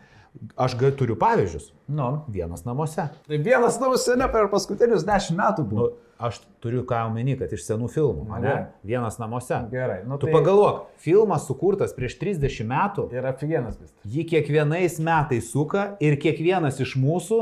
Aš 0.59 0.75
gal 0.77 0.91
turiu 0.93 1.15
pavyzdžius. 1.17 1.71
Nu. 1.89 2.21
Vienas 2.29 2.61
namuose. 2.65 3.07
Tai 3.25 3.37
vienas 3.41 3.79
namuose 3.81 4.13
ne 4.19 4.27
per 4.29 4.45
paskutinius 4.51 5.01
dešimt 5.07 5.39
metų 5.39 5.63
buvo. 5.65 5.85
Nu, 5.87 6.25
aš 6.27 6.37
turiu 6.61 6.83
ką 6.85 6.99
omeny, 7.07 7.33
kad 7.39 7.49
iš 7.55 7.63
senų 7.65 7.87
filmų. 7.89 8.25
Ne? 8.35 8.41
Gerai. 8.43 8.65
Vienas 8.85 9.17
namuose. 9.17 9.57
Gerai. 9.71 10.03
Nu, 10.05 10.19
Tu 10.21 10.27
tai 10.27 10.35
pagalvok, 10.35 10.83
filmas 11.01 11.47
sukurtas 11.49 11.95
prieš 11.97 12.19
30 12.21 12.69
metų, 12.69 13.07
yra 13.17 13.33
figienas 13.39 13.79
vis. 13.81 13.95
jį 14.05 14.27
kiekvienais 14.35 14.99
metais 15.01 15.49
suka 15.49 15.87
ir 16.05 16.19
kiekvienas 16.21 16.77
iš 16.85 16.93
mūsų 17.01 17.39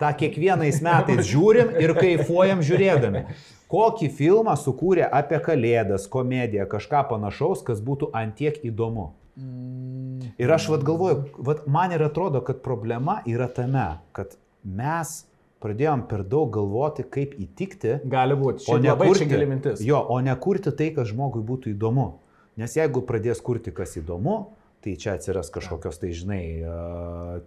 tą 0.00 0.12
kiekvienais 0.20 0.80
metais 0.84 1.22
žiūrim 1.28 1.76
ir 1.82 1.94
kaifuojam 1.98 2.64
žiūrėdami. 2.64 3.26
Kokį 3.70 4.08
filmą 4.14 4.54
sukūrė 4.60 5.06
apie 5.10 5.40
kalėdas, 5.42 6.06
komediją, 6.10 6.68
kažką 6.70 7.06
panašaus, 7.10 7.64
kas 7.66 7.80
būtų 7.82 8.12
antiek 8.14 8.60
įdomu. 8.68 9.10
Ir 10.40 10.52
aš 10.52 10.68
vad 10.72 10.84
galvoju, 10.86 11.24
vad 11.44 11.64
man 11.68 11.92
ir 11.92 12.04
atrodo, 12.06 12.40
kad 12.44 12.62
problema 12.64 13.18
yra 13.28 13.48
tame, 13.52 13.88
kad 14.16 14.36
mes 14.64 15.24
pradėjom 15.64 16.06
per 16.08 16.22
daug 16.24 16.52
galvoti, 16.54 17.04
kaip 17.04 17.34
įtikti, 17.40 17.98
Gali 18.04 18.36
būti. 18.38 18.64
o 18.70 18.78
ne 18.78 18.94
kurti, 18.96 19.74
jo, 19.84 19.98
o 19.98 20.20
ne 20.20 20.36
kurti 20.40 20.72
tai, 20.76 20.92
kas 20.94 21.10
žmogui 21.10 21.42
būtų 21.44 21.72
įdomu. 21.74 22.12
Nes 22.56 22.76
jeigu 22.76 23.02
pradės 23.04 23.42
kurti, 23.44 23.72
kas 23.74 23.96
įdomu, 24.00 24.36
tai 24.86 24.94
čia 25.02 25.16
atsiras 25.18 25.50
kažkokios, 25.50 25.98
tai 25.98 26.12
žinai, 26.14 26.42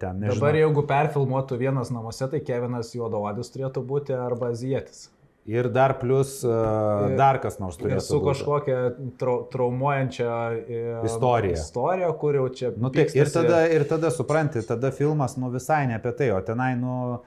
ten 0.02 0.20
nežinau. 0.20 0.36
Dabar 0.41 0.57
jeigu 0.60 0.84
perfilmuotų 0.90 1.57
vienas 1.61 1.90
namuose, 1.95 2.28
tai 2.34 2.41
Kevinas 2.44 2.91
juodaodis 2.98 3.53
turėtų 3.56 3.86
būti 3.88 4.18
arba 4.20 4.52
azietis. 4.52 5.07
Ir 5.49 5.66
dar 5.74 5.95
plus 5.98 6.44
Ir- 6.45 7.16
dar 7.18 7.40
kas 7.41 7.56
nors 7.57 7.80
Ir 7.80 7.86
turėtų 7.88 8.03
su 8.06 8.18
būti. 8.20 8.28
kažkokia 8.28 8.80
trau, 9.18 9.38
traumuojančia 9.49 10.34
e, 10.60 10.82
Istorija. 11.07 11.56
istorija, 11.57 12.10
kur 12.22 12.36
jau 12.38 12.44
čia... 12.53 12.70
Nu, 12.78 12.91
tai, 12.94 13.07
ir, 13.18 13.32
tada, 13.34 13.64
ir 13.72 13.88
tada 13.90 14.11
supranti, 14.14 14.61
tada 14.68 14.91
filmas 14.94 15.38
nu 15.41 15.49
visai 15.49 15.88
ne 15.90 15.95
apie 15.98 16.11
tai, 16.20 16.28
o 16.36 16.41
tenai 16.45 16.76
nu 16.78 17.22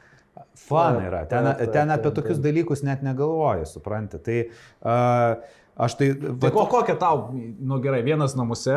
fan 0.69 1.01
yra. 1.09 1.25
Ten, 1.27 1.51
ten 1.75 1.91
apie 1.97 2.13
tokius 2.15 2.39
dalykus 2.45 2.85
net 2.87 3.03
negalvoji, 3.03 3.67
supranti. 3.73 4.21
Tai 4.23 4.39
uh, 4.47 5.43
aš 5.89 5.97
tai... 5.99 6.13
Tai 6.15 6.37
vat- 6.47 6.55
ko, 6.61 6.69
kokia 6.77 6.95
tau, 7.01 7.25
nu 7.59 7.81
gerai, 7.83 8.05
vienas 8.07 8.37
namuose, 8.39 8.77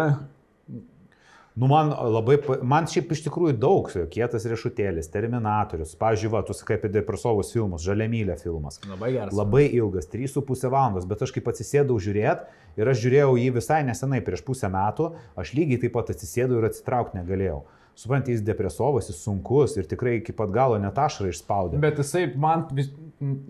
Nu, 1.56 1.69
man 1.72 1.94
labai, 2.11 2.36
man 2.68 2.88
šiaip 2.91 3.14
iš 3.15 3.22
tikrųjų 3.30 3.53
daug, 3.64 3.88
kietas 4.11 4.44
riešutėlis, 4.52 5.07
Terminatorius, 5.14 5.94
pavyzdžiui, 5.95 6.32
va, 6.34 6.41
tu 6.44 6.52
sakai 6.57 6.76
apie 6.76 6.90
depresovus 6.91 7.53
filmus, 7.56 7.86
Žaliamylė 7.86 8.36
filmas. 8.41 8.82
labai 8.84 9.14
geras. 9.14 9.38
Labai 9.40 9.64
ilgas, 9.69 10.10
3,5 10.11 10.68
valandos, 10.68 11.07
bet 11.07 11.23
aš 11.23 11.32
kaip 11.38 11.48
atsisėdau 11.48 11.95
žiūrėti 11.95 12.82
ir 12.82 12.91
aš 12.91 12.99
žiūrėjau 13.06 13.40
jį 13.40 13.53
visai 13.56 13.80
nesenai, 13.88 14.19
prieš 14.26 14.44
pusę 14.44 14.68
metų, 14.73 15.14
aš 15.40 15.56
lygiai 15.56 15.80
taip 15.86 15.95
pat 15.95 16.11
atsisėdau 16.11 16.60
ir 16.60 16.68
atsitraukti 16.73 17.22
negalėjau. 17.22 17.61
Suprantate, 17.96 18.34
jis 18.36 18.42
depresovas, 18.44 19.08
jis 19.08 19.22
sunkus 19.24 19.78
ir 19.80 19.86
tikrai 19.88 20.18
iki 20.20 20.34
pat 20.36 20.50
galo 20.52 20.76
net 20.84 20.98
ašarą 21.00 21.30
išspaudė. 21.32 21.78
Bet 21.80 22.02
jisai 22.02 22.26
man, 22.36 22.66
vis, 22.76 22.90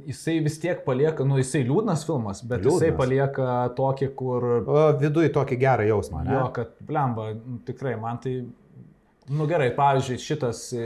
jisai 0.06 0.36
vis 0.46 0.60
tiek 0.62 0.84
palieka, 0.86 1.26
nu 1.26 1.40
jisai 1.40 1.64
liūdnas 1.66 2.04
filmas, 2.06 2.44
bet 2.46 2.62
liūdnas. 2.62 2.76
jisai 2.84 2.92
palieka 3.00 3.48
tokį, 3.80 4.10
kur, 4.20 4.46
O 4.70 4.84
Viduje 5.02 5.32
tokį 5.34 5.58
gerą 5.64 5.88
jausmą, 5.90 6.22
ne? 6.28 6.36
jo, 6.38 6.44
kad, 6.54 6.76
blemba, 6.86 7.32
nu, 7.40 7.58
tikrai 7.66 7.96
man 7.98 8.20
tai, 8.22 8.36
nu 9.34 9.48
gerai, 9.50 9.72
pavyzdžiui, 9.74 10.20
šitas 10.22 10.60
e, 10.78 10.84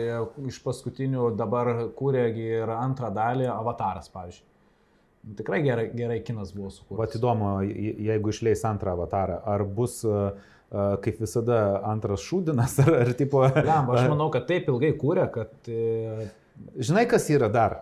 iš 0.48 0.61
paskutinių 0.64 1.34
dabar 1.36 1.73
kūrėgi 1.99 2.45
ir 2.61 2.72
antrą 2.77 3.10
dalį, 3.11 3.49
Avataras, 3.52 4.07
pavyzdžiui. 4.15 4.45
Nu, 5.27 5.36
Tikrai 5.36 5.60
gerai, 5.65 5.90
gerai 5.91 6.22
kinas 6.23 6.53
buvo 6.56 6.69
Vat 6.72 6.77
sukurtas. 6.77 7.19
įdomu, 7.19 7.49
je- 7.68 7.98
jeigu 8.07 8.31
išleis 8.31 8.64
antrą 8.64 8.94
avatarą, 8.95 9.41
ar 9.44 9.65
bus 9.68 9.99
uh, 10.07 10.31
kaip 10.69 11.21
visada 11.21 11.79
antras 11.89 12.21
šūdinas, 12.27 12.75
ar, 12.83 12.91
ar 13.03 13.13
tipo... 13.17 13.41
Blemba, 13.55 13.95
aš 13.97 14.11
manau, 14.11 14.29
kad 14.33 14.45
taip 14.49 14.69
ilgai 14.69 14.91
kūrė, 14.99 15.25
kad... 15.33 15.55
e, 15.65 16.29
Žinai, 16.77 17.05
kas 17.09 17.29
yra 17.31 17.47
dar? 17.51 17.79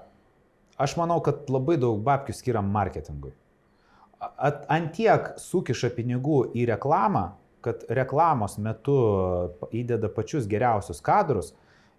Aš 0.77 0.93
manau, 0.99 1.17
kad 1.25 1.49
labai 1.49 1.79
daug 1.81 1.99
babkių 2.05 2.35
skiriam 2.37 2.67
marketingui. 2.71 3.33
At, 4.21 4.63
antiek 4.73 5.33
sukiša 5.41 5.89
pinigų 5.97 6.43
į 6.57 6.67
reklamą, 6.69 7.31
kad 7.65 7.83
reklamos 7.89 8.55
metu 8.61 8.95
įdeda 9.75 10.09
pačius 10.13 10.47
geriausius 10.49 11.01
kadrus 11.03 11.51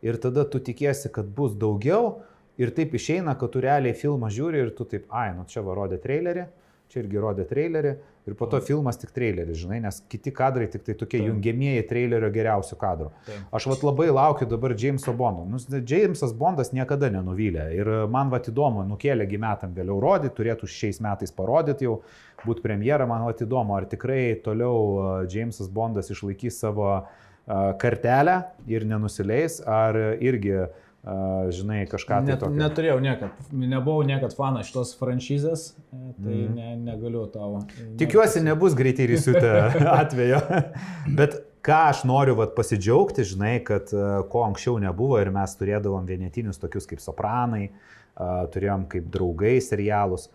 ir 0.03 0.17
tada 0.23 0.47
tu 0.49 0.63
tikiesi, 0.63 1.11
kad 1.13 1.27
bus 1.35 1.57
daugiau 1.59 2.23
ir 2.59 2.73
taip 2.75 2.95
išeina, 2.95 3.35
kad 3.39 3.53
tu 3.55 3.63
realiai 3.63 3.97
filmą 3.99 4.31
žiūri 4.35 4.63
ir 4.65 4.73
tu 4.79 4.87
taip, 4.89 5.11
ai, 5.11 5.33
nu 5.37 5.45
čia 5.51 5.63
va 5.67 5.75
rodė 5.79 5.99
trailerį, 6.03 6.47
čia 6.89 7.03
irgi 7.03 7.21
rodė 7.21 7.45
trailerį 7.49 7.93
ir 8.29 8.37
po 8.37 8.47
to 8.51 8.61
filmas 8.65 8.99
tik 9.01 9.11
traileris, 9.17 9.59
žinai, 9.63 9.79
nes 9.85 10.01
kiti 10.11 10.33
kadrai 10.35 10.69
tik 10.73 10.85
tai 10.87 10.95
tokie 10.99 11.21
Taip. 11.21 11.29
jungiamieji 11.31 11.85
trailerio 11.89 12.31
geriausių 12.33 12.79
kadrų. 12.81 13.11
Taip. 13.27 13.45
Aš 13.57 13.69
vat 13.73 13.85
labai 13.87 14.09
laukiu 14.13 14.49
dabar 14.49 14.75
Jameso 14.79 15.15
Bondo. 15.17 15.45
Nu, 15.49 15.61
Jamesas 15.79 16.35
Bondas 16.37 16.73
niekada 16.77 17.11
nenuvylė. 17.13 17.69
Ir 17.77 17.93
man 18.13 18.33
vat 18.33 18.51
įdomu, 18.53 18.85
nukėlėgi 18.89 19.41
metam 19.41 19.77
vėliau 19.77 20.01
rodyti, 20.05 20.37
turėtų 20.41 20.69
šiais 20.73 21.01
metais 21.05 21.33
parodyti 21.35 21.89
jau, 21.89 22.01
būti 22.45 22.65
premjera, 22.65 23.09
man 23.09 23.25
vat 23.29 23.41
įdomu, 23.45 23.77
ar 23.79 23.89
tikrai 23.91 24.37
toliau 24.45 25.25
Jamesas 25.31 25.73
Bondas 25.73 26.13
išlaikys 26.13 26.61
savo 26.65 26.93
kartelę 27.81 28.43
ir 28.69 28.85
nenusileis, 28.85 29.63
ar 29.65 29.97
irgi, 30.21 30.53
uh, 30.67 30.88
žinai, 31.55 31.87
kažką 31.89 32.21
tai 32.21 32.33
Net, 32.33 32.41
tokio. 32.43 32.59
neturėjau 32.59 32.97
niekad, 33.01 33.37
nebuvau 33.55 34.03
niekad 34.07 34.35
fanas 34.37 34.69
šitos 34.69 34.95
franšizės, 34.99 35.71
e, 35.93 36.01
tai 36.19 36.35
mm. 36.35 36.57
ne, 36.57 36.73
negaliu 36.91 37.27
tavo. 37.33 37.63
Tikiuosi, 38.01 38.43
nebus 38.45 38.75
greitai 38.79 39.07
įsiutę 39.17 39.53
atvejo. 40.03 40.43
Bet 41.17 41.39
ką 41.65 41.79
aš 41.93 42.03
noriu 42.09 42.35
vat, 42.41 42.57
pasidžiaugti, 42.59 43.25
žinai, 43.29 43.55
kad 43.65 43.95
uh, 43.95 44.21
ko 44.33 44.45
anksčiau 44.49 44.77
nebuvo 44.83 45.21
ir 45.23 45.31
mes 45.35 45.55
turėdavom 45.61 46.09
vienetinius 46.09 46.61
tokius 46.61 46.91
kaip 46.91 47.03
Sopranai, 47.05 47.71
turėjom 48.53 48.89
kaip 48.91 49.05
draugai 49.15 49.61
serialus, 49.63 50.27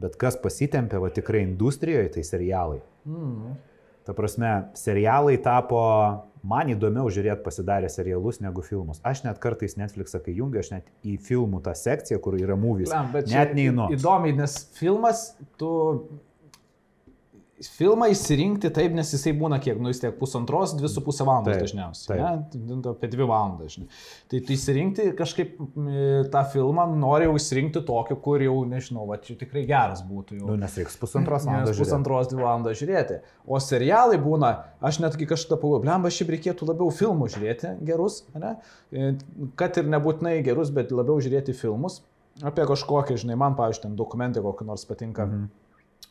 bet 0.00 0.16
kas 0.18 0.34
pasitempė 0.42 0.98
va 0.98 1.12
tikrai 1.14 1.44
industrijoje, 1.46 2.16
tai 2.16 2.24
serialai. 2.26 2.80
Mm. 3.06 3.52
Ta 4.06 4.14
prasme, 4.16 4.50
serialai 4.78 5.36
tapo, 5.44 5.80
man 6.46 6.70
įdomiau 6.72 7.10
žiūrėti 7.12 7.44
pasidarę 7.44 7.90
serialus 7.92 8.40
negu 8.40 8.64
filmus. 8.64 9.02
Aš 9.06 9.24
net 9.26 9.40
kartais 9.42 9.76
Netflixą, 9.80 10.22
kai 10.24 10.34
jungiu, 10.38 10.62
aš 10.62 10.72
net 10.72 10.88
į 11.04 11.18
filmų 11.26 11.60
tą 11.66 11.74
sekciją, 11.76 12.20
kur 12.24 12.38
yra 12.40 12.56
movies, 12.58 12.90
Blam, 12.90 13.12
bet 13.12 13.28
net 13.32 13.52
neįnu. 13.56 13.90
Įdomiai, 13.98 14.34
nes 14.40 14.56
filmas, 14.78 15.26
tu 15.60 15.70
filmą 17.60 18.06
išsirinkti 18.12 18.70
taip, 18.72 18.94
nes 18.96 19.10
jisai 19.12 19.32
būna 19.36 19.58
kiek, 19.60 19.76
nu 19.82 19.90
vis 19.92 19.98
tiek 20.00 20.14
pusantros, 20.16 20.72
dvi 20.78 20.88
su 20.88 21.02
pusę 21.04 21.26
valandos 21.28 21.52
Taip, 21.56 21.64
dažniausiai. 21.66 22.08
taip. 22.08 22.54
Ne? 22.64 22.78
Apie 22.92 23.10
dvi 23.12 23.26
valandas, 23.28 23.74
žinai. 23.76 23.88
Tai 24.32 24.40
tu 24.46 24.54
išsirinkti 24.56 25.06
kažkaip 25.18 25.58
e, 25.60 26.06
tą 26.32 26.42
filmą, 26.54 26.86
nori 26.96 27.28
jau 27.28 27.34
išsirinkti 27.36 27.82
tokį, 27.88 28.16
kur 28.24 28.44
jau, 28.46 28.56
nežinau, 28.70 29.04
va 29.10 29.18
čia 29.20 29.36
tikrai 29.40 29.66
geras 29.68 30.00
būtų 30.08 30.38
jau. 30.40 30.48
Nu, 30.52 30.56
nes 30.62 30.78
reiks 30.80 30.96
pusantros 31.02 31.44
Nes 31.44 31.50
valandos. 31.52 31.76
žiūrėt. 31.76 31.84
pusantros 31.90 32.32
dvi 32.32 32.42
valandos 32.46 32.80
žiūrėti. 32.80 33.20
O 33.44 33.60
serialai 33.60 34.16
būna, 34.24 34.54
aš 34.80 35.02
netgi 35.04 35.28
kažkada 35.28 35.60
pagalvoju, 35.60 35.84
blemba, 35.84 36.14
šiaip 36.16 36.32
reikėtų 36.36 36.70
labiau 36.72 36.88
filmų 36.94 37.28
žiūrėti 37.36 37.74
gerus, 37.84 38.22
ne? 38.40 38.56
E, 38.92 39.12
kad 39.60 39.76
ir 39.76 39.90
nebūtinai 39.98 40.38
gerus, 40.46 40.72
bet 40.72 40.94
labiau 40.96 41.20
žiūrėti 41.20 41.52
filmus 41.52 42.00
apie 42.46 42.64
kažkokį, 42.64 43.18
žinai, 43.20 43.34
man, 43.36 43.52
pavyzdžiui, 43.58 43.82
ten 43.90 43.96
dokumentai 43.98 44.40
kokį 44.40 44.64
nors 44.64 44.86
patinka. 44.88 45.26
Mhm. 45.28 45.48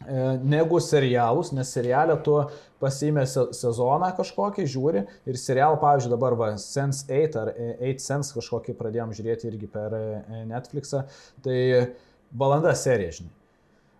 E, 0.08 0.40
negu 0.48 0.80
serialus, 0.80 1.52
nes 1.52 1.72
serialę 1.76 2.16
tu 2.24 2.38
pasiimė 2.80 3.26
se 3.28 3.42
sezoną 3.58 4.14
kažkokį, 4.16 4.64
žiūri 4.72 5.02
ir 5.28 5.40
serialą, 5.40 5.76
pavyzdžiui, 5.82 6.14
dabar 6.14 6.38
va, 6.40 6.54
Sense 6.62 7.04
8 7.12 7.36
ar 7.42 7.52
e, 7.52 7.74
8 7.92 8.00
Sense 8.06 8.38
kažkokį 8.38 8.78
pradėjom 8.80 9.12
žiūrėti 9.18 9.50
irgi 9.52 9.68
per 9.74 9.98
e, 9.98 10.06
Netflixą, 10.48 11.04
tai 11.44 11.60
valanda 12.32 12.72
serija, 12.80 13.18
žinai. 13.20 13.36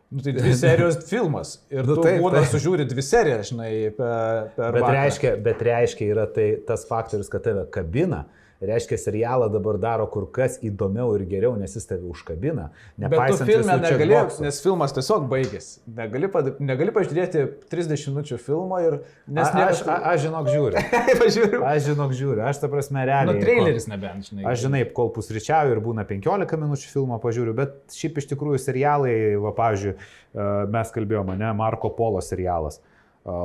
Nu, 0.10 0.24
tai 0.26 0.32
dvi 0.40 0.56
serijos 0.64 1.02
filmas 1.10 1.58
ir 1.70 1.84
Nu, 1.84 2.00
tu 2.00 2.08
taip, 2.08 2.22
būna 2.24 2.46
taip. 2.46 2.54
sužiūri 2.56 2.88
dvi 2.90 3.04
serijas, 3.06 3.52
žinai, 3.52 3.74
per... 4.00 4.48
per 4.56 4.80
Bet 4.80 4.86
vakarą. 4.86 4.96
reiškia, 5.04 5.34
bet 5.50 5.68
reiškia 5.68 6.08
yra 6.16 6.30
tai 6.34 6.48
tas 6.66 6.88
faktorius, 6.90 7.28
kad 7.30 7.44
tave 7.46 7.68
kabina. 7.76 8.24
Reiškia, 8.60 8.98
serialą 8.99 9.45
dabar 9.53 9.77
daro 9.80 10.03
kur 10.11 10.26
kas 10.36 10.57
įdomiau 10.68 11.14
ir 11.15 11.22
geriau, 11.31 11.53
nes 11.56 11.72
jis 11.77 11.86
tave 11.88 12.03
užkabina. 12.11 12.65
Nepaisant 12.99 13.48
filme 13.48 13.64
visų 13.64 13.77
negali, 13.86 14.11
checkboxų. 14.18 14.44
nes 14.44 14.57
filmas 14.65 14.95
tiesiog 14.98 15.30
baigėsi. 15.31 15.77
Negali, 15.95 16.27
negali 16.68 16.91
pažiūrėti 16.98 17.45
30 17.72 18.10
minučių 18.11 18.40
filmo 18.44 18.81
ir... 18.84 18.98
Nes 19.31 19.48
A- 19.48 19.64
Aš, 19.69 19.84
a- 19.88 20.02
aš 20.11 20.26
žinok 20.26 20.52
žiūriu. 20.52 20.84
Aš 21.72 21.88
žinok 21.88 22.11
žiūriu. 22.19 22.44
Aš 22.49 22.60
ta 22.60 22.68
prasme 22.72 22.99
Nu, 22.99 23.07
realiai. 23.07 23.40
traileris 23.45 23.88
nebent, 23.88 24.27
žinai. 24.27 24.44
Aš 24.52 24.65
žinai, 24.65 24.84
kol 24.91 25.07
pusryčiauju 25.15 25.77
ir 25.77 25.81
būna 25.86 26.03
15 26.10 26.60
minučių 26.60 26.91
filmą 26.98 27.22
pažiūriu, 27.23 27.56
bet 27.56 27.80
šiaip 27.95 28.19
iš 28.19 28.27
tikrųjų 28.34 28.60
serialai, 28.60 29.15
va, 29.40 29.56
pavyzdžiui, 29.56 29.95
e, 29.95 30.52
mes 30.76 30.91
kalbėjome, 30.95 31.40
ne, 31.40 31.53
Marko 31.56 31.95
Polo 31.95 32.19
serialas. 32.19 32.81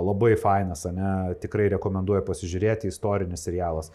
Labai 0.05 0.33
fainas, 0.41 0.87
ne, 0.95 1.35
tikrai 1.43 1.69
rekomenduoju 1.75 2.25
pasižiūrėti, 2.29 2.91
istorinis 2.93 3.45
serialas. 3.45 3.91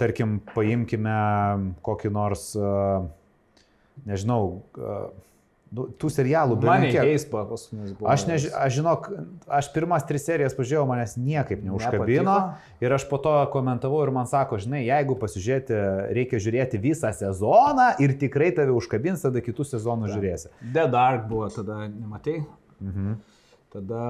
Tarkim, 0.00 0.38
paimkime 0.54 1.16
kokį 1.86 2.12
nors, 2.14 2.50
nežinau, 4.08 4.42
Nu, 5.68 5.84
tų 6.00 6.08
serialų 6.08 6.54
belenkiek. 6.62 7.02
keis 7.04 7.26
paskutinis 7.28 7.90
buvo. 7.92 8.08
Aš, 8.08 8.22
neži, 8.24 8.48
aš 8.56 8.72
žinok, 8.78 9.08
aš 9.52 9.66
pirmas 9.74 10.06
tris 10.08 10.24
serijas 10.24 10.54
pažiūrėjau, 10.56 10.86
manęs 10.88 11.12
niekaip 11.20 11.60
neužkabino. 11.60 12.24
Nepatiko? 12.24 12.84
Ir 12.86 12.94
aš 12.96 13.04
po 13.10 13.18
to 13.20 13.34
komentavau 13.52 14.00
ir 14.06 14.12
man 14.16 14.24
sako, 14.30 14.56
žinai, 14.64 14.86
jeigu 14.86 15.18
pasižiūrėti, 15.20 15.76
reikia 16.16 16.40
žiūrėti 16.40 16.80
visą 16.80 17.12
sezoną 17.12 17.90
ir 18.00 18.16
tikrai 18.16 18.48
tave 18.56 18.72
užkabins, 18.72 19.26
tada 19.26 19.44
kitų 19.44 19.66
sezonų 19.74 20.08
žiūrėsi. 20.14 20.48
The 20.72 20.86
Dark 20.88 21.28
buvo 21.28 21.50
tada, 21.52 21.82
nematai? 21.92 22.38
Mhm. 22.80 23.18
Tada, 23.72 24.04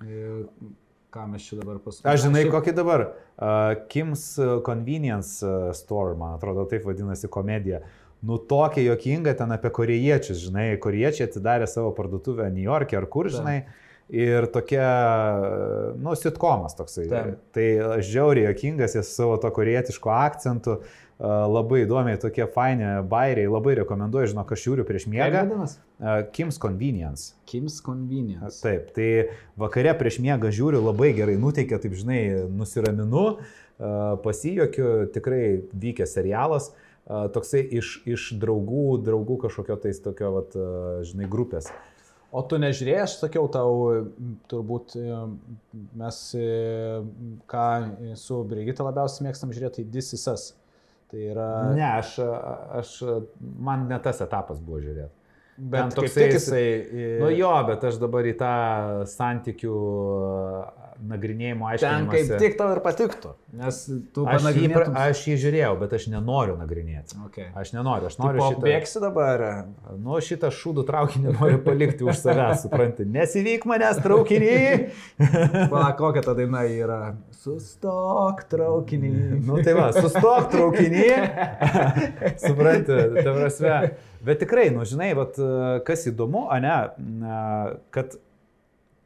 e, 0.00 0.44
ką 1.12 1.26
mes 1.32 1.44
čia 1.44 1.60
dabar 1.60 1.78
pasakome? 1.84 2.12
Aš 2.14 2.26
žinai, 2.26 2.46
kokį 2.52 2.72
dabar 2.76 3.04
uh, 3.06 3.76
Kim's 3.92 4.24
Convenience 4.64 5.44
Store, 5.76 6.16
man 6.16 6.36
atrodo, 6.38 6.64
taip 6.70 6.86
vadinasi 6.88 7.28
komedija. 7.32 7.82
Nu 8.26 8.38
tokia 8.40 8.86
jokinga 8.86 9.36
ten 9.36 9.52
apie 9.52 9.70
korejiečius, 9.76 10.40
žinai, 10.46 10.70
korejiečiai 10.82 11.28
atidarė 11.28 11.68
savo 11.68 11.92
parduotuvę 11.96 12.48
New 12.54 12.64
York'e 12.64 12.96
ar 12.98 13.06
kur, 13.12 13.28
žinai. 13.32 13.58
Ir 14.14 14.46
tokia, 14.54 14.86
nu, 15.98 16.12
sitkomas 16.14 16.76
toksai. 16.78 17.08
Taip. 17.10 17.40
Tai 17.56 17.66
aš 17.96 18.06
žiauriai 18.06 18.46
jokingas, 18.52 18.94
jis 18.94 19.08
su 19.10 19.18
savo 19.18 19.34
to 19.42 19.50
korėjietišku 19.50 20.12
akcentu, 20.14 20.76
uh, 20.78 21.02
labai 21.18 21.82
įdomiai 21.86 22.20
tokie 22.20 22.44
faini 22.52 23.00
bairiai, 23.08 23.48
labai 23.48 23.74
rekomenduoju, 23.80 24.30
žinok, 24.34 24.52
aš 24.52 24.64
žiūriu 24.66 24.84
prieš 24.86 25.06
miegą. 25.08 25.42
Uh, 25.48 26.22
Kim's 26.36 26.60
Convenience. 26.60 27.34
Kim's 27.48 27.80
Convenience. 27.82 28.60
Taip, 28.60 28.92
tai 28.94 29.32
vakare 29.56 29.96
prieš 29.96 30.20
miegą 30.20 30.52
žiūriu, 30.52 30.84
labai 30.84 31.14
gerai 31.16 31.38
nuteikia, 31.40 31.80
taip 31.80 31.96
žinai, 31.96 32.20
nusiraminu, 32.52 33.26
pasijokiu, 34.22 35.08
tikrai 35.12 35.42
vykęs 35.72 36.14
serialas, 36.16 36.70
toksai 37.06 37.64
iš, 37.80 37.98
iš 38.08 38.30
draugų, 38.40 39.00
draugų 39.04 39.40
kažkokio 39.46 39.76
tais 39.82 40.00
tokio, 40.04 40.32
vat, 40.38 40.56
žinai, 41.06 41.28
grupės. 41.32 41.72
O 42.36 42.42
tu 42.44 42.58
nežiūrėjai, 42.60 43.02
aš 43.06 43.16
sakiau 43.22 43.46
tau, 43.52 43.74
turbūt 44.50 44.96
e, 45.00 45.18
mes, 45.96 46.20
e, 46.36 46.48
ką 47.48 47.66
su 48.20 48.42
Brigita 48.50 48.84
labiausiai 48.84 49.28
mėgstam 49.28 49.54
žiūrėti, 49.56 49.86
tai 49.86 49.92
This 49.94 50.12
is 50.18 50.26
Us. 50.28 50.50
Tai 51.10 51.22
yra... 51.22 51.50
Ne, 51.76 51.86
aš, 51.86 52.16
aš, 52.80 52.96
man 53.40 53.86
ne 53.88 53.98
tas 54.02 54.20
etapas 54.24 54.60
buvo 54.60 54.82
žiūrėti. 54.82 55.14
bet 55.56 55.86
ten 55.86 55.94
toksai 55.96 56.26
jisai... 56.34 56.64
Nu 57.22 57.30
jo, 57.32 57.52
bet 57.70 57.84
aš 57.88 58.00
dabar 58.02 58.26
į 58.28 58.34
tą 58.40 58.52
santykių 59.08 59.76
nagrinėjimo 61.10 61.66
Ten 61.66 61.74
aiškinimą. 61.76 62.12
kaip 62.12 62.40
tik 62.40 62.56
tau 62.58 62.70
ir 62.74 62.80
patiktų, 62.84 63.32
nes 63.60 63.78
tu 64.14 64.24
Aš 64.30 64.46
jį, 64.56 64.70
aš 65.00 65.22
jį 65.28 65.36
žiūrėjau, 65.44 65.72
bet 65.80 65.94
aš 65.98 66.06
nenoriu 66.12 66.56
nagrinėti. 66.58 67.18
Okay. 67.28 67.48
Aš 67.58 67.72
nenoriu, 67.76 68.08
aš 68.10 68.18
Noriu 68.20 68.42
šitą... 68.42 68.64
Bėgsi 68.64 69.02
dabar. 69.02 69.44
Nu, 70.00 70.18
šitą 70.24 70.50
šūdų 70.54 70.86
traukinį 70.88 71.34
noriu 71.36 71.60
palikti 71.64 72.06
už 72.06 72.18
savęs, 72.20 72.64
supranti. 72.64 73.06
Nesivyk 73.16 73.66
manęs 73.68 74.00
traukinį. 74.04 74.56
Pala, 75.70 75.92
kokia 76.00 76.24
ta 76.26 76.36
daina 76.38 76.64
yra? 76.70 77.00
Sustok 77.44 78.44
traukinį. 78.50 79.14
Nu 79.46 79.60
tai 79.62 79.76
va, 79.78 79.90
sustok 79.96 80.50
traukinį. 80.54 81.08
supranti, 82.46 83.00
ta 83.20 83.32
prasme. 83.32 83.80
Bet 84.26 84.40
tikrai, 84.42 84.70
nu 84.74 84.82
žinai, 84.88 85.12
vat, 85.14 85.36
kas 85.86 86.08
įdomu, 86.10 86.48
ane, 86.50 86.76
na, 87.20 87.40
kad 87.94 88.16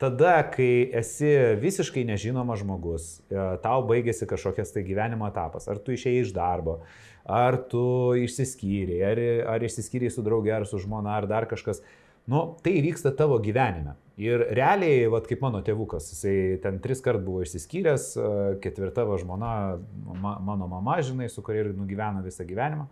tada, 0.00 0.40
kai 0.48 0.88
esi 0.96 1.28
visiškai 1.60 2.06
nežinomas 2.08 2.62
žmogus, 2.62 3.08
e, 3.28 3.38
tau 3.64 3.84
baigėsi 3.88 4.28
kažkokias 4.28 4.72
tai 4.74 4.84
gyvenimo 4.86 5.28
etapas, 5.28 5.68
ar 5.68 5.80
tu 5.84 5.92
išėjai 5.92 6.24
iš 6.24 6.32
darbo, 6.36 6.80
ar 7.28 7.58
tu 7.70 7.82
išsiskyrei, 8.22 9.00
ar, 9.04 9.20
ar 9.56 9.66
išsiskyrei 9.66 10.12
su 10.12 10.24
drauge, 10.24 10.54
ar 10.56 10.64
su 10.68 10.80
žmona, 10.80 11.18
ar 11.20 11.28
dar 11.30 11.48
kažkas, 11.50 11.82
nu, 12.30 12.46
tai 12.64 12.78
vyksta 12.84 13.12
tavo 13.16 13.36
gyvenime. 13.44 13.98
Ir 14.20 14.42
realiai, 14.56 15.06
vat, 15.12 15.24
kaip 15.28 15.40
mano 15.40 15.62
tėvukas, 15.64 16.10
jisai 16.12 16.34
ten 16.64 16.80
tris 16.84 17.00
kart 17.04 17.22
buvo 17.24 17.44
išsiskyręs, 17.44 18.10
e, 18.16 18.32
ketvirtava 18.64 19.20
žmona, 19.20 19.52
ma, 20.20 20.34
mano 20.44 20.68
mama, 20.68 20.98
žinai, 21.04 21.28
su 21.32 21.44
kuria 21.44 21.66
ir 21.66 21.72
nugyveno 21.76 22.24
visą 22.24 22.44
gyvenimą. 22.48 22.88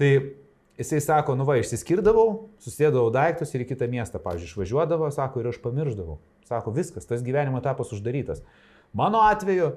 Tai 0.00 0.12
jisai 0.78 1.00
sako, 1.04 1.36
nu 1.38 1.46
va, 1.48 1.58
išsiskirdavau, 1.60 2.48
susėdavau 2.62 3.12
daiktus 3.14 3.52
ir 3.54 3.64
į 3.64 3.70
kitą 3.72 3.88
miestą, 3.92 4.20
pavyzdžiui, 4.22 4.50
išvažiuodavo, 4.50 5.10
sako, 5.14 5.42
ir 5.42 5.52
aš 5.52 5.60
pamirždavau. 5.62 6.18
Sako, 6.48 6.74
viskas, 6.76 7.06
tas 7.08 7.24
gyvenimo 7.24 7.60
etapas 7.60 7.92
uždarytas. 7.94 8.42
Mano 8.96 9.22
atveju, 9.24 9.72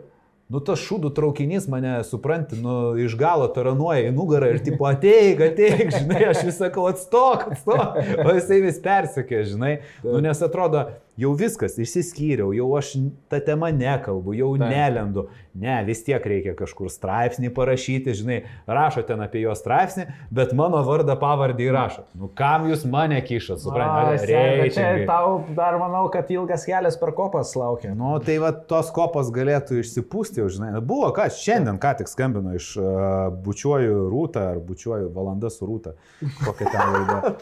nu 0.51 0.61
tas 0.65 0.81
šūdų 0.83 1.11
traukinys 1.17 1.69
mane, 1.71 1.97
supranti, 2.07 2.57
nu 2.61 2.95
iš 3.01 3.15
galo 3.19 3.47
taranuoja 3.53 4.09
į 4.09 4.13
nugarą 4.15 4.51
ir 4.53 4.61
tipo 4.65 4.87
ateik, 4.89 5.41
ateik, 5.49 5.89
žinai, 5.95 6.21
aš 6.31 6.43
vis 6.47 6.59
sakau, 6.61 6.87
atstok, 6.91 7.47
atstok, 7.55 7.97
o 8.25 8.35
jisai 8.37 8.61
vis 8.65 8.81
persekė, 8.83 9.41
žinai, 9.51 9.73
nu 10.05 10.21
nes 10.25 10.43
atrodo, 10.45 10.87
jau 11.19 11.31
viskas, 11.37 11.77
išsiskyriau, 11.79 12.51
jau 12.55 12.67
aš 12.77 12.95
tą 13.31 13.39
temą 13.45 13.71
nekalbu, 13.75 14.35
jau 14.35 14.53
Taip. 14.59 14.69
nelendu. 14.71 15.27
Ne, 15.55 15.77
vis 15.87 16.01
tiek 16.03 16.19
reikia 16.27 16.51
kažkur 16.57 16.89
straipsnį 16.91 17.47
parašyti, 17.55 18.11
žinai, 18.19 18.41
rašo 18.67 19.05
ten 19.07 19.21
apie 19.23 19.39
jo 19.45 19.53
straipsnį, 19.55 20.03
bet 20.35 20.51
mano 20.57 20.81
vardą 20.83 21.15
pavardį 21.19 21.69
įrašo. 21.69 22.03
Nu 22.19 22.27
kam 22.35 22.67
jūs 22.67 22.83
mane 22.91 23.21
kišat, 23.23 23.61
suprantate? 23.63 24.27
Reitingai. 24.27 25.05
tau 25.07 25.37
dar 25.55 25.77
manau, 25.79 26.09
kad 26.11 26.27
ilgas 26.35 26.67
kelias 26.67 26.99
per 26.99 27.13
kopas 27.15 27.53
laukia. 27.55 27.93
Nu, 27.95 28.17
tai 28.19 28.35
va, 28.43 28.51
tos 28.51 28.91
kopos 28.95 29.31
galėtų 29.35 29.79
išsipūsti, 29.79 30.43
jau, 30.43 30.49
žinai. 30.51 30.73
Buvo, 30.83 31.13
ką, 31.15 31.29
šiandien 31.31 31.79
ką 31.79 31.93
tik 32.01 32.11
skambino 32.11 32.51
iš 32.59 32.73
uh, 32.81 33.31
bučiuoju 33.45 34.09
rūtą 34.11 34.43
ar 34.51 34.59
bučiuoju 34.59 35.07
valandą 35.15 35.47
su 35.53 35.63
rūtą. 35.69 35.95
Kokia 36.43 36.67
ten 36.75 36.83
laida. 36.97 37.15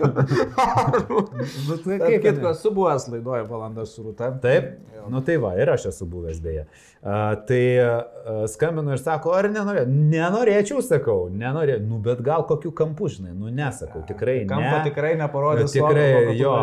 nu, 1.10 1.76
tai 1.82 1.98
Kaip 1.98 2.19
kaip 2.22 2.38
kitko, 2.38 2.52
esu 2.54 2.72
buvęs 2.76 3.08
laidoje 3.12 3.44
valandą 3.48 3.84
su 3.88 4.04
Rūta. 4.04 4.30
Taip, 4.42 4.72
nu 5.10 5.22
tai 5.26 5.36
va, 5.42 5.54
ir 5.60 5.72
aš 5.72 5.88
esu 5.90 6.06
buvęs 6.08 6.40
beje. 6.44 6.66
Uh, 7.00 7.32
tai 7.48 7.62
uh, 7.80 8.42
skambinu 8.52 8.92
ir 8.92 9.00
sako, 9.00 9.32
ar 9.32 9.48
nenorė? 9.48 9.86
Nenorėčiau, 9.88 10.82
sakau, 10.84 11.30
nenorėčiau, 11.32 11.86
nu 11.88 12.00
bet 12.04 12.20
gal 12.24 12.44
kokiu 12.48 12.74
kampu, 12.76 13.08
žinai, 13.14 13.32
nu 13.32 13.48
nesakau, 13.54 14.02
tikrai 14.08 14.42
Kampo 14.50 14.68
ne. 14.68 14.82
tikrai 14.84 15.14
neparodys. 15.16 15.72
Bet 15.72 15.78
tikrai, 15.78 16.06
tu 16.28 16.36
jo, 16.42 16.54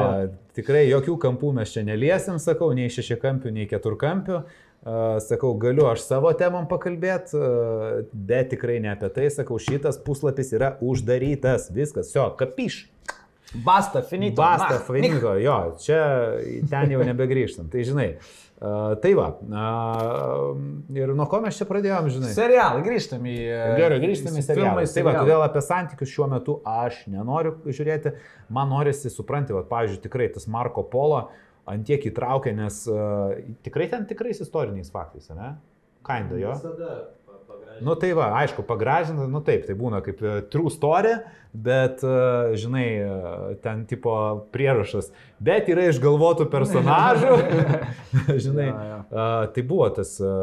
tikrai 0.59 0.85
jokių 0.91 1.17
kampų 1.25 1.51
mes 1.57 1.73
čia 1.73 1.83
neliesim, 1.87 2.37
sakau, 2.43 2.69
nei 2.77 2.93
šešiakampių, 2.93 3.53
nei 3.57 3.65
keturkampių. 3.71 4.43
Uh, 4.87 5.17
sakau, 5.25 5.55
galiu 5.59 5.87
aš 5.89 6.05
savo 6.05 6.29
temam 6.37 6.67
pakalbėti, 6.69 7.33
uh, 7.35 8.03
bet 8.13 8.53
tikrai 8.53 8.77
ne 8.83 8.93
apie 8.93 9.09
tai, 9.15 9.31
sakau, 9.33 9.57
šitas 9.59 9.97
puslapis 10.05 10.53
yra 10.53 10.75
uždarytas, 10.85 11.71
viskas, 11.73 12.13
jo, 12.13 12.29
kapiš. 12.37 12.85
Basta, 13.53 14.01
finito. 14.01 14.41
Basta, 14.41 14.73
Na, 14.73 14.79
finito, 14.79 15.31
jo, 15.39 15.55
čia 15.79 16.01
ten 16.69 16.91
jau 16.91 17.05
nebegrįžtam. 17.07 17.69
Tai 17.71 17.83
žinai, 17.87 18.07
uh, 18.59 18.91
tai 19.01 19.13
va. 19.15 19.29
Uh, 19.39 20.59
ir 20.91 21.13
nuo 21.15 21.27
ko 21.31 21.39
mes 21.45 21.55
čia 21.55 21.67
pradėjom, 21.69 22.09
žinai? 22.17 22.31
Serialai, 22.35 22.83
grįžtam 22.85 23.23
į... 23.23 23.37
Gerai, 23.79 23.99
grįžtame 24.03 24.43
į 24.43 24.45
serialą. 24.49 24.83
Tai 24.91 25.05
va, 25.07 25.15
todėl 25.21 25.45
apie 25.45 25.63
santykius 25.63 26.11
šiuo 26.11 26.27
metu 26.35 26.59
aš 26.67 27.05
nenoriu 27.13 27.55
žiūrėti. 27.65 28.17
Man 28.53 28.73
norisi, 28.75 29.11
supranti, 29.13 29.55
va, 29.55 29.63
pavyzdžiui, 29.69 30.03
tikrai 30.03 30.27
tas 30.35 30.49
Marko 30.51 30.83
Polo 30.91 31.29
antiek 31.67 32.03
įtraukia, 32.11 32.51
nes 32.55 32.83
uh, 32.91 33.31
tikrai 33.63 33.87
ten 33.91 34.05
tikrais 34.11 34.43
istoriniais 34.43 34.91
faktais, 34.91 35.31
ne? 35.35 35.55
Kinda 36.07 36.39
jo. 36.39 36.51
Nu 37.81 37.95
tai 37.99 38.11
va, 38.17 38.29
aišku, 38.41 38.63
pagražinta, 38.67 39.27
nu 39.29 39.41
taip, 39.45 39.65
tai 39.67 39.75
būna 39.77 39.99
kaip 40.05 40.21
e, 40.23 40.37
true 40.53 40.71
story, 40.73 41.13
bet, 41.53 42.01
e, 42.05 42.55
žinai, 42.59 42.85
e, 43.01 43.57
ten 43.63 43.85
tipo 43.89 44.13
prierašas, 44.53 45.11
bet 45.43 45.69
yra 45.73 45.87
išgalvotų 45.91 46.47
personažų, 46.53 47.37
žinai. 48.45 48.67
Jo, 48.71 48.87
jo. 48.91 48.99
A, 49.11 49.29
tai 49.53 49.65
buvo 49.67 49.87
tas 49.99 50.15
a, 50.21 50.33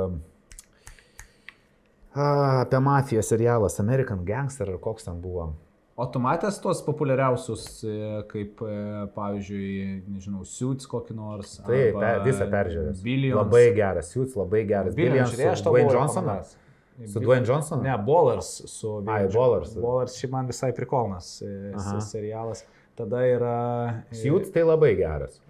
a, 2.14 2.30
apie 2.62 2.80
mafiją 2.80 3.22
serialas 3.26 3.80
American 3.82 4.24
Gangster 4.26 4.74
ar 4.74 4.80
koks 4.82 5.06
ten 5.10 5.20
buvo. 5.22 5.52
O 5.94 6.08
tu 6.10 6.18
matęs 6.18 6.56
tuos 6.58 6.80
populiariausius, 6.82 7.68
kaip, 8.26 8.58
pavyzdžiui, 9.14 10.00
nežinau, 10.10 10.40
Suits 10.42 10.88
kokį 10.90 11.14
nors. 11.14 11.52
Taip, 11.62 11.94
arba 11.94 12.16
pe- 12.16 12.24
visą 12.24 12.48
peržiūrėjęs. 12.50 13.04
Labai 13.38 13.62
geras, 13.76 14.10
Suits 14.10 14.34
labai 14.34 14.64
geras. 14.66 14.96
Billions, 14.96 14.96
Billions 14.98 15.36
žiūrėjai, 15.36 15.52
aš 15.54 15.62
su 15.62 16.63
Su 17.10 17.20
Dwayne 17.20 17.46
Johnsonu? 17.46 17.82
Ne, 17.82 17.96
Ballers 18.06 18.62
su... 18.70 18.96
Ai. 19.06 19.26
Ballers. 19.34 19.74
Ballers 19.74 20.14
šiaip 20.20 20.32
man 20.34 20.46
visai 20.50 20.70
prikolnas 20.76 21.40
e, 21.42 21.72
serialas. 22.06 22.62
Tada 22.94 23.24
yra... 23.26 23.54
e, 24.12 24.14
Suits 24.20 24.52
tai 24.54 24.62
labai 24.62 24.92
geras. 24.98 25.40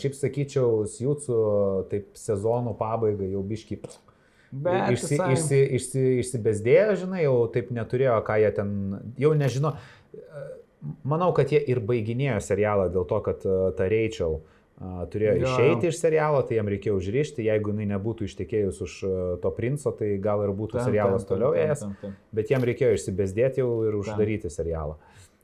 Šiaip 0.00 0.16
sakyčiau, 0.18 0.82
Suitsų 0.90 1.38
taip 1.92 2.18
sezonų 2.18 2.74
pabaigai 2.80 3.30
jau 3.36 3.44
biški 3.46 3.78
Bet 4.50 4.94
išsi, 4.96 5.14
visai- 5.14 5.32
išsi, 5.36 5.56
išsi, 5.76 6.04
išsibesdėjo, 6.24 6.94
žinai, 7.04 7.22
jau 7.26 7.36
taip 7.52 7.68
neturėjo, 7.76 8.14
ką 8.24 8.38
jie 8.40 8.50
ten, 8.56 8.70
jau 9.20 9.34
nežino. 9.36 9.74
Manau, 11.04 11.34
kad 11.36 11.52
jie 11.52 11.60
ir 11.68 11.82
baiginėjo 11.84 12.38
serialą 12.42 12.86
dėl 12.94 13.04
to, 13.10 13.18
kad 13.26 13.44
ta 13.76 13.88
Rachel 13.92 14.38
a, 14.38 14.57
turėjo 14.78 15.32
Jo. 15.40 15.52
išeiti 15.52 15.88
iš 15.90 15.98
serialo, 15.98 16.42
tai 16.46 16.58
jam 16.60 16.68
reikėjo 16.70 16.98
užrišti, 17.00 17.42
jeigu 17.48 17.72
jinai 17.72 17.88
nebūtų 17.96 18.28
ištekėjus 18.28 18.80
už 18.84 18.92
a, 19.02 19.14
to 19.42 19.50
princo, 19.56 19.90
tai 19.98 20.12
gal 20.22 20.44
ir 20.46 20.52
būtų 20.54 20.78
Ten, 20.78 20.86
serialas 20.86 21.24
ten, 21.24 21.28
ten, 21.28 21.32
toliau 21.34 21.54
ten, 21.56 21.64
ėjęs, 21.64 21.82
ten, 21.82 21.96
ten. 22.02 22.12
bet 22.38 22.52
jam 22.52 22.66
reikėjo 22.68 22.92
išsibesdėti 22.98 23.62
jau 23.64 23.72
ir 23.88 23.96
uždaryti 23.98 24.52
serialą. 24.54 24.98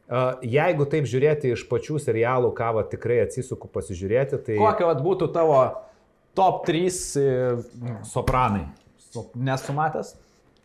Uh, 0.04 0.36
jeigu 0.44 0.84
taip 0.92 1.06
žiūrėti 1.08 1.54
iš 1.54 1.64
pačių 1.70 1.96
serialų, 2.04 2.50
ką 2.54 2.68
va, 2.76 2.82
tikrai 2.84 3.22
atsisuku 3.24 3.70
pasižiūrėti, 3.72 4.38
tai... 4.44 4.58
Kokia 4.60 4.90
vat, 4.90 5.00
būtų 5.02 5.30
tavo 5.32 5.56
top 6.36 6.66
3 6.68 6.90
Sopranai. 8.04 8.66
nesumatęs? 9.34 10.12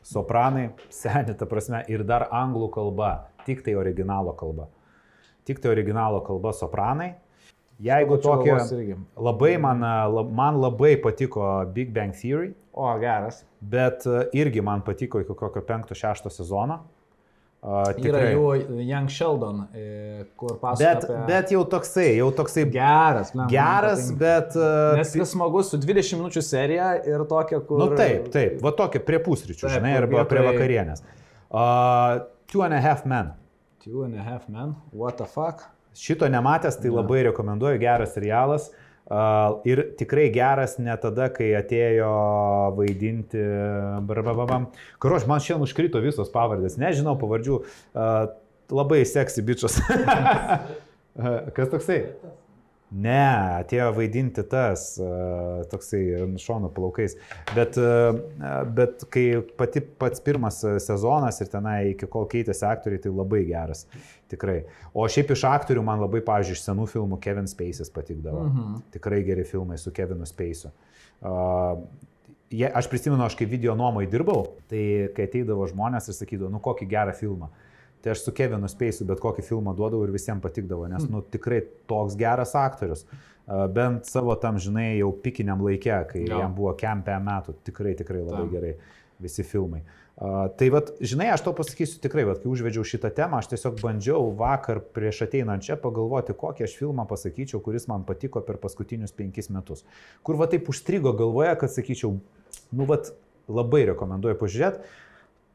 Sopranai, 0.04 0.70
seniai, 0.94 1.38
ta 1.40 1.48
prasme, 1.48 1.82
ir 1.88 2.04
dar 2.04 2.28
anglų 2.34 2.68
kalba, 2.74 3.30
tik 3.48 3.64
tai 3.66 3.78
originalo 3.80 4.36
kalba. 4.38 4.68
Tik 5.48 5.64
tai 5.64 5.72
originalo 5.72 6.20
kalba 6.26 6.52
sopranai. 6.54 7.14
Jeigu 7.80 8.18
irgi. 8.20 8.96
Labai 9.18 9.58
man, 9.62 9.80
man 10.36 10.58
labai 10.60 10.96
patiko 11.02 11.66
Big 11.74 11.94
Bang 11.96 12.14
Theory, 12.14 12.54
O, 12.74 12.88
geras. 13.00 13.44
bet 13.62 14.06
e, 14.06 14.26
irgi 14.36 14.62
man 14.62 14.82
patiko 14.82 15.22
iki 15.24 15.36
kokio 15.36 15.62
penkto, 15.68 15.96
šešto 15.96 16.30
sezono. 16.30 16.82
Uh, 17.60 17.90
Yra 18.00 18.22
jų 18.32 18.80
Young 18.88 19.10
Sheldon, 19.12 19.66
e, 19.76 20.26
kur 20.40 20.54
pasakoja. 20.62 20.94
Bet, 20.96 21.10
bet 21.28 21.50
jau 21.52 21.66
toksai, 21.68 22.14
jau 22.16 22.30
toksai 22.32 22.64
Geras, 22.72 23.34
man. 23.36 23.50
geras, 23.52 24.06
man 24.14 24.20
bet... 24.22 24.56
uh, 24.56 24.94
Nes 24.96 25.12
vis 25.20 25.34
smagu 25.36 25.60
su 25.68 25.76
20 25.76 26.22
minučių 26.22 26.44
serija 26.48 26.94
ir 27.04 27.26
tokia, 27.28 27.60
kur... 27.68 27.82
Nu 27.84 27.90
taip, 28.00 28.30
taip, 28.32 28.62
va 28.64 28.72
tokia 28.80 29.04
prie 29.04 29.20
pusryčių, 29.26 29.66
Taip, 29.66 29.76
žinai, 29.76 29.92
arba 30.00 30.24
prie 30.24 30.40
vietoj- 30.40 30.54
vakarienės. 30.54 31.04
Uh, 31.52 32.24
Two 32.48 32.64
and 32.64 32.74
a 32.74 32.80
Half 32.80 33.04
Men. 33.06 33.34
Two 33.84 34.04
and 34.04 34.16
a 34.16 34.24
half 34.24 34.48
men, 34.50 34.76
what 34.92 35.18
the 35.18 35.26
fuck? 35.26 35.62
Šito 35.98 36.28
nematęs, 36.30 36.78
tai 36.82 36.90
Ne. 36.92 36.96
labai 37.00 37.24
rekomenduoju, 37.30 37.80
geras 37.82 38.14
serialas. 38.14 38.70
Ir 39.66 39.82
tikrai 39.98 40.28
geras 40.30 40.78
ne 40.78 40.94
tada, 41.02 41.30
kai 41.34 41.48
atėjo 41.58 42.10
vaidinti. 42.78 43.42
Karoš, 45.02 45.26
man 45.26 45.42
šiandien 45.42 45.66
užkrito 45.66 46.02
visos 46.04 46.30
pavardės, 46.30 46.78
nežinau 46.78 47.16
pavardžių. 47.18 47.58
Labai 48.70 49.02
seksy 49.10 49.42
bičias. 49.42 49.80
Kas 51.58 51.72
toksai? 51.74 52.04
Ne, 52.90 53.60
atėjo 53.62 53.92
vaidinti 53.94 54.42
tas, 54.50 54.96
uh, 54.98 55.60
toksai 55.70 56.02
šono 56.42 56.72
plaukais. 56.74 57.14
Bet, 57.54 57.78
uh, 57.78 58.18
bet 58.74 59.06
kai 59.14 59.26
pati 59.60 59.84
pats 60.02 60.24
pirmas 60.26 60.58
sezonas 60.82 61.38
ir 61.44 61.52
tenai 61.54 61.78
iki 61.92 62.10
kol 62.10 62.26
keitėsi 62.32 62.66
aktoriai, 62.66 63.04
tai 63.04 63.14
labai 63.14 63.44
geras. 63.46 63.86
Tikrai. 64.30 64.64
O 64.98 65.06
šiaip 65.10 65.36
iš 65.36 65.46
aktorių 65.50 65.86
man 65.86 66.02
labai, 66.02 66.24
pavyzdžiui, 66.26 66.58
iš 66.58 66.66
senų 66.66 66.90
filmų 66.90 67.22
Kevin 67.22 67.50
Space'is 67.50 67.94
patikdavo. 67.94 68.48
Mhm. 68.50 68.84
Tikrai 68.98 69.22
geri 69.28 69.46
filmai 69.46 69.78
su 69.82 69.94
Kevinu 69.94 70.26
Space'u. 70.30 70.74
Aš 72.74 72.90
prisimenu, 72.90 73.22
aš 73.22 73.38
kai 73.38 73.46
video 73.46 73.76
nuomai 73.78 74.08
dirbau, 74.10 74.56
tai 74.72 75.12
kai 75.14 75.30
ateidavo 75.30 75.68
žmonės 75.70 76.10
ir 76.10 76.18
sakydavo, 76.18 76.50
nu 76.50 76.62
kokį 76.66 76.90
gerą 76.90 77.14
filmą. 77.14 77.52
Tai 78.04 78.14
aš 78.14 78.22
su 78.24 78.32
Kevinu 78.32 78.70
Space'u 78.72 79.04
bet 79.10 79.20
kokį 79.20 79.44
filmą 79.44 79.74
duodavau 79.76 80.06
ir 80.08 80.14
visiems 80.16 80.40
patikdavo, 80.44 80.88
nes, 80.88 81.04
nu, 81.12 81.20
tikrai 81.22 81.62
toks 81.90 82.16
geras 82.20 82.54
aktorius. 82.56 83.06
Bent 83.76 84.06
savo 84.08 84.36
tam, 84.40 84.60
žinai, 84.62 84.94
jau 85.02 85.10
pikiniam 85.24 85.60
laikė, 85.66 85.96
kai 86.12 86.22
Jo. 86.28 86.38
jam 86.44 86.54
buvo 86.56 86.76
kempę 86.78 87.16
metų, 87.26 87.58
tikrai, 87.68 87.96
tikrai 87.98 88.22
labai 88.22 88.46
Tam. 88.46 88.52
gerai 88.54 88.76
visi 89.20 89.44
filmai. 89.44 89.82
Tai 90.20 90.68
vad, 90.70 90.92
žinai, 91.00 91.30
aš 91.32 91.46
to 91.46 91.54
pasakysiu 91.56 92.02
tikrai, 92.04 92.26
vad, 92.28 92.42
kai 92.44 92.50
užvedžiau 92.52 92.84
šitą 92.88 93.10
temą, 93.16 93.40
aš 93.40 93.48
tiesiog 93.54 93.78
bandžiau 93.80 94.30
vakar 94.36 94.82
prieš 94.96 95.22
ateinant 95.26 95.64
čia 95.64 95.78
pagalvoti, 95.80 96.36
kokį 96.36 96.66
aš 96.68 96.76
filmą 96.76 97.06
pasakyčiau, 97.08 97.62
kuris 97.64 97.88
man 97.88 98.04
patiko 98.08 98.44
per 98.44 98.60
paskutinius 98.60 99.16
penkis 99.16 99.48
metus. 99.50 99.86
Kur 100.28 100.36
va 100.40 100.48
taip 100.52 100.68
užstrigo 100.72 101.14
galvoje, 101.16 101.56
kad 101.62 101.72
sakyčiau, 101.72 102.18
nu 102.76 102.88
vad, 102.90 103.14
labai 103.48 103.86
rekomenduoju 103.94 104.38
pažiūrėti. 104.44 104.84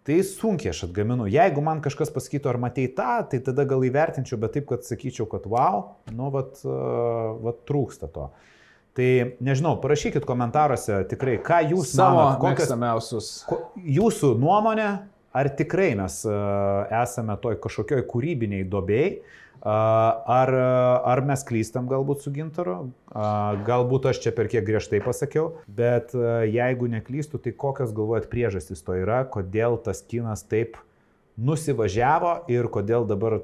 Tai 0.05 0.19
sunkiai 0.29 0.69
aš 0.75 0.83
atgaminu. 0.85 1.25
Jeigu 1.33 1.63
man 1.65 1.79
kažkas 1.85 2.11
pasakytų, 2.13 2.51
ar 2.51 2.59
matei 2.61 2.91
tą, 2.93 3.23
tai 3.31 3.39
tada 3.45 3.65
gal 3.69 3.87
įvertinčiau, 3.89 4.37
bet 4.43 4.53
taip, 4.57 4.67
kad 4.69 4.85
sakyčiau, 4.85 5.25
kad 5.31 5.47
wow, 5.49 5.95
nu, 6.13 6.29
vat, 6.35 6.59
uh, 6.69 7.39
vat 7.47 7.63
trūksta 7.65 8.11
to. 8.13 8.27
Tai 8.95 9.07
nežinau, 9.43 9.79
parašykit 9.83 10.27
komentaruose 10.29 11.01
tikrai, 11.11 11.39
ką 11.43 11.63
jūs 11.73 11.97
Savo 11.97 12.21
manot, 12.21 12.37
kokias 12.43 12.69
mėgstamiausius. 12.69 13.31
Ko, 13.49 13.59
jūsų 13.81 14.35
nuomonė, 14.45 14.91
ar 15.35 15.51
tikrai 15.57 15.95
mes 15.99 16.21
uh, 16.29 16.85
esame 17.01 17.39
toj 17.41 17.57
kažkokioj 17.65 18.05
kūrybiniai 18.13 18.69
dobėjai, 18.69 19.09
ar, 19.65 20.53
ar 21.09 21.23
mes 21.25 21.45
klystam 21.49 21.89
galbūt 21.89 22.25
su 22.25 22.33
gintaru, 22.35 22.77
galbūt 23.69 24.11
aš 24.13 24.21
čia 24.27 24.35
per 24.37 24.51
kiek 24.53 24.67
griežtai 24.67 25.01
pasakiau, 25.05 25.55
bet 25.67 26.13
uh, 26.17 26.45
jeigu 26.45 26.91
neklystu, 26.93 27.41
tai 27.41 27.55
kokios 27.57 27.95
galvojat 27.97 28.29
priežastys 28.33 28.85
to 28.85 28.99
yra, 29.01 29.25
kodėl 29.25 29.79
tas 29.81 30.05
kinas 30.05 30.45
taip 30.45 30.77
nusivažiavo 31.41 32.45
ir 32.53 32.69
kodėl 32.73 33.09
dabar 33.09 33.41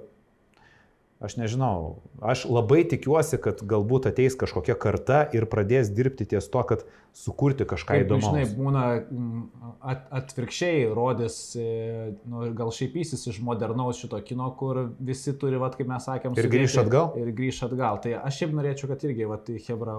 Aš 1.20 1.34
nežinau, 1.36 2.00
aš 2.24 2.46
labai 2.48 2.80
tikiuosi, 2.88 3.36
kad 3.44 3.58
galbūt 3.60 4.06
ateis 4.08 4.32
kažkokia 4.40 4.72
karta 4.80 5.18
ir 5.36 5.44
pradės 5.52 5.90
dirbti 5.92 6.24
ties 6.30 6.48
to, 6.48 6.62
kad 6.64 6.86
sukurti 7.16 7.66
kažką 7.68 7.96
Kaip, 7.96 8.04
įdomaus. 8.06 8.26
žinai, 8.28 8.44
būna 8.54 8.82
mm, 9.02 9.40
at, 9.92 10.04
atvirkščiai 10.20 10.84
rodys, 10.94 11.36
e, 11.58 11.66
nu, 12.30 12.44
gal 12.56 12.70
šaipysis 12.74 13.26
iš 13.32 13.40
modernaus 13.44 14.00
šito 14.00 14.20
kino, 14.26 14.46
kur 14.58 14.82
visi 14.98 15.34
turi, 15.38 15.58
vat, 15.60 15.76
kaip 15.78 15.90
mes 15.90 16.06
sakėm, 16.06 16.36
Ir 16.38 16.48
grįš 16.52 16.78
atgal? 16.84 17.10
Ir 17.20 17.32
grįž 17.36 17.62
atgal. 17.66 18.00
Tai 18.04 18.14
aš 18.20 18.40
šiaip 18.40 18.54
norėčiau, 18.56 18.90
kad 18.92 19.04
irgi, 19.08 19.26
vat, 19.30 19.50
Hebra, 19.66 19.98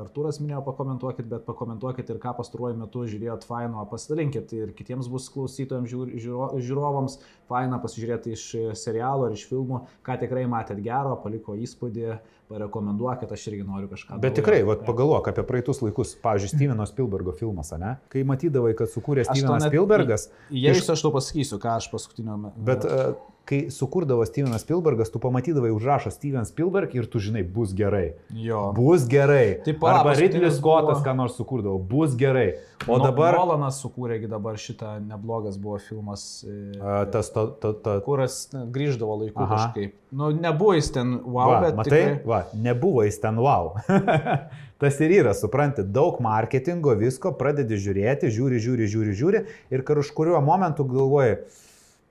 Artūras 0.00 0.40
minėjo, 0.42 0.64
pakomentuokit, 0.66 1.28
bet 1.30 1.46
pakomentuokit 1.48 2.10
ir 2.10 2.20
ką 2.22 2.34
pastaruoju 2.40 2.80
metu 2.82 3.06
žiūrėjot 3.08 3.46
faino, 3.48 3.86
pasidalinkit 3.90 4.52
ir 4.58 4.74
kitiems 4.76 5.08
bus 5.12 5.30
klausytojams, 5.32 5.90
žiūr, 5.90 6.14
žiūro, 6.18 6.50
žiūrovams 6.58 7.18
faina 7.50 7.78
pasižiūrėti 7.82 8.34
iš 8.34 8.46
serialų 8.80 9.28
ar 9.28 9.36
iš 9.36 9.46
filmų, 9.50 9.84
ką 10.04 10.18
tikrai 10.22 10.46
matėt 10.50 10.82
gero, 10.84 11.14
paliko 11.22 11.56
įspūdį, 11.60 12.16
parekomenduokit, 12.48 13.32
aš 13.32 13.46
irgi 13.50 13.64
noriu 13.66 13.88
kažką. 13.88 14.18
Bet 14.20 14.32
naujo. 14.32 14.38
tikrai, 14.40 14.62
vat, 14.68 14.82
pagalvok 14.86 15.28
apie 15.32 15.44
praeitus 15.48 15.80
laikus. 15.84 16.14
Pavyzdžiui, 16.22 16.52
Steveno 16.56 16.86
Spielbergo 16.86 17.32
filmas, 17.32 17.72
ne? 17.80 17.96
Kai 18.12 18.24
matydavai, 18.28 18.74
kad 18.78 18.90
sukūrė 18.92 19.24
Stevenas 19.26 19.64
net- 19.64 19.72
Spielbergas, 19.72 20.28
Jei 20.50 20.74
aš 20.76 21.02
tau 21.02 21.12
pasakysiu, 21.14 21.58
ką 21.62 21.76
aš 21.78 21.90
paskutinio 21.92 22.36
metu. 22.36 22.60
bet 22.64 22.84
uh, 22.84 23.14
kai 23.44 23.58
sukūrdavo 23.68 24.24
Stevenas 24.24 24.62
Spielbergas, 24.64 25.10
tu 25.12 25.20
pamatydavai 25.20 25.68
užrašą 25.74 26.10
Steven 26.14 26.46
Spielberg 26.48 26.94
ir 26.96 27.04
tu 27.12 27.20
žinai, 27.20 27.42
bus 27.44 27.74
gerai. 27.76 28.14
Jo. 28.32 28.70
Bus 28.76 29.04
gerai. 29.10 29.58
Tai 29.66 29.74
pala, 29.80 29.98
Arba 30.00 30.14
Ridley 30.16 30.50
Scottas 30.50 30.98
buvo- 31.00 31.04
ką 31.04 31.16
nors 31.18 31.36
sukūrdavo, 31.36 31.78
bus 31.78 32.14
gerai. 32.16 32.54
O 32.88 32.98
No- 32.98 33.04
dabar 33.04 33.36
Nolanas 33.36 33.82
sukūrėgi 33.84 34.28
dabar 34.28 34.54
šitą 34.60 34.94
neblogas 35.04 35.56
buvo 35.60 35.78
filmas. 35.78 36.44
e, 36.44 37.04
tas, 37.12 37.30
ta, 37.32 37.46
ta, 37.60 37.72
ta, 37.72 38.00
Kuras 38.04 38.48
grįždavo 38.52 39.20
laiku 39.24 39.42
Aha. 39.42 39.56
kažkaip. 39.56 39.92
Nu, 40.12 40.30
nebuvo 40.32 40.74
jis 40.74 40.90
ten 40.92 41.20
wow, 41.24 41.48
va, 41.50 41.60
bet... 41.60 41.74
matai, 41.76 41.90
Tikrai... 41.90 42.20
va, 42.26 42.42
nebuvo 42.54 43.02
jis 43.04 43.20
ten 43.20 43.36
wow. 43.36 43.74
Tas 44.78 44.98
ir 45.00 45.10
yra, 45.20 45.32
supranti, 45.34 45.82
daug 45.86 46.18
marketingo, 46.20 46.92
visko, 46.98 47.30
pradedi 47.38 47.76
žiūrėti, 47.80 48.28
žiūri, 48.28 48.58
žiūri, 48.60 48.88
žiūri, 48.90 49.12
žiūri 49.16 49.44
ir 49.70 49.82
kažkuriuo 49.86 50.40
momentu 50.44 50.84
galvoji, 50.84 51.38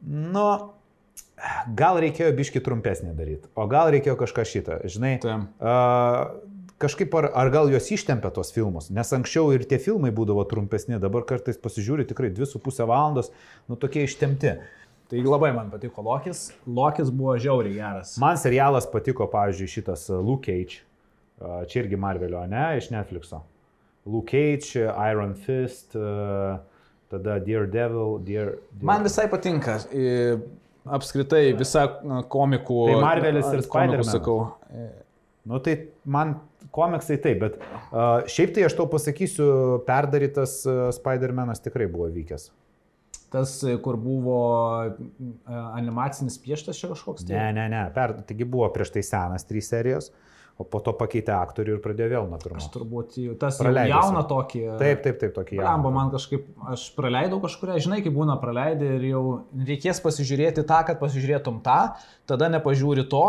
nu, 0.08 0.73
gal 1.78 2.00
reikėjo 2.04 2.32
biški 2.38 2.62
trumpesnį 2.64 3.14
daryti, 3.18 3.50
o 3.56 3.68
gal 3.72 3.92
reikėjo 3.94 4.16
kažką 4.20 4.46
šitą, 4.48 4.80
žinai. 4.90 5.16
Tam. 5.24 5.48
Uh, 5.60 6.54
kažkaip 6.84 7.14
ar, 7.16 7.30
ar 7.40 7.52
gal 7.54 7.72
jos 7.72 7.90
ištempė 7.96 8.32
tos 8.36 8.52
filmus, 8.56 8.90
nes 8.94 9.12
anksčiau 9.16 9.54
ir 9.56 9.66
tie 9.70 9.80
filmai 9.82 10.12
būdavo 10.16 10.44
trumpesni, 10.50 11.00
dabar 11.02 11.26
kartais 11.28 11.60
pasižiūri 11.62 12.08
tikrai 12.10 12.32
2,5 12.36 12.88
valandos, 12.90 13.32
nu 13.72 13.80
tokie 13.80 14.06
ištempti. 14.08 14.58
Tai 15.12 15.22
labai 15.28 15.52
man 15.54 15.70
patiko 15.70 16.02
Lokis. 16.02 16.48
Lokis 16.66 17.12
buvo 17.14 17.36
žiauriai 17.38 17.76
geras. 17.76 18.16
Man 18.22 18.40
serialas 18.40 18.88
patiko, 18.90 19.28
pavyzdžiui, 19.30 19.72
šitas 19.78 20.08
uh, 20.10 20.20
Luke 20.24 20.48
Cage, 20.48 20.82
čia 21.70 21.84
irgi 21.84 22.00
Marvelio, 22.00 22.42
ne, 22.50 22.70
iš 22.80 22.90
Netflixo. 22.94 23.44
Luke 24.10 24.32
Cage, 24.32 24.88
Iron 25.12 25.36
Fist, 25.36 25.96
uh, 25.96 26.58
tada 27.12 27.38
Daredevil, 27.44 28.18
Dare... 28.26 28.58
Dare... 28.72 28.88
Man 28.90 29.06
visai 29.06 29.28
patinka. 29.32 29.78
Apskritai 30.84 31.54
visa 31.56 31.86
komikų. 32.32 32.80
Tai 32.92 32.98
Marvelis 33.04 33.48
ir 33.48 33.62
komikų 33.62 33.70
Spider-Manas. 33.70 34.12
Sakau. 34.12 34.40
Nu 35.48 35.60
tai 35.64 35.78
man 36.08 36.38
komiksai 36.74 37.18
taip, 37.24 37.40
bet 37.42 37.56
uh, 37.60 38.24
šiaip 38.32 38.54
tai 38.56 38.66
aš 38.68 38.76
tau 38.78 38.88
pasakysiu, 38.92 39.48
perdarytas 39.88 40.62
uh, 40.68 40.86
Spider-Manas 40.96 41.64
tikrai 41.64 41.88
buvo 41.92 42.08
vykęs. 42.12 42.50
Tas, 43.34 43.56
e, 43.66 43.78
kur 43.82 43.98
buvo 43.98 44.38
e, 44.86 44.92
animacinis 45.74 46.36
pieštas 46.38 46.78
čia 46.78 46.92
kažkoks. 46.92 47.24
tai? 47.26 47.34
Ne, 47.34 47.48
ne, 47.58 47.64
ne, 47.72 47.80
per, 47.96 48.12
taigi 48.30 48.46
buvo 48.46 48.68
prieš 48.76 48.92
tai 48.94 49.02
senas 49.08 49.48
trys 49.50 49.72
serijos, 49.74 50.12
o 50.62 50.66
po 50.70 50.80
to 50.86 50.94
pakeitė 50.94 51.34
aktorių 51.34 51.78
ir 51.78 51.80
pradėjo 51.82 52.10
vėl 52.12 52.28
nuo 52.30 52.38
pirmo. 52.42 52.60
Aš 52.62 52.68
turbūt 52.76 53.16
tas 53.42 53.58
jauną 53.58 54.22
tokį. 54.30 54.62
Taip, 54.78 55.00
taip, 55.06 55.18
taip, 55.22 55.32
tokį 55.34 55.58
Lemba, 55.58 55.90
man 55.96 56.12
kažkaip, 56.14 56.46
aš 56.70 56.84
praleidau 56.98 57.40
kažkuria, 57.42 57.80
žinai, 57.82 58.04
kaip 58.06 58.14
būna 58.14 58.36
praleidai 58.42 58.92
ir 59.00 59.08
jau 59.10 59.24
reikės 59.58 60.02
pasižiūrėti 60.04 60.66
tą, 60.70 60.84
kad 60.86 61.00
pasižiūrėtum 61.02 61.58
tą, 61.66 61.80
tada 62.30 62.52
nepažiūri 62.54 63.08
to, 63.10 63.24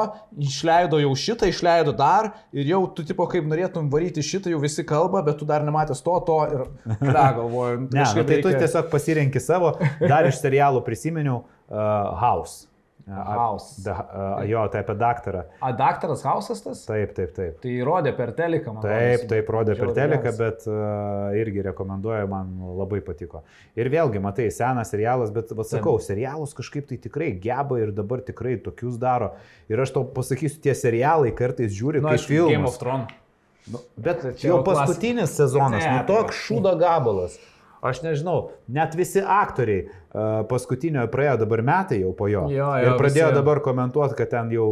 išleido 0.44 1.00
jau 1.00 1.14
šitą, 1.24 1.48
išleido 1.48 1.96
dar 1.96 2.34
ir 2.52 2.68
jau 2.74 2.82
tu 2.92 3.06
tipo 3.08 3.24
kaip 3.30 3.48
norėtum 3.48 3.88
varyti 3.92 4.24
šitą, 4.24 4.52
jau 4.52 4.60
visi 4.60 4.84
kalba, 4.84 5.24
bet 5.24 5.40
tu 5.40 5.48
dar 5.48 5.64
nematęs 5.64 6.04
to, 6.04 6.18
to 6.28 6.38
ir 6.58 6.68
ką 7.00 7.26
galvoju. 7.40 7.80
Ne, 7.88 8.04
nu, 8.04 8.28
tai 8.28 8.40
tu 8.44 8.52
tiesiog 8.52 8.92
pasirenki 8.92 9.40
savo, 9.40 9.74
dar 10.04 10.28
iš 10.28 10.44
serialų 10.44 10.84
prisiminiau 10.84 11.40
uh, 11.40 12.12
House. 12.20 12.66
House. 13.06 13.82
Da, 13.84 13.92
a, 13.92 14.44
jo, 14.48 14.62
tai 14.72 14.80
apie 14.80 14.94
daktarą. 14.96 15.42
A, 15.60 15.72
daktaras 15.76 16.22
Hausas 16.24 16.62
tas? 16.64 16.84
Taip, 16.88 17.12
taip, 17.16 17.34
taip. 17.36 17.58
Tai 17.60 17.72
rodė 17.84 18.14
per 18.16 18.32
teleką, 18.36 18.72
man 18.72 18.86
Taip, 18.86 18.94
rodos, 18.96 19.28
taip, 19.28 19.50
rodė 19.52 19.74
per 19.76 19.92
teleką, 19.98 20.32
bet 20.38 20.64
uh, 20.70 21.34
irgi 21.36 21.66
rekomenduoju, 21.66 22.30
man 22.30 22.54
labai 22.80 23.02
patiko. 23.04 23.42
Ir 23.76 23.92
vėlgi, 23.92 24.22
matai, 24.24 24.48
senas 24.54 24.94
serialas, 24.94 25.34
bet, 25.34 25.52
va, 25.52 25.66
sakau, 25.68 25.98
serialus 26.00 26.56
kažkaip 26.56 26.88
tai 26.88 26.96
tikrai 27.04 27.34
geba 27.44 27.82
ir 27.82 27.92
dabar 27.92 28.24
tikrai 28.24 28.56
tokius 28.64 28.96
daro. 29.02 29.34
Ir 29.68 29.84
aš 29.84 29.92
tau 29.98 30.06
pasakysiu, 30.08 30.62
tie 30.64 30.72
serialai 30.78 31.34
kartais 31.36 31.76
žiūri 31.76 32.00
Nu, 32.00 32.08
kaip 32.08 32.22
aišku, 32.22 32.48
Game 32.54 32.70
of 32.70 32.80
Thrones. 32.80 33.20
Nu, 33.64 33.80
bet 33.96 34.20
čia 34.36 34.48
jau 34.48 34.58
jau 34.58 34.64
klasika. 34.64 34.86
paskutinis 34.92 35.36
sezonas, 35.38 35.84
Ne, 35.84 35.92
nu 35.96 36.08
toks 36.08 36.36
šūdo 36.48 36.74
gabalas. 36.80 37.38
Aš 37.84 38.00
nežinau, 38.00 38.38
net 38.72 38.94
visi 38.96 39.20
aktoriai 39.20 39.84
uh, 39.84 40.44
paskutinio 40.48 41.04
praėjo 41.12 41.42
dabar 41.44 41.60
metai 41.66 42.00
jau 42.00 42.14
po 42.16 42.30
jo. 42.32 42.46
Jo, 42.48 42.70
jo, 42.80 42.94
ir 42.94 43.00
pradėjo 43.00 43.28
visi. 43.28 43.40
dabar 43.40 43.60
komentuoti, 43.64 44.16
kad 44.16 44.32
ten 44.32 44.54
jau 44.54 44.68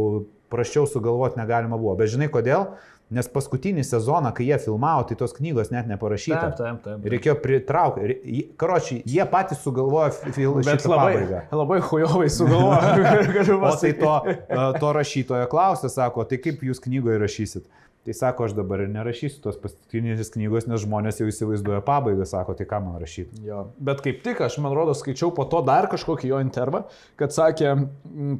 prašiau 0.53 0.87
sugalvoti 0.89 1.37
negalima 1.37 1.77
buvo. 1.77 1.93
Bet 1.99 2.09
žinai 2.13 2.29
kodėl? 2.33 2.73
Nes 3.13 3.27
paskutinį 3.29 3.83
sezoną, 3.85 4.31
kai 4.33 4.47
jie 4.47 4.57
filmavo, 4.63 5.03
tai 5.05 5.17
tos 5.19 5.35
knygos 5.37 5.69
net 5.73 5.85
neparašyta. 5.91 6.39
Taip, 6.55 6.57
taip, 6.57 6.79
taip. 6.85 7.05
Reikėjo 7.13 7.35
pritraukti. 7.43 8.15
Karočiui, 8.57 9.01
jie 9.05 9.25
patys 9.29 9.61
sugalvojo 9.61 10.33
filmą. 10.33 10.63
Bet 10.65 10.87
labai, 10.87 11.11
pabaigą. 11.19 11.41
labai 11.59 11.79
hujovai 11.91 12.31
sugalvojo. 12.33 13.59
O 13.69 13.75
tai 13.77 13.93
to, 13.99 14.13
e, 14.25 14.65
to 14.81 14.93
rašytojo 14.97 15.45
klausė, 15.51 15.91
sako, 15.93 16.25
tai 16.29 16.39
kaip 16.41 16.63
jūs 16.65 16.81
knygoje 16.81 17.19
rašysit? 17.21 17.69
Tai 18.03 18.13
sako, 18.17 18.49
aš 18.49 18.53
dabar 18.57 18.81
ir 18.83 18.89
nerašysiu 18.91 19.39
tos 19.45 19.55
paskutinės 19.61 20.33
knygos, 20.33 20.65
nes 20.67 20.81
žmonės 20.83 21.21
jau 21.21 21.27
įsivaizduoja 21.31 21.79
pabaigą, 21.87 22.25
sako, 22.27 22.51
tai 22.59 22.65
ką 22.67 22.81
man 22.83 22.97
rašyti. 22.99 23.45
Jo. 23.47 23.61
Bet 23.79 24.01
kaip 24.03 24.19
tik, 24.25 24.41
aš 24.43 24.57
man 24.63 24.75
rodo, 24.75 24.91
skaičiau 24.97 25.31
po 25.35 25.45
to 25.47 25.61
dar 25.63 25.87
kažkokį 25.91 26.33
jo 26.33 26.41
intervą, 26.43 26.83
kad 27.19 27.31
sakė, 27.31 27.71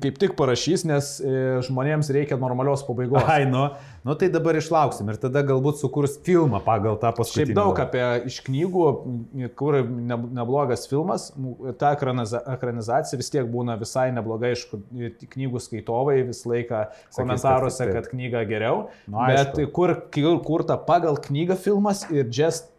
kaip 0.03 0.19
tik 0.19 0.35
parašys, 0.39 0.83
nes 0.89 1.13
e, 1.23 1.37
žmonėms 1.63 2.11
reikia 2.11 2.35
normalios 2.41 2.83
pabaigos. 2.83 3.23
Ai, 3.31 3.45
nu, 3.47 3.69
nu, 4.03 4.15
tai 4.19 4.29
dabar 4.31 4.57
išlauksim 4.59 5.07
ir 5.11 5.19
tada 5.21 5.43
galbūt 5.47 5.79
sukurs 5.79 6.17
filmą 6.25 6.59
pagal 6.65 6.97
tą 7.01 7.13
paskutinį. 7.15 7.53
Šiaip 7.53 7.57
daug 7.57 7.79
apie 7.79 8.03
iš 8.29 8.39
knygų, 8.47 8.87
kur 9.59 9.79
ne, 9.83 10.17
neblogas 10.39 10.85
filmas, 10.91 11.29
ta 11.79 11.93
ekraniza, 11.97 12.43
ekranizacija 12.55 13.19
vis 13.19 13.31
tiek 13.33 13.47
būna 13.53 13.77
visai 13.81 14.09
nebloga, 14.15 14.51
aišku, 14.51 14.81
knygų 15.35 15.63
skaitovai 15.63 16.19
visą 16.27 16.51
laiką 16.53 16.83
komentaruose, 17.15 17.89
kad 17.95 18.11
knyga 18.11 18.43
geriau. 18.49 18.87
Nu, 19.07 19.23
bet 19.23 19.55
aišku. 19.55 19.71
kur, 19.75 19.97
kur 20.13 20.39
kurta 20.45 20.77
pagal 20.89 21.19
knygą 21.23 21.57
filmas 21.63 22.03
ir 22.11 22.27
just 22.27 22.69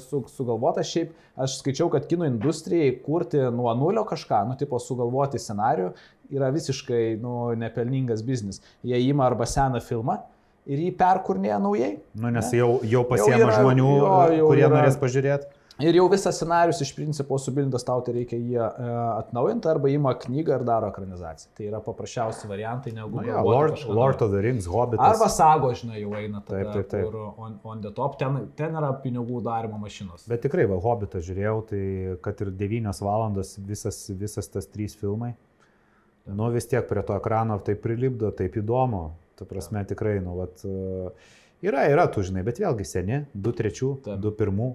su, 0.00 0.22
sugalvota 0.32 0.82
šiaip, 0.86 1.12
aš 1.36 1.58
skaičiau, 1.60 1.88
kad 1.92 2.06
kino 2.08 2.26
industrijai 2.28 2.92
kurti 3.04 3.42
nuo 3.52 3.72
nulio 3.76 4.04
kažką, 4.08 4.44
nu, 4.48 4.56
tipo 4.58 4.78
sugalvoti 4.80 5.40
scenarių 5.42 5.90
yra 6.34 6.50
visiškai, 6.54 7.18
nu, 7.20 7.34
nepelningas 7.58 8.22
biznis. 8.24 8.62
Jie 8.86 9.00
ima 9.08 9.26
arba 9.28 9.46
seną 9.48 9.82
filmą 9.84 10.22
ir 10.66 10.78
jį 10.78 10.92
perkurnėja 10.96 11.58
naujai. 11.60 11.98
Nu, 12.14 12.30
nes 12.30 12.52
Ne? 12.52 12.58
jau, 12.58 12.80
jau 12.82 13.04
pasiema 13.04 13.42
yra- 13.50 13.58
žmonių, 13.60 13.90
jo, 13.98 14.14
jau 14.38 14.46
kurie 14.48 14.64
yra- 14.68 14.72
norės 14.78 14.96
pažiūrėti. 15.00 15.50
Ir 15.82 15.92
jau 15.98 16.04
visas 16.08 16.36
scenarius 16.38 16.78
iš 16.80 16.92
principo 16.94 17.34
subilintas 17.34 17.82
tau, 17.82 18.00
tai 18.00 18.12
reikia 18.14 18.36
jį 18.38 18.54
e, 18.54 18.90
atnaujinti 19.18 19.66
arba 19.66 19.88
ima 19.90 20.12
knygą 20.14 20.60
ir 20.60 20.62
daro 20.64 20.86
ekranizaciją. 20.92 21.48
Tai 21.56 21.64
yra 21.66 21.80
paprasčiausi 21.82 22.46
variantai 22.46 22.92
negu 22.94 23.10
Nu, 23.18 23.24
ja, 23.26 23.40
Lord, 23.42 23.82
Lord 23.88 24.22
of 24.22 24.30
the 24.30 24.38
Rings, 24.40 24.68
Hobbitas. 24.70 25.02
Arba 25.18 25.26
sago, 25.28 25.72
žinai, 25.74 25.98
jau 26.04 26.12
eina 26.14 26.40
tada, 26.46 26.62
Taip, 26.62 26.72
taip, 26.74 26.88
taip. 26.92 27.10
kur 27.10 27.34
on, 27.36 27.58
on 27.64 27.80
the 27.82 27.90
top, 27.90 28.16
ten, 28.20 28.46
ten 28.54 28.70
yra 28.72 28.92
pinigų 29.02 29.42
darimo 29.42 29.80
mašinos. 29.82 30.28
Bet 30.28 30.42
tikrai, 30.46 30.68
va, 30.70 30.78
Hobbitą 30.78 31.18
žiūrėjau, 31.18 31.66
tai 31.66 31.82
kad 32.22 32.40
ir 32.46 32.52
9 32.52 33.02
valandos 33.02 33.58
visas, 33.58 33.98
visas 34.14 34.46
tas 34.46 34.66
trys 34.68 34.94
filmai. 34.94 35.34
Nu 36.26 36.52
vis 36.52 36.66
tiek 36.70 36.86
prie 36.86 37.02
to 37.02 37.18
ekrano 37.18 37.58
taip 37.64 37.82
prilipdo, 37.82 38.30
taip 38.30 38.54
įdomu. 38.62 39.10
Ta 39.38 39.46
prasme, 39.48 39.82
tikrai, 39.88 40.18
nu, 40.24 40.36
vat, 40.38 40.62
e, 40.66 41.10
yra, 41.66 41.86
yra 41.90 42.06
tų, 42.12 42.26
žinai, 42.30 42.44
bet 42.46 42.60
vėlgi 42.62 42.86
seni, 42.88 43.22
2 43.34 43.54
trečių, 43.60 43.90
Taip. 44.06 44.20
2 44.22 44.34
pirmų, 44.40 44.70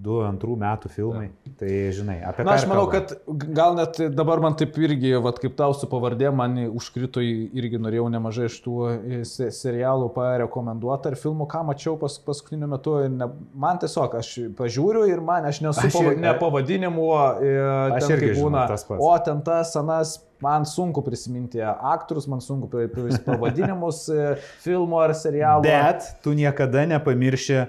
2 0.00 0.20
antrų 0.30 0.54
metų 0.60 0.88
filmai. 0.94 1.26
Tai, 1.60 1.68
žinai, 1.92 2.16
apie 2.24 2.44
Na, 2.46 2.52
ką 2.52 2.56
aš 2.56 2.62
ir 2.64 2.70
manau, 2.70 2.86
kalbam. 2.88 3.18
kad 3.36 3.50
gal 3.58 3.74
net 3.76 3.98
dabar 4.16 4.40
man 4.40 4.54
taip 4.56 4.78
irgi, 4.80 5.10
vat, 5.22 5.38
kaip 5.42 5.56
tau 5.58 5.74
su 5.76 5.88
pavardė, 5.90 6.30
man 6.32 6.56
užkrito, 6.70 7.20
irgi 7.20 7.80
norėjau 7.82 8.06
nemažai 8.14 8.46
iš 8.48 8.56
tų 8.64 8.76
e, 8.94 9.20
se- 9.28 9.50
serialų 9.52 10.08
parekomenduoti 10.16 11.12
ar 11.12 11.18
filmų, 11.20 11.46
ką 11.52 11.60
mačiau 11.68 11.98
pas, 12.00 12.16
paskutiniu 12.24 12.68
metu. 12.72 12.96
Ne, 13.12 13.28
man 13.54 13.78
tiesiog, 13.82 14.16
aš 14.22 14.32
pažiūriu 14.58 15.04
ir 15.10 15.20
man, 15.20 15.44
aš 15.50 15.60
nesu 15.66 15.84
Aš 15.84 15.92
aš 15.94 16.00
ir- 16.14 16.18
ne 16.24 16.32
pavadinimu, 16.40 17.06
e, 17.44 17.54
Aš 17.98 18.06
ten, 18.08 18.16
irgi 18.16 18.30
kai 18.32 18.34
žinau, 18.38 18.48
būna, 18.48 18.66
tas 18.72 18.84
pats. 18.88 19.04
o 19.04 19.12
ten 19.28 19.42
tas, 19.46 19.76
anas, 19.76 20.16
man 20.40 20.64
sunku 20.64 21.02
prisiminti 21.04 21.60
aktorius, 21.60 22.24
man 22.32 22.40
sunku 22.40 22.70
pri- 22.72 22.88
pri- 22.88 23.18
pavadinimus 23.26 24.06
e, 24.08 24.30
filmo 24.64 24.96
ar 25.04 25.12
serialo. 25.12 25.60
Bet 25.66 26.06
tu 26.24 26.32
niekada 26.32 26.86
nepamirši, 26.88 27.66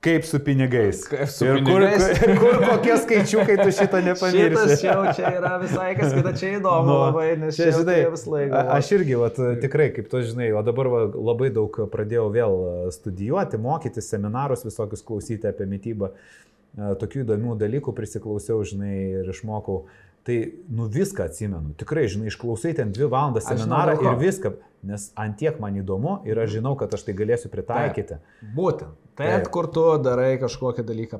kaip 0.00 0.24
su 0.24 0.38
pinigais. 0.44 1.00
Kaip 1.10 1.28
su 1.28 1.44
ir 1.46 1.58
pinigais. 1.64 2.04
Kur, 2.20 2.36
kur, 2.38 2.56
kur 2.58 2.66
kokie 2.68 2.96
skaičiukai 3.02 3.56
tu 3.62 3.70
šito 3.74 3.98
Šitas 4.00 4.04
nepamirši. 4.06 4.86
jau 4.86 5.02
čia 5.16 5.32
yra 5.40 5.54
visai 5.62 5.90
kas 5.98 6.12
kita, 6.14 6.32
čia 6.38 6.52
įdomu 6.60 6.86
Nu, 6.86 6.98
labai, 7.02 7.28
nes 7.40 7.56
čia, 7.58 7.70
žinai, 7.74 7.98
vis 8.12 8.26
laikas. 8.30 8.58
a- 8.60 8.76
Aš 8.78 8.92
irgi, 8.98 9.14
vat, 9.18 9.40
tikrai, 9.62 9.88
kaip 9.96 10.10
tu 10.12 10.22
žinai, 10.22 10.52
o 10.54 10.62
dabar 10.62 10.86
va, 10.92 11.00
labai 11.14 11.50
daug 11.50 11.80
pradėjau 11.90 12.28
vėl 12.34 12.58
studijuoti, 12.94 13.58
mokytis, 13.58 14.08
seminarus 14.12 14.62
visokius 14.68 15.02
klausyti 15.02 15.48
apie 15.50 15.66
mytybą. 15.66 16.12
Tokių 16.78 17.24
įdomių 17.24 17.56
dalykų 17.58 17.90
prisiklausiau, 17.96 18.60
žinai, 18.62 18.94
ir 19.24 19.32
išmokau. 19.32 19.86
Tai, 20.28 20.34
nu, 20.68 20.84
viską 20.92 21.24
atsimenu. 21.24 21.72
Tikrai, 21.80 22.04
žinai, 22.12 22.28
išklausai 22.28 22.74
ten 22.76 22.90
dvi 22.92 23.06
valandas 23.08 23.46
seminarą 23.48 23.94
ir 23.98 24.18
viską. 24.20 24.52
Nes 24.86 25.08
antiek 25.18 25.56
man 25.58 25.74
įdomu 25.80 26.20
ir 26.28 26.38
aš 26.38 26.58
žinau, 26.58 26.76
kad 26.78 26.92
aš 26.94 27.02
tai 27.08 27.14
galėsiu 27.18 27.48
pritaikyti. 27.50 28.18
Būtent. 28.54 28.92
Tai, 29.18 29.26
Taip. 29.26 29.48
kur 29.50 29.66
tu 29.74 29.82
darai 29.98 30.36
kažkokią 30.38 30.84
dalyką, 30.86 31.18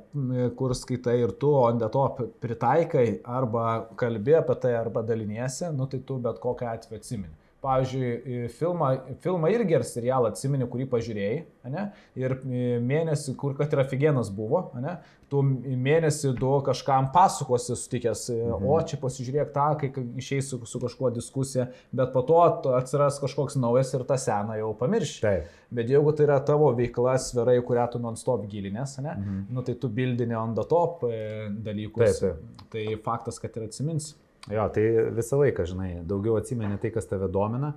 kur 0.59 0.75
skaitai 0.79 1.17
ir 1.19 1.33
tu, 1.43 1.51
o 1.51 1.65
ant 1.67 1.83
to 1.95 2.05
pritaikai 2.39 3.07
arba 3.39 3.65
kalbė 3.99 4.37
apie 4.39 4.55
tai, 4.63 4.77
arba 4.79 5.03
daliniesi, 5.03 5.73
nu 5.75 5.89
tai 5.91 5.99
tu 6.07 6.21
bet 6.23 6.39
kokią 6.45 6.69
atveju 6.77 7.01
atsimeni. 7.01 7.35
Pavyzdžiui, 7.59 8.09
į 8.23 8.41
filmą, 8.55 8.89
filmą 9.19 9.49
irgi 9.51 9.75
ir 9.75 9.83
serialą 9.83 10.29
atsimeni, 10.31 10.67
kurį 10.71 10.85
pažiūrėjai, 10.93 11.39
ane? 11.67 11.89
ir 12.15 12.37
e, 12.39 12.67
mėnesį, 12.79 13.33
kur 13.41 13.57
kad 13.59 13.73
yra 13.75 13.83
figienas 13.89 14.31
buvo, 14.31 14.69
ane? 14.79 14.93
tu 15.29 15.41
mėnesį 15.43 16.31
du 16.39 16.53
kažkam 16.65 17.11
pasakosi 17.13 17.75
sutikęs, 17.77 18.23
mhm. 18.33 18.69
o 18.71 18.77
čia 18.87 18.99
pasižiūrėk 19.03 19.51
tą, 19.57 19.67
kai 19.81 19.91
kai 19.97 20.05
išeis 20.23 20.53
su, 20.53 20.61
su 20.71 20.81
kažkuo 20.85 21.11
diskusija, 21.17 21.67
bet 21.91 22.15
po 22.15 22.23
to 22.29 22.39
atsiras 22.79 23.19
kažkoks 23.25 23.59
naujas 23.61 23.91
ir 23.99 24.07
tą 24.09 24.21
seną 24.23 24.61
jau 24.61 24.71
pamirši. 24.79 25.19
Taip. 25.27 25.51
Bet 25.75 25.91
jeigu 25.93 26.15
tai 26.17 26.29
yra 26.29 26.39
tavo 26.47 26.71
veikla 26.79 27.19
sferai, 27.21 27.59
kurią 27.67 27.89
tu 27.93 28.01
non-stop 28.01 28.47
gilinės, 28.49 29.01
ne, 29.03 29.19
mhm. 29.19 29.43
nu, 29.51 29.67
tai 29.67 29.75
tu 29.83 29.91
bildini 29.93 30.39
on 30.39 30.55
the 30.57 30.65
top 30.71 31.05
e, 31.11 31.21
dalykus. 31.67 32.23
Taip, 32.23 32.65
Tai 32.69 32.83
faktas, 33.01 33.39
kad 33.41 33.55
ir 33.57 33.67
atsimins. 33.67 34.13
Jo, 34.49 34.69
tai 34.73 34.85
visą 35.19 35.39
laiką, 35.43 35.67
žinai, 35.69 35.91
daugiau 36.09 36.39
atsimeni 36.41 36.79
tai, 36.81 36.91
kas 36.95 37.07
tave 37.11 37.29
domina. 37.29 37.75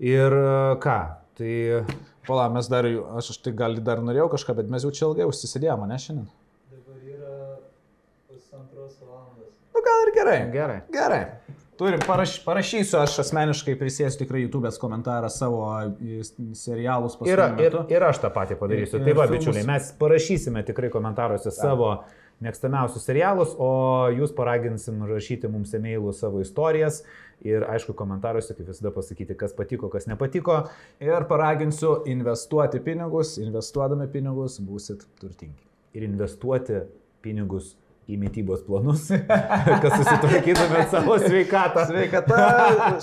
Ir 0.00 0.32
a, 0.34 0.76
ką, 0.82 0.98
tai 1.38 1.52
Pala, 2.26 2.48
mes 2.52 2.66
dar, 2.68 2.84
aš, 3.16 3.30
aš 3.34 3.38
tai 3.44 3.52
gal 3.56 3.76
dar 3.84 4.00
norėjau 4.04 4.28
kažką, 4.34 4.54
bet 4.58 4.68
mes 4.72 4.84
jau 4.84 4.90
čia 4.92 5.06
ilgai 5.08 5.26
užsisėdėjome, 5.30 5.86
ne 5.88 5.96
šiandien. 6.02 6.26
Dabar 6.70 6.98
yra 7.14 7.36
pusantros 8.28 8.98
valandos. 9.00 9.54
Nu 9.74 9.82
gal 9.86 10.04
ir 10.06 10.12
gerai. 10.18 10.38
gerai. 10.52 10.80
Gerai. 10.94 11.22
Turim, 11.80 12.02
paraš, 12.04 12.34
parašysiu, 12.44 12.98
aš 13.00 13.14
asmeniškai 13.22 13.72
prisėsiu 13.80 14.20
tikrai 14.20 14.42
YouTube'ės 14.42 14.76
komentarą 14.82 15.30
savo 15.32 15.62
į 15.96 16.18
serialus 16.60 17.14
Ir, 17.24 17.40
ir, 17.40 17.54
metu. 17.56 17.84
ir 17.88 18.04
aš 18.04 18.20
tą 18.20 18.28
patį 18.34 18.58
padarysiu. 18.60 18.98
Ir- 19.00 19.06
Tai 19.08 19.14
va, 19.16 19.24
ir 19.24 19.30
filmus. 19.32 19.46
bičiuliai, 19.46 19.66
mes 19.70 19.88
parašysime 20.02 20.60
tikrai 20.68 20.90
komentaruose 20.92 21.50
savo 21.56 21.94
mėgstamiausius 22.44 23.04
serialus, 23.06 23.54
o 23.58 24.08
jūs 24.14 24.32
paraginsim 24.36 25.02
rašyti 25.08 25.50
mums 25.52 25.74
emailų 25.76 26.12
savo 26.16 26.40
istorijas 26.44 27.02
ir, 27.44 27.64
aišku, 27.68 27.94
komentaruose, 27.96 28.54
kaip 28.56 28.68
visada, 28.68 28.92
pasakyti, 28.94 29.36
kas 29.38 29.54
patiko, 29.56 29.90
kas 29.92 30.08
nepatiko. 30.10 30.62
Ir 31.04 31.26
paraginsiu 31.30 32.00
investuoti 32.10 32.82
pinigus, 32.84 33.36
investuodami 33.40 34.08
pinigus 34.12 34.60
būsit 34.64 35.06
turtingi. 35.20 35.60
Ir 35.96 36.06
investuoti 36.06 36.84
pinigus 37.24 37.74
į 38.10 38.18
mytybos 38.20 38.62
planus, 38.66 39.08
kad 39.82 39.88
susitvarkytumėt 39.94 40.90
savo 40.94 41.16
sveikatą. 41.22 41.84
Sveikata, 41.90 42.40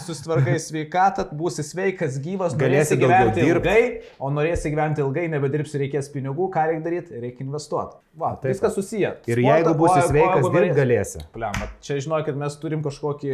susitvarkai 0.04 0.58
sveikatą, 0.62 1.28
būsi 1.38 1.66
sveikas, 1.66 2.20
gyvas, 2.24 2.56
Galėsi 2.60 2.98
gyventi 3.00 3.46
ilgai, 3.48 3.80
o 4.20 4.32
norėsi 4.34 4.72
gyventi 4.74 5.04
ilgai, 5.06 5.28
nebedirbsi, 5.34 5.80
reikės 5.86 6.12
pinigų, 6.14 6.50
ką 6.54 6.68
reikia 6.72 6.86
daryti, 6.90 7.22
reikia 7.24 7.46
investuoti. 7.48 7.98
Va, 8.18 8.32
Taip. 8.42 8.50
viskas 8.50 8.74
susiję. 8.74 9.12
Ir 9.30 9.38
jeigu 9.44 9.76
būsi 9.78 10.00
sveikas, 10.08 10.40
jeigu 10.42 10.50
dirbt 10.50 10.56
norėsi- 10.58 10.80
galėsi. 10.80 11.20
Pliam, 11.36 11.58
čia 11.86 12.00
žinokit, 12.02 12.38
mes 12.42 12.56
turim 12.58 12.82
kažkokį 12.82 13.34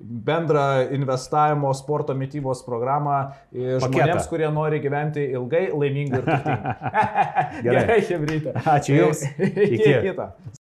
bendrą 0.00 0.64
investavimo 0.96 1.70
sporto 1.78 2.16
mytybos 2.18 2.64
programą 2.66 3.20
i, 3.54 3.76
žmonėms, 3.84 4.26
kurie 4.30 4.48
nori 4.50 4.80
gyventi 4.82 5.28
ilgai, 5.30 5.68
laimingai 5.70 6.22
ir 6.22 6.26
turtingai. 6.26 6.74
Gerai. 7.68 8.00
Hebrytė. 8.10 8.56
Ačiū 8.66 8.96
Jums. 8.98 9.22
Iki 9.38 9.74
Iki. 9.78 9.92
kito. 10.08 10.26